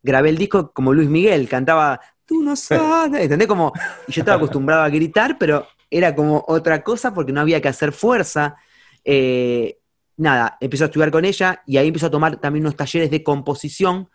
grabé 0.00 0.28
el 0.28 0.38
disco 0.38 0.70
como 0.72 0.92
Luis 0.92 1.08
Miguel, 1.08 1.48
cantaba, 1.48 2.00
tú 2.24 2.40
no 2.40 2.54
sabes, 2.56 3.22
¿entendés? 3.22 3.48
Como, 3.48 3.72
y 4.06 4.12
yo 4.12 4.20
estaba 4.20 4.36
acostumbrado 4.36 4.82
a 4.82 4.90
gritar, 4.90 5.38
pero 5.38 5.66
era 5.92 6.14
como 6.14 6.44
otra 6.48 6.82
cosa 6.82 7.12
porque 7.12 7.32
no 7.32 7.40
había 7.40 7.60
que 7.60 7.68
hacer 7.68 7.92
fuerza. 7.92 8.56
Eh, 9.04 9.78
nada, 10.16 10.56
empecé 10.60 10.84
a 10.84 10.86
estudiar 10.86 11.10
con 11.10 11.24
ella 11.24 11.62
y 11.66 11.76
ahí 11.76 11.88
empezó 11.88 12.06
a 12.06 12.10
tomar 12.10 12.40
también 12.40 12.64
unos 12.64 12.76
talleres 12.76 13.10
de 13.10 13.22
composición 13.22 14.08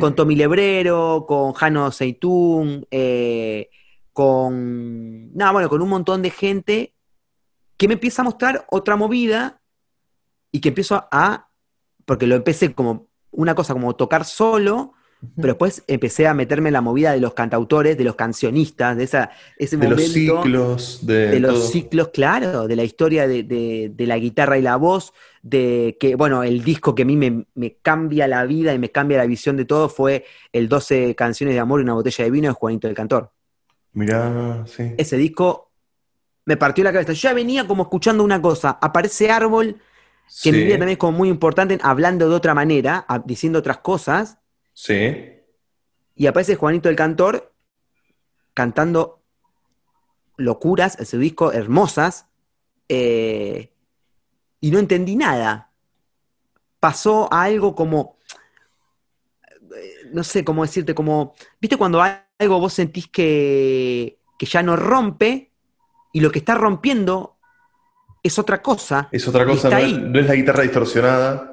con 0.00 0.14
Tommy 0.14 0.36
Lebrero, 0.36 1.26
con 1.28 1.52
Jano 1.52 1.92
Seitún, 1.92 2.86
eh, 2.90 3.68
con. 4.12 5.34
Nada, 5.34 5.52
bueno, 5.52 5.68
con 5.68 5.82
un 5.82 5.88
montón 5.88 6.22
de 6.22 6.30
gente 6.30 6.94
que 7.76 7.86
me 7.86 7.94
empieza 7.94 8.22
a 8.22 8.24
mostrar 8.24 8.66
otra 8.70 8.96
movida 8.96 9.60
y 10.50 10.60
que 10.60 10.68
empiezo 10.68 11.06
a. 11.12 11.48
Porque 12.06 12.26
lo 12.26 12.36
empecé 12.36 12.74
como 12.74 13.08
una 13.30 13.54
cosa 13.54 13.74
como 13.74 13.94
tocar 13.94 14.24
solo, 14.24 14.94
pero 15.40 15.54
después 15.54 15.84
empecé 15.86 16.26
a 16.26 16.34
meterme 16.34 16.68
en 16.68 16.74
la 16.74 16.80
movida 16.82 17.12
de 17.12 17.20
los 17.20 17.34
cantautores, 17.34 17.96
de 17.98 18.04
los 18.04 18.14
cancionistas, 18.16 18.96
de 18.96 19.04
esa, 19.04 19.30
ese 19.56 19.76
de 19.78 19.88
momento. 19.88 19.88
los 19.88 20.02
ciclos, 20.12 21.00
de, 21.06 21.26
de 21.26 21.40
los 21.40 21.58
todo. 21.58 21.70
ciclos, 21.70 22.08
claro, 22.08 22.66
de 22.68 22.76
la 22.76 22.84
historia 22.84 23.28
de, 23.28 23.42
de- 23.44 23.92
de 23.94 24.06
la 24.06 24.18
guitarra 24.18 24.58
y 24.58 24.62
la 24.62 24.76
voz, 24.76 25.12
de 25.42 25.96
que, 26.00 26.16
bueno, 26.16 26.42
el 26.42 26.64
disco 26.64 26.94
que 26.94 27.02
a 27.02 27.06
mí 27.06 27.16
me, 27.16 27.46
me 27.54 27.76
cambia 27.82 28.26
la 28.28 28.44
vida 28.46 28.74
y 28.74 28.78
me 28.78 28.90
cambia 28.90 29.18
la 29.18 29.26
visión 29.26 29.56
de 29.56 29.64
todo 29.66 29.88
fue 29.88 30.24
el 30.52 30.68
12 30.68 31.14
canciones 31.14 31.54
de 31.54 31.60
amor 31.60 31.80
y 31.80 31.84
una 31.84 31.94
botella 31.94 32.24
de 32.24 32.30
vino 32.30 32.48
de 32.48 32.54
Juanito 32.54 32.88
del 32.88 32.96
Cantor. 32.96 33.32
Mirá, 33.92 34.64
sí. 34.66 34.84
Ese 34.96 35.16
disco 35.16 35.72
me 36.46 36.58
partió 36.58 36.84
la 36.84 36.92
cabeza. 36.92 37.14
Yo 37.14 37.30
ya 37.30 37.34
venía 37.34 37.68
como 37.68 37.84
escuchando 37.84 38.24
una 38.24 38.42
cosa, 38.42 38.78
aparece 38.82 39.30
Árbol, 39.32 39.80
que 40.42 40.50
en 40.50 40.56
mi 40.56 40.62
Sí, 40.62 40.64
vida 40.64 40.76
también 40.78 40.94
es 40.94 40.98
como 40.98 41.18
muy 41.18 41.30
importante, 41.30 41.78
hablando 41.82 42.30
de 42.30 42.36
otra 42.36 42.54
manera, 42.54 43.06
diciendo 43.26 43.60
otras 43.60 43.78
cosas, 43.80 44.39
sí. 44.72 45.42
y 46.14 46.26
aparece 46.26 46.56
Juanito 46.56 46.88
del 46.88 46.96
Cantor 46.96 47.52
cantando 48.54 49.22
locuras 50.36 50.98
en 50.98 51.06
su 51.06 51.18
disco, 51.18 51.52
hermosas, 51.52 52.26
eh, 52.88 53.72
y 54.60 54.70
no 54.70 54.78
entendí 54.78 55.16
nada. 55.16 55.70
Pasó 56.80 57.32
a 57.32 57.44
algo 57.44 57.74
como, 57.74 58.18
eh, 59.76 60.10
no 60.12 60.24
sé 60.24 60.44
cómo 60.44 60.62
decirte, 60.62 60.94
como, 60.94 61.34
viste 61.60 61.76
cuando 61.76 62.02
algo 62.02 62.60
vos 62.60 62.72
sentís 62.72 63.08
que, 63.08 64.18
que 64.38 64.46
ya 64.46 64.62
no 64.62 64.76
rompe, 64.76 65.50
y 66.12 66.20
lo 66.20 66.30
que 66.30 66.40
está 66.40 66.54
rompiendo 66.54 67.36
es 68.22 68.38
otra 68.38 68.60
cosa. 68.62 69.08
Es 69.12 69.26
otra 69.28 69.46
cosa, 69.46 69.80
es, 69.80 69.98
no 69.98 70.18
es 70.18 70.26
la 70.26 70.34
guitarra 70.34 70.62
distorsionada. 70.62 71.49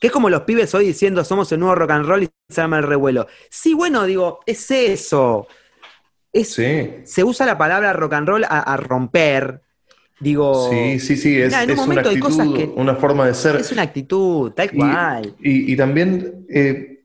Que 0.00 0.08
es 0.08 0.12
como 0.12 0.28
los 0.28 0.42
pibes 0.42 0.74
hoy 0.74 0.86
diciendo 0.86 1.24
somos 1.24 1.50
el 1.52 1.60
nuevo 1.60 1.74
rock 1.74 1.90
and 1.92 2.06
roll 2.06 2.22
y 2.24 2.28
se 2.48 2.60
llama 2.60 2.78
el 2.78 2.84
revuelo. 2.84 3.26
Sí, 3.48 3.72
bueno, 3.74 4.04
digo, 4.04 4.40
es 4.46 4.70
eso. 4.70 5.46
Es, 6.32 6.52
Sí. 6.52 6.90
Se 7.04 7.24
usa 7.24 7.46
la 7.46 7.56
palabra 7.56 7.92
rock 7.94 8.12
and 8.14 8.28
roll 8.28 8.44
a, 8.44 8.60
a 8.60 8.76
romper. 8.76 9.62
Digo, 10.20 10.70
Sí, 10.70 10.98
sí, 10.98 11.16
sí, 11.16 11.40
es, 11.40 11.48
Mirá, 11.48 11.62
en 11.62 11.70
un 11.70 11.72
es 11.72 11.78
una 11.78 11.86
momento 11.86 12.08
hay 12.10 12.18
cosas 12.18 12.48
que- 12.48 12.72
una 12.76 12.94
forma 12.96 13.26
de 13.26 13.34
ser. 13.34 13.56
es 13.56 13.72
una 13.72 13.82
actitud, 13.82 14.50
tal 14.52 14.70
cual. 14.72 15.34
Y, 15.40 15.72
y 15.72 15.76
también, 15.76 16.46
eh, 16.48 17.00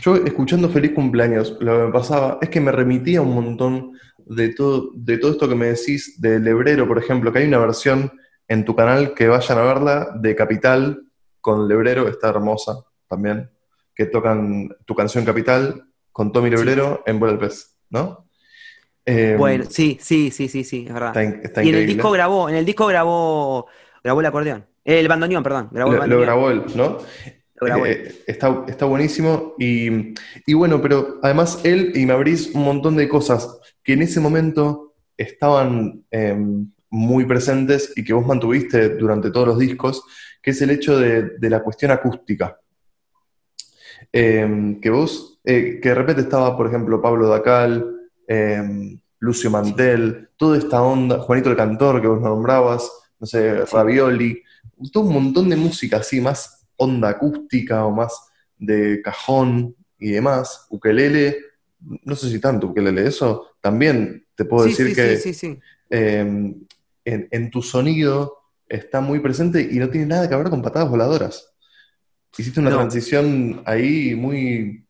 yo 0.00 0.16
escuchando 0.16 0.68
Feliz 0.68 0.92
Cumpleaños, 0.92 1.56
lo 1.60 1.76
que 1.78 1.86
me 1.86 1.92
pasaba 1.92 2.38
es 2.40 2.48
que 2.48 2.60
me 2.60 2.70
remitía 2.72 3.20
un 3.20 3.34
montón 3.34 3.92
de 4.26 4.50
todo, 4.54 4.90
de 4.94 5.18
todo 5.18 5.32
esto 5.32 5.48
que 5.48 5.54
me 5.56 5.66
decís 5.66 6.20
de 6.20 6.38
Lebrero, 6.38 6.86
por 6.86 6.98
ejemplo, 6.98 7.32
que 7.32 7.40
hay 7.40 7.46
una 7.48 7.58
versión 7.58 8.12
en 8.48 8.64
tu 8.64 8.76
canal 8.76 9.14
que 9.14 9.26
vayan 9.28 9.58
a 9.58 9.62
verla 9.62 10.08
de 10.20 10.36
Capital 10.36 11.03
con 11.44 11.68
Lebrero, 11.68 12.08
está 12.08 12.30
hermosa 12.30 12.82
también, 13.06 13.50
que 13.94 14.06
tocan 14.06 14.70
tu 14.86 14.94
canción 14.94 15.26
Capital 15.26 15.84
con 16.10 16.32
Tommy 16.32 16.48
Lebrero 16.48 17.02
en 17.04 17.20
Vuela 17.20 17.34
el 17.34 17.38
Pez, 17.38 17.76
¿no? 17.90 18.26
Eh, 19.04 19.36
Bueno, 19.38 19.64
sí, 19.68 19.98
sí, 20.00 20.30
sí, 20.30 20.48
sí, 20.48 20.64
sí, 20.64 20.86
es 20.88 20.94
verdad. 20.94 21.10
está, 21.10 21.22
in- 21.22 21.40
está 21.44 21.62
y 21.62 21.68
en 21.68 21.74
el 21.74 21.86
disco 21.86 22.10
grabó, 22.10 22.48
en 22.48 22.54
el 22.56 22.64
disco 22.64 22.86
grabó, 22.86 23.66
grabó 24.02 24.20
el 24.20 24.26
acordeón. 24.26 24.64
El 24.84 25.06
bandoneón, 25.06 25.42
perdón. 25.42 25.68
Grabó 25.70 25.92
el 25.92 25.96
Lo, 25.98 26.06
lo 26.06 26.16
bandoneón. 26.16 26.22
grabó 26.26 26.50
él, 26.50 26.62
¿no? 26.74 26.98
Lo. 27.60 27.86
Eh, 27.86 28.22
está, 28.26 28.64
está 28.66 28.86
buenísimo. 28.86 29.54
Y, 29.58 30.14
y 30.46 30.54
bueno, 30.54 30.80
pero 30.80 31.18
además 31.22 31.60
él, 31.64 31.92
y 31.94 32.06
me 32.06 32.14
abrís 32.14 32.54
un 32.54 32.64
montón 32.64 32.96
de 32.96 33.06
cosas 33.06 33.58
que 33.82 33.92
en 33.92 34.00
ese 34.02 34.18
momento 34.20 34.94
estaban 35.18 36.04
eh, 36.10 36.36
muy 36.90 37.24
presentes 37.26 37.92
y 37.96 38.02
que 38.04 38.12
vos 38.14 38.26
mantuviste 38.26 38.96
durante 38.96 39.30
todos 39.30 39.48
los 39.48 39.58
discos, 39.58 40.02
que 40.44 40.50
es 40.50 40.60
el 40.60 40.70
hecho 40.70 40.98
de, 40.98 41.38
de 41.38 41.50
la 41.50 41.62
cuestión 41.62 41.90
acústica. 41.90 42.60
Eh, 44.12 44.76
que 44.80 44.90
vos, 44.90 45.40
eh, 45.42 45.80
que 45.82 45.88
de 45.88 45.94
repente 45.94 46.20
estaba, 46.20 46.54
por 46.54 46.66
ejemplo, 46.66 47.00
Pablo 47.00 47.28
Dacal, 47.28 48.10
eh, 48.28 48.98
Lucio 49.20 49.50
Mantel, 49.50 50.28
toda 50.36 50.58
esta 50.58 50.82
onda, 50.82 51.18
Juanito 51.20 51.50
el 51.50 51.56
Cantor, 51.56 52.02
que 52.02 52.08
vos 52.08 52.20
nombrabas, 52.20 52.90
no 53.18 53.26
sé. 53.26 53.64
Ravioli, 53.64 54.42
todo 54.92 55.04
un 55.04 55.14
montón 55.14 55.48
de 55.48 55.56
música 55.56 55.96
así, 55.96 56.20
más 56.20 56.66
onda 56.76 57.08
acústica 57.08 57.86
o 57.86 57.90
más 57.90 58.12
de 58.58 59.00
cajón 59.02 59.74
y 59.98 60.10
demás. 60.10 60.66
Ukelele, 60.68 61.38
no 62.02 62.14
sé 62.16 62.28
si 62.28 62.38
tanto 62.38 62.66
ukelele, 62.66 63.06
eso 63.06 63.56
también 63.62 64.26
te 64.34 64.44
puedo 64.44 64.64
Sí, 64.64 64.70
decir 64.70 64.88
sí, 64.88 64.94
que 64.94 65.16
sí, 65.16 65.32
sí, 65.32 65.54
sí. 65.54 65.58
en, 65.88 66.66
en 67.06 67.50
tu 67.50 67.62
sonido 67.62 68.43
está 68.74 69.00
muy 69.00 69.20
presente 69.20 69.66
y 69.70 69.78
no 69.78 69.88
tiene 69.88 70.06
nada 70.06 70.28
que 70.28 70.36
ver 70.36 70.50
con 70.50 70.62
patadas 70.62 70.90
voladoras. 70.90 71.54
Hiciste 72.36 72.60
una 72.60 72.70
No. 72.70 72.76
transición 72.78 73.62
ahí 73.64 74.14
muy, 74.14 74.86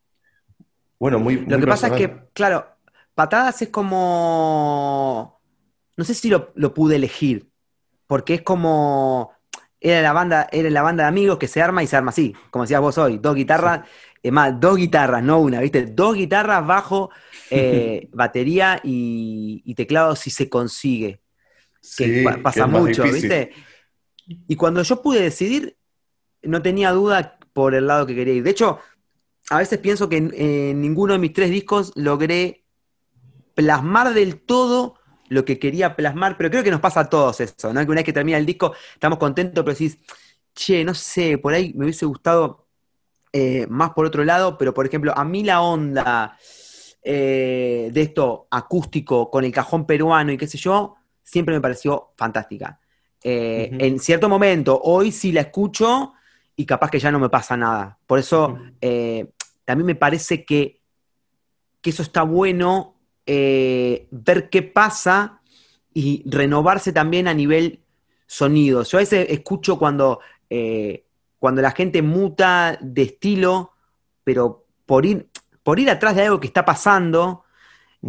bueno, 0.98 1.18
muy... 1.18 1.36
Lo 1.46 1.58
que 1.58 1.66
pasa 1.66 1.88
es 1.88 1.92
que, 1.94 2.28
claro, 2.32 2.66
patadas 3.14 3.60
es 3.62 3.68
como. 3.68 5.40
No 5.96 6.04
sé 6.04 6.14
si 6.14 6.28
lo, 6.28 6.52
lo 6.54 6.72
pude 6.74 6.96
elegir. 6.96 7.48
Porque 8.06 8.34
es 8.34 8.42
como. 8.42 9.32
Era 9.80 10.00
la 10.00 10.12
banda, 10.14 10.48
era 10.50 10.70
la 10.70 10.80
banda 10.82 11.04
de 11.04 11.08
amigos 11.08 11.38
que 11.38 11.46
se 11.46 11.60
arma 11.60 11.82
y 11.82 11.86
se 11.86 11.94
arma 11.96 12.08
así, 12.10 12.34
como 12.50 12.64
decías 12.64 12.80
vos 12.80 12.96
hoy, 12.96 13.18
dos 13.18 13.34
guitarras, 13.34 13.86
es 14.22 14.32
más, 14.32 14.58
dos 14.58 14.78
guitarras, 14.78 15.22
no 15.22 15.40
una, 15.40 15.60
¿viste? 15.60 15.84
Dos 15.84 16.14
guitarras, 16.14 16.66
bajo, 16.66 17.10
eh, 17.50 18.08
batería 18.12 18.80
y, 18.82 19.60
y 19.62 19.74
teclado 19.74 20.16
si 20.16 20.30
se 20.30 20.48
consigue. 20.48 21.20
Que 21.98 22.06
Sí, 22.06 22.24
pa- 22.24 22.36
que 22.36 22.42
pasa 22.42 22.66
mucho. 22.66 23.02
¿viste? 23.02 23.52
Y 24.26 24.56
cuando 24.56 24.82
yo 24.82 25.02
pude 25.02 25.20
decidir, 25.20 25.76
no 26.42 26.62
tenía 26.62 26.92
duda 26.92 27.38
por 27.52 27.74
el 27.74 27.86
lado 27.86 28.06
que 28.06 28.14
quería 28.14 28.34
ir. 28.34 28.42
De 28.42 28.50
hecho, 28.50 28.78
a 29.50 29.58
veces 29.58 29.78
pienso 29.78 30.08
que 30.08 30.16
en, 30.16 30.80
ninguno 30.80 31.12
de 31.12 31.18
mis 31.18 31.32
tres 31.32 31.50
discos 31.50 31.92
logré 31.94 32.64
plasmar 33.54 34.14
del 34.14 34.40
todo 34.40 34.96
lo 35.28 35.44
que 35.44 35.58
quería 35.58 35.96
plasmar, 35.96 36.36
pero 36.36 36.50
creo 36.50 36.62
que 36.62 36.70
nos 36.70 36.80
pasa 36.80 37.00
a 37.00 37.10
todos 37.10 37.40
eso, 37.40 37.72
¿no? 37.72 37.80
Que 37.80 37.86
una 37.86 37.96
vez 37.96 38.04
que 38.04 38.12
termina 38.12 38.38
el 38.38 38.46
disco 38.46 38.74
estamos 38.92 39.18
contentos, 39.18 39.64
pero 39.64 39.74
decís, 39.74 39.98
che, 40.54 40.84
no 40.84 40.94
sé, 40.94 41.38
por 41.38 41.54
ahí 41.54 41.72
me 41.74 41.84
hubiese 41.84 42.06
gustado 42.06 42.66
eh, 43.32 43.66
más 43.68 43.90
por 43.90 44.06
otro 44.06 44.24
lado, 44.24 44.58
pero 44.58 44.74
por 44.74 44.86
ejemplo, 44.86 45.12
a 45.16 45.24
mí 45.24 45.42
la 45.42 45.60
onda 45.62 46.38
eh, 47.02 47.90
de 47.92 48.00
esto 48.00 48.48
acústico 48.50 49.30
con 49.30 49.44
el 49.44 49.52
cajón 49.52 49.86
peruano 49.86 50.32
y 50.32 50.38
qué 50.38 50.46
sé 50.46 50.58
yo, 50.58 50.96
siempre 51.22 51.54
me 51.54 51.60
pareció 51.60 52.12
fantástica. 52.16 52.80
Eh. 53.26 53.70
En 53.78 53.98
cierto 53.98 54.28
momento, 54.28 54.78
hoy 54.84 55.10
sí 55.10 55.32
la 55.32 55.40
escucho 55.40 56.12
y 56.54 56.66
capaz 56.66 56.90
que 56.90 57.00
ya 57.00 57.10
no 57.10 57.18
me 57.18 57.30
pasa 57.30 57.56
nada. 57.56 57.98
Por 58.06 58.18
eso 58.18 58.58
eh, 58.82 59.30
también 59.64 59.86
me 59.86 59.94
parece 59.94 60.44
que, 60.44 60.82
que 61.80 61.90
eso 61.90 62.02
está 62.02 62.22
bueno, 62.22 62.96
eh, 63.24 64.06
ver 64.10 64.50
qué 64.50 64.62
pasa 64.62 65.40
y 65.94 66.22
renovarse 66.26 66.92
también 66.92 67.26
a 67.26 67.34
nivel 67.34 67.80
sonido. 68.26 68.82
Yo 68.82 68.98
a 68.98 69.00
veces 69.00 69.26
escucho 69.30 69.78
cuando, 69.78 70.20
cuando 71.38 71.62
la 71.62 71.70
gente 71.70 72.02
muta 72.02 72.78
de 72.80 73.02
estilo, 73.02 73.72
pero 74.22 74.66
por 74.84 75.06
ir, 75.06 75.28
por 75.62 75.78
ir 75.80 75.88
atrás 75.88 76.14
de 76.14 76.22
algo 76.22 76.40
que 76.40 76.48
está 76.48 76.64
pasando, 76.64 77.43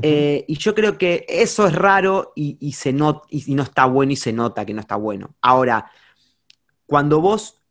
Eh, 0.02 0.46
y 0.48 0.58
yo 0.58 0.76
creo 0.76 0.98
que 0.98 1.26
eso 1.28 1.68
es 1.68 1.74
raro 1.74 2.34
y, 2.36 2.72
se 2.74 2.92
no, 2.92 3.24
y, 3.30 3.54
no 3.56 3.64
está 3.64 3.86
bueno 3.86 4.12
y 4.12 4.16
se 4.16 4.34
nota 4.34 4.66
que 4.66 4.74
no 4.74 4.82
está 4.82 4.96
bueno. 4.96 5.36
Ahora, 5.42 5.92
cuando 6.86 7.22
vos 7.22 7.62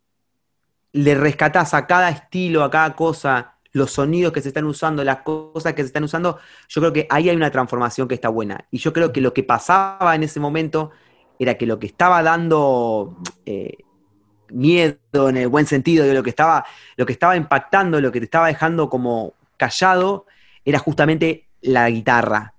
le 0.92 1.14
rescatás 1.14 1.74
a 1.74 1.86
cada 1.86 2.08
estilo, 2.08 2.62
a 2.62 2.70
cada 2.70 2.94
cosa, 2.94 3.56
los 3.72 3.90
sonidos 3.90 4.32
que 4.32 4.40
se 4.40 4.48
están 4.48 4.64
usando, 4.64 5.02
las 5.02 5.18
cosas 5.18 5.74
que 5.74 5.82
se 5.82 5.88
están 5.88 6.04
usando, 6.04 6.38
yo 6.68 6.80
creo 6.80 6.92
que 6.92 7.06
ahí 7.10 7.28
hay 7.28 7.36
una 7.36 7.50
transformación 7.50 8.06
que 8.06 8.14
está 8.14 8.28
buena. 8.28 8.66
Y 8.70 8.78
yo 8.78 8.92
creo 8.92 9.12
que 9.12 9.20
lo 9.20 9.34
que 9.34 9.42
pasaba 9.42 10.14
en 10.14 10.22
ese 10.22 10.40
momento 10.40 10.92
era 11.38 11.54
que 11.54 11.66
lo 11.66 11.78
que 11.78 11.86
estaba 11.86 12.22
dando 12.22 13.16
eh, 13.44 13.78
miedo 14.50 15.28
en 15.28 15.36
el 15.36 15.48
buen 15.48 15.66
sentido, 15.66 16.06
de 16.06 16.14
lo 16.14 16.22
que 16.22 16.30
estaba, 16.30 16.64
lo 16.96 17.04
que 17.04 17.12
estaba 17.12 17.36
impactando, 17.36 18.00
lo 18.00 18.12
que 18.12 18.20
te 18.20 18.26
estaba 18.26 18.46
dejando 18.46 18.88
como 18.88 19.34
callado, 19.56 20.26
era 20.64 20.78
justamente 20.78 21.48
la 21.64 21.90
guitarra, 21.90 22.54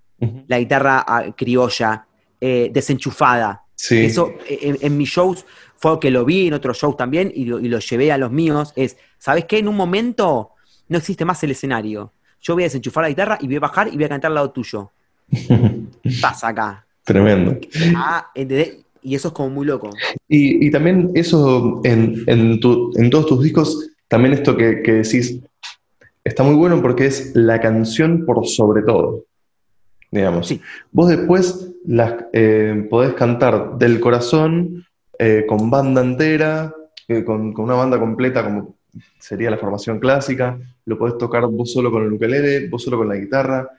la 0.48 0.60
guitarra 0.60 1.06
ah, 1.08 1.26
criolla, 1.36 2.06
eh, 2.40 2.70
desenchufada. 2.72 3.64
Eso 3.90 4.34
en, 4.48 4.98
mis 4.98 5.10
shows 5.10 5.46
fue 5.76 6.00
que 6.00 6.10
lo 6.10 6.26
vi 6.26 6.48
en 6.48 6.54
otros 6.54 6.78
shows 6.78 6.98
también 6.98 7.32
y 7.34 7.46
lo, 7.46 7.60
llevé 7.60 8.12
a 8.12 8.18
los 8.18 8.32
míos. 8.32 8.74
Es, 8.76 8.98
¿sabes 9.18 9.46
qué? 9.46 9.60
En 9.60 9.68
un 9.68 9.76
momento 9.76 10.52
no 10.88 10.98
existe 10.98 11.26
más 11.26 11.44
el 11.44 11.52
escenario. 11.52 12.12
Yo 12.42 12.54
voy 12.54 12.64
a 12.64 12.68
desenchufar 12.68 13.04
la 13.04 13.10
guitarra 13.10 13.38
y 13.42 13.48
voy 13.48 13.58
a 13.58 13.60
bajar 13.60 13.88
y 13.88 13.96
voy 13.96 14.06
a 14.06 14.10
cantar 14.10 14.30
al 14.30 14.36
lado 14.36 14.52
tuyo. 14.52 14.92
Pasa 16.22 16.50
acá. 16.50 16.86
Tremendo. 17.04 17.60
Ah, 17.96 18.32
y 18.36 19.14
eso 19.14 19.28
es 19.28 19.34
como 19.34 19.50
muy 19.50 19.66
loco. 19.66 19.92
Y, 20.28 20.72
también 20.72 21.12
eso 21.14 21.82
en, 21.84 22.24
en, 22.26 22.60
todos 22.60 23.26
tus 23.28 23.44
discos, 23.44 23.92
también 24.08 24.34
esto 24.34 24.58
que, 24.58 24.82
que 24.82 24.94
decís, 24.94 25.40
está 26.26 26.44
muy 26.44 26.56
bueno 26.56 26.82
porque 26.82 27.06
es 27.06 27.32
la 27.36 27.62
canción 27.62 28.26
por 28.26 28.46
sobre 28.48 28.82
todo. 28.82 29.24
Digamos. 30.12 30.54
Vos 30.92 31.10
después 31.10 31.72
las, 31.86 32.26
eh, 32.34 32.88
podés 32.90 33.14
cantar 33.14 33.78
del 33.78 34.00
corazón, 34.00 34.86
eh, 35.20 35.46
con 35.48 35.70
banda 35.70 36.02
entera, 36.02 36.74
eh, 37.08 37.24
con, 37.24 37.58
una 37.60 37.76
banda 37.76 38.00
completa 38.00 38.44
como 38.44 38.76
sería 39.20 39.52
la 39.52 39.58
formación 39.58 40.00
clásica, 40.00 40.58
lo 40.86 40.98
podés 40.98 41.18
tocar 41.18 41.46
vos 41.48 41.72
solo 41.72 41.92
con 41.92 42.04
el 42.04 42.14
ukelele, 42.14 42.70
vos 42.70 42.84
solo 42.84 42.98
con 42.98 43.10
la 43.10 43.16
guitarra, 43.16 43.70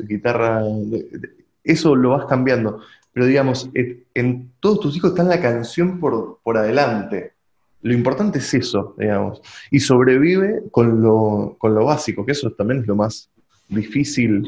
guitarra, 0.00 0.62
eso 1.62 1.94
lo 1.94 2.10
vas 2.10 2.26
cambiando. 2.26 2.80
Pero 3.12 3.26
digamos, 3.26 3.70
en 4.14 4.50
todos 4.58 4.80
tus 4.80 4.96
hijos 4.96 5.10
está 5.12 5.22
la 5.22 5.40
canción 5.40 6.00
por, 6.00 6.40
por 6.42 6.58
adelante. 6.58 7.33
Lo 7.84 7.92
importante 7.92 8.38
es 8.38 8.54
eso, 8.54 8.94
digamos. 8.96 9.42
Y 9.70 9.78
sobrevive 9.78 10.62
con 10.70 11.02
lo, 11.02 11.58
básico, 11.60 12.24
que 12.24 12.32
eso 12.32 12.50
también 12.52 12.80
es 12.80 12.86
lo 12.86 12.96
más 12.96 13.28
difícil. 13.68 14.42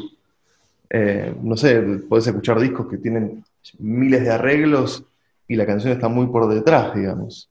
Eh, 0.88 1.34
no 1.42 1.54
sé, 1.54 1.82
puedes 2.08 2.26
escuchar 2.26 2.58
discos 2.58 2.88
que 2.88 2.96
tienen 2.96 3.44
miles 3.78 4.22
de 4.22 4.30
arreglos 4.30 5.04
y 5.46 5.54
la 5.54 5.66
canción 5.66 5.92
está 5.92 6.08
muy 6.08 6.28
por 6.28 6.48
detrás, 6.48 6.94
digamos. 6.94 7.50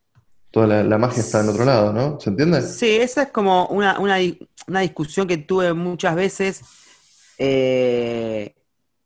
Toda 0.50 0.84
la, 0.84 0.98
magia 0.98 1.22
está 1.22 1.42
en 1.42 1.50
otro 1.50 1.66
lado, 1.66 1.94
¿no? 1.94 2.20
¿Se 2.20 2.32
entiende? 2.32 2.64
Sí, 2.64 2.96
esa 2.96 3.22
es 3.22 3.30
como 3.30 3.68
una, 3.68 4.18
discusión 4.82 5.28
que 5.28 5.38
tuve 5.38 5.72
muchas 5.74 6.16
veces 6.16 6.62
eh, 7.38 8.56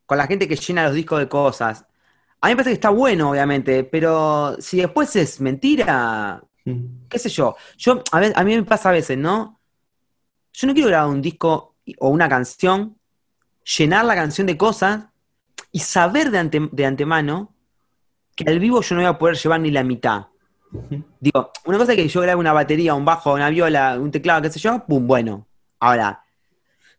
con 0.05 0.17
la 0.17 0.27
gente 0.27 0.47
que 0.47 0.55
llena 0.55 0.85
los 0.85 0.93
discos 0.93 1.19
de 1.19 1.27
cosas. 1.27 1.83
A 2.39 2.47
mí 2.47 2.53
me 2.53 2.55
parece 2.55 2.69
que 2.69 2.75
está 2.75 2.89
bueno, 2.89 3.31
obviamente, 3.31 3.83
pero 3.83 4.55
si 4.59 4.77
después 4.77 5.13
es 5.17 5.41
mentira, 5.41 6.41
qué 7.09 7.19
sé 7.19 7.29
yo. 7.29 7.55
Yo, 7.77 8.03
a, 8.11 8.17
a 8.35 8.43
mí 8.43 8.55
me 8.55 8.63
pasa 8.63 8.89
a 8.89 8.93
veces, 8.93 9.17
¿no? 9.17 9.59
Yo 10.53 10.67
no 10.67 10.73
quiero 10.73 10.89
grabar 10.89 11.09
un 11.09 11.21
disco 11.21 11.75
o 11.99 12.09
una 12.09 12.27
canción, 12.27 12.97
llenar 13.77 14.05
la 14.05 14.15
canción 14.15 14.47
de 14.47 14.57
cosas 14.57 15.05
y 15.71 15.79
saber 15.79 16.31
de, 16.31 16.69
de 16.71 16.85
antemano 16.85 17.53
que 18.35 18.49
al 18.49 18.59
vivo 18.59 18.81
yo 18.81 18.95
no 18.95 19.01
voy 19.01 19.09
a 19.09 19.17
poder 19.17 19.35
llevar 19.35 19.59
ni 19.59 19.71
la 19.71 19.83
mitad. 19.83 20.27
Digo, 21.19 21.51
una 21.65 21.77
cosa 21.77 21.93
es 21.93 21.97
que 21.97 22.07
yo 22.07 22.21
grabe 22.21 22.39
una 22.39 22.53
batería, 22.53 22.93
un 22.93 23.05
bajo, 23.05 23.33
una 23.33 23.49
viola, 23.49 23.97
un 23.99 24.11
teclado, 24.11 24.41
qué 24.43 24.51
sé 24.51 24.59
yo, 24.59 24.85
pum, 24.85 25.05
bueno. 25.07 25.47
Ahora, 25.79 26.23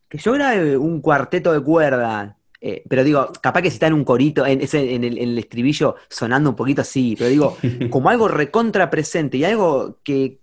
que 0.08 0.18
yo 0.18 0.32
grabe 0.32 0.76
un 0.76 1.00
cuarteto 1.00 1.52
de 1.52 1.60
cuerdas, 1.62 2.34
eh, 2.60 2.82
pero 2.88 3.02
digo, 3.04 3.32
capaz 3.40 3.62
que 3.62 3.70
si 3.70 3.74
está 3.74 3.86
en 3.86 3.94
un 3.94 4.04
corito, 4.04 4.44
en, 4.44 4.60
en, 4.60 5.04
el, 5.04 5.38
estribillo 5.38 5.96
sonando 6.08 6.50
un 6.50 6.56
poquito 6.56 6.82
así, 6.82 7.14
pero 7.16 7.30
digo, 7.30 7.56
como 7.90 8.10
algo 8.10 8.28
recontra 8.28 8.90
presente 8.90 9.38
y 9.38 9.44
algo 9.44 9.98
que, 10.02 10.40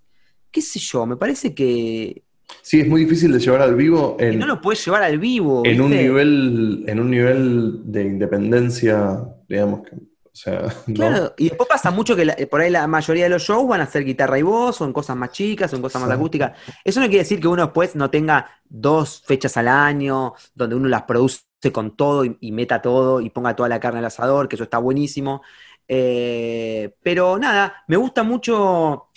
qué 0.52 0.62
sé 0.62 0.80
yo, 0.80 1.06
me 1.06 1.18
parece 1.18 1.54
que... 1.54 2.24
Sí, 2.62 2.80
es 2.80 2.88
muy 2.88 3.04
difícil 3.04 3.32
de 3.32 3.40
llevar 3.40 3.62
al 3.62 3.76
vivo. 3.76 4.16
En, 4.20 4.40
no 4.40 4.48
lo 4.48 4.62
puedes 4.62 4.84
llevar 4.86 5.04
al 5.04 5.20
vivo. 5.20 5.64
En 5.66 5.82
un, 5.82 5.92
nivel, 5.92 6.86
en 6.88 7.00
un 7.00 7.12
nivel 7.12 7.92
de 7.92 8.04
independencia, 8.04 9.20
digamos, 9.48 9.82
que 9.82 9.98
Claro, 10.94 11.34
y 11.38 11.50
después 11.50 11.70
pasa 11.70 11.92
mucho 11.92 12.16
que 12.16 12.48
por 12.48 12.62
ahí 12.62 12.70
la 12.70 12.88
mayoría 12.88 13.24
de 13.24 13.30
los 13.30 13.44
shows 13.44 13.68
van 13.68 13.82
a 13.82 13.86
ser 13.86 14.04
guitarra 14.04 14.38
y 14.38 14.42
voz, 14.42 14.82
o 14.82 14.86
en 14.86 14.94
cosas 14.94 15.16
más 15.16 15.32
chicas, 15.32 15.72
o 15.74 15.76
en 15.76 15.82
cosas 15.82 16.02
más 16.02 16.12
acústicas. 16.12 16.54
Eso 16.84 17.00
no 17.00 17.08
quiere 17.08 17.24
decir 17.24 17.40
que 17.40 17.48
uno 17.48 17.64
después 17.64 17.96
no 17.96 18.10
tenga 18.10 18.50
dos 18.66 19.24
fechas 19.26 19.58
al 19.58 19.68
año, 19.68 20.34
donde 20.54 20.76
uno 20.76 20.88
las 20.88 21.04
produce 21.04 21.42
con 21.72 21.96
todo 21.96 22.24
y, 22.26 22.52
meta 22.52 22.82
todo 22.82 23.22
y 23.22 23.30
ponga 23.30 23.56
toda 23.56 23.70
la 23.70 23.80
carne 23.80 24.00
al 24.00 24.06
asador, 24.06 24.48
que 24.48 24.56
eso 24.56 24.64
está 24.64 24.78
buenísimo. 24.78 25.42
Eh, 25.88 26.96
pero 27.02 27.38
nada, 27.38 27.84
me 27.88 27.98
gusta 27.98 28.24
mucho 28.24 29.10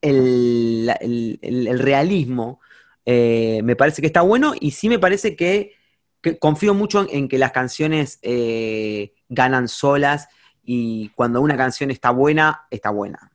el, 0.00 1.78
realismo. 1.78 2.60
Eh, 3.04 3.60
me 3.64 3.76
parece 3.76 4.02
que 4.02 4.06
está 4.06 4.22
bueno 4.22 4.52
y 4.58 4.72
sí 4.72 4.88
me 4.88 4.98
parece 4.98 5.34
que, 5.36 5.74
confío 6.38 6.74
mucho 6.74 7.06
en, 7.10 7.28
que 7.28 7.38
las 7.38 7.52
canciones 7.52 8.18
eh, 8.22 9.14
ganan 9.28 9.68
solas 9.68 10.28
y 10.62 11.08
cuando 11.10 11.40
una 11.40 11.56
canción 11.56 11.90
está 11.90 12.10
buena, 12.10 12.66
está 12.70 12.90
buena. 12.90 13.32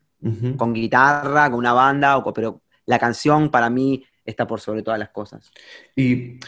Con 0.58 0.74
guitarra, 0.74 1.52
con 1.52 1.60
una 1.60 1.74
banda, 1.74 2.18
o, 2.18 2.34
pero 2.34 2.64
la 2.88 2.98
canción 2.98 3.52
para 3.52 3.70
mí 3.70 4.04
está 4.26 4.48
por 4.48 4.60
sobre 4.60 4.82
todas 4.82 5.00
las 5.00 5.10
cosas. 5.10 5.52
Y 5.96 6.40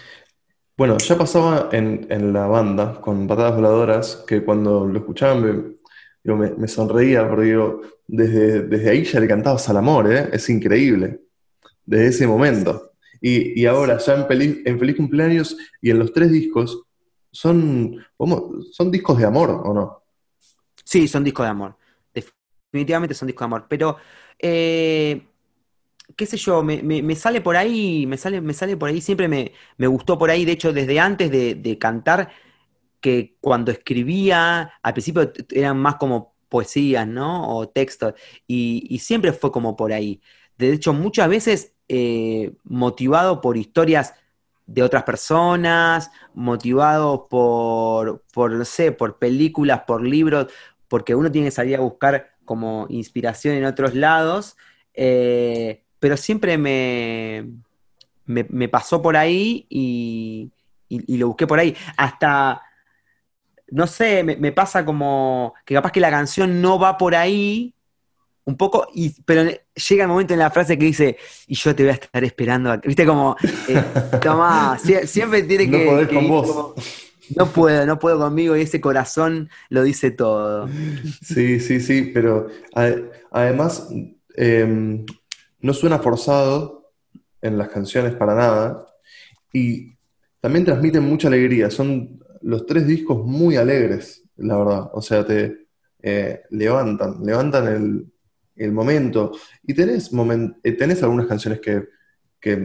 bueno, 0.77 0.97
ya 0.99 1.17
pasaba 1.17 1.69
en, 1.71 2.33
la 2.33 2.45
banda 2.45 3.01
con 3.01 3.27
patadas 3.27 3.55
voladoras 3.55 4.23
que 4.27 4.43
cuando 4.43 4.85
lo 4.85 4.99
escuchaban 4.99 5.75
me, 6.23 6.67
sonreía, 6.67 7.27
porque 7.27 7.45
digo, 7.45 7.81
desde, 8.05 8.61
desde 8.61 8.89
ahí 8.89 9.03
ya 9.03 9.19
le 9.19 9.27
cantabas 9.27 9.67
al 9.69 9.77
amor, 9.77 10.11
¿eh? 10.11 10.29
es 10.31 10.49
increíble, 10.49 11.21
desde 11.85 12.07
ese 12.07 12.27
momento. 12.27 12.91
Y, 13.19 13.65
ahora, 13.65 13.97
ya 13.97 14.15
en 14.15 14.27
feliz, 14.27 14.59
en 14.65 14.77
feliz 14.77 14.95
cumpleaños 14.95 15.57
y 15.81 15.89
en 15.89 15.97
los 15.97 16.13
tres 16.13 16.31
discos, 16.31 16.83
son, 17.31 17.97
son 18.71 18.91
discos 18.91 19.17
de 19.17 19.25
amor, 19.25 19.49
¿o 19.49 19.73
no? 19.73 20.03
Sí, 20.83 21.07
son 21.07 21.23
discos 21.23 21.45
de 21.45 21.49
amor. 21.49 21.75
Definitivamente 22.13 23.15
son 23.15 23.27
discos 23.27 23.41
de 23.41 23.45
amor. 23.45 23.65
Pero, 23.67 23.97
eh, 24.39 25.21
qué 26.17 26.25
sé 26.25 26.37
yo, 26.37 26.63
me, 26.63 27.15
sale 27.15 27.41
por 27.41 27.55
ahí, 27.57 28.05
me 28.07 28.17
sale, 28.17 28.41
me 28.41 28.53
sale 28.53 28.75
por 28.75 28.89
ahí, 28.89 29.01
siempre 29.01 29.27
me, 29.27 29.87
gustó 29.87 30.17
por 30.17 30.31
ahí, 30.31 30.45
de 30.45 30.53
hecho, 30.53 30.73
desde 30.73 30.99
antes 30.99 31.31
de, 31.31 31.77
cantar, 31.79 32.29
que 33.01 33.37
cuando 33.41 33.71
escribía, 33.71 34.73
al 34.81 34.93
principio 34.93 35.31
eran 35.51 35.77
más 35.77 35.95
como 35.97 36.35
poesías, 36.49 37.07
¿no? 37.07 37.55
O 37.57 37.69
textos, 37.69 38.15
y, 38.47 38.97
siempre 38.99 39.31
fue 39.33 39.51
como 39.51 39.75
por 39.75 39.93
ahí. 39.93 40.21
De 40.57 40.73
hecho, 40.73 40.93
muchas 40.93 41.29
veces 41.29 41.75
eh, 41.87 42.55
motivado 42.63 43.41
por 43.41 43.57
historias 43.57 44.13
de 44.65 44.83
otras 44.83 45.03
personas, 45.03 46.11
motivados 46.33 47.21
por, 47.29 48.23
por, 48.33 48.51
no 48.51 48.65
sé, 48.65 48.91
por 48.91 49.19
películas, 49.19 49.83
por 49.87 50.05
libros, 50.05 50.47
porque 50.87 51.15
uno 51.15 51.31
tiene 51.31 51.47
que 51.47 51.51
salir 51.51 51.77
a 51.77 51.81
buscar 51.81 52.31
como 52.45 52.87
inspiración 52.89 53.55
en 53.55 53.65
otros 53.65 53.93
lados, 53.95 54.57
eh, 54.93 55.85
pero 55.99 56.17
siempre 56.17 56.57
me, 56.57 57.45
me, 58.25 58.69
pasó 58.69 59.01
por 59.01 59.17
ahí 59.17 59.65
y, 59.69 60.51
lo 60.89 61.27
busqué 61.27 61.47
por 61.47 61.59
ahí. 61.59 61.75
Hasta, 61.97 62.61
no 63.69 63.87
sé, 63.87 64.23
me, 64.23 64.51
pasa 64.51 64.85
como 64.85 65.53
que 65.65 65.73
capaz 65.73 65.91
que 65.91 65.99
la 65.99 66.11
canción 66.11 66.61
no 66.61 66.79
va 66.79 66.97
por 66.97 67.15
ahí, 67.15 67.73
un 68.45 68.55
poco, 68.55 68.87
y, 68.93 69.13
pero 69.23 69.43
llega 69.89 70.03
el 70.03 70.09
momento 70.09 70.33
en 70.33 70.39
la 70.39 70.51
frase 70.51 70.77
que 70.77 70.85
dice, 70.85 71.17
y 71.47 71.55
yo 71.55 71.75
te 71.75 71.83
voy 71.83 71.89
a 71.89 71.95
estar 71.95 72.23
esperando, 72.23 72.77
viste 72.83 73.05
como, 73.05 73.35
eh, 73.67 73.83
Tomás, 74.21 74.81
siempre 75.05 75.43
tiene 75.43 75.69
que... 75.69 75.85
No 75.85 76.07
con 76.07 76.27
vos. 76.29 76.73
no 77.35 77.47
puedo, 77.47 77.85
no 77.85 77.99
puedo 77.99 78.19
conmigo 78.19 78.55
y 78.55 78.61
ese 78.61 78.79
corazón 78.79 79.49
lo 79.67 79.83
dice 79.83 80.11
todo. 80.11 80.69
Sí, 81.21 81.59
sí, 81.59 81.81
sí, 81.81 82.11
pero 82.13 82.47
además 83.31 83.89
em, 84.35 85.05
no 85.59 85.73
suena 85.73 85.99
forzado 85.99 86.91
en 87.41 87.57
las 87.57 87.69
canciones 87.69 88.13
para 88.15 88.35
nada 88.35 88.87
y 89.53 89.95
también 90.39 90.65
transmiten 90.65 91.03
mucha 91.03 91.27
alegría. 91.27 91.69
Son 91.69 92.19
los 92.41 92.65
tres 92.65 92.87
discos 92.87 93.25
muy 93.25 93.55
alegres, 93.55 94.23
la 94.37 94.57
verdad. 94.57 94.89
O 94.93 95.01
sea, 95.01 95.25
te 95.25 95.67
eh, 96.01 96.41
levantan, 96.51 97.25
levantan 97.25 97.67
el, 97.67 98.05
el 98.57 98.71
momento. 98.71 99.31
Y 99.63 99.73
tenés, 99.73 100.11
eh, 100.63 100.71
tenés 100.73 101.03
algunas 101.03 101.27
canciones 101.27 101.59
que, 101.61 101.87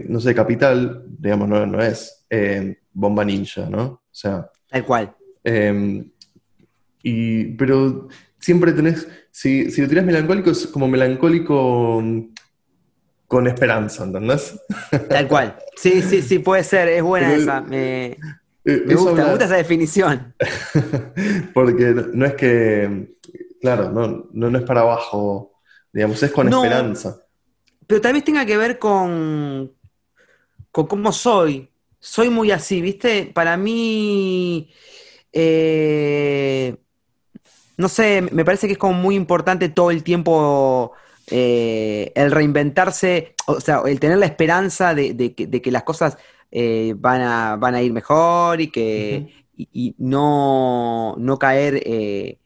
no 0.09 0.21
sé, 0.21 0.35
Capital, 0.35 1.05
digamos, 1.07 1.49
no, 1.49 1.67
no 1.67 1.83
es 1.83 2.25
eh, 2.31 2.79
Bomba 2.93 3.25
Ninja, 3.25 3.69
¿no? 3.69 3.83
O 3.85 4.03
sea. 4.11 4.49
Tal 4.69 4.85
cual. 4.85 5.17
Em, 5.43 6.11
y, 7.03 7.45
pero 7.57 8.09
siempre 8.39 8.73
tenés, 8.73 9.09
si, 9.31 9.71
si 9.71 9.83
lo 9.83 9.89
tirás 9.89 10.05
melancólico, 10.05 10.51
es 10.51 10.67
como 10.67 10.87
melancólico 10.89 12.01
mm, 12.01 12.32
con 13.33 13.47
esperanza, 13.49 14.05
¿entendés? 14.05 14.61
Tal 15.11 15.27
cual. 15.27 15.57
Sí, 15.77 16.03
sí, 16.03 16.23
sí, 16.23 16.39
puede 16.39 16.65
ser, 16.65 16.89
es 16.89 17.03
buena 17.03 17.35
esa. 17.35 17.61
Me, 17.63 18.19
Eh, 18.65 18.83
me 18.87 18.95
gusta, 18.95 19.11
me 19.23 19.23
habla- 19.23 19.31
gusta 19.31 19.45
esa 19.47 19.57
definición. 19.57 20.35
Porque 21.55 21.95
no 22.15 22.27
es 22.27 22.35
que, 22.35 23.17
claro, 23.61 23.91
no, 23.91 24.27
no, 24.33 24.51
no 24.51 24.59
es 24.59 24.65
para 24.65 24.83
abajo, 24.83 25.61
digamos, 25.93 26.23
es 26.23 26.31
con 26.31 26.49
No. 26.49 26.63
esperanza. 26.65 27.17
Pero 27.87 28.01
tal 28.01 28.13
vez 28.15 28.25
tenga 28.25 28.47
que 28.47 28.57
ver 28.57 28.79
con, 28.79 29.73
con 30.71 30.87
cómo 30.87 31.13
soy. 31.13 31.71
Soy 32.01 32.31
muy 32.31 32.51
así, 32.51 32.81
¿viste? 32.81 33.27
Para 33.35 33.57
mí, 33.57 34.71
eh, 35.33 36.77
no 37.77 37.89
sé, 37.89 38.23
me 38.33 38.45
parece 38.45 38.67
que 38.67 38.75
es 38.75 38.79
como 38.79 38.95
muy 38.95 39.15
importante 39.17 39.69
todo 39.69 39.91
el 39.91 40.03
tiempo 40.05 40.93
eh, 41.29 42.13
el 42.15 42.31
reinventarse, 42.31 43.35
o 43.47 43.61
sea, 43.61 43.83
el 43.87 44.01
tener 44.01 44.19
la 44.19 44.27
esperanza 44.27 44.95
de, 44.95 45.15
de 45.15 45.35
que, 45.35 45.47
de 45.47 45.63
que 45.63 45.71
las 45.71 45.83
cosas 45.85 46.19
eh, 46.51 46.95
van 46.97 47.21
a, 47.23 47.57
van 47.57 47.75
a 47.75 47.83
ir 47.83 47.93
mejor 47.93 48.61
y 48.61 48.71
que 48.71 49.27
y, 49.57 49.69
y 49.73 49.95
no, 49.99 51.15
no 51.19 51.39
caer 51.39 51.81
eh, 51.85 52.39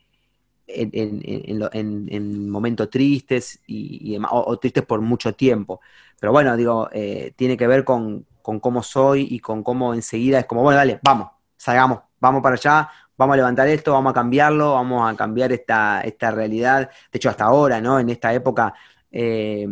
en, 0.66 2.10
en- 2.10 2.50
momentos 2.50 2.90
tristes 2.90 3.60
y, 3.66 4.16
o, 4.18 4.22
o 4.30 4.58
tristes 4.58 4.84
por 4.84 5.00
mucho 5.00 5.34
tiempo. 5.34 5.80
Pero 6.20 6.32
bueno, 6.32 6.56
digo, 6.56 6.88
tiene 7.36 7.56
que 7.56 7.66
ver 7.66 7.84
con, 7.84 8.26
con 8.42 8.60
cómo 8.60 8.82
soy 8.82 9.28
y 9.30 9.38
con 9.40 9.62
cómo 9.62 9.94
enseguida 9.94 10.38
es 10.40 10.46
como, 10.46 10.62
bueno, 10.62 10.78
dale, 10.78 10.98
vamos, 11.02 11.30
salgamos, 11.56 12.00
vamos 12.20 12.42
para 12.42 12.54
allá, 12.56 12.90
vamos 13.16 13.34
a 13.34 13.36
levantar 13.36 13.68
esto, 13.68 13.92
vamos 13.92 14.10
a 14.10 14.14
cambiarlo, 14.14 14.74
vamos 14.74 15.10
a 15.10 15.16
cambiar 15.16 15.52
esta, 15.52 16.00
esta 16.02 16.30
realidad. 16.30 16.90
De 17.10 17.16
hecho, 17.16 17.30
hasta 17.30 17.44
ahora, 17.44 17.80
¿no? 17.80 17.98
En 17.98 18.10
esta 18.10 18.32
época, 18.32 18.74
eh, 19.10 19.66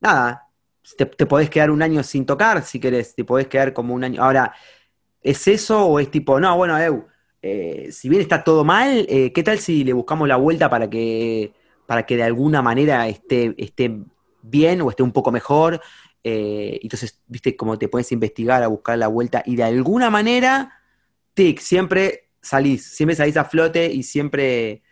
nada, 0.00 0.48
te, 0.96 1.06
te 1.06 1.26
podés 1.26 1.50
quedar 1.50 1.70
un 1.70 1.82
año 1.82 2.02
sin 2.02 2.24
tocar 2.24 2.62
si 2.62 2.80
querés, 2.80 3.14
te 3.14 3.24
podés 3.24 3.46
quedar 3.48 3.72
como 3.72 3.94
un 3.94 4.04
año. 4.04 4.22
Ahora, 4.22 4.52
¿es 5.22 5.46
eso 5.48 5.86
o 5.86 5.98
es 6.00 6.10
tipo, 6.10 6.40
no, 6.40 6.56
bueno, 6.56 6.78
Eu, 6.78 7.06
eh, 7.42 7.88
si 7.92 8.08
bien 8.08 8.22
está 8.22 8.42
todo 8.42 8.64
mal, 8.64 9.06
eh, 9.08 9.32
¿qué 9.32 9.42
tal 9.42 9.58
si 9.58 9.84
le 9.84 9.92
buscamos 9.92 10.26
la 10.26 10.36
vuelta 10.36 10.70
para 10.70 10.88
que, 10.88 11.52
para 11.86 12.04
que 12.04 12.16
de 12.16 12.24
alguna 12.24 12.62
manera 12.62 13.06
esté, 13.08 13.54
esté 13.58 14.00
bien 14.42 14.80
o 14.80 14.90
esté 14.90 15.02
un 15.02 15.12
poco 15.12 15.30
mejor? 15.30 15.80
Entonces, 16.28 17.22
viste, 17.28 17.56
como 17.56 17.78
te 17.78 17.86
puedes 17.86 18.10
investigar 18.10 18.60
a 18.64 18.66
buscar 18.66 18.98
la 18.98 19.06
vuelta 19.06 19.44
y 19.46 19.54
de 19.54 19.62
alguna 19.62 20.10
manera, 20.10 20.72
tic, 21.34 21.60
siempre 21.60 22.25
salís, 22.46 22.84
siempre 22.84 23.16
salís 23.16 23.36
a 23.36 23.44
flote 23.44 23.86
y 23.92 24.02
siempre 24.02 24.82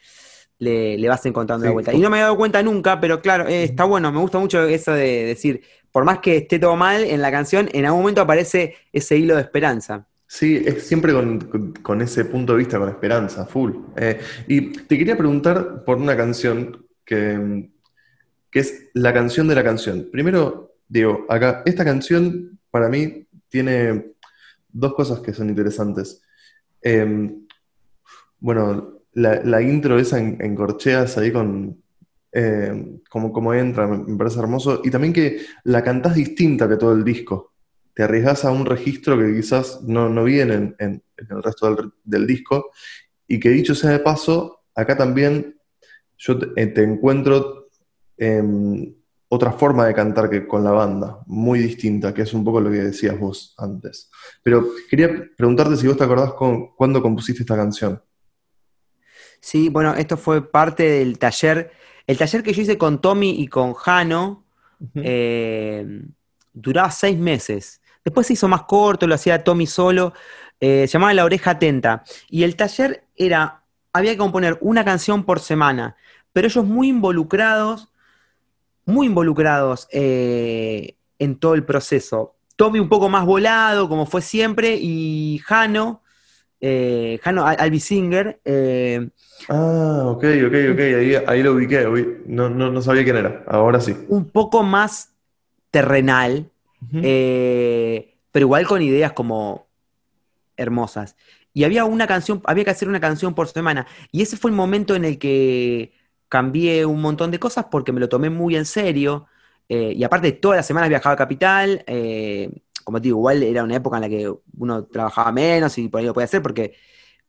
le, 0.59 0.97
le 0.99 1.09
vas 1.09 1.25
encontrando 1.27 1.65
la 1.67 1.73
vuelta. 1.73 1.93
Y 1.93 1.99
no 1.99 2.11
me 2.11 2.19
he 2.19 2.23
dado 2.23 2.37
cuenta 2.37 2.63
nunca, 2.63 3.01
pero 3.01 3.21
claro, 3.21 3.49
eh, 3.49 3.65
está 3.65 3.85
bueno, 3.85 4.11
me 4.13 4.19
gusta 4.21 4.39
mucho 4.39 4.63
eso 4.65 4.93
de 4.93 5.25
decir, 5.25 5.63
por 5.91 6.05
más 6.05 6.19
que 6.21 6.37
esté 6.39 6.59
todo 6.59 6.77
mal 6.77 7.05
en 7.05 7.21
la 7.23 7.31
canción, 7.31 7.69
en 7.73 7.85
algún 7.87 8.01
momento 8.03 8.21
aparece 8.21 8.75
ese 8.93 9.17
hilo 9.17 9.35
de 9.37 9.43
esperanza. 9.43 10.07
Sí, 10.27 10.63
es 10.65 10.87
siempre 10.87 11.13
con, 11.13 11.39
con- 11.41 11.73
con 11.75 12.01
ese 12.03 12.25
punto 12.25 12.53
de 12.53 12.59
vista, 12.59 12.79
con 12.79 12.89
esperanza, 12.89 13.47
full. 13.47 13.73
Eh, 13.97 14.19
y 14.49 14.73
te 14.73 14.99
quería 14.99 15.17
preguntar 15.17 15.85
por 15.85 15.99
una 15.99 16.17
canción 16.17 16.87
que, 17.05 17.69
que 18.51 18.59
es 18.59 18.89
la 18.95 19.13
canción 19.13 19.47
de 19.49 19.55
la 19.55 19.63
canción. 19.63 20.09
Primero, 20.11 20.75
digo, 20.89 21.27
acá, 21.29 21.63
esta 21.67 21.85
canción 21.85 22.59
para 22.71 22.89
mí 22.89 23.27
tiene 23.49 24.07
dos 24.73 24.95
cosas 24.95 25.21
que 25.21 25.33
son 25.33 25.49
interesantes. 25.51 26.23
Eh, 26.83 27.31
bueno, 28.45 29.01
la, 29.15 29.63
intro 29.63 29.99
esa 29.99 30.19
en, 30.19 30.55
corcheas 30.55 31.17
ahí 31.17 31.33
con 31.33 31.83
eh, 32.31 33.01
como, 33.09 33.33
como 33.33 33.55
entra, 33.55 33.87
me, 33.87 34.19
parece 34.19 34.39
hermoso. 34.39 34.83
Y 34.85 34.91
también 34.91 35.15
que 35.15 35.47
la 35.65 35.83
cantás 35.83 36.15
distinta 36.15 36.69
que 36.69 36.77
todo 36.77 36.93
el 36.93 37.05
disco. 37.05 37.55
Te 37.95 38.03
arriesgas 38.03 38.45
a 38.45 38.51
un 38.51 38.67
registro 38.67 39.17
que 39.17 39.35
quizás 39.35 39.81
no, 39.85 40.11
no 40.11 40.25
viene 40.25 40.75
en, 40.79 41.03
el 41.17 41.43
resto 41.43 41.93
del, 42.05 42.27
disco. 42.27 42.71
Y 43.27 43.41
que 43.41 43.49
dicho 43.49 43.75
sea 43.75 43.93
de 43.93 44.01
paso, 44.01 44.65
acá 44.75 44.95
también 44.95 45.57
yo 46.19 46.39
te, 46.39 46.49
eh, 46.61 46.75
encuentro 46.77 47.69
em, 48.19 48.95
otra 49.29 49.53
forma 49.53 49.87
de 49.87 49.95
cantar 49.95 50.29
que 50.29 50.47
con 50.47 50.63
la 50.63 50.73
banda, 50.73 51.21
muy 51.25 51.61
distinta, 51.61 52.13
que 52.13 52.23
es 52.23 52.35
un 52.35 52.45
poco 52.45 52.61
lo 52.61 52.71
que 52.71 52.83
decías 52.83 53.19
vos 53.19 53.55
antes. 53.57 54.11
Pero 54.43 54.67
quería 54.91 55.31
preguntarte 55.35 55.79
si 55.79 55.87
vos 55.87 55.97
te 55.97 56.05
acordás 56.05 56.35
con, 56.35 56.75
cuándo 56.75 57.01
compusiste 57.01 57.43
esta 57.43 57.57
canción. 57.57 58.03
Sí, 59.45 59.69
bueno, 59.69 59.95
esto 59.95 60.17
fue 60.17 60.51
parte 60.51 60.85
del 60.89 61.19
taller. 61.19 61.71
El 62.07 62.17
taller 62.17 62.43
que 62.43 62.55
yo 62.55 62.63
hice 62.63 62.79
con 62.79 63.03
Tommy 63.03 63.43
y 63.43 63.47
con 63.49 63.75
Jano 63.75 64.43
eh, 64.95 66.03
duraba 66.55 66.91
seis 66.91 67.19
meses. 67.19 67.83
Después 68.03 68.27
se 68.27 68.33
hizo 68.33 68.49
más 68.49 68.63
corto, 68.63 69.07
lo 69.07 69.15
hacía 69.15 69.45
Tommy 69.45 69.67
solo. 69.67 70.15
eh, 70.61 70.87
se 70.89 70.95
llamaba 70.95 71.13
La 71.13 71.27
Oreja 71.27 71.51
Atenta. 71.51 72.05
Y 72.31 72.45
el 72.45 72.57
taller 72.57 73.05
era, 73.17 73.63
había 73.93 74.13
que 74.13 74.17
componer 74.17 74.57
una 74.63 74.83
canción 74.83 75.25
por 75.25 75.41
semana, 75.41 75.95
pero 76.33 76.47
ellos 76.47 76.65
muy 76.65 76.89
involucrados, 76.89 77.91
muy 78.87 79.09
involucrados 79.09 79.89
eh, 79.93 80.97
en 81.19 81.37
todo 81.37 81.53
el 81.53 81.65
proceso. 81.67 82.35
Tommy 82.57 82.79
un 82.79 82.89
poco 82.89 83.11
más 83.11 83.27
volado, 83.27 83.91
como 83.91 84.07
fue 84.07 84.23
siempre, 84.23 84.79
y 84.81 85.39
Jano, 85.45 86.03
eh, 86.63 87.19
Jano 87.23 87.47
Al- 87.47 87.61
Albisinger, 87.61 88.41
eh, 88.45 89.11
Ah, 89.49 90.05
ok, 90.07 90.25
ok, 90.47 90.55
ok, 90.73 90.81
ahí, 90.81 91.15
ahí 91.27 91.43
lo 91.43 91.53
ubiqué, 91.53 91.87
no, 92.27 92.49
no, 92.49 92.71
no 92.71 92.81
sabía 92.83 93.05
quién 93.05 93.17
era, 93.17 93.45
ahora 93.47 93.81
sí. 93.81 93.95
un 94.09 94.31
poco 94.31 94.63
más 94.63 95.15
terrenal, 95.71 96.51
eh, 97.03 98.17
pero 98.31 98.47
igual 98.47 98.67
con 98.67 98.81
ideas 98.83 99.13
como 99.13 99.67
hermosas. 100.57 101.17
Y 101.53 101.65
había 101.65 101.85
una 101.85 102.07
canción, 102.07 102.43
había 102.47 102.65
que 102.65 102.71
hacer 102.71 102.89
una 102.89 103.01
canción 103.01 103.35
por 103.35 103.49
semana. 103.49 103.87
Y 104.13 104.23
ese 104.23 104.37
fue 104.37 104.51
el 104.51 104.57
momento 104.57 104.95
en 104.97 105.05
el 105.05 105.19
que 105.19 105.93
cambié 106.29 106.85
un 106.87 107.01
montón 107.01 107.31
de 107.31 107.39
cosas 107.39 107.67
porque 107.71 107.93
me 107.93 108.01
lo 108.01 108.09
tomé 108.09 108.31
muy 108.31 108.57
en 108.57 108.65
serio. 108.67 109.27
eh, 109.69 109.93
y 109.97 110.05
aparte, 110.05 110.33
todas 110.33 110.57
las 110.57 110.67
semanas 110.67 110.89
viajaba 110.91 111.15
a 111.15 111.17
Capital. 111.19 111.85
eh, 111.87 112.51
como 112.85 113.01
te 113.01 113.05
digo, 113.05 113.19
igual 113.19 113.43
era 113.43 113.65
una 113.65 113.77
época 113.77 113.97
en 113.97 114.03
la 114.03 114.09
que 114.09 114.33
uno 114.59 114.85
trabajaba 114.85 115.33
menos 115.33 115.79
y 115.79 115.89
por 115.89 116.01
ahí 116.01 116.07
lo 116.07 116.15
podía 116.15 116.27
hacer 116.27 116.43
porque 116.43 116.75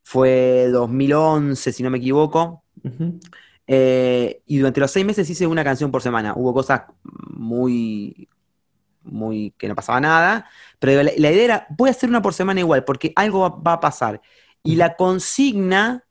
fue 0.07 0.69
2011, 0.71 1.73
si 1.73 1.81
no 1.81 1.89
me 1.89 1.97
equivoco. 1.97 2.63
Eh, 3.67 4.41
y 4.45 4.59
durante 4.59 4.79
los 4.79 4.91
seis 4.91 5.03
meses 5.03 5.27
hice 5.27 5.47
una 5.47 5.63
canción 5.63 5.91
por 5.91 6.03
semana. 6.03 6.33
Hubo 6.35 6.53
cosas 6.53 6.83
muy, 7.03 8.29
muy 9.03 9.51
que 9.57 9.67
no 9.67 9.73
pasaba 9.73 9.99
nada, 9.99 10.47
pero 10.77 11.01
la 11.01 11.11
idea 11.11 11.43
era, 11.43 11.67
voy 11.71 11.89
a 11.89 11.91
hacer 11.91 12.07
una 12.07 12.21
por 12.21 12.35
semana 12.35 12.59
igual, 12.59 12.83
porque 12.85 13.13
algo 13.15 13.39
va, 13.39 13.49
va 13.49 13.73
a 13.73 13.79
pasar. 13.79 14.21
Y 14.63 14.75
la 14.75 14.95
consigna, 14.95 16.03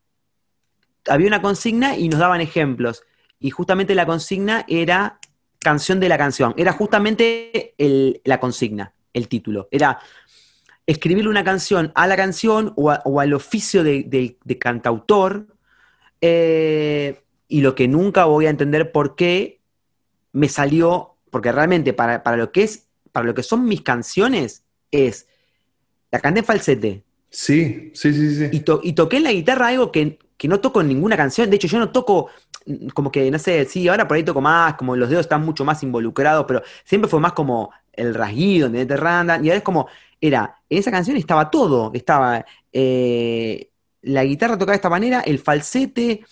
había 1.07 1.27
una 1.27 1.41
consigna 1.41 1.97
y 1.97 2.09
nos 2.09 2.19
daban 2.19 2.41
ejemplos. 2.41 3.03
Y 3.39 3.49
justamente 3.51 3.95
la 3.95 4.05
consigna 4.05 4.65
era 4.67 5.19
canción 5.59 6.01
de 6.01 6.09
la 6.09 6.17
canción. 6.17 6.53
Era 6.57 6.73
justamente 6.73 7.73
el- 7.77 8.21
la 8.25 8.41
consigna, 8.41 8.93
el 9.13 9.29
título. 9.29 9.69
Era 9.71 9.99
escribirle 10.87 11.29
una 11.29 11.43
canción 11.43 11.91
a 11.95 12.07
la 12.07 12.15
canción 12.15 12.73
o, 12.75 12.91
a- 12.91 13.01
o 13.05 13.19
al 13.19 13.33
oficio 13.33 13.83
de, 13.83 14.03
de- 14.03 14.37
de 14.43 14.57
cantautor. 14.59 15.47
eh, 16.21 17.21
y 17.47 17.61
lo 17.61 17.75
que 17.75 17.87
nunca 17.87 18.25
voy 18.25 18.47
a 18.47 18.49
entender 18.49 18.91
por 18.91 19.15
qué 19.15 19.59
me 20.33 20.49
salió, 20.49 21.15
porque 21.29 21.51
realmente 21.51 21.93
para, 21.93 22.23
para 22.23 22.37
lo 22.37 22.51
que 22.51 22.63
es, 22.63 22.87
para 23.11 23.25
lo 23.27 23.33
que 23.35 23.43
son 23.43 23.65
mis 23.65 23.81
canciones, 23.81 24.63
es 24.91 25.27
la 26.11 26.19
canté 26.19 26.39
en 26.39 26.45
falsete 26.45 27.03
Sí, 27.29 27.91
sí, 27.93 28.13
sí, 28.13 28.35
sí. 28.35 28.49
y, 28.51 28.61
to- 28.61 28.79
y 28.83 28.93
toqué 28.93 29.17
en 29.17 29.23
la 29.23 29.33
guitarra 29.33 29.67
algo 29.67 29.91
que, 29.91 30.17
que 30.37 30.47
no 30.47 30.59
toco 30.61 30.81
en 30.81 30.87
ninguna 30.87 31.17
canción. 31.17 31.49
De 31.49 31.57
hecho, 31.57 31.67
yo 31.67 31.79
no 31.79 31.91
toco, 31.91 32.29
mm, 32.65 32.87
como 32.89 33.11
que, 33.11 33.29
no 33.29 33.37
sé, 33.39 33.65
sí, 33.65 33.87
ahora 33.89 34.07
por 34.07 34.15
ahí 34.17 34.23
toco 34.23 34.39
más, 34.41 34.75
como 34.75 34.95
los 34.95 35.09
dedos 35.09 35.25
están 35.25 35.43
mucho 35.43 35.65
más 35.65 35.83
involucrados, 35.83 36.45
pero 36.47 36.63
siempre 36.85 37.09
fue 37.09 37.19
más 37.19 37.33
como 37.33 37.71
el 37.93 38.13
rasguido, 38.15 38.69
randan. 38.87 39.43
Y 39.43 39.49
ahora 39.49 39.57
es 39.57 39.63
como, 39.63 39.87
era, 40.21 40.61
en 40.69 40.77
esa 40.77 40.91
canción 40.91 41.17
estaba 41.17 41.49
todo. 41.49 41.91
Estaba 41.93 42.45
eh, 42.71 43.69
la 44.01 44.23
guitarra 44.23 44.57
tocada 44.57 44.73
de 44.73 44.77
esta 44.77 44.89
manera, 44.89 45.21
el 45.21 45.39
falsete, 45.39 46.25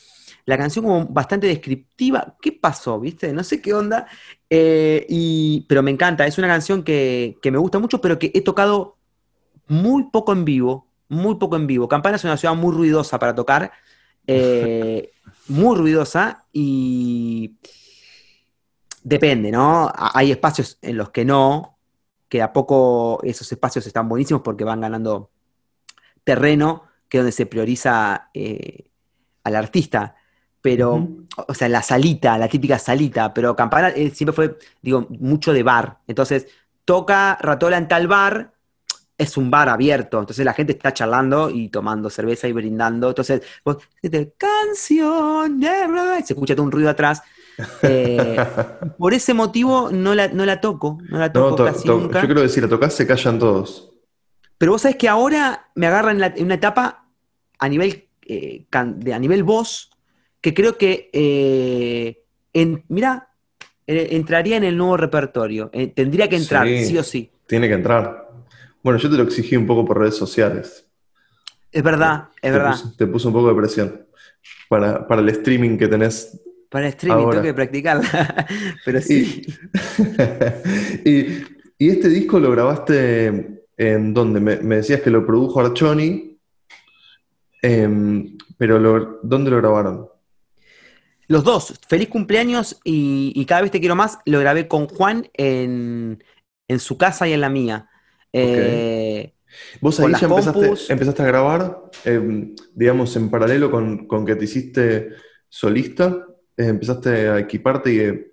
la 0.46 0.58
canción 0.58 0.86
como 0.86 1.06
bastante 1.06 1.48
descriptiva. 1.48 2.36
¿Qué 2.42 2.52
pasó? 2.52 3.00
¿Viste? 3.00 3.32
No 3.34 3.44
sé 3.44 3.62
qué 3.62 3.74
onda. 3.74 4.08
Eh, 4.50 5.06
y, 5.10 5.66
pero 5.68 5.82
me 5.82 5.92
encanta, 5.92 6.28
es 6.28 6.38
una 6.38 6.48
canción 6.48 6.84
que, 6.84 7.38
que 7.42 7.52
me 7.52 7.58
gusta 7.58 7.80
mucho, 7.80 8.02
pero 8.02 8.20
que 8.20 8.32
he 8.34 8.42
tocado 8.42 8.98
muy 9.68 10.06
poco 10.12 10.34
en 10.34 10.46
vivo, 10.46 10.88
muy 11.08 11.36
poco 11.36 11.56
en 11.56 11.68
vivo. 11.68 11.88
Campana 11.88 12.18
es 12.18 12.24
una 12.24 12.38
ciudad 12.38 12.56
muy 12.56 12.74
ruidosa 12.74 13.20
para 13.20 13.34
tocar, 13.36 13.72
eh, 14.28 15.12
muy 15.48 15.78
ruidosa 15.78 16.46
y 16.52 17.56
depende, 19.04 19.52
¿no? 19.52 19.92
Hay 19.96 20.32
espacios 20.32 20.78
en 20.82 20.98
los 20.98 21.10
que 21.10 21.26
no, 21.26 21.73
que 22.34 22.42
a 22.42 22.52
poco 22.52 23.20
esos 23.22 23.52
espacios 23.52 23.86
están 23.86 24.10
buenísimos 24.10 24.42
porque 24.42 24.64
van 24.64 24.82
ganando 24.82 25.30
terreno 26.24 26.86
que 27.08 27.20
es 27.20 27.22
donde 27.22 27.32
se 27.32 27.46
prioriza 27.46 28.32
eh, 28.34 28.90
al 29.44 29.56
artista. 29.56 30.16
Pero, 30.60 31.10
o 31.48 31.54
sea, 31.54 31.70
la 31.70 31.84
salita, 31.84 32.36
la 32.40 32.48
típica 32.48 32.80
salita, 32.80 33.36
pero 33.36 33.56
Campana 33.56 33.90
eh, 33.90 34.10
siempre 34.10 34.34
fue, 34.34 34.58
digo, 34.82 35.06
mucho 35.12 35.54
de 35.54 35.62
bar. 35.62 36.00
Entonces, 36.08 36.48
toca 36.86 37.38
Ratola 37.40 37.78
en 37.78 37.88
tal 37.88 38.08
bar, 38.08 38.53
es 39.24 39.38
un 39.38 39.50
bar 39.50 39.70
abierto, 39.70 40.20
entonces 40.20 40.44
la 40.46 40.54
gente 40.54 40.74
está 40.74 40.94
charlando 40.94 41.50
y 41.50 41.70
tomando 41.70 42.10
cerveza 42.10 42.48
y 42.48 42.52
brindando. 42.52 43.10
Entonces, 43.10 43.42
vos, 43.66 43.78
canción, 44.38 45.60
de 45.60 45.68
verdad", 45.70 46.18
y 46.20 46.24
se 46.24 46.34
escucha 46.34 46.56
todo 46.56 46.66
un 46.66 46.72
ruido 46.72 46.90
atrás. 46.90 47.22
Eh, 47.84 48.38
por 48.98 49.14
ese 49.14 49.34
motivo 49.34 49.90
no 49.92 50.16
la, 50.16 50.28
no 50.28 50.46
la 50.46 50.60
toco, 50.60 50.98
no 51.10 51.18
la 51.20 51.32
toco 51.32 51.50
No, 51.52 51.56
to- 51.56 51.66
casi 51.66 51.86
to- 51.86 51.98
nunca. 52.00 52.22
yo 52.22 52.28
creo 52.28 52.42
que 52.44 52.50
si 52.50 52.62
la 52.62 52.68
tocas 52.68 52.94
se 52.94 53.06
callan 53.06 53.40
todos. 53.40 53.92
Pero 54.58 54.72
vos 54.74 54.82
sabés 54.82 54.98
que 54.98 55.08
ahora 55.10 55.68
me 55.76 55.88
agarra 55.88 56.12
en, 56.12 56.20
la- 56.20 56.34
en 56.36 56.46
una 56.46 56.56
etapa 56.56 57.06
a 57.60 57.70
nivel, 57.70 58.08
eh, 58.26 58.66
can- 58.70 59.00
de, 59.00 59.14
a 59.14 59.20
nivel 59.20 59.44
voz 59.44 59.92
que 60.42 60.54
creo 60.54 60.78
que, 60.78 61.10
eh, 61.14 62.24
en, 62.54 62.84
mirá, 62.90 63.30
eh, 63.88 64.10
entraría 64.12 64.58
en 64.58 64.64
el 64.64 64.76
nuevo 64.78 64.98
repertorio. 64.98 65.70
Tendría 65.96 66.28
que 66.28 66.36
entrar, 66.38 66.68
Sí. 66.68 66.86
sí. 66.86 66.98
o 66.98 67.04
sí. 67.04 67.32
Tiene 67.48 67.68
que 67.68 67.76
entrar. 67.76 68.23
Bueno, 68.84 69.00
yo 69.00 69.10
te 69.10 69.18
lo 69.18 69.24
exigí 69.24 69.56
un 69.56 69.66
poco 69.66 69.86
por 69.86 69.98
redes 70.00 70.16
sociales. 70.18 70.88
Es 71.72 71.82
verdad, 71.82 72.30
es 72.36 72.42
Te 72.42 72.52
verdad. 72.52 72.76
te 72.98 73.08
puse 73.08 73.28
un 73.28 73.34
poco 73.34 73.50
de 73.50 73.56
presión 73.56 74.06
para, 74.70 75.08
para 75.08 75.22
el 75.22 75.30
streaming 75.30 75.78
que 75.78 75.88
tenés. 75.88 76.40
Para 76.70 76.88
streaming 76.90 77.24
Ahora. 77.24 77.32
tengo 77.42 77.44
que 77.44 77.54
practicarla. 77.54 78.48
Pero 78.86 79.02
sí. 79.02 79.46
Y, 81.06 81.10
y- 81.10 81.46
y 81.80 81.90
este 81.90 82.08
disco 82.10 82.40
lo 82.40 82.52
grabaste 82.52 83.64
en 83.78 84.14
dónde? 84.14 84.40
Me, 84.40 84.58
me 84.58 84.76
decías 84.78 85.02
que 85.02 85.10
lo 85.10 85.26
produjo 85.26 85.60
Archoni, 85.60 86.38
em, 87.62 88.38
pero 88.58 88.80
lo- 88.80 89.20
¿dónde 89.24 89.52
lo 89.52 89.58
grabaron? 89.58 90.08
Los 91.28 91.44
dos, 91.44 91.80
feliz 91.88 92.10
cumpleaños 92.10 92.80
y, 92.84 93.34
y 93.36 93.46
cada 93.46 93.62
vez 93.64 93.72
te 93.72 93.80
quiero 93.80 93.96
más, 93.96 94.20
lo 94.26 94.40
grabé 94.40 94.68
con 94.68 94.88
Juan 94.88 95.30
en, 95.34 96.24
en 96.68 96.80
su 96.80 96.98
casa 96.98 97.28
y 97.28 97.34
en 97.34 97.42
la 97.42 97.50
mía. 97.50 97.90
Eh, 98.34 99.34
Vos 99.80 100.00
ahí 100.00 100.12
ya 100.20 100.26
empezaste, 100.28 100.60
compus. 100.60 100.90
empezaste 100.90 101.22
a 101.22 101.26
grabar, 101.28 101.82
em, 102.04 102.56
digamos, 102.74 103.16
en 103.16 103.30
paralelo 103.30 103.70
con, 103.70 104.08
con 104.08 104.26
que 104.26 104.36
te 104.36 104.46
hiciste 104.46 105.10
solista, 105.48 106.26
eh, 106.58 106.66
empezaste 106.66 107.30
a 107.30 107.40
equiparte 107.40 107.94
y... 107.94 108.00
eh, 108.00 108.32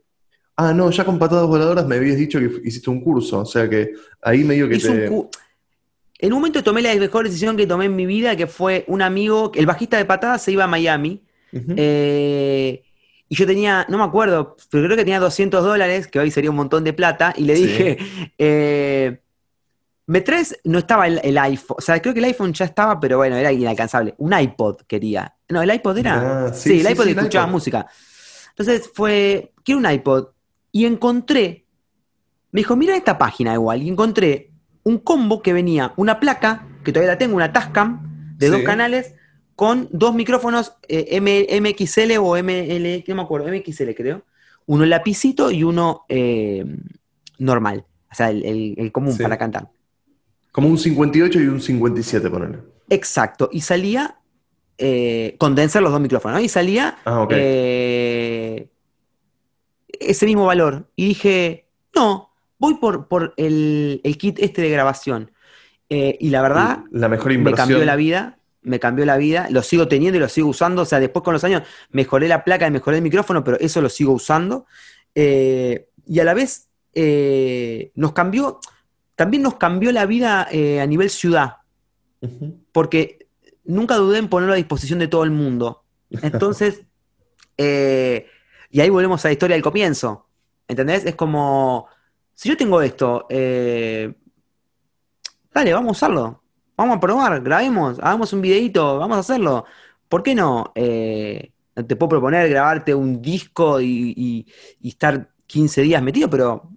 ah, 0.56 0.72
no, 0.72 0.90
ya 0.90 1.04
con 1.04 1.18
patadas 1.18 1.46
voladoras 1.46 1.86
me 1.86 1.96
habías 1.96 2.16
dicho 2.16 2.38
que 2.38 2.50
hiciste 2.64 2.88
un 2.88 3.02
curso, 3.02 3.40
o 3.40 3.44
sea 3.46 3.68
que 3.68 3.92
ahí 4.22 4.44
medio 4.44 4.68
que 4.68 4.76
un 4.76 4.80
te... 4.80 5.06
en 5.06 6.32
un 6.32 6.38
momento 6.38 6.62
tomé 6.64 6.80
la 6.80 6.94
mejor 6.94 7.26
decisión 7.26 7.56
que 7.56 7.66
tomé 7.66 7.84
en 7.86 7.96
mi 7.96 8.06
vida, 8.06 8.34
que 8.36 8.46
fue 8.46 8.84
un 8.88 9.02
amigo, 9.02 9.52
el 9.54 9.66
bajista 9.66 9.98
de 9.98 10.06
patadas 10.06 10.42
se 10.42 10.52
iba 10.52 10.64
a 10.64 10.66
Miami, 10.66 11.22
y 13.32 13.36
yo 13.36 13.46
tenía, 13.46 13.86
no 13.88 13.98
me 13.98 14.04
acuerdo, 14.04 14.56
pero 14.70 14.84
creo 14.86 14.96
que 14.96 15.04
tenía 15.04 15.20
200 15.20 15.62
dólares, 15.62 16.08
que 16.08 16.18
hoy 16.18 16.30
sería 16.30 16.50
un 16.50 16.56
montón 16.56 16.82
de 16.84 16.92
plata, 16.92 17.32
y 17.36 17.44
le 17.44 17.56
Sí. 17.56 17.66
dije, 17.66 17.98
eh, 18.38 19.20
¿me 20.10 20.20
traes? 20.22 20.58
No 20.64 20.78
estaba 20.80 21.06
el, 21.06 21.20
el 21.22 21.38
iPhone, 21.38 21.76
o 21.78 21.80
sea, 21.80 22.02
creo 22.02 22.12
que 22.12 22.18
el 22.18 22.24
iPhone 22.26 22.52
ya 22.52 22.64
estaba, 22.64 22.98
pero 22.98 23.16
bueno, 23.18 23.36
era 23.36 23.52
inalcanzable. 23.52 24.14
Un 24.18 24.32
iPod 24.38 24.78
quería. 24.88 25.34
No, 25.48 25.62
el 25.62 25.72
iPod 25.72 25.98
era. 25.98 26.46
Ah, 26.48 26.52
sí, 26.52 26.70
sí, 26.70 26.80
el 26.80 26.90
iPod 26.92 27.04
sí, 27.04 27.10
escuchaba 27.10 27.44
iPod. 27.46 27.52
música. 27.52 27.86
Entonces 28.50 28.90
fue, 28.92 29.52
quiero 29.62 29.78
un 29.78 29.88
iPod. 29.90 30.28
Y 30.72 30.84
encontré, 30.84 31.64
me 32.50 32.60
dijo, 32.60 32.74
mira 32.76 32.96
esta 32.96 33.16
página 33.18 33.54
igual, 33.54 33.82
y 33.82 33.88
encontré 33.88 34.50
un 34.82 34.98
combo 34.98 35.42
que 35.42 35.52
venía 35.52 35.92
una 35.96 36.18
placa, 36.18 36.66
que 36.84 36.92
todavía 36.92 37.12
la 37.12 37.18
tengo, 37.18 37.36
una 37.36 37.52
Tascam, 37.52 38.34
de 38.36 38.48
dos 38.48 38.62
canales, 38.62 39.14
con 39.54 39.88
dos 39.92 40.14
micrófonos 40.14 40.72
eh, 40.88 41.06
M- 41.10 41.46
MXL 41.60 42.18
o 42.18 42.36
ML, 42.36 43.04
que 43.04 43.12
no 43.12 43.16
me 43.16 43.22
acuerdo, 43.22 43.46
MXL 43.48 43.94
creo. 43.94 44.24
Uno 44.66 44.84
lapicito 44.86 45.50
y 45.50 45.62
uno 45.62 46.04
eh, 46.08 46.64
normal, 47.38 47.84
o 48.10 48.14
sea, 48.14 48.30
el, 48.30 48.44
el- 48.44 48.74
el 48.76 48.90
común 48.92 49.16
para 49.22 49.36
cantar. 49.38 49.68
Como 50.52 50.68
un 50.68 50.78
58 50.78 51.40
y 51.40 51.46
un 51.48 51.60
57, 51.60 52.28
ponele. 52.30 52.58
Exacto, 52.88 53.48
y 53.52 53.60
salía, 53.60 54.16
eh, 54.78 55.36
condenser 55.38 55.82
los 55.82 55.92
dos 55.92 56.00
micrófonos, 56.00 56.38
¿no? 56.38 56.44
Y 56.44 56.48
salía 56.48 56.98
Ah, 57.04 57.26
eh, 57.30 58.68
ese 59.88 60.26
mismo 60.26 60.46
valor. 60.46 60.88
Y 60.96 61.06
dije, 61.08 61.66
no, 61.94 62.30
voy 62.58 62.74
por, 62.74 63.06
por 63.06 63.34
el, 63.36 64.00
el 64.02 64.18
kit 64.18 64.38
este 64.40 64.62
de 64.62 64.70
grabación. 64.70 65.30
Eh, 65.88 66.16
y 66.20 66.30
la 66.30 66.42
verdad, 66.42 66.80
La 66.90 67.08
mejor 67.08 67.28
me 67.28 67.34
inversión. 67.34 67.68
cambió 67.68 67.84
la 67.84 67.96
vida, 67.96 68.38
me 68.62 68.78
cambió 68.80 69.04
la 69.04 69.16
vida, 69.16 69.48
lo 69.50 69.62
sigo 69.62 69.88
teniendo 69.88 70.16
y 70.16 70.20
lo 70.20 70.28
sigo 70.28 70.48
usando, 70.48 70.82
o 70.82 70.84
sea, 70.84 71.00
después 71.00 71.22
con 71.24 71.32
los 71.34 71.44
años 71.44 71.62
mejoré 71.90 72.28
la 72.28 72.44
placa 72.44 72.66
y 72.66 72.70
mejoré 72.70 72.96
el 72.98 73.02
micrófono, 73.02 73.42
pero 73.44 73.58
eso 73.60 73.80
lo 73.80 73.88
sigo 73.88 74.12
usando. 74.12 74.66
Eh, 75.14 75.88
y 76.06 76.20
a 76.20 76.24
la 76.24 76.34
vez 76.34 76.68
eh, 76.94 77.90
nos 77.94 78.12
cambió, 78.12 78.60
también 79.20 79.42
nos 79.42 79.56
cambió 79.56 79.92
la 79.92 80.06
vida 80.06 80.48
eh, 80.50 80.80
a 80.80 80.86
nivel 80.86 81.10
ciudad, 81.10 81.56
porque 82.72 83.28
nunca 83.64 83.96
dudé 83.96 84.16
en 84.16 84.28
ponerlo 84.28 84.54
a 84.54 84.56
disposición 84.56 84.98
de 84.98 85.08
todo 85.08 85.24
el 85.24 85.30
mundo. 85.30 85.84
Entonces, 86.10 86.80
eh, 87.58 88.24
y 88.70 88.80
ahí 88.80 88.88
volvemos 88.88 89.22
a 89.22 89.28
la 89.28 89.32
historia 89.32 89.56
del 89.56 89.62
comienzo, 89.62 90.26
¿entendés? 90.66 91.04
Es 91.04 91.16
como, 91.16 91.86
si 92.32 92.48
yo 92.48 92.56
tengo 92.56 92.80
esto, 92.80 93.26
eh, 93.28 94.14
dale, 95.52 95.74
vamos 95.74 95.88
a 95.88 95.92
usarlo, 95.92 96.42
vamos 96.78 96.96
a 96.96 97.00
probar, 97.00 97.42
grabemos, 97.42 97.98
hagamos 97.98 98.32
un 98.32 98.40
videito, 98.40 98.98
vamos 98.98 99.18
a 99.18 99.20
hacerlo. 99.20 99.66
¿Por 100.08 100.22
qué 100.22 100.34
no? 100.34 100.72
Te 100.74 101.96
puedo 101.96 102.08
proponer 102.08 102.48
grabarte 102.48 102.94
un 102.94 103.20
disco 103.20 103.82
y, 103.82 104.14
y- 104.16 104.46
y 104.80 104.88
estar 104.88 105.28
15 105.46 105.82
días 105.82 106.02
metido, 106.02 106.30
pero 106.30 106.70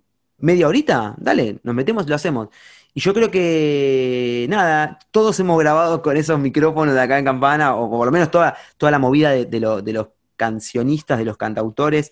media 0.43 0.67
horita, 0.67 1.15
dale, 1.17 1.59
nos 1.63 1.73
metemos 1.73 2.05
y 2.05 2.09
lo 2.09 2.15
hacemos. 2.15 2.49
Y 2.93 2.99
yo 3.01 3.13
creo 3.13 3.31
que, 3.31 4.45
nada, 4.49 4.99
todos 5.11 5.39
hemos 5.39 5.57
grabado 5.59 6.01
con 6.01 6.15
esos 6.17 6.37
micrófonos 6.39 6.93
de 6.93 7.01
acá 7.01 7.17
en 7.17 7.25
Campana, 7.25 7.75
o 7.75 7.89
por 7.89 8.05
lo 8.05 8.11
menos 8.11 8.29
toda, 8.29 8.55
toda 8.77 8.91
la 8.91 8.99
movida 8.99 9.31
de, 9.31 9.45
de 9.45 9.59
lo- 9.59 9.81
de 9.81 9.93
los 9.93 10.07
cancionistas, 10.35 11.17
de 11.17 11.25
los 11.25 11.37
cantautores. 11.37 12.11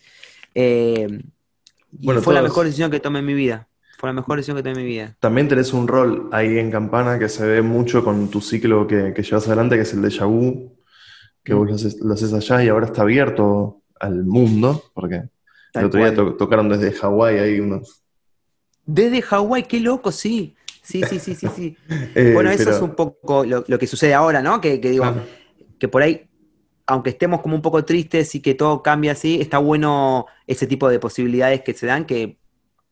eh, 0.56 1.08
y 2.00 2.06
Bueno, 2.06 2.22
fue 2.22 2.34
la 2.34 2.42
mejor 2.42 2.66
decisión 2.66 2.90
que 2.90 3.00
tomé 3.00 3.20
en 3.20 3.26
mi 3.26 3.34
vida. 3.34 3.68
Fue 4.00 4.10
la 4.10 4.14
mejor 4.14 4.38
decisión 4.38 4.58
que 4.58 4.64
tomé 4.64 4.74
en 4.80 4.86
mi 4.86 4.86
vida. 4.92 5.16
También 5.20 5.48
tenés 5.48 5.74
un 5.74 5.88
rol 5.88 6.30
ahí 6.32 6.58
en 6.58 6.72
Campana 6.72 7.20
que 7.20 7.30
se 7.30 7.46
ve 7.46 7.62
mucho 7.62 8.04
con 8.04 8.30
tu 8.30 8.42
ciclo 8.42 8.88
que, 8.88 9.14
que 9.14 9.22
llevas 9.24 9.46
adelante, 9.48 9.76
que 9.76 9.82
es 9.82 9.94
el 9.94 10.02
de 10.02 10.26
Vu, 10.26 10.76
que 11.44 11.54
Mm. 11.54 11.58
vos 11.58 11.68
lo 11.70 11.76
haces, 11.76 12.00
lo 12.02 12.14
haces 12.14 12.34
allá 12.34 12.64
y 12.64 12.70
ahora 12.70 12.86
está 12.88 13.02
abierto 13.04 13.82
al 14.00 14.24
mundo, 14.24 14.84
porque 14.94 15.24
Tal 15.74 15.82
el 15.84 15.86
otro 15.88 16.00
día 16.00 16.16
to- 16.16 16.34
tocaron 16.36 16.70
desde 16.70 16.92
Hawái 16.94 17.38
ahí 17.40 17.60
unos... 17.60 18.01
Desde 18.86 19.22
Hawái, 19.22 19.64
qué 19.64 19.80
loco, 19.80 20.12
sí. 20.12 20.56
Sí, 20.84 21.04
sí, 21.06 21.20
sí, 21.20 21.36
sí, 21.36 21.48
sí. 21.56 21.78
eh, 22.16 22.32
Bueno, 22.34 22.50
eso 22.50 22.66
pero- 22.66 22.76
es 22.76 22.82
un 22.82 22.96
poco 22.96 23.46
lo, 23.46 23.64
lo 23.68 23.80
que 23.80 23.88
sucede 23.88 24.14
ahora, 24.14 24.42
¿no? 24.42 24.60
Que, 24.60 24.82
que 24.82 24.90
digo, 24.90 25.06
que 25.80 25.88
por 25.88 26.02
ahí, 26.02 26.28
aunque 26.88 27.12
estemos 27.12 27.42
como 27.42 27.56
un 27.56 27.62
poco 27.62 27.86
tristes 27.86 28.34
y 28.36 28.42
que 28.42 28.56
todo 28.56 28.82
cambia 28.84 29.14
así, 29.14 29.40
está 29.40 29.60
bueno 29.60 30.26
ese 30.48 30.68
tipo 30.68 30.90
de 30.90 31.00
posibilidades 31.00 31.62
que 31.62 31.74
se 31.74 31.86
dan 31.86 32.06
que, 32.06 32.38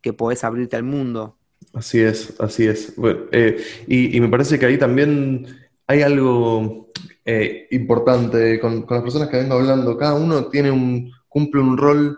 que 0.01 0.13
podés 0.13 0.43
abrirte 0.43 0.75
al 0.75 0.83
mundo. 0.83 1.37
Así 1.73 1.99
es, 1.99 2.33
así 2.39 2.65
es. 2.67 2.95
Bueno, 2.95 3.21
eh, 3.31 3.61
y, 3.87 4.15
y 4.15 4.21
me 4.21 4.29
parece 4.29 4.57
que 4.57 4.65
ahí 4.65 4.77
también 4.77 5.45
hay 5.87 6.01
algo 6.01 6.91
eh, 7.25 7.67
importante 7.71 8.59
con, 8.59 8.83
con 8.83 8.95
las 8.95 9.03
personas 9.03 9.29
que 9.29 9.37
vengo 9.37 9.55
hablando. 9.55 9.97
Cada 9.97 10.13
uno 10.15 10.45
tiene 10.49 10.71
un, 10.71 11.11
cumple 11.27 11.61
un 11.61 11.77
rol 11.77 12.17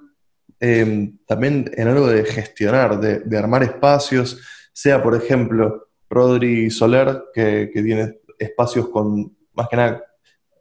eh, 0.62 1.12
también 1.28 1.70
en 1.76 1.88
algo 1.88 2.08
de 2.08 2.24
gestionar, 2.24 3.00
de, 3.00 3.20
de 3.20 3.38
armar 3.38 3.64
espacios, 3.64 4.40
sea 4.72 5.04
por 5.04 5.16
ejemplo 5.16 5.90
Rodri 6.10 6.72
Soler, 6.72 7.24
que, 7.34 7.70
que 7.74 7.82
tiene 7.82 8.20
espacios 8.40 8.90
con, 8.90 9.36
más 9.54 9.68
que 9.68 9.76
nada, 9.76 10.04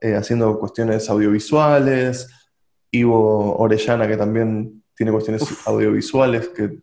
eh, 0.00 0.14
haciendo 0.14 0.58
cuestiones 0.58 1.08
audiovisuales, 1.08 2.28
Ivo 2.90 3.56
Orellana, 3.56 4.08
que 4.08 4.16
también 4.16 4.82
tiene 4.96 5.12
cuestiones 5.12 5.42
audiovisuales, 5.66 6.48
que 6.48 6.78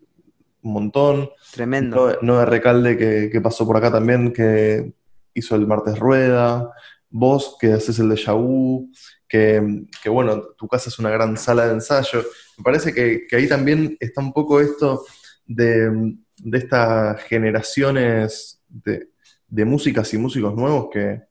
un 0.61 0.73
montón. 0.73 1.29
Tremendo. 1.53 2.11
No, 2.13 2.17
no 2.21 2.39
de 2.39 2.45
Recalde 2.45 2.97
que, 2.97 3.29
que 3.31 3.41
pasó 3.41 3.65
por 3.65 3.77
acá 3.77 3.91
también, 3.91 4.31
que 4.33 4.93
hizo 5.33 5.55
el 5.55 5.67
martes 5.67 5.97
rueda. 5.97 6.71
Vos 7.09 7.57
que 7.59 7.73
haces 7.73 7.99
el 7.99 8.09
de 8.09 8.31
Vu, 8.33 8.91
que, 9.27 9.85
que 10.03 10.09
bueno, 10.09 10.41
tu 10.57 10.67
casa 10.67 10.89
es 10.89 10.99
una 10.99 11.09
gran 11.09 11.37
sala 11.37 11.67
de 11.67 11.73
ensayo. 11.73 12.23
Me 12.57 12.63
parece 12.63 12.93
que, 12.93 13.25
que 13.27 13.35
ahí 13.35 13.47
también 13.47 13.95
está 13.99 14.21
un 14.21 14.33
poco 14.33 14.59
esto 14.59 15.05
de, 15.45 16.15
de 16.37 16.57
estas 16.57 17.21
generaciones 17.23 18.61
de, 18.67 19.09
de 19.47 19.65
músicas 19.65 20.13
y 20.13 20.17
músicos 20.17 20.55
nuevos 20.55 20.89
que, 20.91 21.21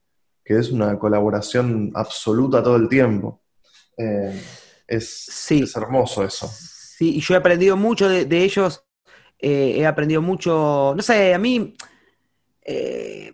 que 0.44 0.58
es 0.58 0.70
una 0.70 0.98
colaboración 0.98 1.90
absoluta 1.94 2.62
todo 2.62 2.76
el 2.76 2.88
tiempo. 2.88 3.42
Eh, 3.98 4.40
es, 4.86 5.26
Sí. 5.28 5.62
es 5.64 5.74
hermoso 5.76 6.22
eso. 6.24 6.48
Sí, 6.48 7.16
y 7.16 7.20
yo 7.20 7.34
he 7.34 7.38
aprendido 7.38 7.76
mucho 7.76 8.08
de, 8.08 8.24
de 8.24 8.44
ellos. 8.44 8.84
eh, 9.38 9.74
he 9.78 9.86
aprendido 9.86 10.22
mucho. 10.22 10.94
No 10.96 11.02
sé, 11.02 11.34
a 11.34 11.38
mí. 11.38 11.74
eh, 12.62 13.32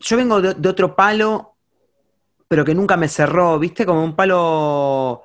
yo 0.00 0.16
vengo 0.16 0.40
de, 0.42 0.54
de 0.54 0.68
otro 0.68 0.94
palo, 0.96 1.56
pero 2.48 2.64
que 2.64 2.74
nunca 2.74 2.96
me 2.96 3.08
cerró, 3.08 3.58
¿viste? 3.58 3.86
Como 3.86 4.02
un 4.04 4.16
palo. 4.16 5.22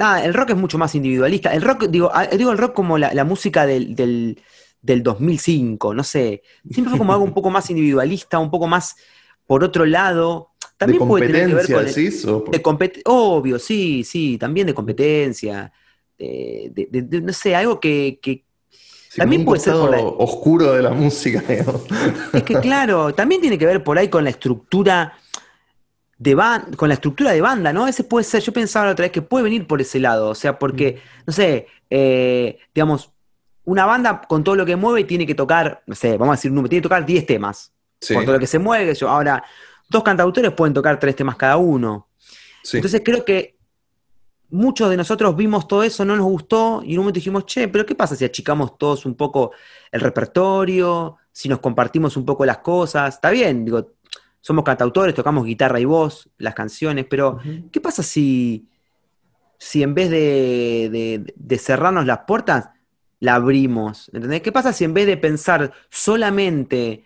Nada, 0.00 0.24
el 0.24 0.32
rock 0.32 0.50
es 0.50 0.56
mucho 0.56 0.78
más 0.78 0.94
individualista. 0.94 1.52
El 1.52 1.60
rock, 1.60 1.84
digo, 1.88 2.10
ah, 2.14 2.24
digo 2.26 2.50
el 2.52 2.56
rock 2.56 2.72
como 2.72 2.96
la, 2.96 3.12
la 3.12 3.22
música 3.24 3.66
del, 3.66 3.94
del, 3.94 4.40
del 4.80 5.02
2005, 5.02 5.92
no 5.92 6.02
sé. 6.02 6.42
Siempre 6.70 6.88
fue 6.88 6.96
como 6.96 7.12
algo 7.12 7.22
un 7.22 7.34
poco 7.34 7.50
más 7.50 7.68
individualista, 7.68 8.38
un 8.38 8.50
poco 8.50 8.66
más 8.66 8.96
por 9.46 9.62
otro 9.62 9.84
lado. 9.84 10.52
También 10.78 11.00
de 11.02 11.06
puede 11.06 11.26
tener 11.26 11.48
que 11.48 11.54
ver 11.54 11.66
competencia, 11.66 11.76
con 11.76 11.86
el- 11.86 11.94
decís, 11.94 12.24
o 12.24 12.42
por- 12.44 12.54
de 12.54 12.62
compet- 12.62 13.02
Obvio, 13.04 13.58
sí, 13.58 14.02
sí, 14.02 14.38
también 14.38 14.66
de 14.68 14.72
competencia. 14.72 15.70
De, 16.16 16.72
de- 16.90 17.20
no 17.20 17.32
sé, 17.34 17.54
algo 17.54 17.78
que, 17.78 18.18
que- 18.22 18.46
sí, 18.70 19.18
también 19.18 19.44
puede 19.44 19.60
ser 19.60 19.74
por 19.74 19.90
costado 19.90 20.16
oscuro 20.16 20.72
de 20.72 20.80
la 20.82 20.92
música, 20.92 21.42
digamos. 21.46 21.82
Es 22.32 22.42
que 22.44 22.58
claro, 22.58 23.12
también 23.14 23.42
tiene 23.42 23.58
que 23.58 23.66
ver 23.66 23.84
por 23.84 23.98
ahí 23.98 24.08
con 24.08 24.24
la 24.24 24.30
estructura 24.30 25.12
de 26.20 26.36
con 26.76 26.88
la 26.88 26.94
estructura 26.94 27.32
de 27.32 27.40
banda, 27.40 27.72
¿no? 27.72 27.88
Ese 27.88 28.04
puede 28.04 28.24
ser, 28.24 28.42
yo 28.42 28.52
pensaba 28.52 28.84
la 28.86 28.92
otra 28.92 29.04
vez 29.04 29.10
que 29.12 29.22
puede 29.22 29.42
venir 29.44 29.66
por 29.66 29.80
ese 29.80 29.98
lado, 29.98 30.28
o 30.28 30.34
sea, 30.34 30.58
porque, 30.58 31.00
no 31.26 31.32
sé, 31.32 31.66
eh, 31.88 32.58
digamos, 32.74 33.10
una 33.64 33.86
banda 33.86 34.20
con 34.28 34.44
todo 34.44 34.54
lo 34.54 34.66
que 34.66 34.76
mueve 34.76 35.04
tiene 35.04 35.26
que 35.26 35.34
tocar, 35.34 35.82
no 35.86 35.94
sé, 35.94 36.18
vamos 36.18 36.34
a 36.34 36.36
decir 36.36 36.50
un 36.50 36.56
número, 36.56 36.68
tiene 36.68 36.82
que 36.82 36.88
tocar 36.88 37.06
10 37.06 37.24
temas, 37.26 37.72
Sí, 38.02 38.12
por 38.14 38.24
todo 38.24 38.34
lo 38.34 38.38
que 38.38 38.46
se 38.46 38.58
mueve, 38.58 38.94
yo. 38.94 39.08
ahora, 39.08 39.42
dos 39.88 40.02
cantautores 40.02 40.52
pueden 40.52 40.74
tocar 40.74 40.98
tres 41.00 41.16
temas 41.16 41.36
cada 41.36 41.56
uno. 41.56 42.08
sí. 42.62 42.76
Entonces 42.76 43.00
creo 43.02 43.24
que 43.24 43.56
muchos 44.50 44.90
de 44.90 44.98
nosotros 44.98 45.34
vimos 45.36 45.66
todo 45.66 45.82
eso, 45.82 46.04
no 46.04 46.16
nos 46.16 46.26
gustó, 46.26 46.82
y 46.84 46.92
en 46.92 46.98
un 46.98 47.04
momento 47.04 47.16
dijimos, 47.18 47.46
che, 47.46 47.66
pero 47.68 47.86
¿qué 47.86 47.94
pasa 47.94 48.14
si 48.14 48.26
achicamos 48.26 48.76
todos 48.76 49.06
un 49.06 49.14
poco 49.14 49.52
el 49.90 50.00
repertorio? 50.02 51.16
Si 51.32 51.48
nos 51.48 51.60
compartimos 51.60 52.16
un 52.18 52.26
poco 52.26 52.44
las 52.44 52.58
cosas. 52.58 53.14
Está 53.14 53.30
bien, 53.30 53.64
digo, 53.64 53.92
somos 54.40 54.64
cantautores, 54.64 55.14
tocamos 55.14 55.44
guitarra 55.44 55.80
y 55.80 55.84
voz, 55.84 56.28
las 56.38 56.54
canciones, 56.54 57.06
pero. 57.08 57.38
¿qué 57.70 57.80
pasa 57.80 58.02
si, 58.02 58.68
si 59.58 59.82
en 59.82 59.94
vez 59.94 60.10
de, 60.10 60.88
de- 60.90 61.34
de 61.36 61.58
cerrarnos 61.58 62.06
las 62.06 62.20
puertas, 62.26 62.70
la 63.20 63.34
abrimos? 63.34 64.10
¿Entendés? 64.14 64.40
¿Qué 64.42 64.52
pasa 64.52 64.72
si 64.72 64.84
en 64.84 64.94
vez 64.94 65.06
de 65.06 65.16
pensar 65.16 65.72
solamente 65.90 67.04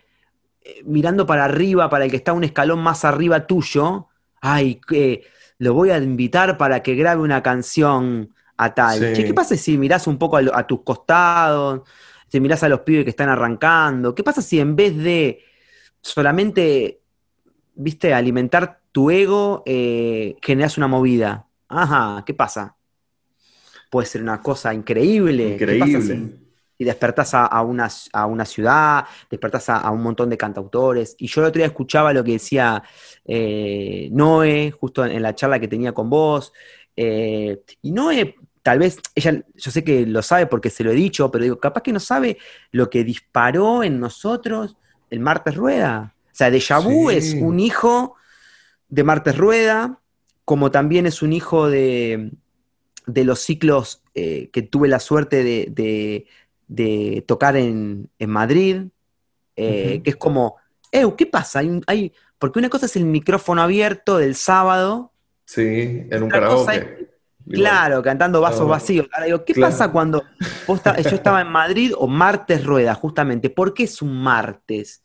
eh, 0.61 0.81
mirando 0.85 1.25
para 1.25 1.45
arriba, 1.45 1.89
para 1.89 2.05
el 2.05 2.11
que 2.11 2.17
está 2.17 2.33
un 2.33 2.43
escalón 2.43 2.79
más 2.79 3.05
arriba 3.05 3.45
tuyo, 3.47 4.07
ay, 4.41 4.79
que 4.87 5.23
lo 5.57 5.73
voy 5.73 5.89
a 5.91 5.97
invitar 5.97 6.57
para 6.57 6.81
que 6.83 6.95
grabe 6.95 7.21
una 7.21 7.41
canción 7.43 8.33
a 8.57 8.73
tal. 8.73 8.99
Sí. 8.99 9.13
Che, 9.13 9.25
¿qué 9.25 9.33
pasa 9.33 9.55
si 9.57 9.77
mirás 9.77 10.07
un 10.07 10.17
poco 10.17 10.37
a 10.37 10.67
tus 10.67 10.81
costados, 10.83 11.81
si 12.29 12.39
mirás 12.39 12.63
a 12.63 12.69
los 12.69 12.81
pibes 12.81 13.03
que 13.03 13.09
están 13.11 13.29
arrancando? 13.29 14.15
¿Qué 14.15 14.23
pasa 14.23 14.41
si 14.41 14.59
en 14.59 14.75
vez 14.75 14.95
de 14.97 15.43
solamente, 16.01 17.01
viste, 17.75 18.13
alimentar 18.13 18.81
tu 18.91 19.11
ego, 19.11 19.63
eh, 19.65 20.35
generás 20.41 20.77
una 20.77 20.87
movida? 20.87 21.47
Ajá, 21.67 22.23
¿qué 22.25 22.33
pasa? 22.33 22.75
Puede 23.89 24.07
ser 24.07 24.21
una 24.21 24.41
cosa 24.41 24.73
increíble. 24.73 25.65
¿Qué 25.67 25.75
pasa 25.77 26.01
Increíble. 26.01 26.01
si- 26.01 26.45
y 26.77 26.83
despertás 26.83 27.33
a, 27.33 27.45
a 27.45 27.61
una, 27.61 27.87
a 28.11 28.25
una 28.25 28.43
ciudad, 28.45 29.05
despertás 29.29 29.69
a, 29.69 29.77
a 29.77 29.91
un 29.91 30.03
montón 30.03 30.29
de 30.29 30.37
cantautores. 30.37 31.15
Y 31.19 31.27
yo 31.27 31.39
el 31.41 31.47
otro 31.47 31.59
día 31.59 31.67
escuchaba 31.67 32.11
lo 32.11 32.21
que 32.21 32.33
decía 32.33 32.83
eh, 33.25 34.09
Noé, 34.11 34.71
justo 34.71 35.05
en 35.05 35.21
la 35.23 35.33
charla 35.33 35.57
que 35.59 35.69
tenía 35.69 35.93
con 35.93 36.09
vos. 36.09 36.51
eh, 36.97 37.61
y 37.81 37.91
Noé, 37.91 38.35
tal 38.61 38.79
vez, 38.79 38.97
ella, 39.15 39.41
yo 39.53 39.71
sé 39.71 39.83
que 39.85 40.05
lo 40.05 40.21
sabe 40.21 40.47
porque 40.47 40.69
se 40.69 40.83
lo 40.83 40.91
he 40.91 40.95
dicho, 40.95 41.31
pero 41.31 41.43
digo, 41.45 41.59
capaz 41.61 41.81
que 41.81 41.93
no 41.93 41.99
sabe 42.01 42.37
lo 42.71 42.89
que 42.89 43.05
disparó 43.05 43.81
en 43.83 43.99
nosotros 44.01 44.75
el 45.09 45.21
Martes 45.21 45.55
Rueda. 45.55 46.14
O 46.35 46.37
sea, 46.37 46.51
Deja 46.51 46.79
Vu 46.79 47.11
Sí. 47.11 47.15
es 47.15 47.33
un 47.33 47.61
hijo 47.61 48.15
de 48.89 49.05
Martes 49.05 49.37
Rueda, 49.37 50.01
como 50.43 50.69
también 50.69 51.05
es 51.05 51.21
un 51.21 51.31
hijo 51.31 51.69
de, 51.69 52.31
de 53.07 53.23
los 53.23 53.39
ciclos 53.39 54.03
eh, 54.15 54.49
que 54.51 54.61
tuve 54.61 54.89
la 54.89 54.99
suerte 54.99 55.45
de, 55.45 55.67
de- 55.71 56.25
de 56.67 57.23
tocar 57.25 57.55
en, 57.55 58.09
en 58.19 58.29
Madrid, 58.29 58.81
eh, 59.55 60.01
que 60.03 60.09
es 60.09 60.15
como, 60.17 60.57
"Ew, 60.91 61.15
¿qué 61.15 61.25
pasa? 61.25 61.59
Hay, 61.59 61.69
un- 61.69 61.83
hay- 61.87 62.11
porque 62.37 62.59
una 62.59 62.69
cosa 62.69 62.87
es 62.87 62.97
el 62.97 63.05
micrófono 63.05 63.61
abierto 63.61 64.17
del 64.17 64.35
sábado, 64.35 65.13
Sí, 65.45 66.05
en 66.11 66.23
un 66.23 66.29
karaoke. 66.29 67.07
Claro, 67.49 68.01
cantando 68.03 68.41
vasos 68.41 68.57
Claro. 68.61 68.71
vacíos. 68.71 69.07
Ahora 69.13 69.25
digo, 69.27 69.45
¿qué 69.45 69.53
Claro. 69.53 69.71
pasa 69.71 69.89
cuando 69.91 70.23
vos 70.67 70.81
yo 70.83 71.15
estaba 71.15 71.39
en 71.41 71.47
Madrid 71.49 71.93
o 71.95 72.07
martes 72.07 72.65
rueda, 72.65 72.93
justamente? 72.95 73.49
¿Por 73.51 73.73
qué 73.73 73.83
es 73.83 74.01
un 74.01 74.21
martes? 74.21 75.03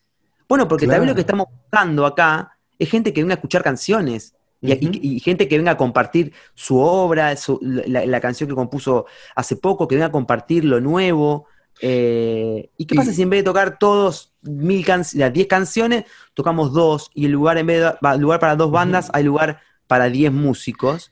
Bueno, 0.51 0.69
porque 0.69 0.87
también 0.87 1.09
lo 1.09 1.15
que 1.15 1.25
Claro. 1.25 1.45
estamos 1.45 1.47
buscando 1.63 2.05
acá 2.05 2.59
es 2.79 2.91
gente 2.91 3.13
que 3.15 3.23
venga 3.23 3.35
a 3.35 3.37
escuchar 3.37 3.63
canciones. 3.63 4.35
Y, 4.61 5.21
gente 5.21 5.49
que 5.49 5.57
venga 5.57 5.71
a 5.73 5.77
compartir 5.79 6.35
su 6.55 6.79
obra, 6.79 7.35
su- 7.37 7.59
la, 7.63 8.05
la 8.05 8.21
canción 8.21 8.47
que 8.47 8.55
compuso 8.55 9.07
hace 9.35 9.57
poco, 9.57 9.89
que 9.89 9.95
venga 9.95 10.09
a 10.09 10.13
compartir 10.13 10.65
lo 10.67 10.81
nuevo. 10.83 11.47
eh, 11.83 12.69
¿Y 12.77 12.85
qué 12.85 12.95
Y- 12.95 12.99
pasa 12.99 13.13
si 13.15 13.23
en 13.23 13.31
vez 13.31 13.41
de 13.41 13.45
tocar 13.45 13.79
todos 13.79 14.35
mil 14.43 14.85
can- 14.85 15.05
las 15.15 15.33
10 15.33 15.47
canciones, 15.47 16.05
tocamos 16.35 16.75
dos 16.75 17.11
y 17.15 17.25
el 17.25 17.33
lugar 17.33 17.57
en 17.57 17.67
vez 17.69 17.81
de 18.03 18.19
lugar 18.19 18.39
para 18.39 18.55
dos 18.55 18.71
bandas, 18.71 19.09
hay 19.15 19.25
lugar 19.25 19.61
para 19.87 20.11
10 20.11 20.31
músicos? 20.31 21.11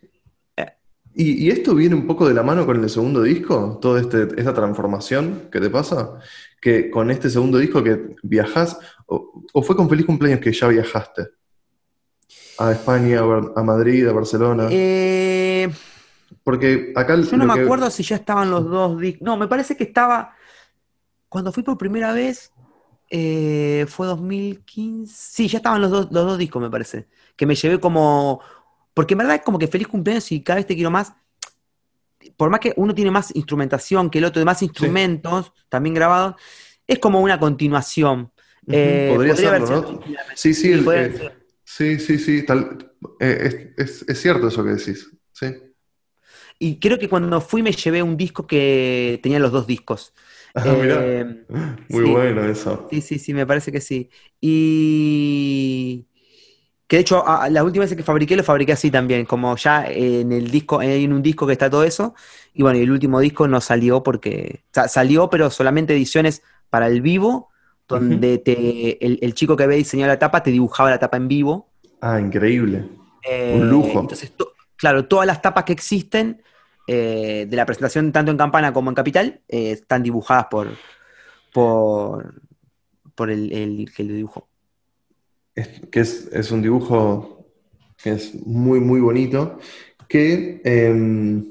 ¿Y, 1.14 1.46
y 1.46 1.50
esto 1.50 1.74
viene 1.74 1.94
un 1.94 2.06
poco 2.06 2.28
de 2.28 2.34
la 2.34 2.42
mano 2.42 2.64
con 2.64 2.82
el 2.82 2.88
segundo 2.90 3.22
disco? 3.22 3.78
¿Toda 3.82 4.00
este, 4.00 4.28
esta 4.36 4.54
transformación 4.54 5.48
que 5.50 5.60
te 5.60 5.70
pasa? 5.70 6.18
Que 6.60 6.90
con 6.90 7.10
este 7.10 7.28
segundo 7.30 7.58
disco 7.58 7.82
que 7.82 8.14
viajás, 8.22 8.78
o, 9.06 9.42
o 9.52 9.62
fue 9.62 9.74
con 9.76 9.88
Feliz 9.88 10.06
Cumpleaños 10.06 10.40
que 10.40 10.52
ya 10.52 10.68
viajaste? 10.68 11.28
A 12.58 12.72
España, 12.72 13.20
a 13.56 13.62
Madrid, 13.62 14.06
a 14.08 14.12
Barcelona. 14.12 14.68
Eh, 14.70 15.68
Porque 16.42 16.92
acá 16.96 17.16
yo 17.16 17.36
no 17.36 17.46
me 17.46 17.54
que- 17.54 17.60
acuerdo 17.62 17.90
si 17.90 18.02
ya 18.02 18.16
estaban 18.16 18.50
los 18.50 18.64
dos 18.68 19.00
discos. 19.00 19.22
No, 19.22 19.36
me 19.36 19.46
parece 19.48 19.76
que 19.76 19.84
estaba. 19.84 20.34
Cuando 21.28 21.52
fui 21.52 21.62
por 21.62 21.78
primera 21.78 22.12
vez, 22.12 22.52
eh, 23.10 23.86
fue 23.88 24.06
2015. 24.06 25.12
Sí, 25.16 25.48
ya 25.48 25.58
estaban 25.58 25.80
los 25.80 25.90
dos, 25.90 26.08
los 26.10 26.26
dos 26.26 26.38
discos, 26.38 26.60
me 26.60 26.70
parece. 26.70 27.06
Que 27.36 27.46
me 27.46 27.54
llevé 27.54 27.78
como. 27.80 28.40
Porque 28.98 29.14
en 29.14 29.18
verdad 29.18 29.36
es 29.36 29.42
como 29.42 29.60
que 29.60 29.68
feliz 29.68 29.86
cumpleaños 29.86 30.32
y 30.32 30.42
cada 30.42 30.56
vez 30.56 30.66
te 30.66 30.74
quiero 30.74 30.90
más. 30.90 31.12
Por 32.36 32.50
más 32.50 32.58
que 32.58 32.72
uno 32.76 32.92
tiene 32.96 33.12
más 33.12 33.32
instrumentación 33.36 34.10
que 34.10 34.18
el 34.18 34.24
otro, 34.24 34.40
de 34.40 34.44
más 34.44 34.60
instrumentos 34.60 35.52
también 35.68 35.94
grabados, 35.94 36.34
es 36.84 36.98
como 36.98 37.20
una 37.20 37.38
continuación. 37.38 38.32
Eh, 38.68 39.06
podría 39.14 39.34
podría 39.34 39.50
serlo, 39.52 39.66
¿no? 39.82 40.02
Sí, 40.34 40.52
sí, 40.52 40.62
Sí, 40.62 40.72
el- 40.72 40.88
eh, 40.92 41.30
sí, 41.64 42.00
sí, 42.00 42.18
sí, 42.18 42.44
tal, 42.44 42.90
eh, 43.20 43.70
es, 43.76 43.88
es- 44.02 44.08
es 44.08 44.20
cierto 44.20 44.48
eso 44.48 44.64
que 44.64 44.70
decís. 44.70 45.08
Sí. 45.32 45.46
Y 46.58 46.80
creo 46.80 46.98
que 46.98 47.08
cuando 47.08 47.40
fui 47.40 47.62
me 47.62 47.70
llevé 47.72 48.02
un 48.02 48.16
disco 48.16 48.46
que 48.46 49.20
tenía 49.22 49.38
los 49.38 49.52
dos 49.52 49.66
discos. 49.68 50.12
Ah, 50.56 50.64
mirá. 50.82 51.04
Eh, 51.04 51.44
Muy 51.88 52.04
sí. 52.04 52.10
bueno 52.10 52.44
eso. 52.44 52.88
Sí, 52.90 53.00
sí, 53.00 53.18
sí, 53.20 53.32
me 53.32 53.46
parece 53.46 53.70
que 53.70 53.80
sí. 53.80 54.10
Y 54.40 56.08
que 56.88 56.96
de 56.96 57.02
hecho 57.02 57.26
a- 57.28 57.44
a- 57.44 57.50
la 57.50 57.64
última 57.64 57.84
vez 57.84 57.94
que 57.96 58.02
fabriqué 58.02 58.36
lo 58.36 58.44
fabriqué 58.44 58.72
así 58.72 58.90
también, 58.90 59.26
como 59.26 59.56
ya 59.56 59.86
en 59.88 60.32
el 60.32 60.50
disco, 60.50 60.80
hay 60.80 61.04
en 61.04 61.12
un 61.12 61.22
disco 61.22 61.46
que 61.46 61.52
está 61.54 61.70
todo 61.70 61.84
eso, 61.84 62.14
y 62.54 62.62
bueno, 62.62 62.78
el 62.80 62.90
último 62.90 63.20
disco 63.20 63.46
no 63.48 63.60
salió 63.60 64.02
porque, 64.02 64.64
o 64.70 64.74
sea, 64.74 64.88
salió 64.88 65.30
pero 65.30 65.50
solamente 65.50 65.94
ediciones 65.94 66.42
para 66.70 66.88
el 66.88 67.02
vivo, 67.02 67.50
donde 67.88 68.38
te, 68.38 69.04
el, 69.06 69.18
el 69.22 69.34
chico 69.34 69.56
que 69.56 69.64
había 69.64 69.76
diseñado 69.78 70.12
la 70.12 70.18
tapa 70.18 70.42
te 70.42 70.50
dibujaba 70.50 70.90
la 70.90 70.98
tapa 70.98 71.16
en 71.18 71.28
vivo. 71.28 71.68
Ah, 72.00 72.20
increíble. 72.20 72.84
Eh, 73.28 73.54
Un 73.56 73.68
lujo. 73.70 74.00
Entonces, 74.00 74.32
to- 74.36 74.52
claro, 74.76 75.06
todas 75.06 75.26
las 75.26 75.42
tapas 75.42 75.64
que 75.64 75.72
existen 75.72 76.42
eh, 76.86 77.46
de 77.48 77.56
la 77.56 77.66
presentación 77.66 78.12
tanto 78.12 78.30
en 78.30 78.38
Campana 78.38 78.72
como 78.72 78.90
en 78.90 78.94
Capital 78.94 79.40
eh, 79.48 79.72
están 79.72 80.02
dibujadas 80.02 80.46
por, 80.50 80.68
por, 81.52 82.34
por 83.14 83.30
el, 83.30 83.52
el 83.52 83.92
que 83.94 84.04
lo 84.04 84.14
dibujó. 84.14 84.47
Es, 85.60 85.68
que 85.90 86.00
es, 86.00 86.28
es 86.32 86.50
un 86.50 86.62
dibujo 86.62 87.46
que 88.02 88.10
es 88.12 88.34
muy, 88.46 88.80
muy 88.80 89.00
bonito, 89.00 89.58
que 90.08 90.60
em, 90.64 91.44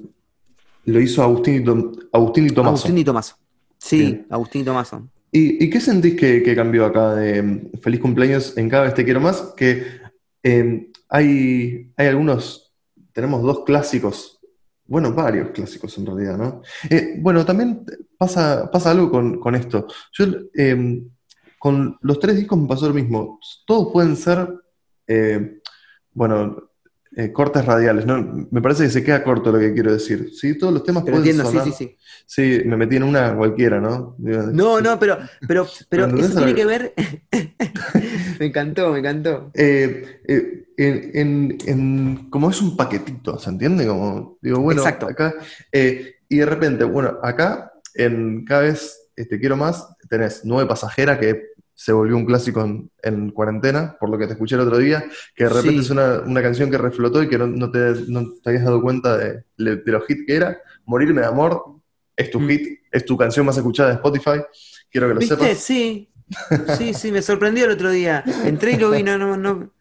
lo 0.85 0.99
hizo 1.01 1.21
Agustín 1.21 1.55
y, 1.61 1.63
Tom- 1.63 1.91
Agustín 2.13 2.45
y 2.47 2.49
Tomaso. 2.51 2.69
Agustín 2.71 2.97
y 2.97 3.03
Tomaso. 3.03 3.35
Sí, 3.77 3.97
Bien. 3.99 4.27
Agustín 4.29 4.61
y 4.61 4.65
Tomaso. 4.65 5.07
¿Y, 5.31 5.63
y 5.65 5.69
qué 5.69 5.79
sentís 5.81 6.15
que, 6.15 6.41
que 6.41 6.55
cambió 6.55 6.85
acá 6.85 7.15
de 7.15 7.37
em, 7.37 7.71
Feliz 7.81 7.99
Cumpleaños 7.99 8.57
en 8.57 8.69
Cada 8.69 8.83
vez 8.85 8.93
te 8.93 9.03
quiero 9.03 9.19
más? 9.19 9.53
Que 9.57 9.83
em, 10.41 10.87
hay, 11.09 11.91
hay 11.97 12.07
algunos, 12.07 12.73
tenemos 13.11 13.43
dos 13.43 13.63
clásicos, 13.65 14.39
bueno, 14.85 15.13
varios 15.13 15.49
clásicos 15.49 15.97
en 15.97 16.05
realidad, 16.05 16.37
¿no? 16.37 16.61
Eh, 16.89 17.17
bueno, 17.19 17.43
también 17.45 17.83
pasa, 18.17 18.71
pasa 18.71 18.91
algo 18.91 19.11
con, 19.11 19.37
con 19.39 19.53
esto. 19.55 19.85
Yo, 20.13 20.25
con 21.59 21.97
los 22.01 22.19
tres 22.19 22.35
discos 22.37 22.57
me 22.59 22.67
pasó 22.67 22.87
lo 22.87 22.93
mismo. 22.93 23.39
Todos 23.65 23.91
pueden 23.91 24.15
ser, 24.15 24.47
eh, 25.07 25.59
bueno, 26.13 26.69
eh, 27.15 27.31
cortes 27.31 27.65
radiales. 27.65 28.05
¿no? 28.05 28.47
Me 28.51 28.61
parece 28.61 28.83
que 28.83 28.89
se 28.89 29.03
queda 29.03 29.23
corto 29.23 29.51
lo 29.51 29.57
que 29.59 29.73
quiero 29.73 29.91
decir. 29.91 30.29
Sí, 30.33 30.57
todos 30.57 30.73
los 30.73 30.83
temas 30.83 31.03
Pero 31.03 31.17
pueden 31.17 31.29
entiendo, 31.29 31.49
sí, 31.51 31.57
sonar. 31.57 31.73
sí, 31.73 31.85
sí. 31.85 31.97
Sí, 32.27 32.61
me 32.67 32.77
metí 32.77 32.97
en 32.97 33.03
una 33.03 33.35
cualquiera, 33.35 33.79
¿no? 33.79 34.15
No, 34.19 34.81
no, 34.81 34.99
pero, 34.99 35.17
pero, 35.47 35.65
pero 35.89 36.03
¿Entendés 36.05 36.29
eso 36.31 36.37
tiene 36.39 36.53
que- 36.55 36.65
ver. 36.65 36.93
me 38.39 38.45
encantó, 38.45 38.91
me 38.91 38.99
encantó. 38.99 39.51
Eh, 39.53 40.21
eh, 40.27 40.63
en, 40.77 41.11
en- 41.15 41.57
en- 41.65 42.29
como 42.29 42.49
es 42.51 42.61
un 42.61 42.77
paquetito, 42.77 43.39
¿se 43.39 43.49
entiende? 43.49 43.87
Como, 43.87 44.37
digo, 44.41 44.59
bueno, 44.59 44.81
Exacto. 44.81 45.07
acá, 45.07 45.33
y 45.73 46.37
de 46.37 46.45
repente, 46.45 46.83
bueno, 46.83 47.17
acá, 47.23 47.71
en 47.95 48.45
cada 48.45 48.61
vez 48.63 49.09
eh, 49.15 49.25
te 49.25 49.39
quiero 49.39 49.57
más, 49.57 49.87
tenés 50.09 50.41
Nueve 50.43 50.67
Pasajera, 50.67 51.19
que 51.19 51.47
se 51.73 51.91
volvió 51.93 52.17
un 52.17 52.25
clásico 52.25 52.61
en, 52.63 52.89
en 53.03 53.29
cuarentena, 53.29 53.95
por 53.99 54.09
lo 54.09 54.17
que 54.17 54.25
te 54.25 54.33
escuché 54.33 54.55
el 54.55 54.61
otro 54.61 54.77
día, 54.79 55.05
que 55.35 55.43
de 55.43 55.49
repente 55.51 55.73
Sí. 55.73 55.79
es 55.85 55.89
una, 55.91 56.21
una 56.25 56.41
canción 56.41 56.71
que 56.71 56.77
reflotó 56.79 57.21
y 57.21 57.29
que 57.29 57.37
no, 57.37 57.45
no 57.45 57.69
te, 57.69 57.93
no 58.07 58.23
te 58.43 58.49
habías 58.49 58.65
dado 58.65 58.81
cuenta 58.81 59.15
de, 59.17 59.43
de 59.57 59.81
los 59.91 60.03
hits 60.09 60.23
que 60.25 60.35
era. 60.35 60.57
Morirme 60.85 61.21
de 61.21 61.27
amor 61.27 61.63
es 62.15 62.31
tu 62.31 62.39
Mm. 62.39 62.47
hit, 62.49 62.79
es 62.91 63.05
tu 63.05 63.15
canción 63.15 63.45
más 63.45 63.57
escuchada 63.57 63.89
de 63.89 63.95
Spotify, 63.95 64.41
quiero 64.89 65.07
que 65.07 65.13
lo 65.13 65.19
¿Viste? 65.19 65.35
sepas. 65.35 65.57
Sí. 65.59 66.09
Sí, 66.77 66.93
sí, 66.93 67.11
me 67.11 67.21
sorprendió 67.21 67.65
el 67.65 67.71
otro 67.71 67.89
día. 67.91 68.23
Entré 68.43 68.71
y 68.73 68.77
lo 68.77 68.89
vi, 68.91 69.01
no, 69.03 69.17
no, 69.17 69.37
no. 69.37 69.71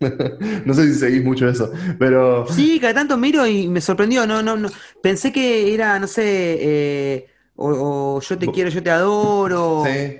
no 0.64 0.74
sé 0.74 0.92
si 0.92 0.98
seguís 0.98 1.22
mucho 1.24 1.48
eso, 1.48 1.72
pero... 1.98 2.46
Sí, 2.48 2.78
cada 2.80 2.94
tanto 2.94 3.16
miro 3.16 3.46
y 3.46 3.68
me 3.68 3.80
sorprendió. 3.80 4.26
No, 4.26 4.42
no, 4.42 4.56
no. 4.56 4.68
Pensé 5.02 5.32
que 5.32 5.72
era, 5.72 5.98
no 5.98 6.06
sé, 6.06 6.22
eh, 6.60 7.26
o, 7.60 8.16
o 8.16 8.20
yo 8.20 8.38
te 8.38 8.46
quiero, 8.48 8.70
yo 8.70 8.82
te 8.82 8.90
adoro. 8.90 9.84
Sí. 9.86 10.16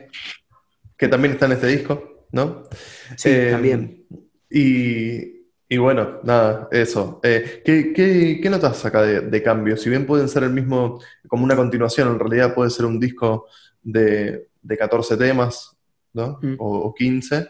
Que 0.96 1.08
también 1.08 1.32
está 1.34 1.46
en 1.46 1.52
este 1.52 1.66
disco, 1.66 2.26
¿no? 2.32 2.64
Sí, 3.16 3.30
Eh, 3.30 3.48
también. 3.52 4.04
Y, 4.50 5.46
y 5.68 5.78
bueno, 5.78 6.20
nada, 6.24 6.68
eso. 6.70 7.20
Eh, 7.22 7.62
¿qué, 7.64 7.92
qué, 7.92 8.40
qué 8.42 8.50
notas 8.50 8.84
acá 8.84 9.02
de, 9.02 9.20
de 9.20 9.42
cambio? 9.42 9.76
Si 9.76 9.88
bien 9.88 10.06
pueden 10.06 10.28
ser 10.28 10.42
el 10.44 10.50
mismo, 10.52 11.00
como 11.28 11.44
una 11.44 11.56
continuación, 11.56 12.08
en 12.08 12.18
realidad 12.18 12.54
puede 12.54 12.70
ser 12.70 12.84
un 12.84 13.00
disco 13.00 13.46
de, 13.82 14.48
de 14.62 14.76
14 14.76 15.16
temas, 15.16 15.76
¿no? 16.12 16.38
Mm. 16.42 16.56
O, 16.58 16.78
o 16.80 16.94
15, 16.94 17.48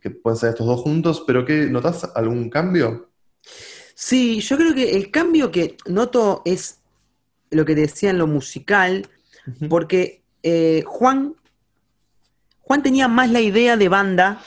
que 0.00 0.10
pueden 0.10 0.36
ser 0.36 0.50
estos 0.50 0.66
dos 0.66 0.80
juntos, 0.80 1.24
pero 1.26 1.44
¿qué 1.44 1.66
notas 1.66 2.10
algún 2.14 2.50
cambio? 2.50 3.08
Sí, 3.94 4.40
yo 4.40 4.58
creo 4.58 4.74
que 4.74 4.94
el 4.94 5.10
cambio 5.10 5.50
que 5.50 5.76
noto 5.86 6.42
es 6.44 6.80
lo 7.50 7.64
que 7.64 7.74
te 7.74 7.82
decía 7.82 8.10
en 8.10 8.18
lo 8.18 8.26
musical, 8.26 9.08
porque 9.68 10.22
eh, 10.42 10.82
Juan, 10.86 11.34
Juan 12.60 12.82
tenía 12.82 13.08
más 13.08 13.30
la 13.30 13.40
idea 13.40 13.76
de 13.76 13.88
banda 13.88 14.42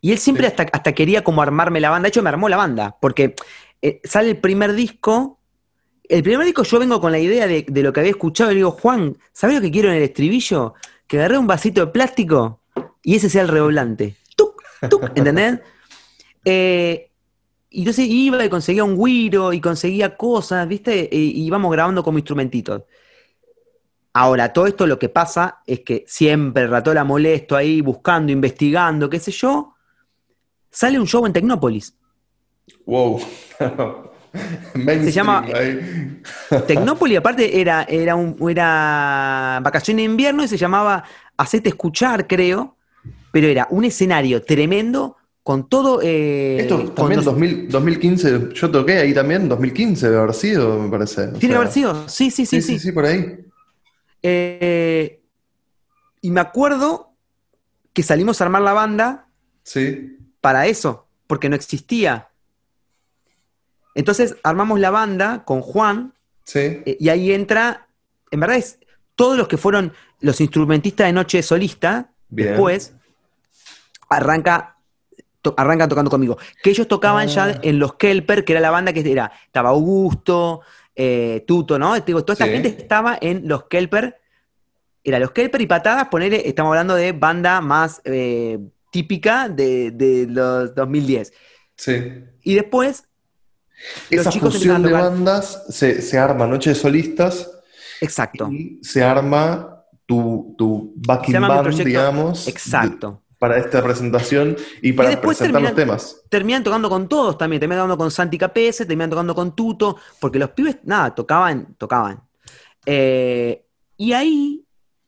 y 0.00 0.12
él 0.12 0.18
siempre 0.18 0.46
Sí. 0.46 0.52
hasta, 0.52 0.64
hasta 0.76 0.92
quería 0.92 1.24
como 1.24 1.42
armarme 1.42 1.80
la 1.80 1.90
banda. 1.90 2.06
De 2.06 2.08
hecho, 2.10 2.22
me 2.22 2.28
armó 2.28 2.48
la 2.48 2.56
banda, 2.56 2.96
porque 3.00 3.34
eh, 3.82 4.00
sale 4.04 4.30
el 4.30 4.36
primer 4.38 4.74
disco. 4.74 5.38
El 6.08 6.22
primer 6.22 6.44
disco 6.44 6.62
yo 6.62 6.78
vengo 6.78 7.00
con 7.00 7.10
la 7.10 7.18
idea 7.18 7.46
de, 7.46 7.64
de 7.66 7.82
lo 7.82 7.92
que 7.92 8.00
había 8.00 8.10
escuchado 8.12 8.50
y 8.50 8.54
le 8.54 8.58
digo, 8.58 8.70
Juan, 8.70 9.16
¿sabes 9.32 9.56
lo 9.56 9.62
que 9.62 9.70
quiero 9.70 9.88
en 9.90 9.96
el 9.96 10.02
estribillo? 10.04 10.74
Que 11.06 11.18
agarré 11.18 11.38
un 11.38 11.46
vasito 11.46 11.84
de 11.84 11.90
plástico 11.92 12.60
y 13.02 13.16
ese 13.16 13.28
sea 13.30 13.42
el 13.42 13.48
redoblante. 13.48 14.14
¡Tuc! 14.36 14.62
¡Tuc! 14.88 15.10
¿Entendés? 15.16 15.60
Eh, 16.44 17.10
y 17.76 17.80
entonces 17.80 18.06
iba 18.08 18.42
y 18.42 18.48
conseguía 18.48 18.84
un 18.84 18.96
guiro 18.96 19.52
y 19.52 19.60
conseguía 19.60 20.16
cosas, 20.16 20.66
¿viste? 20.66 21.10
Y 21.12 21.42
y 21.42 21.44
íbamos 21.44 21.70
grabando 21.70 22.02
como 22.02 22.16
instrumentitos. 22.16 22.84
Ahora, 24.14 24.50
todo 24.50 24.66
esto 24.66 24.86
lo 24.86 24.98
que 24.98 25.10
pasa 25.10 25.60
es 25.66 25.80
que 25.80 26.02
siempre 26.06 26.66
Ratola 26.66 27.04
molesto 27.04 27.54
ahí, 27.54 27.82
buscando, 27.82 28.32
investigando, 28.32 29.10
qué 29.10 29.20
sé 29.20 29.30
yo, 29.30 29.74
sale 30.70 30.98
un 30.98 31.06
show 31.06 31.26
en 31.26 31.34
Tecnópolis. 31.34 31.94
Wow. 32.86 33.20
Se 34.84 35.12
llama- 35.12 35.44
ahí. 35.54 36.22
Tecnópolis, 36.66 37.18
aparte, 37.18 37.60
era, 37.60 37.82
era, 37.82 38.16
un, 38.16 38.38
era 38.48 39.60
vacaciones 39.62 40.02
de 40.02 40.10
invierno 40.10 40.42
y 40.44 40.48
se 40.48 40.56
llamaba 40.56 41.04
Hacete 41.36 41.68
Escuchar, 41.68 42.26
creo, 42.26 42.76
pero 43.32 43.48
era 43.48 43.66
un 43.68 43.84
escenario 43.84 44.42
tremendo 44.42 45.15
con 45.46 45.68
todo... 45.68 46.00
eh, 46.02 46.56
Esto 46.62 46.90
también 46.90 47.18
los- 47.18 47.24
2000 47.26 47.68
2015, 47.68 48.48
yo 48.52 48.68
toqué 48.68 48.98
ahí 48.98 49.14
también, 49.14 49.48
2015 49.48 50.06
debe 50.08 50.18
haber 50.22 50.34
sido, 50.34 50.76
me 50.76 50.90
parece. 50.90 51.28
¿Tiene 51.28 51.52
que 51.52 51.54
haber 51.54 51.70
sido? 51.70 52.08
Sí, 52.08 52.32
sí, 52.32 52.44
sí, 52.44 52.60
Sí, 52.60 52.62
sí, 52.62 52.72
sí. 52.80 52.86
sí, 52.88 52.90
por 52.92 53.04
ahí. 53.06 53.44
Eh, 54.22 55.22
y 56.20 56.30
me 56.32 56.40
acuerdo 56.40 57.12
que 57.92 58.02
salimos 58.02 58.40
a 58.40 58.44
armar 58.46 58.62
la 58.62 58.72
banda 58.72 59.28
Sí. 59.62 60.18
para 60.40 60.66
eso, 60.66 61.06
porque 61.28 61.48
no 61.48 61.54
existía. 61.54 62.28
Entonces 63.94 64.34
armamos 64.42 64.80
la 64.80 64.90
banda 64.90 65.44
con 65.44 65.60
Juan 65.60 66.12
Sí. 66.42 66.58
eh, 66.58 66.96
y 66.98 67.08
ahí 67.08 67.30
entra, 67.32 67.86
en 68.32 68.40
verdad 68.40 68.56
es 68.56 68.80
todos 69.14 69.38
los 69.38 69.46
que 69.46 69.58
fueron 69.58 69.92
los 70.18 70.40
instrumentistas 70.40 71.06
de 71.06 71.12
Noche 71.12 71.40
Solista, 71.44 72.10
Bien. 72.30 72.48
después 72.48 72.94
arranca, 74.08 74.75
to- 75.50 75.54
arrancan 75.56 75.88
tocando 75.88 76.10
conmigo. 76.10 76.36
Que 76.62 76.70
ellos 76.70 76.86
tocaban 76.88 77.28
Ah. 77.28 77.32
ya 77.32 77.60
en 77.62 77.78
los 77.78 77.94
Kelper, 77.94 78.44
que 78.44 78.52
era 78.52 78.60
la 78.60 78.70
banda 78.70 78.92
que 78.92 79.00
era, 79.10 79.30
estaba 79.46 79.70
Augusto, 79.70 80.60
eh, 80.94 81.44
Tuto, 81.46 81.78
¿no? 81.78 81.98
Digo, 82.00 82.22
toda 82.24 82.34
esta 82.34 82.46
Sí. 82.46 82.50
gente 82.52 82.68
estaba 82.68 83.18
en 83.20 83.46
los 83.48 83.64
Kelper, 83.64 84.18
era 85.04 85.18
los 85.18 85.30
Kelper 85.30 85.60
y 85.60 85.66
Patadas, 85.66 86.08
ponele, 86.08 86.48
estamos 86.48 86.70
hablando 86.70 86.94
de 86.94 87.12
banda 87.12 87.60
más 87.60 88.00
eh, 88.04 88.58
típica 88.90 89.48
de, 89.48 89.90
de 89.92 90.26
los 90.28 90.74
2010. 90.74 91.32
Sí. 91.76 92.24
Y 92.42 92.54
después, 92.54 93.04
Esa 94.10 94.32
fusión 94.32 94.82
de 94.82 94.92
bandas 94.92 95.64
se, 95.68 96.00
se 96.00 96.16
arma 96.18 96.46
Noche 96.46 96.70
de 96.70 96.76
Solistas 96.76 97.50
exacto, 98.00 98.48
y 98.50 98.80
se 98.82 99.04
arma 99.04 99.84
tu, 100.06 100.54
tu 100.56 100.94
backing 100.96 101.34
band, 101.40 101.60
proyecto. 101.62 101.84
digamos, 101.84 102.48
exacto. 102.48 103.22
Para 103.38 103.58
esta 103.58 103.82
presentación 103.82 104.56
y 104.80 104.92
para 104.92 105.10
después 105.10 105.36
presentar 105.36 105.62
los 105.62 105.74
temas. 105.74 106.22
terminan 106.28 106.64
tocando 106.64 106.88
con 106.88 107.08
todos 107.08 107.36
también, 107.36 107.60
terminan 107.60 107.82
tocando 107.82 107.98
con 107.98 108.10
Santi 108.10 108.38
Capese, 108.38 108.86
terminan 108.86 109.10
tocando 109.10 109.34
con 109.34 109.54
Tuto, 109.54 109.96
porque 110.20 110.38
los 110.38 110.50
pibes, 110.50 110.78
nada, 110.84 111.14
tocaban, 111.14 111.74
tocaban. 111.76 112.22
Eh, 112.86 113.64
y 113.98 114.12
ahí, 114.12 114.64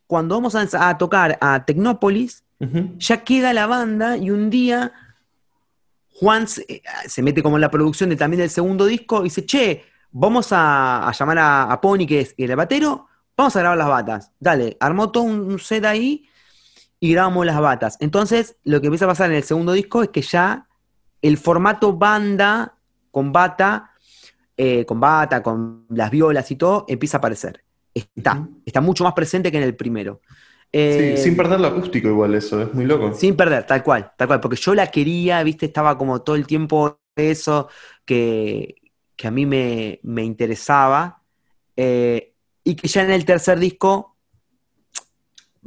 cuando 0.06 0.34
vamos 0.34 0.54
a, 0.54 0.88
a 0.88 0.98
tocar 0.98 1.38
a 1.40 1.64
Tecnópolis, 1.64 2.44
ya 2.96 3.22
queda 3.22 3.52
la 3.52 3.68
banda 3.68 4.16
y 4.16 4.30
un 4.32 4.50
día 4.50 4.92
Juan 6.14 6.48
se, 6.48 6.62
eh, 6.68 6.82
se 7.06 7.22
mete 7.22 7.40
como 7.40 7.56
en 7.56 7.60
la 7.60 7.70
producción 7.70 8.10
de, 8.10 8.16
también 8.16 8.40
del 8.40 8.50
segundo 8.50 8.84
disco 8.84 9.20
y 9.20 9.24
dice, 9.24 9.46
che, 9.46 9.84
vamos 10.10 10.52
a, 10.52 11.08
a 11.08 11.12
llamar 11.12 11.38
a, 11.38 11.72
a 11.72 11.80
Pony, 11.80 12.04
que 12.06 12.20
es 12.20 12.34
el 12.36 12.56
batero, 12.56 13.06
vamos 13.36 13.54
a 13.54 13.60
grabar 13.60 13.78
las 13.78 13.88
batas. 13.88 14.32
Dale, 14.40 14.76
armó 14.80 15.12
todo 15.12 15.22
un 15.22 15.60
set 15.60 15.84
ahí 15.84 16.28
y 17.00 17.12
grabamos 17.12 17.46
las 17.46 17.60
batas. 17.60 17.96
Entonces, 18.00 18.56
lo 18.64 18.80
que 18.80 18.86
empieza 18.88 19.04
a 19.04 19.08
pasar 19.08 19.30
en 19.30 19.36
el 19.36 19.42
segundo 19.44 19.72
disco 19.72 20.02
es 20.02 20.08
que 20.10 20.22
ya 20.22 20.66
el 21.22 21.38
formato 21.38 21.92
banda 21.94 22.76
con 23.10 23.32
bata, 23.32 23.90
eh, 24.56 24.84
con 24.84 25.00
bata, 25.00 25.42
con 25.42 25.86
las 25.90 26.10
violas 26.10 26.50
y 26.50 26.56
todo, 26.56 26.84
empieza 26.88 27.16
a 27.16 27.20
aparecer. 27.20 27.64
Está, 27.94 28.48
está 28.64 28.80
mucho 28.80 29.04
más 29.04 29.12
presente 29.14 29.50
que 29.50 29.58
en 29.58 29.64
el 29.64 29.76
primero. 29.76 30.20
Sí, 30.88 31.12
Eh, 31.12 31.16
sin 31.16 31.36
perder 31.36 31.60
lo 31.60 31.68
acústico 31.68 32.08
igual 32.08 32.34
eso, 32.34 32.60
es 32.62 32.74
muy 32.74 32.84
loco. 32.84 33.14
sin 33.14 33.36
perder, 33.36 33.64
tal 33.66 33.82
cual, 33.82 34.12
tal 34.16 34.26
cual, 34.28 34.40
porque 34.40 34.56
yo 34.56 34.74
la 34.74 34.88
quería, 34.90 35.42
viste, 35.42 35.66
estaba 35.66 35.96
como 35.96 36.20
todo 36.22 36.36
el 36.36 36.46
tiempo 36.46 37.00
eso 37.16 37.68
que, 38.04 38.74
que 39.16 39.26
a 39.28 39.30
mí 39.30 39.46
me, 39.46 39.98
me 40.02 40.22
interesaba, 40.24 41.22
eh, 41.76 42.34
y 42.64 42.74
que 42.76 42.86
ya 42.88 43.02
en 43.02 43.10
el 43.10 43.24
tercer 43.24 43.58
disco 43.58 44.16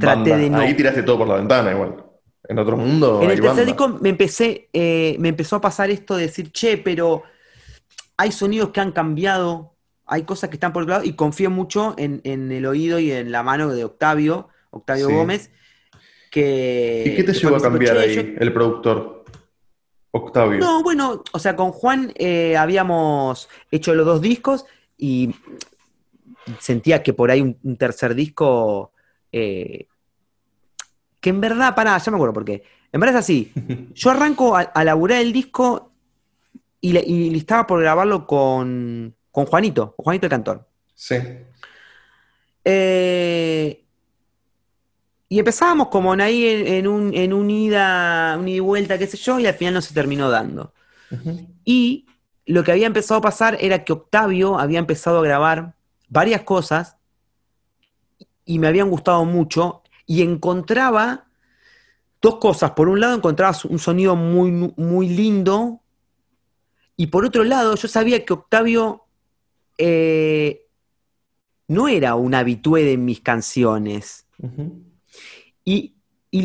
traté 0.01 0.31
Banda. 0.31 0.37
de 0.37 0.49
no. 0.49 0.57
Ahí 0.59 0.73
tiraste 0.75 1.03
todo 1.03 1.19
por 1.19 1.27
la 1.27 1.35
ventana 1.35 1.71
igual. 1.71 2.03
En 2.49 2.59
otro 2.59 2.75
mundo 2.75 3.21
En 3.21 3.29
hay 3.29 3.35
el 3.37 3.41
tercer 3.41 3.65
disco 3.65 3.87
me 3.87 4.09
empecé, 4.09 4.67
eh, 4.73 5.15
me 5.19 5.29
empezó 5.29 5.55
a 5.57 5.61
pasar 5.61 5.89
esto 5.89 6.15
de 6.17 6.23
decir, 6.23 6.51
che, 6.51 6.77
pero 6.77 7.23
hay 8.17 8.31
sonidos 8.31 8.71
que 8.71 8.81
han 8.81 8.91
cambiado, 8.91 9.75
hay 10.05 10.23
cosas 10.23 10.49
que 10.49 10.55
están 10.57 10.73
por 10.73 10.83
otro 10.83 10.95
lado, 10.95 11.05
y 11.05 11.13
confío 11.13 11.49
mucho 11.49 11.95
en, 11.97 12.19
en 12.25 12.51
el 12.51 12.65
oído 12.65 12.99
y 12.99 13.11
en 13.11 13.31
la 13.31 13.43
mano 13.43 13.69
de 13.69 13.85
Octavio, 13.85 14.49
Octavio 14.71 15.07
Sí. 15.07 15.13
Gómez, 15.13 15.51
que... 16.29 17.03
¿Y 17.07 17.15
qué 17.15 17.23
te 17.23 17.33
llevó 17.33 17.55
a 17.55 17.61
cambiar 17.61 17.97
ahí, 17.97 18.15
"Che, 18.15 18.33
yo- 18.33 18.39
el 18.39 18.53
productor? 18.53 19.23
Octavio. 20.13 20.59
No, 20.59 20.83
bueno, 20.83 21.23
o 21.31 21.39
sea, 21.39 21.55
con 21.55 21.71
Juan 21.71 22.11
eh, 22.15 22.57
habíamos 22.57 23.47
hecho 23.71 23.95
los 23.95 24.05
dos 24.05 24.21
discos 24.21 24.65
y 24.97 25.33
sentía 26.59 27.01
que 27.03 27.13
por 27.13 27.31
ahí 27.31 27.39
un, 27.41 27.57
un 27.63 27.77
tercer 27.77 28.13
disco, 28.15 28.91
eh, 29.31 29.87
que 31.21 31.29
en 31.29 31.39
verdad, 31.39 31.73
pará, 31.75 31.97
ya 31.97 32.11
me 32.11 32.17
acuerdo 32.17 32.33
por 32.33 32.43
qué. 32.45 32.63
En 32.91 32.99
verdad 32.99 33.19
es 33.19 33.23
así. 33.25 33.53
Yo 33.93 34.09
arranco 34.09 34.57
a, 34.57 34.61
a 34.61 34.83
laburar 34.83 35.21
el 35.21 35.31
disco 35.31 35.91
y, 36.81 36.91
le- 36.91 37.03
y 37.07 37.37
estaba 37.37 37.65
por 37.65 37.79
grabarlo 37.79 38.27
con, 38.27 39.15
con 39.31 39.45
Juanito, 39.45 39.93
con 39.95 40.03
Juanito 40.03 40.25
el 40.25 40.29
Cantor. 40.31 40.67
Sí. 40.93 41.15
Eh, 42.65 43.83
y 45.29 45.39
empezábamos 45.39 45.87
como 45.87 46.13
en 46.13 46.21
ahí 46.21 46.45
en, 46.45 46.67
en 46.67 46.87
un, 46.87 47.13
en 47.13 47.33
un 47.33 47.49
ida, 47.49 48.35
un 48.37 48.47
ida 48.47 48.57
y 48.57 48.59
vuelta, 48.59 48.97
qué 48.97 49.07
sé 49.07 49.17
yo, 49.17 49.39
y 49.39 49.45
al 49.45 49.53
final 49.53 49.75
no 49.75 49.81
se 49.81 49.93
terminó 49.93 50.29
dando. 50.29 50.73
Y 51.63 52.05
lo 52.45 52.63
que 52.63 52.71
había 52.71 52.87
empezado 52.87 53.19
a 53.19 53.23
pasar 53.23 53.57
era 53.61 53.83
que 53.83 53.93
Octavio 53.93 54.59
había 54.59 54.79
empezado 54.79 55.19
a 55.19 55.23
grabar 55.23 55.75
varias 56.09 56.41
cosas 56.41 56.97
y 58.43 58.59
me 58.59 58.67
habían 58.67 58.89
gustado 58.89 59.23
mucho 59.23 59.80
y 60.11 60.23
encontraba 60.23 61.23
dos 62.21 62.35
cosas. 62.35 62.71
Por 62.71 62.89
un 62.89 62.99
lado 62.99 63.15
encontraba 63.15 63.55
un 63.69 63.79
sonido 63.79 64.17
muy, 64.17 64.51
muy 64.75 65.07
lindo 65.07 65.79
y 66.97 67.07
por 67.07 67.23
otro 67.23 67.45
lado 67.45 67.75
yo 67.75 67.87
sabía 67.87 68.25
que 68.25 68.33
Octavio 68.33 69.05
eh, 69.77 70.67
no 71.69 71.87
era 71.87 72.15
un 72.15 72.35
habitué 72.35 72.83
de 72.83 72.97
mis 72.97 73.21
canciones. 73.21 74.27
y, 75.63 75.93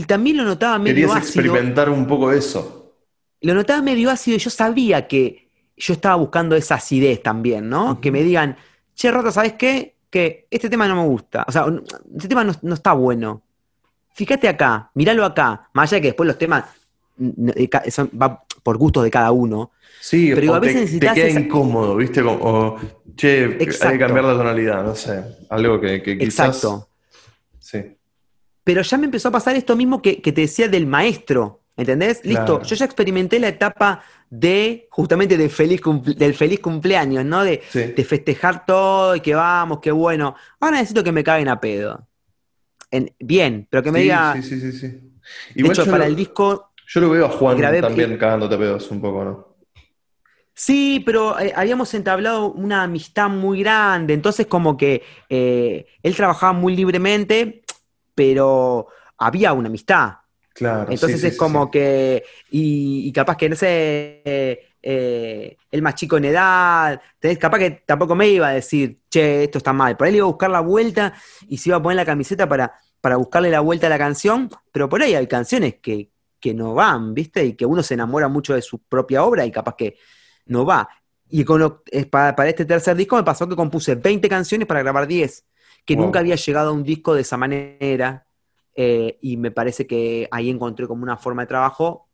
también 0.06 0.36
lo 0.36 0.44
notaba 0.44 0.78
medio 0.78 1.08
Querías 1.08 1.24
experimentar 1.24 1.90
un 1.90 2.06
poco 2.06 2.30
eso. 2.30 2.94
Lo 3.40 3.52
notaba 3.52 3.82
medio 3.82 4.12
ácido 4.12 4.36
y 4.36 4.40
yo 4.40 4.50
sabía 4.50 5.08
que 5.08 5.50
yo 5.76 5.92
estaba 5.92 6.14
buscando 6.14 6.54
esa 6.54 6.76
acidez 6.76 7.20
también, 7.20 7.68
¿no? 7.68 8.00
Que 8.00 8.12
me 8.12 8.22
digan, 8.22 8.56
che, 8.94 9.10
Rota, 9.10 9.32
¿sabes 9.32 9.54
qué? 9.54 9.96
Que 10.08 10.46
este 10.52 10.70
tema 10.70 10.86
no 10.86 10.94
me 10.94 11.08
gusta. 11.08 11.44
O 11.48 11.50
sea, 11.50 11.66
este 12.14 12.28
tema 12.28 12.44
no, 12.44 12.74
está 12.74 12.92
bueno. 12.92 13.42
Fíjate 14.16 14.48
acá, 14.48 14.90
míralo 14.94 15.26
acá. 15.26 15.68
Más 15.74 15.92
allá 15.92 15.98
de 15.98 16.00
que 16.00 16.08
después 16.08 16.26
los 16.26 16.38
temas 16.38 16.64
son, 17.90 18.10
va 18.20 18.42
por 18.62 18.78
gustos 18.78 19.04
de 19.04 19.10
cada 19.10 19.30
uno. 19.30 19.72
Sí, 20.00 20.32
pero 20.34 20.54
a 20.54 20.58
veces 20.58 20.90
te, 20.90 21.06
te 21.06 21.12
queda 21.12 21.38
incómodo, 21.38 21.96
¿viste? 21.96 22.22
o, 22.22 22.78
che, 23.14 23.44
hay 23.44 23.58
que 23.58 23.98
cambiar 23.98 24.24
la 24.24 24.34
tonalidad, 24.34 24.82
no 24.82 24.94
sé. 24.94 25.22
Algo 25.50 25.78
que, 25.78 26.02
que 26.02 26.16
quizás... 26.16 26.48
Exacto. 26.48 26.88
Sí. 27.58 27.96
Pero 28.64 28.80
ya 28.80 28.96
me 28.96 29.04
empezó 29.04 29.28
a 29.28 29.32
pasar 29.32 29.54
esto 29.54 29.76
mismo 29.76 30.00
que, 30.00 30.16
te 30.16 30.32
decía 30.32 30.66
del 30.66 30.86
maestro, 30.86 31.60
¿entendés? 31.76 32.24
Listo, 32.24 32.62
yo 32.62 32.74
ya 32.74 32.86
experimenté 32.86 33.38
la 33.38 33.48
etapa 33.48 34.02
de 34.30 34.88
justamente 34.90 35.36
de 35.36 35.50
feliz 35.50 35.82
del 36.16 36.32
feliz 36.32 36.60
cumpleaños, 36.60 37.24
¿no? 37.26 37.44
De, 37.44 37.58
festejar 37.58 38.64
todo 38.64 39.14
y 39.14 39.20
que 39.20 39.34
vamos, 39.34 39.80
qué 39.80 39.92
bueno. 39.92 40.36
Ahora 40.58 40.78
necesito 40.78 41.04
que 41.04 41.12
me 41.12 41.22
caguen 41.22 41.48
a 41.48 41.60
pedo. 41.60 42.08
Bien, 43.18 43.66
pero 43.70 43.82
que 43.82 43.92
me 43.92 44.00
diga. 44.00 44.34
Sí, 44.34 44.42
sí, 44.42 44.60
sí, 44.60 44.72
sí. 44.72 45.62
de 45.62 45.68
hecho, 45.68 45.86
para 45.86 46.06
el 46.06 46.16
disco. 46.16 46.72
Yo 46.88 47.00
lo 47.00 47.10
veo 47.10 47.26
a 47.26 47.30
Juan 47.30 47.60
también 47.80 48.16
cagándote 48.16 48.56
pedos 48.56 48.90
un 48.90 49.00
poco, 49.00 49.24
¿no? 49.24 49.56
Sí, 50.58 51.02
pero 51.04 51.38
eh, 51.38 51.52
habíamos 51.54 51.92
entablado 51.92 52.50
una 52.50 52.84
amistad 52.84 53.28
muy 53.28 53.60
grande, 53.60 54.14
entonces 54.14 54.46
como 54.46 54.74
que 54.74 55.02
eh, 55.28 55.84
él 56.02 56.16
trabajaba 56.16 56.54
muy 56.54 56.74
libremente, 56.74 57.62
pero 58.14 58.86
había 59.18 59.52
una 59.52 59.68
amistad. 59.68 60.14
Claro. 60.54 60.90
Entonces 60.90 61.22
es 61.24 61.36
como 61.36 61.70
que, 61.70 62.24
y, 62.50 63.12
capaz 63.12 63.36
que, 63.36 63.50
no 63.50 63.56
sé, 63.56 64.22
eh, 64.24 65.56
el 65.70 65.82
más 65.82 65.94
chico 65.94 66.16
en 66.16 66.24
edad, 66.24 67.02
capaz 67.38 67.58
que 67.58 67.70
tampoco 67.84 68.14
me 68.14 68.28
iba 68.28 68.48
a 68.48 68.52
decir, 68.52 69.00
che, 69.10 69.44
esto 69.44 69.58
está 69.58 69.74
mal. 69.74 69.94
Por 69.98 70.06
ahí 70.06 70.12
le 70.12 70.18
iba 70.18 70.26
a 70.26 70.30
buscar 70.30 70.48
la 70.48 70.60
vuelta 70.60 71.12
y 71.48 71.58
se 71.58 71.68
iba 71.68 71.76
a 71.76 71.82
poner 71.82 71.96
la 71.96 72.06
camiseta 72.06 72.48
para, 72.48 72.72
para 73.06 73.18
buscarle 73.18 73.52
la 73.52 73.60
vuelta 73.60 73.86
a 73.86 73.90
la 73.90 73.98
canción, 73.98 74.50
pero 74.72 74.88
por 74.88 75.00
ahí 75.00 75.14
hay 75.14 75.28
canciones 75.28 75.76
que, 75.76 76.10
que 76.40 76.52
no 76.52 76.74
van, 76.74 77.14
¿viste? 77.14 77.44
Y 77.44 77.52
que 77.52 77.64
uno 77.64 77.80
se 77.80 77.94
enamora 77.94 78.26
mucho 78.26 78.52
de 78.52 78.62
su 78.62 78.80
propia 78.80 79.22
obra 79.22 79.46
y 79.46 79.52
capaz 79.52 79.76
que 79.76 79.96
no 80.46 80.64
va. 80.64 80.88
Y 81.28 81.44
con 81.44 81.82
para, 82.10 82.48
este 82.48 82.64
tercer 82.64 82.96
disco 82.96 83.14
me 83.14 83.22
pasó 83.22 83.48
que 83.48 83.54
compuse 83.54 83.94
20 83.94 84.28
canciones 84.28 84.66
para 84.66 84.82
grabar 84.82 85.06
10, 85.06 85.46
que 85.84 85.94
nunca 85.94 86.18
había 86.18 86.34
llegado 86.34 86.70
a 86.70 86.72
un 86.72 86.82
disco 86.82 87.14
de 87.14 87.20
esa 87.20 87.36
manera. 87.36 88.26
Eh, 88.74 89.18
y 89.20 89.36
me 89.36 89.52
parece 89.52 89.86
que 89.86 90.26
ahí 90.32 90.50
encontré 90.50 90.88
como 90.88 91.04
una 91.04 91.16
forma 91.16 91.42
de 91.42 91.46
trabajo 91.46 92.08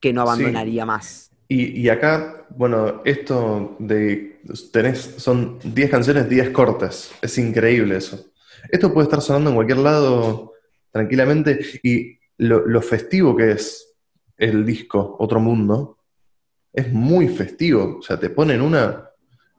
que 0.00 0.12
no 0.12 0.22
abandonaría 0.22 0.84
más. 0.84 1.30
Y, 1.46 1.88
acá, 1.90 2.44
bueno, 2.50 3.02
esto 3.04 3.76
de 3.78 4.40
tenés, 4.72 4.98
son 5.18 5.60
10 5.62 5.90
canciones, 5.92 6.28
10 6.28 6.50
cortes. 6.50 7.12
Es 7.22 7.38
increíble 7.38 7.98
eso. 7.98 8.33
Esto 8.70 8.92
puede 8.92 9.06
estar 9.06 9.20
sonando 9.20 9.50
en 9.50 9.56
cualquier 9.56 9.78
lado 9.78 10.52
tranquilamente. 10.90 11.60
Y 11.82 12.18
lo, 12.38 12.66
lo 12.66 12.82
festivo 12.82 13.36
que 13.36 13.52
es 13.52 13.94
el 14.36 14.64
disco, 14.64 15.16
Otro 15.18 15.40
Mundo, 15.40 15.98
es 16.72 16.92
muy 16.92 17.28
festivo, 17.28 17.98
o 17.98 18.02
sea, 18.02 18.18
te 18.18 18.30
ponen 18.30 18.60
una 18.60 19.08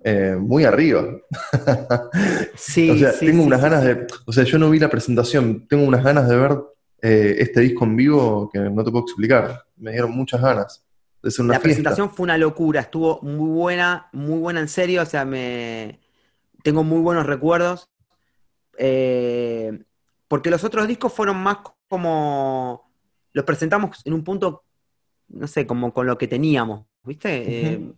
eh, 0.03 0.35
muy 0.39 0.65
arriba. 0.65 1.05
Sí, 2.55 2.89
o 2.89 2.97
sea, 2.97 3.11
tengo 3.17 3.43
unas 3.43 3.61
ganas 3.61 3.83
de, 3.83 4.07
o 4.25 4.31
sea, 4.31 4.43
yo 4.43 4.57
no 4.57 4.69
vi 4.69 4.79
la 4.79 4.89
presentación, 4.89 5.67
tengo 5.67 5.83
unas 5.85 6.03
ganas 6.03 6.29
de 6.29 6.37
ver 6.37 6.57
eh, 7.01 7.35
este 7.39 7.59
disco 7.59 7.83
en 7.83 7.95
vivo 7.97 8.49
que 8.51 8.59
no 8.59 8.83
te 8.83 8.91
puedo 8.91 9.03
explicar, 9.03 9.63
me 9.75 9.91
dieron 9.91 10.11
muchas 10.11 10.41
ganas. 10.41 10.85
De 11.21 11.31
una 11.39 11.55
la 11.55 11.59
presentación 11.59 12.09
fue 12.09 12.23
una 12.23 12.37
locura, 12.37 12.81
estuvo 12.81 13.19
muy 13.23 13.49
buena, 13.49 14.09
muy 14.13 14.39
buena 14.39 14.61
en 14.61 14.69
serio, 14.69 15.01
o 15.01 15.05
sea, 15.05 15.25
me 15.25 15.99
tengo 16.63 16.83
muy 16.83 17.01
buenos 17.01 17.25
recuerdos. 17.25 17.89
Eh, 18.77 19.83
porque 20.27 20.49
los 20.49 20.63
otros 20.63 20.87
discos 20.87 21.13
fueron 21.13 21.37
más 21.37 21.57
como 21.87 22.91
los 23.31 23.45
presentamos 23.45 24.01
en 24.05 24.13
un 24.13 24.23
punto, 24.23 24.63
no 25.29 25.47
sé, 25.47 25.67
como 25.67 25.93
con 25.93 26.07
lo 26.07 26.17
que 26.17 26.27
teníamos, 26.27 26.85
¿viste? 27.03 27.73
Eh, 27.73 27.93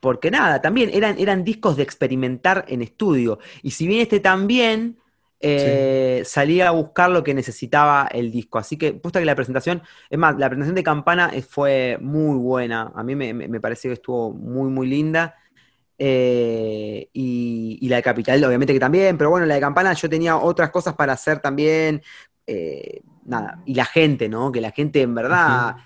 porque 0.00 0.30
nada, 0.30 0.60
también 0.60 0.90
eran, 0.92 1.18
eran 1.18 1.44
discos 1.44 1.76
de 1.76 1.84
experimentar 1.84 2.64
en 2.68 2.82
estudio. 2.82 3.38
Y 3.62 3.70
si 3.70 3.86
bien 3.86 4.00
este 4.00 4.20
también 4.20 4.98
eh, 5.44 6.22
salía 6.24 6.68
a 6.68 6.70
buscar 6.70 7.10
lo 7.10 7.24
que 7.24 7.34
necesitaba 7.34 8.08
el 8.12 8.30
disco. 8.30 8.58
Así 8.58 8.76
que, 8.76 8.92
puesta 8.92 9.18
que 9.18 9.26
la 9.26 9.34
presentación, 9.34 9.82
es 10.08 10.18
más, 10.18 10.38
la 10.38 10.48
presentación 10.48 10.76
de 10.76 10.82
Campana 10.84 11.32
fue 11.48 11.98
muy 12.00 12.38
buena. 12.38 12.92
A 12.94 13.02
mí 13.02 13.16
me, 13.16 13.60
pareció 13.60 13.90
que 13.90 13.94
estuvo 13.94 14.32
muy, 14.32 14.70
muy 14.70 14.86
linda. 14.86 15.36
Eh, 15.98 17.08
y, 17.12 17.88
la 17.88 17.96
de 17.96 18.02
Capital, 18.02 18.42
obviamente 18.44 18.72
que 18.72 18.80
también, 18.80 19.18
pero 19.18 19.30
bueno, 19.30 19.46
la 19.46 19.54
de 19.54 19.60
Campana 19.60 19.92
yo 19.92 20.08
tenía 20.08 20.36
otras 20.36 20.70
cosas 20.70 20.94
para 20.94 21.12
hacer 21.12 21.40
también. 21.40 22.02
nada, 23.24 23.62
y 23.66 23.74
la 23.74 23.84
gente, 23.84 24.28
¿no? 24.28 24.50
Que 24.50 24.60
la 24.60 24.70
gente 24.70 25.02
en 25.02 25.14
verdad 25.14 25.76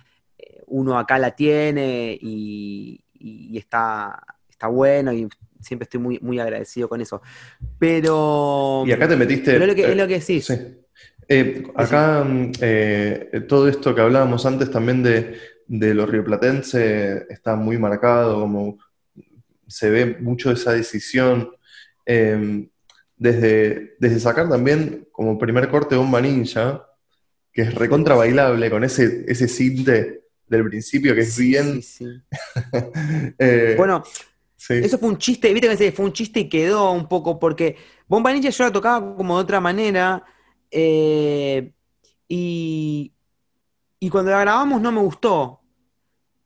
uno 0.67 0.99
acá 0.99 1.19
la 1.19 1.33
tiene 1.33 2.19
y, 2.21 3.03
está, 3.57 4.21
está 4.49 4.69
bueno 4.69 5.13
y 5.13 5.29
siempre 5.61 5.85
estoy 5.85 6.01
muy, 6.01 6.19
muy 6.21 6.39
agradecido 6.39 6.89
con 6.89 7.01
eso. 7.01 7.23
Pero... 7.79 8.85
Y 8.87 8.93
acá 8.93 9.09
te 9.09 9.17
metiste... 9.17 9.53
Pero 9.53 9.65
es 9.65 9.97
lo 9.97 10.07
que, 10.07 10.21
sí. 10.21 10.43
Eh, 11.29 11.65
acá 11.75 12.25
eh, 12.61 13.45
todo 13.49 13.69
esto 13.69 13.95
que 13.95 14.01
hablábamos 14.01 14.47
antes 14.47 14.71
también 14.71 15.03
de, 15.03 15.37
de 15.67 15.95
los 15.95 16.09
rioplatenses 16.09 17.27
está 17.29 17.57
muy 17.57 17.79
marcado, 17.79 18.41
como 18.41 18.79
se 19.67 19.91
ve 19.91 20.17
mucho 20.21 20.51
esa 20.51 20.73
decisión. 20.73 21.51
Em, 22.05 22.69
desde, 23.17 23.97
desde 23.99 24.21
sacar 24.21 24.49
también 24.49 25.09
como 25.11 25.39
primer 25.39 25.69
corte 25.71 25.97
Bomba 25.97 26.21
Ninja, 26.21 26.87
que 27.53 27.63
es 27.63 27.75
recontra 27.75 28.15
bailable, 28.15 28.71
con 28.71 28.85
ese, 28.85 29.25
ese 29.27 29.49
cinte 29.49 30.25
del 30.47 30.69
principio, 30.69 31.15
que 31.15 31.23
es 31.23 31.39
bien. 31.39 31.81
Eh, 33.39 33.75
bueno, 33.77 34.03
eso 34.69 34.99
fue 34.99 35.09
un 35.09 35.19
chiste, 35.19 35.53
viste 35.53 35.77
que 35.77 35.93
fue 35.93 36.05
un 36.05 36.13
chiste 36.13 36.41
y 36.41 36.49
quedó 36.49 36.93
un 36.93 37.09
poco, 37.09 37.39
porque 37.39 37.77
Bomba 38.07 38.33
Ninja 38.33 38.51
yo 38.51 38.65
la 38.65 38.73
tocaba 38.73 39.17
como 39.17 39.37
de 39.37 39.43
otra 39.43 39.61
manera. 39.61 40.25
Eh, 40.71 41.73
y, 42.29 43.13
y 44.01 44.11
cuando 44.11 44.31
la 44.31 44.41
grabamos 44.41 44.81
no 44.81 44.93
me 44.93 45.01
gustó. 45.01 45.61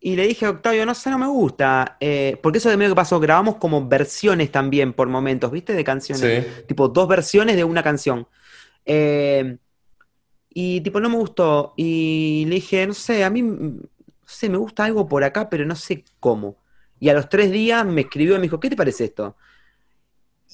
Y 0.03 0.17
le 0.17 0.27
dije 0.27 0.47
a 0.47 0.51
Octavio, 0.51 0.87
no 0.87 0.95
sé, 0.95 1.11
no 1.11 1.19
me 1.19 1.27
gusta. 1.27 1.99
Eh, 2.01 2.39
porque 2.43 2.57
eso 2.57 2.71
de 2.71 2.79
medio 2.79 2.93
que 2.93 2.97
pasó, 2.97 3.21
grabamos 3.21 3.57
como 3.57 3.87
versiones 3.87 4.51
también 4.51 4.95
por 4.95 5.09
momentos, 5.09 5.51
¿viste? 5.51 5.75
De 5.75 5.85
canciones. 5.85 6.67
Tipo, 6.67 6.89
dos 6.89 7.07
versiones 7.07 7.57
de 7.57 7.65
una 7.65 7.83
canción. 7.83 8.27
Eh, 8.87 9.59
y 10.49 10.81
tipo, 10.81 11.01
no 11.01 11.11
me 11.11 11.17
gustó. 11.17 11.75
Y 11.77 12.47
le 12.49 12.57
dije, 12.57 12.87
no 12.87 12.95
sé, 12.95 13.25
a 13.25 13.31
mí, 13.31 13.43
no 13.43 13.79
sé, 14.25 14.49
me 14.49 14.57
gusta 14.57 14.87
algo 14.87 15.07
por 15.07 15.23
acá, 15.23 15.51
pero 15.51 15.67
no 15.67 15.77
sé 15.77 16.03
cómo. 16.19 16.57
Y 16.99 17.11
a 17.11 17.15
los 17.15 17.29
tres 17.29 17.51
días 17.51 17.85
me 17.85 18.03
escribió 18.03 18.35
y 18.35 18.39
me 18.39 18.43
dijo, 18.45 18.59
¿qué 18.59 18.71
te 18.71 18.77
parece 18.77 19.05
esto? 19.05 19.37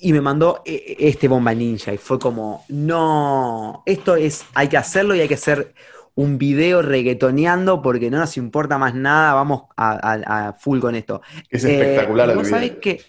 Y 0.00 0.12
me 0.12 0.20
mandó 0.20 0.62
e, 0.64 0.96
e, 0.98 1.08
este 1.08 1.28
bomba 1.28 1.54
ninja. 1.54 1.94
Y 1.94 1.98
fue 1.98 2.18
como, 2.18 2.64
no, 2.68 3.84
esto 3.86 4.16
es, 4.16 4.44
hay 4.54 4.68
que 4.68 4.76
hacerlo 4.76 5.14
y 5.14 5.20
hay 5.20 5.28
que 5.28 5.34
hacer 5.34 5.72
un 6.16 6.38
video 6.38 6.82
reggaetoneando 6.82 7.80
porque 7.80 8.10
no 8.10 8.18
nos 8.18 8.36
importa 8.36 8.76
más 8.78 8.94
nada, 8.94 9.32
vamos 9.34 9.62
a, 9.76 10.56
full 10.58 10.80
con 10.80 10.96
esto. 10.96 11.22
Es 11.48 11.62
espectacular 11.62 12.30
el 12.30 12.38
video. 12.38 12.80
que, 12.80 13.02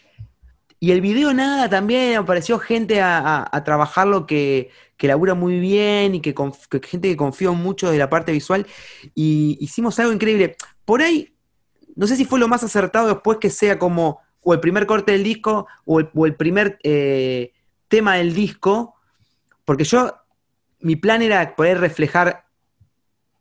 y 0.80 0.92
el 0.92 1.02
video 1.02 1.34
nada, 1.34 1.70
también 1.70 2.18
apareció 2.18 2.60
gente 2.60 3.02
a, 3.02 3.50
a 3.52 3.64
trabajarlo 3.64 4.28
que, 4.28 4.70
que 4.98 5.08
labura 5.08 5.36
muy 5.36 5.60
bien 5.60 6.16
y 6.16 6.22
que, 6.22 6.36
gente 6.84 7.08
que 7.08 7.16
confía 7.16 7.52
mucho 7.52 7.90
de 7.90 7.98
la 7.98 8.10
parte 8.10 8.32
visual. 8.32 8.66
Y 9.16 9.58
hicimos 9.62 10.00
algo 10.00 10.12
increíble. 10.12 10.58
Por 10.84 11.02
ahí, 11.02 11.34
no 11.96 12.08
sé 12.08 12.16
si 12.16 12.26
fue 12.26 12.40
lo 12.40 12.48
más 12.48 12.64
acertado 12.64 13.08
después 13.08 13.38
que 13.38 13.50
sea 13.50 13.80
como 13.80 14.20
o 14.42 14.54
el 14.54 14.60
primer 14.60 14.86
corte 14.86 15.12
del 15.12 15.24
disco 15.24 15.68
o 15.86 16.00
el, 16.00 16.36
primer 16.36 16.80
eh, 16.84 17.52
tema 17.90 18.16
del 18.16 18.34
disco, 18.34 18.96
porque 19.66 19.84
yo, 19.84 20.16
mi 20.80 20.96
plan 20.96 21.22
era 21.22 21.56
poder 21.56 21.80
reflejar 21.80 22.47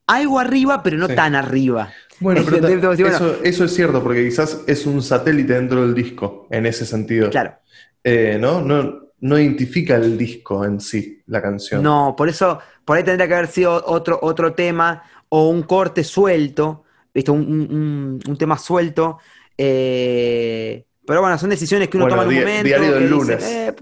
algo 0.07 0.39
arriba, 0.39 0.83
pero 0.83 0.97
no 0.97 1.09
tan 1.09 1.35
arriba. 1.35 1.93
Bueno, 2.21 2.41
eso, 2.41 3.43
eso 3.43 3.65
es 3.65 3.75
cierto, 3.75 4.03
porque 4.03 4.25
quizás 4.25 4.63
es 4.67 4.87
un 4.87 5.03
satélite 5.03 5.53
dentro 5.55 5.83
del 5.83 5.95
disco, 5.95 6.47
en 6.51 6.65
ese 6.67 6.87
sentido. 6.87 7.29
Claro. 7.31 7.55
Eh, 8.03 8.39
¿no? 8.41 8.61
No, 8.63 9.01
no 9.21 9.39
identifica 9.39 9.97
el 9.97 10.17
disco 10.17 10.65
en 10.65 10.81
sí, 10.81 11.23
la 11.27 11.43
canción. 11.43 11.83
No, 11.83 12.15
por 12.17 12.29
eso, 12.29 12.59
por 12.85 12.97
ahí 12.97 13.05
tendría 13.05 13.27
que 13.29 13.35
haber 13.35 13.49
sido 13.49 13.83
otro, 13.87 14.19
otro 14.23 14.55
tema 14.55 15.03
o 15.29 15.49
un 15.49 15.65
corte 15.65 16.05
suelto, 16.05 16.85
¿viste? 17.13 17.31
Un, 17.33 18.21
un- 18.27 18.37
tema 18.39 18.57
suelto. 18.57 19.19
eh, 19.59 20.85
pero 21.07 21.21
bueno, 21.21 21.39
son 21.39 21.51
decisiones 21.51 21.89
que 21.89 21.97
uno 21.99 22.07
Bueno, 22.07 22.23
toma 22.23 22.33
en 22.33 22.39
un 22.39 22.45
momento. 22.45 22.65
diario 22.65 22.93
del 22.93 23.03
dice, 23.05 23.11
lunes. 23.15 23.45
eh, 23.45 23.75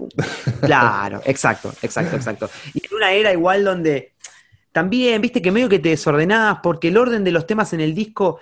claro, 0.61 1.21
exacto, 1.25 1.73
exacto, 1.81 2.15
exacto. 2.17 2.49
Y 2.73 2.85
en 2.85 2.93
una 2.95 3.11
era 3.13 3.33
igual 3.33 3.63
donde 3.63 4.13
también, 4.75 5.21
viste 5.21 5.41
que 5.41 5.53
medio 5.53 5.69
que 5.69 5.79
te 5.79 5.87
desordenabas 5.87 6.59
porque 6.61 6.89
el 6.89 6.97
orden 6.97 7.23
de 7.23 7.31
los 7.31 7.47
temas 7.47 7.71
en 7.71 7.79
el 7.79 7.95
disco 7.95 8.39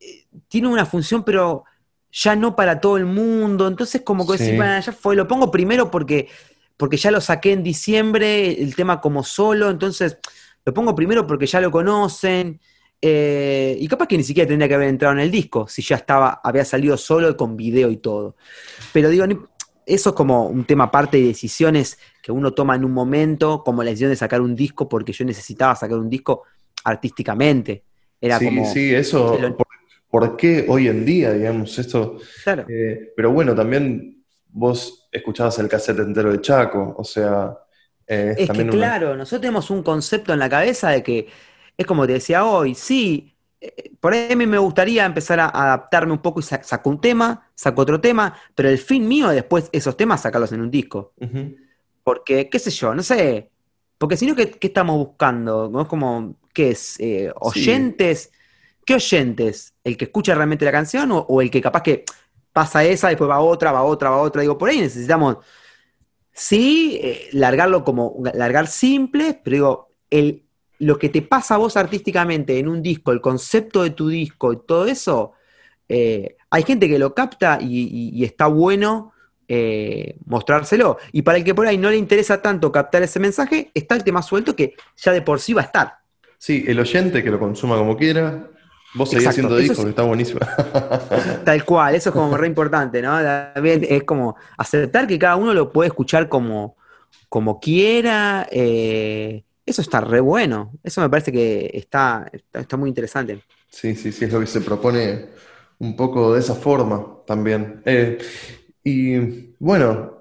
eh, 0.00 0.24
tiene 0.48 0.68
una 0.68 0.86
función, 0.86 1.24
pero 1.24 1.64
ya 2.10 2.34
no 2.36 2.56
para 2.56 2.80
todo 2.80 2.96
el 2.96 3.04
mundo. 3.04 3.68
Entonces, 3.68 4.00
como 4.02 4.26
que 4.26 4.38
Sí. 4.38 4.44
decís, 4.44 4.56
"Bueno, 4.56 4.80
ya 4.80 4.92
fue, 4.92 5.14
lo 5.14 5.28
pongo 5.28 5.50
primero 5.50 5.90
porque, 5.90 6.28
porque 6.78 6.96
ya 6.96 7.10
lo 7.10 7.20
saqué 7.20 7.52
en 7.52 7.62
diciembre, 7.62 8.62
el 8.62 8.74
tema 8.74 8.98
como 9.02 9.22
solo, 9.22 9.68
entonces 9.68 10.16
lo 10.64 10.72
pongo 10.72 10.94
primero 10.94 11.26
porque 11.26 11.46
ya 11.46 11.60
lo 11.60 11.70
conocen. 11.70 12.60
eh, 13.06 13.76
y 13.78 13.86
capaz 13.86 14.06
que 14.08 14.16
ni 14.16 14.24
siquiera 14.24 14.48
tendría 14.48 14.66
que 14.66 14.76
haber 14.76 14.88
entrado 14.88 15.12
en 15.14 15.20
el 15.20 15.30
disco, 15.30 15.68
si 15.68 15.82
ya 15.82 15.96
estaba, 15.96 16.40
había 16.42 16.64
salido 16.64 16.96
solo 16.96 17.36
con 17.36 17.54
video 17.54 17.90
y 17.90 17.98
todo. 17.98 18.34
Pero 18.92 19.10
digo, 19.10 19.26
ni- 19.26 19.38
eso 19.86 20.10
es 20.10 20.14
como 20.16 20.46
un 20.48 20.64
tema 20.64 20.84
aparte 20.84 21.18
de 21.18 21.26
decisiones 21.28 21.98
que 22.22 22.32
uno 22.32 22.52
toma 22.52 22.74
en 22.76 22.84
un 22.84 22.92
momento, 22.92 23.62
como 23.64 23.82
la 23.82 23.90
decisión 23.90 24.10
de 24.10 24.16
sacar 24.16 24.40
un 24.40 24.54
disco, 24.56 24.88
porque 24.88 25.12
yo 25.12 25.24
necesitaba 25.24 25.74
sacar 25.76 25.98
un 25.98 26.08
disco 26.10 26.42
artísticamente. 26.84 27.84
Era 28.20 28.38
sí, 28.38 28.44
como. 28.46 28.64
sí, 28.72 28.94
eso. 28.94 29.38
lo- 29.38 29.56
¿por, 29.56 29.66
por 30.08 30.36
qué 30.36 30.64
hoy 30.68 30.88
en 30.88 31.04
día, 31.04 31.32
digamos, 31.32 31.78
esto? 31.78 32.18
Claro. 32.42 32.64
Eh, 32.68 33.12
pero 33.16 33.32
bueno, 33.32 33.54
también 33.54 34.24
vos 34.48 35.08
escuchabas 35.10 35.58
el 35.58 35.68
cassette 35.68 35.98
entero 36.00 36.30
de 36.32 36.40
Chaco, 36.40 36.94
o 36.96 37.04
sea. 37.04 37.56
eh, 38.06 38.34
Es 38.38 38.50
que 38.50 38.62
una- 38.62 38.70
claro, 38.70 39.16
nosotros 39.16 39.40
tenemos 39.40 39.70
un 39.70 39.82
concepto 39.82 40.32
en 40.32 40.38
la 40.38 40.48
cabeza 40.48 40.90
de 40.90 41.02
que 41.02 41.26
es 41.76 41.86
como 41.86 42.06
te 42.06 42.14
decía 42.14 42.44
hoy, 42.44 42.74
sí, 42.74 43.33
por 44.00 44.12
ahí 44.12 44.32
a 44.32 44.36
mí 44.36 44.46
me 44.46 44.58
gustaría 44.58 45.04
empezar 45.06 45.40
a 45.40 45.46
adaptarme 45.48 46.12
un 46.12 46.20
poco 46.22 46.40
y 46.40 46.42
sa- 46.42 46.62
saco 46.62 46.90
un 46.90 47.00
tema, 47.00 47.50
saco 47.54 47.82
otro 47.82 48.00
tema, 48.00 48.36
pero 48.54 48.68
el 48.68 48.78
fin 48.78 49.06
mío 49.08 49.30
es 49.30 49.36
después 49.36 49.68
esos 49.72 49.96
temas 49.96 50.22
sacarlos 50.22 50.52
en 50.52 50.60
un 50.60 50.70
disco. 50.70 51.14
Porque, 52.02 52.48
qué 52.50 52.58
sé 52.58 52.70
yo, 52.70 52.94
no 52.94 53.02
sé, 53.02 53.50
porque 53.98 54.16
si 54.16 54.26
no, 54.26 54.34
¿qué, 54.36 54.50
qué 54.50 54.66
estamos 54.66 54.96
buscando? 54.98 55.68
¿No? 55.70 55.82
Es 55.82 55.88
como, 55.88 56.36
¿qué 56.52 56.70
es? 56.70 56.98
Eh, 57.00 57.32
¿Oyentes? 57.40 58.30
¿Qué 58.84 58.94
oyentes? 58.94 59.74
¿El 59.82 59.96
que 59.96 60.06
escucha 60.06 60.34
realmente 60.34 60.64
la 60.66 60.72
canción 60.72 61.10
o, 61.12 61.18
o 61.20 61.40
el 61.40 61.50
que 61.50 61.62
capaz 61.62 61.82
que 61.82 62.04
pasa 62.52 62.84
esa, 62.84 63.08
después 63.08 63.30
va 63.30 63.40
otra, 63.40 63.72
va 63.72 63.82
otra, 63.82 64.10
va 64.10 64.18
otra? 64.18 64.42
Digo, 64.42 64.58
por 64.58 64.68
ahí 64.68 64.80
necesitamos, 64.80 65.38
sí, 66.32 66.98
eh, 67.02 67.28
largarlo 67.32 67.84
como, 67.84 68.16
largar 68.34 68.66
simple, 68.66 69.40
pero 69.42 69.54
digo, 69.54 69.88
el, 70.10 70.43
lo 70.78 70.98
que 70.98 71.08
te 71.08 71.22
pasa 71.22 71.54
a 71.54 71.58
vos 71.58 71.76
artísticamente 71.76 72.58
en 72.58 72.68
un 72.68 72.82
disco, 72.82 73.12
el 73.12 73.20
concepto 73.20 73.82
de 73.82 73.90
tu 73.90 74.08
disco 74.08 74.52
y 74.52 74.58
todo 74.66 74.86
eso, 74.86 75.32
eh, 75.88 76.36
hay 76.50 76.62
gente 76.62 76.88
que 76.88 76.98
lo 76.98 77.14
capta 77.14 77.58
y, 77.60 77.66
y- 77.66 78.10
y 78.14 78.24
está 78.24 78.46
bueno 78.46 79.12
eh, 79.48 80.16
mostrárselo. 80.26 80.96
Y 81.12 81.22
para 81.22 81.38
el 81.38 81.44
que 81.44 81.54
por 81.54 81.66
ahí 81.66 81.76
no 81.76 81.90
le 81.90 81.96
interesa 81.98 82.40
tanto 82.40 82.72
captar 82.72 83.02
ese 83.02 83.20
mensaje, 83.20 83.70
está 83.74 83.94
el 83.94 84.02
tema 84.04 84.22
suelto 84.22 84.56
que 84.56 84.74
ya 84.96 85.12
de 85.12 85.20
por 85.22 85.38
sí 85.40 85.52
va 85.52 85.60
a 85.62 85.64
estar. 85.64 85.94
Sí, 86.38 86.64
el 86.66 86.80
oyente 86.80 87.22
que 87.22 87.30
lo 87.30 87.38
consuma 87.38 87.76
como 87.76 87.96
quiera. 87.96 88.48
Vos 88.94 89.10
seguís 89.10 89.26
haciendo 89.26 89.56
discos, 89.56 89.78
sí. 89.78 89.84
que 89.84 89.90
está 89.90 90.02
buenísimo. 90.02 90.40
Tal 91.44 91.64
cual, 91.64 91.94
eso 91.94 92.10
es 92.10 92.14
como 92.14 92.36
re 92.36 92.46
importante, 92.46 93.02
¿no? 93.02 93.20
También 93.22 93.84
es 93.88 94.04
como 94.04 94.36
aceptar 94.56 95.06
que 95.06 95.18
cada 95.18 95.36
uno 95.36 95.52
lo 95.52 95.72
puede 95.72 95.88
escuchar 95.88 96.28
como, 96.28 96.76
como 97.28 97.60
quiera. 97.60 98.46
eh, 98.50 99.44
eso 99.66 99.82
está 99.82 100.00
re 100.00 100.20
bueno. 100.20 100.72
Eso 100.82 101.00
me 101.00 101.08
parece 101.08 101.32
que 101.32 101.70
está, 101.74 102.28
está, 102.32 102.60
está 102.60 102.76
muy 102.76 102.88
interesante. 102.88 103.42
Sí, 103.68 103.94
sí, 103.94 104.12
sí, 104.12 104.24
es 104.26 104.32
lo 104.32 104.40
que 104.40 104.46
se 104.46 104.60
propone 104.60 105.26
un 105.78 105.96
poco 105.96 106.34
de 106.34 106.40
esa 106.40 106.54
forma 106.54 107.04
también. 107.26 107.82
Eh, 107.84 108.18
y 108.82 109.54
bueno, 109.58 110.18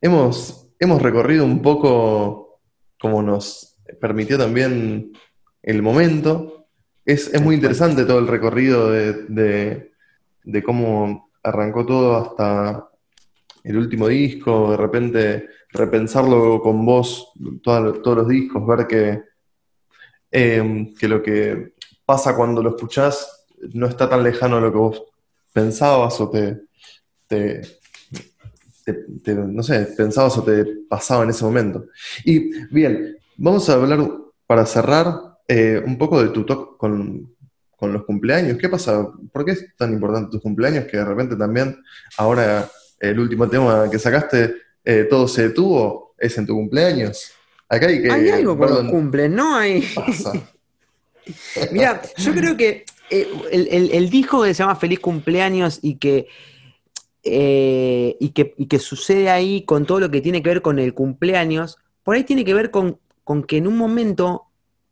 hemos, 0.00 0.68
hemos 0.78 1.02
recorrido 1.02 1.44
un 1.44 1.62
poco 1.62 2.60
como 3.00 3.22
nos 3.22 3.76
permitió 4.00 4.38
también 4.38 5.12
el 5.62 5.82
momento. 5.82 6.66
Es, 7.04 7.32
es 7.32 7.40
muy 7.40 7.54
interesante 7.54 8.04
todo 8.04 8.18
el 8.18 8.28
recorrido 8.28 8.90
de, 8.90 9.12
de- 9.28 9.92
de 10.44 10.62
cómo 10.62 11.30
arrancó 11.42 11.84
todo 11.84 12.16
hasta 12.16 12.88
el 13.64 13.76
último 13.76 14.06
disco, 14.06 14.70
de 14.70 14.76
repente 14.76 15.48
repensarlo 15.70 16.60
con 16.60 16.84
vos, 16.84 17.32
todos 17.62 18.02
los 18.16 18.28
discos, 18.28 18.66
ver 18.66 18.86
que, 18.86 19.22
eh, 20.30 20.92
que 20.98 21.08
lo 21.08 21.22
que 21.22 21.74
pasa 22.04 22.36
cuando 22.36 22.62
lo 22.62 22.70
escuchás 22.70 23.46
no 23.74 23.86
está 23.86 24.08
tan 24.08 24.22
lejano 24.22 24.56
a 24.56 24.60
lo 24.60 24.70
que 24.72 24.78
vos 24.78 25.02
pensabas 25.52 26.20
o 26.20 26.30
te- 26.30 26.62
te- 29.22 29.34
no 29.34 29.62
sé, 29.62 29.88
pensabas 29.96 30.38
o 30.38 30.44
te 30.44 30.64
pasaba 30.88 31.24
en 31.24 31.30
ese 31.30 31.44
momento. 31.44 31.86
Y 32.24 32.50
bien, 32.72 33.16
vamos 33.36 33.68
a 33.68 33.74
hablar 33.74 34.08
para 34.46 34.64
cerrar 34.64 35.38
eh, 35.48 35.82
un 35.84 35.98
poco 35.98 36.22
de 36.22 36.28
tu 36.30 36.44
talk 36.44 36.76
con, 36.76 37.34
con 37.76 37.92
los 37.92 38.04
cumpleaños. 38.04 38.58
¿Qué 38.58 38.68
pasa? 38.68 39.08
¿Por 39.32 39.44
qué 39.44 39.52
es 39.52 39.76
tan 39.76 39.92
importante 39.92 40.30
tus 40.30 40.40
cumpleaños 40.42 40.84
que 40.84 40.98
de 40.98 41.04
repente 41.04 41.36
también 41.36 41.76
ahora 42.18 42.68
el 43.00 43.18
último 43.18 43.48
tema 43.48 43.90
que 43.90 43.98
sacaste, 43.98 44.54
eh, 44.86 45.06
todo 45.10 45.28
se 45.28 45.48
detuvo, 45.48 46.14
es 46.16 46.38
en 46.38 46.46
tu 46.46 46.54
cumpleaños? 46.54 47.32
Acá 47.68 47.88
hay 47.88 48.00
que... 48.00 48.10
Hay 48.10 48.28
algo 48.30 48.56
con 48.56 48.70
los 48.70 48.90
cumples, 48.90 49.30
¿no? 49.30 49.54
Hay... 49.56 49.82
Mira, 51.72 52.02
yo 52.18 52.32
creo 52.32 52.56
que 52.56 52.84
eh, 53.10 53.28
el, 53.50 53.68
el- 53.70 53.90
el 53.90 54.10
disco 54.10 54.42
que 54.42 54.54
se 54.54 54.62
llama 54.62 54.76
Feliz 54.76 55.00
Cumpleaños 55.00 55.80
y 55.82 55.96
que, 55.96 56.28
eh, 57.24 58.16
y 58.20 58.28
que, 58.30 58.54
y 58.56 58.66
que 58.66 58.78
sucede 58.78 59.28
ahí 59.28 59.62
con 59.64 59.86
todo 59.86 59.98
lo 60.00 60.10
que 60.10 60.20
tiene 60.20 60.42
que 60.42 60.50
ver 60.50 60.62
con 60.62 60.78
el 60.78 60.94
cumpleaños, 60.94 61.78
por 62.04 62.14
ahí 62.14 62.22
tiene 62.24 62.44
que 62.44 62.54
ver 62.54 62.70
con, 62.70 62.98
con 63.24 63.42
que 63.42 63.56
en 63.56 63.66
un 63.66 63.76
momento, 63.76 64.44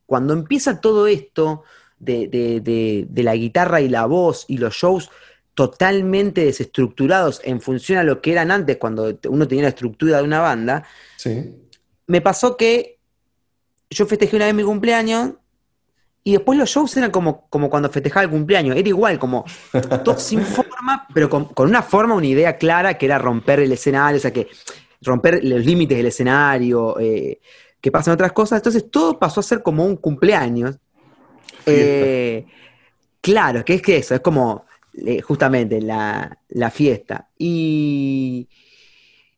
cuando 0.06 0.32
empieza 0.32 0.80
todo 0.80 1.06
esto 1.06 1.62
de, 2.00 2.26
de- 2.28 2.60
de- 2.60 3.06
de 3.08 3.22
la 3.22 3.36
guitarra 3.36 3.80
y 3.80 3.88
la 3.88 4.06
voz 4.06 4.44
y 4.48 4.58
los 4.58 4.74
shows 4.74 5.10
totalmente 5.54 6.44
desestructurados 6.44 7.40
en 7.44 7.60
función 7.60 7.98
a 7.98 8.04
lo 8.04 8.20
que 8.20 8.32
eran 8.32 8.50
antes, 8.50 8.76
cuando 8.76 9.16
uno 9.28 9.48
tenía 9.48 9.62
la 9.62 9.68
estructura 9.70 10.18
de 10.18 10.24
una 10.24 10.40
banda, 10.40 10.84
Sí. 11.16 11.54
me 12.06 12.20
pasó 12.20 12.56
que 12.56 12.98
yo 13.90 14.06
festejé 14.06 14.36
una 14.36 14.46
vez 14.46 14.54
mi 14.54 14.64
cumpleaños 14.64 15.34
y 16.24 16.32
después 16.32 16.58
los 16.58 16.68
shows 16.70 16.96
eran 16.96 17.10
como, 17.10 17.46
como 17.48 17.70
cuando 17.70 17.88
festejaba 17.90 18.24
el 18.24 18.30
cumpleaños. 18.30 18.76
Era 18.76 18.88
igual, 18.88 19.18
como 19.18 19.44
todo 20.04 20.18
sin 20.18 20.40
forma, 20.42 21.06
pero 21.14 21.28
con, 21.30 21.44
con 21.46 21.68
una 21.68 21.82
forma, 21.82 22.14
una 22.14 22.26
idea 22.26 22.56
clara 22.56 22.98
que 22.98 23.06
era 23.06 23.18
romper 23.18 23.60
el 23.60 23.70
escenario, 23.72 24.16
o 24.16 24.20
sea, 24.20 24.32
que 24.32 24.48
romper 25.02 25.44
los 25.44 25.64
límites 25.64 25.96
del 25.96 26.06
escenario, 26.06 26.98
eh, 26.98 27.40
que 27.80 27.92
pasan 27.92 28.14
otras 28.14 28.32
cosas. 28.32 28.58
Entonces 28.58 28.90
todo 28.90 29.18
pasó 29.18 29.40
a 29.40 29.42
ser 29.42 29.62
como 29.62 29.84
un 29.84 29.96
cumpleaños. 29.96 30.76
Eh, 31.66 32.46
claro, 33.20 33.64
que 33.64 33.74
es 33.74 33.82
que 33.82 33.98
eso, 33.98 34.14
es 34.14 34.20
como 34.20 34.64
eh, 34.96 35.20
justamente 35.22 35.80
la, 35.80 36.38
la 36.48 36.70
fiesta. 36.70 37.28
Y, 37.38 38.48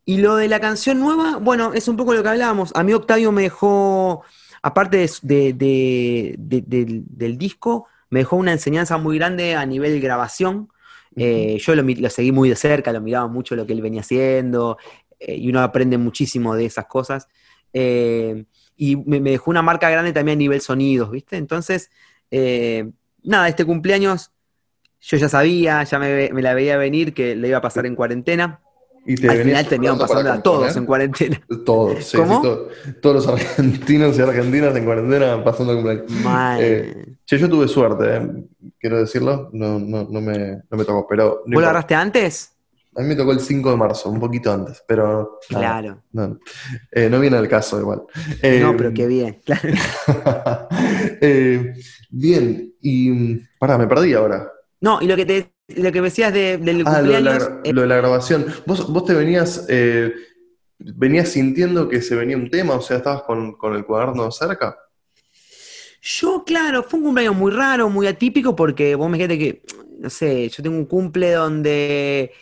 y 0.05 0.19
lo 0.19 0.37
de 0.37 0.49
la 0.49 0.61
canción 0.61 1.01
nueva, 1.01 1.39
bueno, 1.39 1.73
es 1.75 1.89
un 1.89 1.97
poco 1.97 2.15
lo 2.15 2.23
que 2.23 2.29
hablábamos. 2.29 2.73
A 2.75 2.83
mí 2.83 2.93
Octavio 2.93 3.33
me 3.33 3.43
dejó, 3.43 4.23
aparte 4.63 4.99
de- 4.99 5.53
de- 5.53 5.53
de- 6.39 6.63
de- 6.63 6.85
del, 7.07 7.39
disco, 7.39 7.87
me 8.11 8.21
dejó 8.21 8.37
una 8.37 8.53
enseñanza 8.53 8.99
muy 8.99 9.19
grande 9.19 9.55
a 9.57 9.67
nivel 9.67 10.01
grabación. 10.01 10.69
Eh, 11.17 11.59
yo 11.61 11.75
lo, 11.75 11.83
lo 11.83 12.11
seguí 12.11 12.31
muy 12.33 12.49
de 12.51 12.57
cerca, 12.57 12.93
lo 12.93 13.01
miraba 13.01 13.27
mucho 13.27 13.57
lo 13.57 13.67
que 13.67 13.73
él 13.73 13.83
venía 13.83 14.03
haciendo, 14.03 14.77
eh, 15.19 15.37
y 15.37 15.49
uno 15.49 15.61
aprende 15.63 15.99
muchísimo 15.99 16.55
de 16.55 16.67
esas 16.67 16.87
cosas. 16.87 17.29
Eh, 17.73 18.45
y 18.77 18.97
me, 18.97 19.21
me 19.21 19.31
dejó 19.31 19.51
una 19.51 19.63
marca 19.63 19.91
grande 19.91 20.13
también 20.13 20.37
a 20.39 20.41
nivel 20.41 20.61
sonidos, 20.61 21.11
¿viste? 21.11 21.37
Entonces, 21.37 21.91
nada, 23.23 23.49
este 23.49 23.65
cumpleaños 23.65 24.33
yo 25.01 25.17
ya 25.17 25.29
sabía, 25.29 25.83
ya 25.85 25.99
me, 25.99 26.31
la 26.31 26.55
veía 26.55 26.77
venir 26.77 27.15
que 27.15 27.37
le 27.37 27.49
iba 27.49 27.59
a 27.59 27.63
pasar 27.63 27.87
en 27.87 27.95
cuarentena. 27.95 28.61
Y 29.09 29.15
te 29.15 29.31
Al 29.31 29.39
final 29.39 29.69
terminaron 29.69 29.99
para 29.99 30.09
pasándola 30.09 30.43
todos 30.43 30.77
en 30.77 30.85
cuarentena. 30.85 31.41
Todos, 31.65 31.99
sí, 32.05 32.17
sí, 32.19 32.25
todo- 32.43 32.69
todos 33.01 33.17
los 33.17 33.29
argentinos 33.29 34.19
y 34.19 34.23
argentinas 34.23 34.75
en 34.77 34.85
cuarentena 34.85 35.45
pasando 35.45 35.75
cumpleaños. 35.75 36.11
Mal. 36.11 36.59
Eh, 36.61 37.07
che, 37.25 37.39
yo 37.39 37.49
tuve 37.49 37.69
suerte, 37.69 38.17
eh, 38.17 38.73
quiero 38.81 38.99
decirlo, 38.99 39.51
no, 39.53 39.79
no, 39.79 40.09
no, 40.11 40.21
me, 40.21 40.57
no 40.69 40.77
me 40.77 40.85
tocó, 40.85 41.07
pero 41.09 41.43
¿Vos 41.47 41.53
lo 41.53 41.59
agarraste 41.61 41.95
antes? 41.95 42.53
a 42.99 43.03
mí 43.03 43.09
me 43.09 43.15
tocó 43.15 43.31
el 43.33 43.41
5 43.41 43.71
de 43.71 43.77
marzo, 43.77 44.09
un 44.09 44.19
poquito 44.19 44.51
antes, 44.53 44.83
pero 44.89 45.39
nada, 45.51 45.61
Claro. 45.81 46.03
no, 46.13 46.39
Eh, 46.91 47.09
no 47.11 47.21
viene 47.21 47.37
al 47.37 47.47
caso 47.47 47.79
igual. 47.79 48.03
No, 48.61 48.75
pero 48.77 48.93
qué 48.95 49.07
bien. 49.07 49.39
Claro. 49.45 49.69
Eh, 51.21 51.75
bien, 52.11 52.73
Y, 52.81 53.37
pará, 53.59 53.79
me 53.79 53.87
perdí 53.87 54.15
ahora. 54.15 54.51
No, 54.81 55.01
y 55.01 55.07
lo 55.07 55.17
que 55.17 55.27
te 55.27 55.53
lo 55.69 55.91
que 55.91 56.01
me 56.01 56.09
decías 56.09 56.33
de- 56.33 56.59
del 56.59 56.85
Ah, 56.85 57.01
lo 57.03 57.13
de, 57.13 57.21
la, 57.21 57.31
cumpleaños. 57.33 57.51
eh, 57.65 57.73
lo 57.73 57.81
de 57.83 57.87
la 57.89 57.97
grabación. 57.97 58.47
¿Vos, 58.67 58.87
vos 58.93 59.05
te 59.05 59.15
venías, 59.15 59.67
eh, 59.69 60.15
venías 60.79 61.29
sintiendo 61.31 61.89
que 61.89 62.01
se 62.03 62.15
venía 62.15 62.37
un 62.37 62.51
tema? 62.51 62.75
O 62.75 62.81
sea, 62.81 62.99
¿estabas 62.99 63.23
con, 63.23 63.55
con 63.57 63.75
el 63.75 63.85
cuaderno 63.85 64.31
cerca? 64.31 64.77
Yo, 66.03 66.45
claro, 66.45 66.83
fue 66.85 66.99
un 67.01 67.07
cumpleaños 67.07 67.37
muy 67.37 67.51
raro, 67.53 67.89
muy 67.89 68.07
atípico, 68.07 68.55
porque 68.55 68.95
vos 68.95 69.09
me 69.11 69.19
dijiste 69.19 69.39
que, 69.39 69.63
no 69.99 70.11
sé, 70.11 70.49
yo 70.49 70.63
tengo 70.63 70.77
un 70.77 70.87
cumple 70.87 71.33
donde 71.33 72.33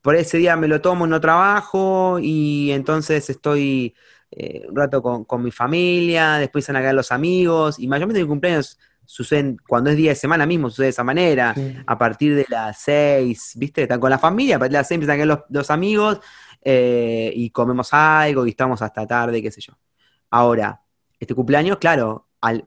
por 0.00 0.16
ese 0.16 0.38
día 0.38 0.56
me 0.56 0.66
lo 0.68 0.80
tomo, 0.80 1.06
no 1.06 1.20
trabajo, 1.20 2.18
y 2.20 2.72
entonces 2.72 3.30
estoy 3.30 3.94
eh, 4.32 4.62
un 4.68 4.74
rato 4.76 5.00
con, 5.02 5.24
con 5.24 5.42
mi 5.42 5.52
familia, 5.52 6.34
después 6.38 6.66
van 6.66 6.76
a 6.76 6.80
quedar 6.80 6.94
los 6.94 7.12
amigos, 7.12 7.78
y 7.78 7.86
mayormente 7.86 8.20
mi 8.22 8.26
cumpleaños 8.28 8.78
suceden, 9.04 9.56
cuando 9.66 9.90
es 9.90 9.96
día 9.96 10.10
de 10.10 10.16
semana 10.16 10.46
mismo, 10.46 10.70
sucede 10.70 10.86
de 10.86 10.90
esa 10.90 11.04
manera, 11.04 11.54
a 11.86 11.98
partir 11.98 12.34
de 12.34 12.46
las 12.48 12.80
seis, 12.80 13.52
¿viste? 13.56 13.82
Están 13.82 14.00
con 14.00 14.10
la 14.10 14.18
familia, 14.18 14.56
a 14.56 14.58
partir 14.58 14.72
de 14.72 14.78
las 14.78 14.88
seis 14.88 14.96
empiezan 14.96 15.14
a 15.14 15.16
quedar 15.24 15.28
los, 15.28 15.38
los 15.50 15.70
amigos, 15.70 16.20
eh, 16.64 17.32
y 17.34 17.50
comemos 17.50 17.92
algo, 17.92 18.46
y 18.46 18.50
estamos 18.50 18.80
hasta 18.82 19.06
tarde, 19.06 19.42
qué 19.42 19.50
sé 19.50 19.60
yo. 19.60 19.72
Ahora, 20.30 20.82
este 21.20 21.34
cumpleaños, 21.34 21.78
claro, 21.78 22.28
al, 22.40 22.64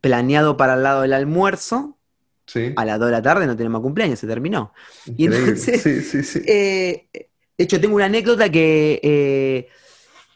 planeado 0.00 0.56
para 0.56 0.74
el 0.74 0.82
lado 0.82 1.02
del 1.02 1.12
almuerzo, 1.12 1.98
Sí. 2.46 2.74
a 2.76 2.84
las 2.84 2.98
2 2.98 3.06
de 3.06 3.12
la 3.12 3.22
tarde 3.22 3.46
no 3.46 3.56
tenemos 3.56 3.80
cumpleaños, 3.80 4.18
se 4.18 4.26
terminó. 4.26 4.74
Y 5.16 5.24
entonces- 5.26 5.80
sí. 6.26 6.42
Eh, 6.46 7.08
de 7.12 7.64
hecho, 7.64 7.80
tengo 7.80 7.94
una 7.96 8.04
anécdota 8.04 8.50
que 8.50 9.00
eh, 9.02 9.68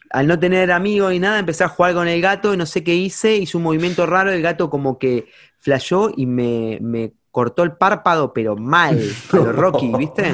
al 0.09 0.27
no 0.27 0.39
tener 0.39 0.71
amigos 0.71 1.13
y 1.13 1.19
nada, 1.19 1.39
empecé 1.39 1.63
a 1.63 1.69
jugar 1.69 1.93
con 1.93 2.07
el 2.07 2.21
gato 2.21 2.53
y 2.53 2.57
no 2.57 2.65
sé 2.65 2.83
qué 2.83 2.95
hice, 2.95 3.35
hice 3.35 3.57
un 3.57 3.63
movimiento 3.63 4.05
raro, 4.05 4.31
el 4.31 4.41
gato 4.41 4.69
como 4.69 4.97
que 4.97 5.27
flashó 5.59 6.11
y 6.15 6.25
me, 6.25 6.79
me 6.81 7.13
cortó 7.31 7.63
el 7.63 7.73
párpado, 7.73 8.33
pero 8.33 8.55
mal, 8.55 8.99
lo 9.31 9.51
Rocky, 9.51 9.91
¿viste? 9.97 10.33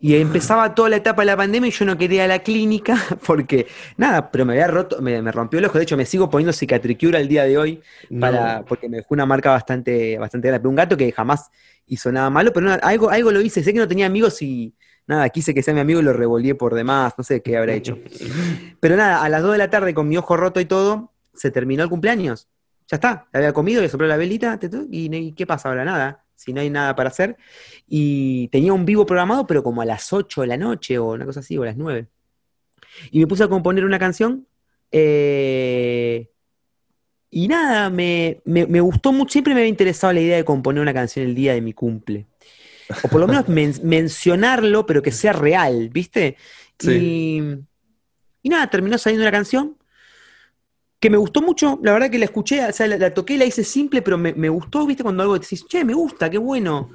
Y 0.00 0.14
empezaba 0.16 0.74
toda 0.74 0.88
la 0.90 0.96
etapa 0.96 1.22
de 1.22 1.26
la 1.26 1.36
pandemia 1.36 1.68
y 1.68 1.72
yo 1.72 1.84
no 1.84 1.98
quería 1.98 2.24
ir 2.24 2.30
a 2.30 2.34
la 2.34 2.38
clínica 2.42 2.96
porque, 3.26 3.66
nada, 3.96 4.30
pero 4.30 4.44
me 4.44 4.52
había 4.52 4.68
roto, 4.68 5.00
me, 5.02 5.20
me 5.22 5.32
rompió 5.32 5.58
el 5.58 5.64
ojo. 5.66 5.76
De 5.78 5.84
hecho, 5.84 5.96
me 5.96 6.06
sigo 6.06 6.30
poniendo 6.30 6.52
cicatricura 6.52 7.18
el 7.18 7.28
día 7.28 7.44
de 7.44 7.58
hoy 7.58 7.82
para, 8.18 8.60
No. 8.60 8.64
porque 8.64 8.88
me 8.88 8.98
dejó 8.98 9.14
una 9.14 9.26
marca 9.26 9.50
bastante, 9.50 10.16
bastante 10.18 10.48
grande. 10.48 10.60
Pero 10.62 10.70
un 10.70 10.76
gato 10.76 10.96
que 10.96 11.10
jamás 11.12 11.50
hizo 11.86 12.12
nada 12.12 12.30
malo, 12.30 12.52
pero 12.52 12.66
no, 12.66 12.76
algo, 12.82 13.10
algo 13.10 13.32
lo 13.32 13.40
hice. 13.40 13.62
Sé 13.64 13.72
que 13.72 13.78
no 13.80 13.88
tenía 13.88 14.06
amigos 14.06 14.40
y 14.42 14.74
nada, 15.08 15.28
quise 15.30 15.52
que 15.52 15.62
sea 15.62 15.74
mi 15.74 15.80
amigo 15.80 15.98
y 16.00 16.04
lo 16.04 16.12
revolví 16.12 16.54
por 16.54 16.74
demás. 16.74 17.14
No 17.18 17.24
sé 17.24 17.42
qué 17.42 17.56
habrá 17.56 17.74
hecho. 17.74 17.98
Pero 18.80 18.96
nada, 18.96 19.22
a 19.24 19.28
las 19.28 19.42
2 19.42 19.52
de 19.52 19.58
la 19.58 19.70
tarde 19.70 19.92
con 19.94 20.08
mi 20.08 20.16
ojo 20.16 20.36
roto 20.36 20.60
y 20.60 20.64
todo, 20.66 21.12
se 21.34 21.50
terminó 21.50 21.82
el 21.82 21.88
cumpleaños. 21.88 22.48
Ya 22.90 22.94
está, 22.96 23.26
había 23.32 23.52
comido, 23.52 23.82
le 23.82 23.88
sopló 23.88 24.06
la 24.06 24.16
velita, 24.16 24.58
y 24.90 25.32
¿qué 25.32 25.46
pasa 25.46 25.68
ahora? 25.68 25.84
Nada, 25.84 26.24
si 26.36 26.52
no 26.52 26.60
hay 26.60 26.70
nada 26.70 26.94
para 26.94 27.08
hacer. 27.10 27.36
Y 27.86 28.48
tenía 28.48 28.72
un 28.72 28.84
vivo 28.86 29.04
programado, 29.04 29.46
pero 29.46 29.62
como 29.62 29.82
a 29.82 29.84
las 29.84 30.12
8 30.12 30.40
de 30.42 30.46
la 30.46 30.56
noche 30.56 30.98
o 30.98 31.12
una 31.12 31.26
cosa 31.26 31.40
así, 31.40 31.58
o 31.58 31.64
a 31.64 31.66
las 31.66 31.76
9. 31.76 32.06
Y 33.10 33.18
me 33.18 33.26
puse 33.26 33.42
a 33.44 33.48
componer 33.48 33.84
una 33.84 33.98
canción. 33.98 34.46
eh, 34.90 36.30
y 37.30 37.46
nada, 37.46 37.90
me, 37.90 38.40
me- 38.46 38.66
me 38.66 38.80
gustó 38.80 39.12
mucho, 39.12 39.32
siempre 39.32 39.52
me 39.52 39.60
había 39.60 39.68
interesado 39.68 40.12
la 40.14 40.20
idea 40.20 40.36
de 40.36 40.44
componer 40.44 40.80
una 40.80 40.94
canción 40.94 41.26
el 41.26 41.34
día 41.34 41.52
de 41.52 41.60
mi 41.60 41.74
cumple. 41.74 42.26
O 43.02 43.08
por 43.08 43.20
lo 43.20 43.26
menos 43.28 43.48
men- 43.48 43.74
mencionarlo, 43.82 44.86
pero 44.86 45.02
que 45.02 45.12
sea 45.12 45.32
real, 45.32 45.88
¿viste? 45.90 46.36
Sí. 46.78 46.90
Y, 46.92 47.42
y 48.42 48.48
nada, 48.48 48.68
terminó 48.70 48.96
saliendo 48.98 49.24
una 49.24 49.32
canción 49.32 49.76
que 51.00 51.10
me 51.10 51.16
gustó 51.16 51.40
mucho, 51.42 51.78
la 51.82 51.92
verdad 51.92 52.10
que 52.10 52.18
la 52.18 52.24
escuché, 52.24 52.64
o 52.66 52.72
sea, 52.72 52.88
la, 52.88 52.96
la 52.98 53.14
toqué, 53.14 53.38
la 53.38 53.44
hice 53.44 53.62
simple, 53.62 54.02
pero 54.02 54.18
me, 54.18 54.32
me 54.34 54.48
gustó, 54.48 54.84
¿viste? 54.84 55.04
Cuando 55.04 55.22
algo 55.22 55.38
decís, 55.38 55.64
che, 55.68 55.84
me 55.84 55.94
gusta, 55.94 56.28
qué 56.28 56.38
bueno. 56.38 56.90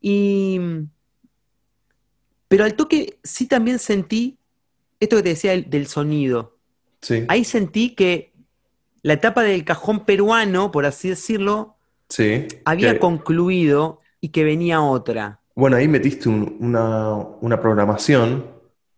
Y. 0.00 0.60
Pero 2.48 2.64
al 2.64 2.74
toque 2.74 3.18
sí 3.24 3.46
también 3.46 3.78
sentí 3.78 4.38
esto 5.00 5.16
que 5.16 5.22
te 5.22 5.28
decía 5.30 5.50
del, 5.52 5.68
del 5.68 5.86
sonido. 5.86 6.56
Sí, 7.02 7.24
Ahí 7.28 7.44
sentí 7.44 7.94
que 7.94 8.32
la 9.02 9.14
etapa 9.14 9.42
del 9.42 9.64
cajón 9.64 10.04
peruano, 10.04 10.70
por 10.70 10.86
así 10.86 11.08
decirlo, 11.08 11.76
sí. 12.08 12.46
había 12.64 12.94
Que- 12.94 12.98
concluido 13.00 14.00
y 14.26 14.30
que 14.30 14.42
venía 14.42 14.82
otra. 14.82 15.40
Bueno, 15.54 15.76
ahí 15.76 15.86
metiste 15.86 16.28
un- 16.28 16.56
una, 16.58 17.14
una 17.40 17.60
programación 17.60 18.44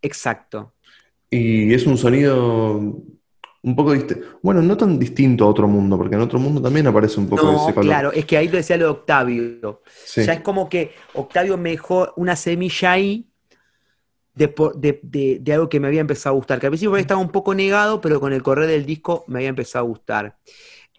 Exacto. 0.01 0.73
y 1.31 1.75
es 1.75 1.87
un 1.87 1.99
sonido 1.99 2.79
un 3.63 3.77
poco 3.77 3.93
distinto. 3.93 4.27
Bueno, 4.43 4.63
no 4.63 4.75
tan 4.77 4.99
distinto 4.99 5.45
a 5.45 5.49
otro 5.49 5.69
mundo, 5.69 5.99
porque 5.99 6.15
en 6.17 6.23
otro 6.23 6.39
mundo 6.39 6.63
también 6.63 6.87
aparece 6.87 7.21
un 7.21 7.29
poco 7.29 7.43
No, 7.45 7.63
ese 7.65 7.75
color. 7.75 7.85
claro, 7.87 8.13
es 8.13 8.25
que 8.25 8.39
ahí 8.39 8.49
te 8.49 8.57
decía 8.57 8.79
lo 8.79 8.85
de 8.87 8.91
Octavio. 8.93 9.83
Sí. 10.07 10.25
Ya 10.25 10.33
es 10.33 10.41
como 10.41 10.69
que 10.71 10.93
Octavio 11.13 11.59
me 11.59 11.71
dejó 11.73 12.11
una 12.17 12.35
semilla 12.37 12.93
ahí 12.93 13.27
de, 14.35 14.47
de- 14.77 15.01
de- 15.03 15.39
de 15.43 15.53
algo 15.53 15.69
que 15.69 15.79
me 15.81 15.89
había 15.89 16.01
empezado 16.01 16.35
a 16.35 16.39
gustar. 16.39 16.59
Que 16.59 16.67
al 16.67 16.71
principio 16.71 16.97
estado 16.97 17.21
un 17.21 17.31
poco 17.31 17.55
negado, 17.55 18.01
pero 18.01 18.19
con 18.19 18.33
el 18.33 18.43
correr 18.43 18.67
del 18.67 18.87
disco 18.87 19.25
me 19.29 19.41
había 19.41 19.51
empezado 19.51 19.85
a 19.85 19.89
gustar. 19.89 20.39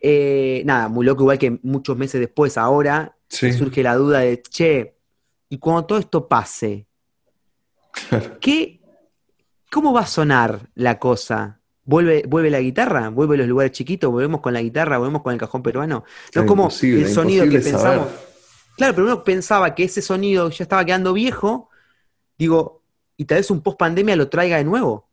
Eh, 0.01 0.61
nada, 0.65 0.87
muy 0.89 1.05
loco, 1.05 1.23
igual 1.23 1.39
que 1.39 1.57
muchos 1.63 1.97
meses 1.97 2.21
después, 2.21 2.57
ahora 2.57 3.15
Sí. 3.29 3.53
surge 3.53 3.83
la 3.83 3.95
duda 3.95 4.19
de, 4.19 4.41
che, 4.41 4.95
y 5.49 5.57
cuando 5.59 5.85
todo 5.85 5.99
esto 5.99 6.27
pase, 6.27 6.87
¿qué, 8.39 8.81
¿cómo 9.71 9.93
va 9.93 10.01
a 10.01 10.07
sonar 10.07 10.69
la 10.75 10.99
cosa? 10.99 11.59
¿Vuelve, 11.83 12.23
¿Vuelve 12.27 12.49
la 12.49 12.59
guitarra? 12.59 13.09
¿Vuelve 13.09 13.37
los 13.37 13.47
lugares 13.47 13.71
chiquitos? 13.71 14.11
¿Volvemos 14.11 14.41
con 14.41 14.53
la 14.53 14.61
guitarra? 14.61 14.97
¿Volvemos 14.97 15.21
con 15.23 15.33
el 15.33 15.39
cajón 15.39 15.63
peruano? 15.63 16.03
No 16.05 16.31
Claro, 16.31 16.47
como 16.47 16.69
el 16.81 17.07
sonido 17.07 17.45
que 17.49 17.61
saber. 17.61 17.71
pensamos. 17.71 18.07
Claro, 18.77 18.93
pero 18.95 19.07
uno 19.07 19.23
pensaba 19.23 19.73
que 19.75 19.83
ese 19.85 20.01
sonido 20.01 20.49
ya 20.49 20.63
estaba 20.63 20.85
quedando 20.85 21.13
viejo, 21.13 21.69
digo, 22.37 22.83
y 23.17 23.25
tal 23.25 23.39
vez 23.39 23.51
un 23.51 23.61
post 23.61 23.77
pandemia 23.77 24.15
lo 24.15 24.29
traiga 24.29 24.57
de 24.57 24.63
nuevo. 24.63 25.09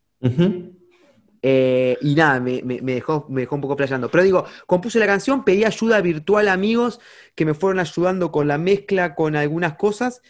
Eh, 1.41 1.97
y 2.01 2.15
nada, 2.15 2.39
me, 2.39 2.61
me- 2.63 2.81
dejó, 2.81 3.25
me 3.29 3.41
dejó 3.41 3.55
un 3.55 3.61
poco 3.61 3.75
playando. 3.75 4.09
Pero 4.09 4.23
digo, 4.23 4.45
compuse 4.65 4.99
la 4.99 5.05
canción, 5.05 5.43
pedí 5.45 5.63
ayuda 5.65 6.01
virtual 6.01 6.47
a 6.47 6.53
amigos 6.53 6.99
que 7.35 7.45
me 7.45 7.53
fueron 7.53 7.79
ayudando 7.79 8.31
con 8.31 8.47
la 8.47 8.57
mezcla, 8.57 9.15
con 9.15 9.35
algunas 9.35 9.75
cosas. 9.75 10.21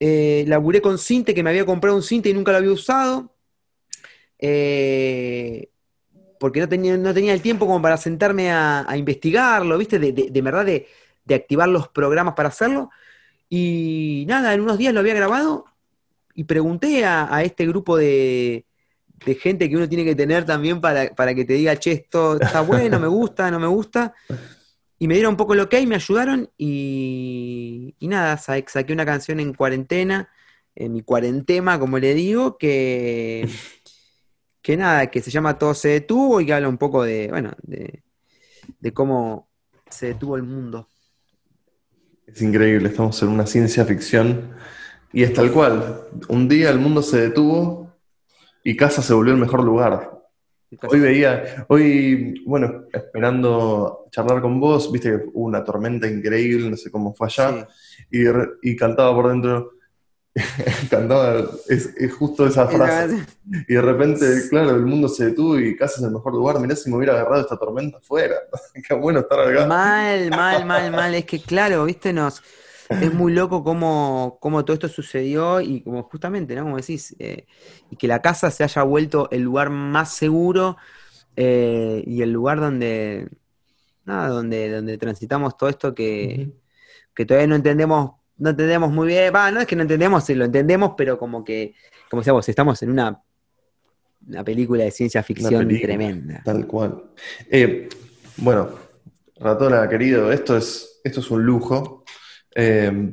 Eh, 0.00 0.44
laburé 0.48 0.80
con 0.80 0.98
Cinte, 0.98 1.34
que 1.34 1.42
me 1.42 1.50
había 1.50 1.66
comprado 1.66 1.96
un 1.96 2.02
Cinte 2.02 2.30
y 2.30 2.34
nunca 2.34 2.52
lo 2.52 2.58
había 2.58 2.72
usado. 2.72 3.30
Eh, 4.38 5.70
porque 6.40 6.60
no 6.60 6.68
tenía, 6.68 6.96
no 6.96 7.14
tenía 7.14 7.34
el 7.34 7.42
tiempo 7.42 7.66
como 7.66 7.82
para 7.82 7.96
sentarme 7.96 8.50
a, 8.52 8.88
a 8.90 8.96
investigarlo, 8.96 9.78
¿viste? 9.78 9.98
De, 9.98 10.12
de- 10.12 10.30
de 10.30 10.42
verdad, 10.42 10.64
de, 10.66 10.88
de 11.24 11.34
activar 11.34 11.68
los 11.68 11.88
programas 11.88 12.34
para 12.34 12.50
hacerlo. 12.50 12.90
Y 13.50 14.24
nada, 14.28 14.54
en 14.54 14.62
unos 14.62 14.78
días 14.78 14.94
lo 14.94 15.00
había 15.00 15.14
grabado 15.14 15.66
y 16.34 16.44
pregunté 16.44 17.04
a, 17.04 17.34
a 17.34 17.42
este 17.44 17.66
grupo 17.66 17.96
de, 17.96 18.66
de 19.24 19.34
gente 19.36 19.68
que 19.68 19.76
uno 19.76 19.88
tiene 19.88 20.04
que 20.04 20.14
tener 20.14 20.44
también 20.44 20.80
para, 20.80 21.14
para 21.14 21.34
que 21.34 21.44
te 21.44 21.54
diga, 21.54 21.76
che, 21.78 21.92
esto 21.92 22.36
está 22.36 22.60
bueno, 22.60 22.98
me 23.00 23.08
gusta, 23.08 23.50
no 23.50 23.58
me 23.60 23.66
gusta. 23.66 24.14
Y 24.98 25.08
me 25.08 25.14
dieron 25.14 25.32
un 25.32 25.36
poco 25.36 25.54
el 25.54 25.60
ok, 25.60 25.74
me 25.86 25.96
ayudaron 25.96 26.50
y, 26.56 27.94
y 27.98 28.08
nada, 28.08 28.36
sa- 28.38 28.62
saqué 28.66 28.92
una 28.92 29.04
canción 29.06 29.40
en 29.40 29.54
cuarentena, 29.54 30.30
en 30.74 30.92
mi 30.92 31.02
cuarentema, 31.02 31.78
como 31.78 31.98
le 31.98 32.14
digo, 32.14 32.58
que, 32.58 33.48
que 34.62 34.76
nada, 34.76 35.10
que 35.10 35.20
se 35.20 35.30
llama 35.30 35.58
Todo 35.58 35.74
se 35.74 35.88
detuvo 35.88 36.40
y 36.40 36.46
que 36.46 36.54
habla 36.54 36.68
un 36.68 36.78
poco 36.78 37.02
de, 37.02 37.28
bueno, 37.28 37.52
de, 37.62 38.02
de 38.80 38.92
cómo 38.94 39.48
se 39.90 40.06
detuvo 40.08 40.36
el 40.36 40.42
mundo. 40.44 40.88
Es 42.26 42.40
increíble, 42.42 42.88
estamos 42.88 43.22
en 43.22 43.28
una 43.28 43.46
ciencia 43.46 43.84
ficción 43.84 44.54
y 45.12 45.22
es 45.22 45.32
tal 45.32 45.52
cual. 45.52 46.00
Un 46.28 46.48
día 46.48 46.70
el 46.70 46.78
mundo 46.78 47.02
se 47.02 47.20
detuvo 47.20 47.83
y 48.64 48.76
casa 48.76 49.02
se 49.02 49.14
volvió 49.14 49.32
el 49.34 49.40
mejor 49.40 49.62
lugar. 49.62 50.10
Hoy 50.90 50.98
veía, 50.98 51.64
hoy, 51.68 52.42
bueno, 52.44 52.86
esperando 52.92 54.06
charlar 54.10 54.40
con 54.40 54.58
vos, 54.58 54.90
viste 54.90 55.10
que 55.10 55.16
hubo 55.32 55.44
una 55.46 55.62
tormenta 55.62 56.08
increíble, 56.08 56.68
no 56.68 56.76
sé 56.76 56.90
cómo 56.90 57.14
fue 57.14 57.28
allá, 57.28 57.68
y, 58.10 58.24
re- 58.26 58.48
y 58.62 58.74
cantaba 58.74 59.14
por 59.14 59.28
dentro, 59.28 59.70
cantaba, 60.90 61.44
es, 61.68 61.94
es 61.96 62.12
justo 62.14 62.46
esa 62.46 62.66
frase. 62.66 63.24
Y 63.68 63.74
de 63.74 63.80
repente, 63.82 64.26
claro, 64.50 64.70
el 64.70 64.84
mundo 64.84 65.08
se 65.08 65.26
detuvo 65.26 65.60
y 65.60 65.76
casa 65.76 66.00
es 66.00 66.06
el 66.06 66.10
mejor 66.12 66.32
lugar. 66.34 66.58
Mirá 66.58 66.74
si 66.74 66.90
me 66.90 66.96
hubiera 66.96 67.12
agarrado 67.12 67.42
esta 67.42 67.56
tormenta 67.56 67.98
afuera. 67.98 68.34
Qué 68.88 68.94
bueno 68.94 69.20
estar 69.20 69.38
acá. 69.40 69.66
Mal, 69.66 70.30
mal, 70.30 70.64
mal, 70.64 70.90
mal. 70.90 71.14
Es 71.14 71.24
que 71.24 71.40
claro, 71.40 71.84
viste, 71.84 72.12
nos 72.12 72.42
es 72.90 73.14
muy 73.14 73.32
loco 73.32 73.64
cómo, 73.64 74.38
cómo 74.40 74.64
todo 74.64 74.74
esto 74.74 74.88
sucedió 74.88 75.60
y 75.60 75.82
como 75.82 76.02
justamente, 76.04 76.54
¿no? 76.54 76.64
Como 76.64 76.76
decís, 76.76 77.16
eh, 77.18 77.46
y 77.90 77.96
que 77.96 78.08
la 78.08 78.20
casa 78.20 78.50
se 78.50 78.64
haya 78.64 78.82
vuelto 78.82 79.28
el 79.30 79.42
lugar 79.42 79.70
más 79.70 80.14
seguro 80.14 80.76
eh, 81.36 82.02
y 82.06 82.22
el 82.22 82.32
lugar 82.32 82.60
donde, 82.60 83.28
nada, 84.04 84.28
donde, 84.28 84.70
donde 84.70 84.98
transitamos 84.98 85.56
todo 85.56 85.70
esto 85.70 85.94
que, 85.94 86.52
que 87.14 87.24
todavía 87.24 87.46
no 87.46 87.56
entendemos, 87.56 88.12
no 88.36 88.50
entendemos 88.50 88.90
muy 88.90 89.08
bien. 89.08 89.32
Va, 89.34 89.50
no 89.50 89.60
es 89.60 89.66
que 89.66 89.76
no 89.76 89.82
entendemos, 89.82 90.28
lo 90.28 90.44
entendemos, 90.44 90.92
pero 90.96 91.18
como 91.18 91.44
que, 91.44 91.74
como 92.10 92.20
decíamos, 92.20 92.48
estamos 92.48 92.82
en 92.82 92.90
una, 92.90 93.22
una 94.28 94.44
película 94.44 94.84
de 94.84 94.90
ciencia 94.90 95.22
ficción 95.22 95.66
película. 95.66 95.94
tremenda. 95.94 96.42
Tal 96.44 96.66
cual. 96.66 97.02
Eh, 97.50 97.88
bueno, 98.36 98.70
Ratola, 99.36 99.88
querido, 99.88 100.30
esto 100.30 100.56
es, 100.56 101.00
esto 101.02 101.20
es 101.20 101.30
un 101.30 101.44
lujo. 101.44 102.03
Eh, 102.54 103.12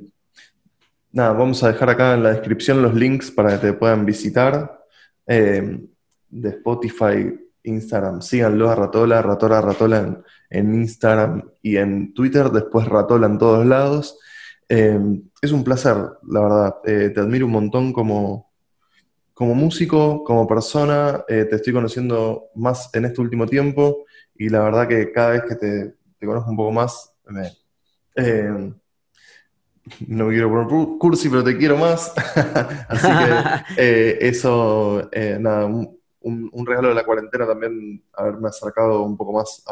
nada, 1.12 1.34
vamos 1.34 1.64
a 1.64 1.72
dejar 1.72 1.90
acá 1.90 2.14
en 2.14 2.24
la 2.24 2.32
descripción 2.32 2.82
los 2.82 2.94
links 2.94 3.32
para 3.32 3.52
que 3.52 3.68
te 3.68 3.74
puedan 3.74 4.06
visitar. 4.06 4.86
Eh, 5.26 5.80
de 6.30 6.50
Spotify, 6.50 7.38
Instagram, 7.64 8.22
síganlo 8.22 8.70
a 8.70 8.76
Ratola, 8.76 9.22
Ratola, 9.22 9.62
Ratola 9.62 10.00
en, 10.00 10.24
en 10.50 10.76
Instagram 10.76 11.44
y 11.62 11.76
en 11.76 12.14
Twitter, 12.14 12.50
después 12.50 12.88
Ratola 12.88 13.28
en 13.28 13.38
todos 13.38 13.66
lados. 13.66 14.18
Eh, 14.70 15.00
es 15.42 15.52
un 15.52 15.64
placer, 15.64 15.98
la 16.28 16.42
verdad. 16.42 16.76
te 16.84 17.20
admiro 17.20 17.46
un 17.46 17.52
montón 17.52 17.92
como, 17.92 18.52
como 19.34 19.54
músico, 19.54 20.24
como 20.24 20.48
persona. 20.48 21.24
te 21.28 21.54
estoy 21.54 21.74
conociendo 21.74 22.46
más 22.56 22.90
en 22.94 23.06
este 23.06 23.20
último 23.20 23.46
tiempo 23.46 24.06
y 24.36 24.50
la 24.50 24.64
verdad 24.64 24.88
que 24.88 25.12
cada 25.12 25.32
vez 25.32 25.44
que 25.44 25.56
te, 25.56 26.26
conozco 26.26 26.50
un 26.50 26.58
poco 26.58 26.72
más, 26.72 27.14
me, 27.28 27.52
eh, 28.16 28.74
no 30.08 30.26
me 30.26 30.34
quiero 30.34 30.50
poner 30.50 30.98
cursi, 30.98 31.30
pero 31.30 31.44
te 31.44 31.58
quiero 31.58 31.78
más. 31.78 32.14
Así 32.88 33.08
que 33.08 33.64
eh, 33.78 34.18
eso, 34.22 35.10
eh, 35.12 35.38
nada, 35.40 35.66
un, 35.66 36.66
regalo 36.66 36.90
de 36.90 36.96
la 36.96 37.04
cuarentena 37.04 37.48
también 37.48 38.04
haberme 38.14 38.50
acercado 38.50 39.04
un 39.04 39.18
poco 39.18 39.34
más 39.34 39.64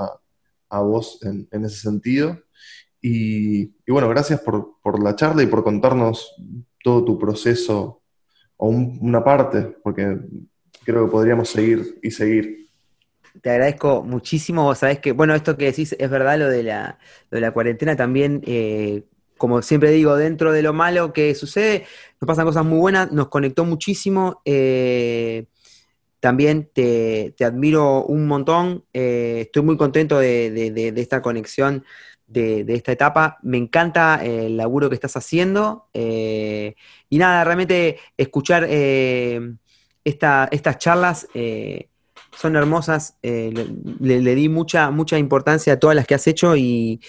a, 0.70 0.82
vos 0.82 1.20
en, 1.24 1.48
ese 1.66 1.78
sentido. 1.78 2.38
Y, 3.02 3.68
bueno, 3.88 4.10
gracias 4.10 4.42
por, 4.42 5.00
la 5.02 5.16
charla 5.16 5.44
y 5.44 5.48
por 5.48 5.64
contarnos 5.64 6.36
todo 6.84 7.06
tu 7.06 7.18
proceso, 7.18 8.02
o 8.58 8.68
una 8.68 9.24
parte, 9.24 9.62
porque 9.84 10.18
creo 10.84 11.06
que 11.06 11.12
podríamos 11.12 11.50
seguir 11.50 12.00
y 12.02 12.12
seguir 12.12 12.60
te 13.42 13.52
agradezco 13.52 14.04
muchísimo. 14.04 14.74
Sabes 14.76 15.00
que, 15.00 15.12
bueno, 15.12 15.34
esto 15.36 15.56
que 15.56 15.66
decís 15.66 15.96
es 15.98 16.10
verdad, 16.10 16.38
lo 16.38 16.50
de 16.50 16.64
la, 16.64 17.00
de 17.32 17.40
la 17.40 17.52
cuarentena 17.52 17.96
también, 17.96 18.42
eh, 18.46 19.04
como 19.40 19.64
siempre 19.64 19.90
digo, 19.90 20.16
dentro 20.16 20.52
de 20.52 20.62
lo 20.62 20.74
malo 20.74 21.14
que 21.14 21.34
sucede, 21.34 21.86
nos 22.22 22.28
pasan 22.28 22.46
cosas 22.46 22.64
muy 22.66 22.78
buenas, 22.78 23.12
nos 23.12 23.30
conectó 23.30 23.66
muchísimo. 23.66 24.42
Eh, 24.46 25.46
también 26.20 26.70
te, 26.72 27.34
admiro 27.44 28.06
un 28.06 28.28
montón. 28.28 28.86
Eh, 28.94 29.40
estoy 29.46 29.64
muy 29.64 29.78
contento 29.78 30.20
de, 30.20 30.94
esta 30.98 31.24
conexión. 31.24 31.84
De, 32.28 32.64
esta 32.68 32.92
etapa. 32.92 33.40
Me 33.42 33.58
encanta 33.58 34.24
el 34.24 34.58
laburo 34.58 34.90
que 34.90 34.96
estás 34.96 35.16
haciendo. 35.18 35.88
y 35.94 37.18
nada, 37.18 37.44
realmente 37.44 37.98
escuchar 38.18 38.66
estas 40.04 40.78
charlas 40.78 41.28
son 42.36 42.56
hermosas. 42.56 43.18
Eh, 43.24 43.54
le, 44.00 44.36
di 44.36 44.50
mucha, 44.50 44.92
mucha 44.92 45.18
importancia 45.18 45.74
a 45.74 45.80
todas 45.80 45.96
las 45.96 46.08
que 46.08 46.16
has 46.16 46.28
hecho 46.28 46.56
y, 46.56 47.02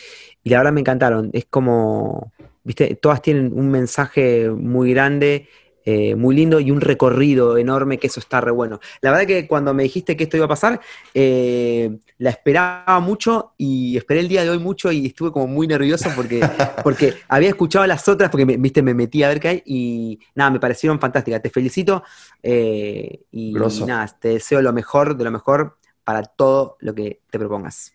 la 0.45 0.59
verdad 0.59 0.73
me 0.73 0.81
encantaron. 0.81 1.31
Es 1.33 1.47
como, 1.47 2.33
viste, 2.65 2.95
todas 2.97 3.23
tienen 3.23 3.53
un 3.53 3.71
mensaje 3.71 4.51
muy 4.51 4.93
grande. 4.93 5.49
Eh, 5.85 6.15
muy 6.15 6.37
lindo 6.37 6.61
y 6.61 6.71
un 6.71 6.81
recorrido 6.81 7.57
enorme, 7.57 7.99
que 7.99 8.09
eso 8.09 8.21
está 8.21 8.41
re 8.41 8.51
bueno. 8.51 8.81
La 9.01 9.11
verdad 9.11 9.27
que 9.27 9.47
cuando 9.47 9.73
me 9.73 9.83
dijiste 9.85 10.17
que 10.17 10.25
esto 10.25 10.37
iba 10.37 10.45
a 10.47 10.49
pasar, 10.49 10.81
eh, 11.15 11.99
la 12.19 12.31
esperaba 12.31 13.01
mucho 13.01 13.55
y 13.57 13.97
esperé 13.97 14.21
el 14.21 14.29
día 14.29 14.43
de 14.43 14.51
hoy 14.51 14.59
mucho 14.59 14.93
y 14.93 15.07
estuve 15.07 15.33
como 15.33 15.47
muy 15.47 15.67
nervioso 15.67 16.11
porque, 16.15 16.41
porque 16.85 17.15
había 17.29 17.49
escuchado 17.49 17.87
las 17.87 18.07
otras, 18.09 18.31
porque 18.31 18.45
me, 18.45 18.59
viste, 18.59 18.83
me 18.83 18.93
metí 18.93 19.23
a 19.23 19.29
ver 19.29 19.41
qué 19.41 19.49
hay 19.49 19.63
y 19.65 20.21
nada, 20.35 20.51
me 20.51 20.61
parecieron 20.61 21.01
fantásticas. 21.01 21.41
Te 21.41 21.51
felicito 21.51 22.03
eh, 22.43 23.21
y, 23.31 23.55
nada, 23.87 24.07
te 24.21 24.29
deseo 24.29 24.61
lo 24.61 24.73
mejor 24.73 25.17
de 25.17 25.25
lo 25.25 25.31
mejor 25.31 25.79
para 26.05 26.23
todo 26.23 26.77
lo 26.81 26.95
que 26.95 27.21
te 27.31 27.39
propongas. 27.39 27.95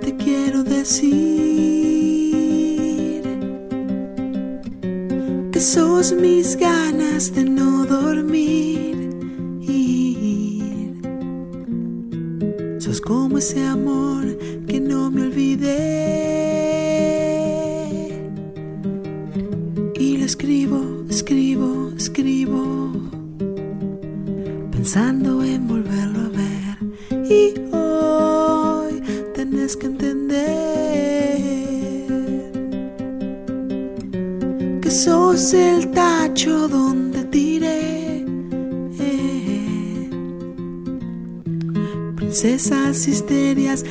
Te 0.00 0.16
quiero 0.16 0.62
decir 0.64 1.12
que 5.52 5.60
sos 5.60 6.12
mis 6.12 6.56
ganas 6.56 7.32
de 7.34 7.44
no 7.44 7.84
dormir. 7.84 9.10
Sos 12.78 13.00
como 13.00 13.38
ese 13.38 13.64
amor 13.64 14.24
que 14.66 14.80
no 14.80 15.10
me 15.10 15.22
olvidé. 15.22 16.22
Y 19.98 20.16
lo 20.16 20.24
escribo, 20.24 21.04
escribo, 21.08 21.92
escribo, 21.96 22.92
pensando 24.72 25.44
en 25.44 25.61
sos 35.42 35.54
el 35.54 35.90
tacho 35.90 36.68
donde 36.68 37.24
tiré 37.24 38.24
princesas 42.16 43.08
histerias 43.08 43.84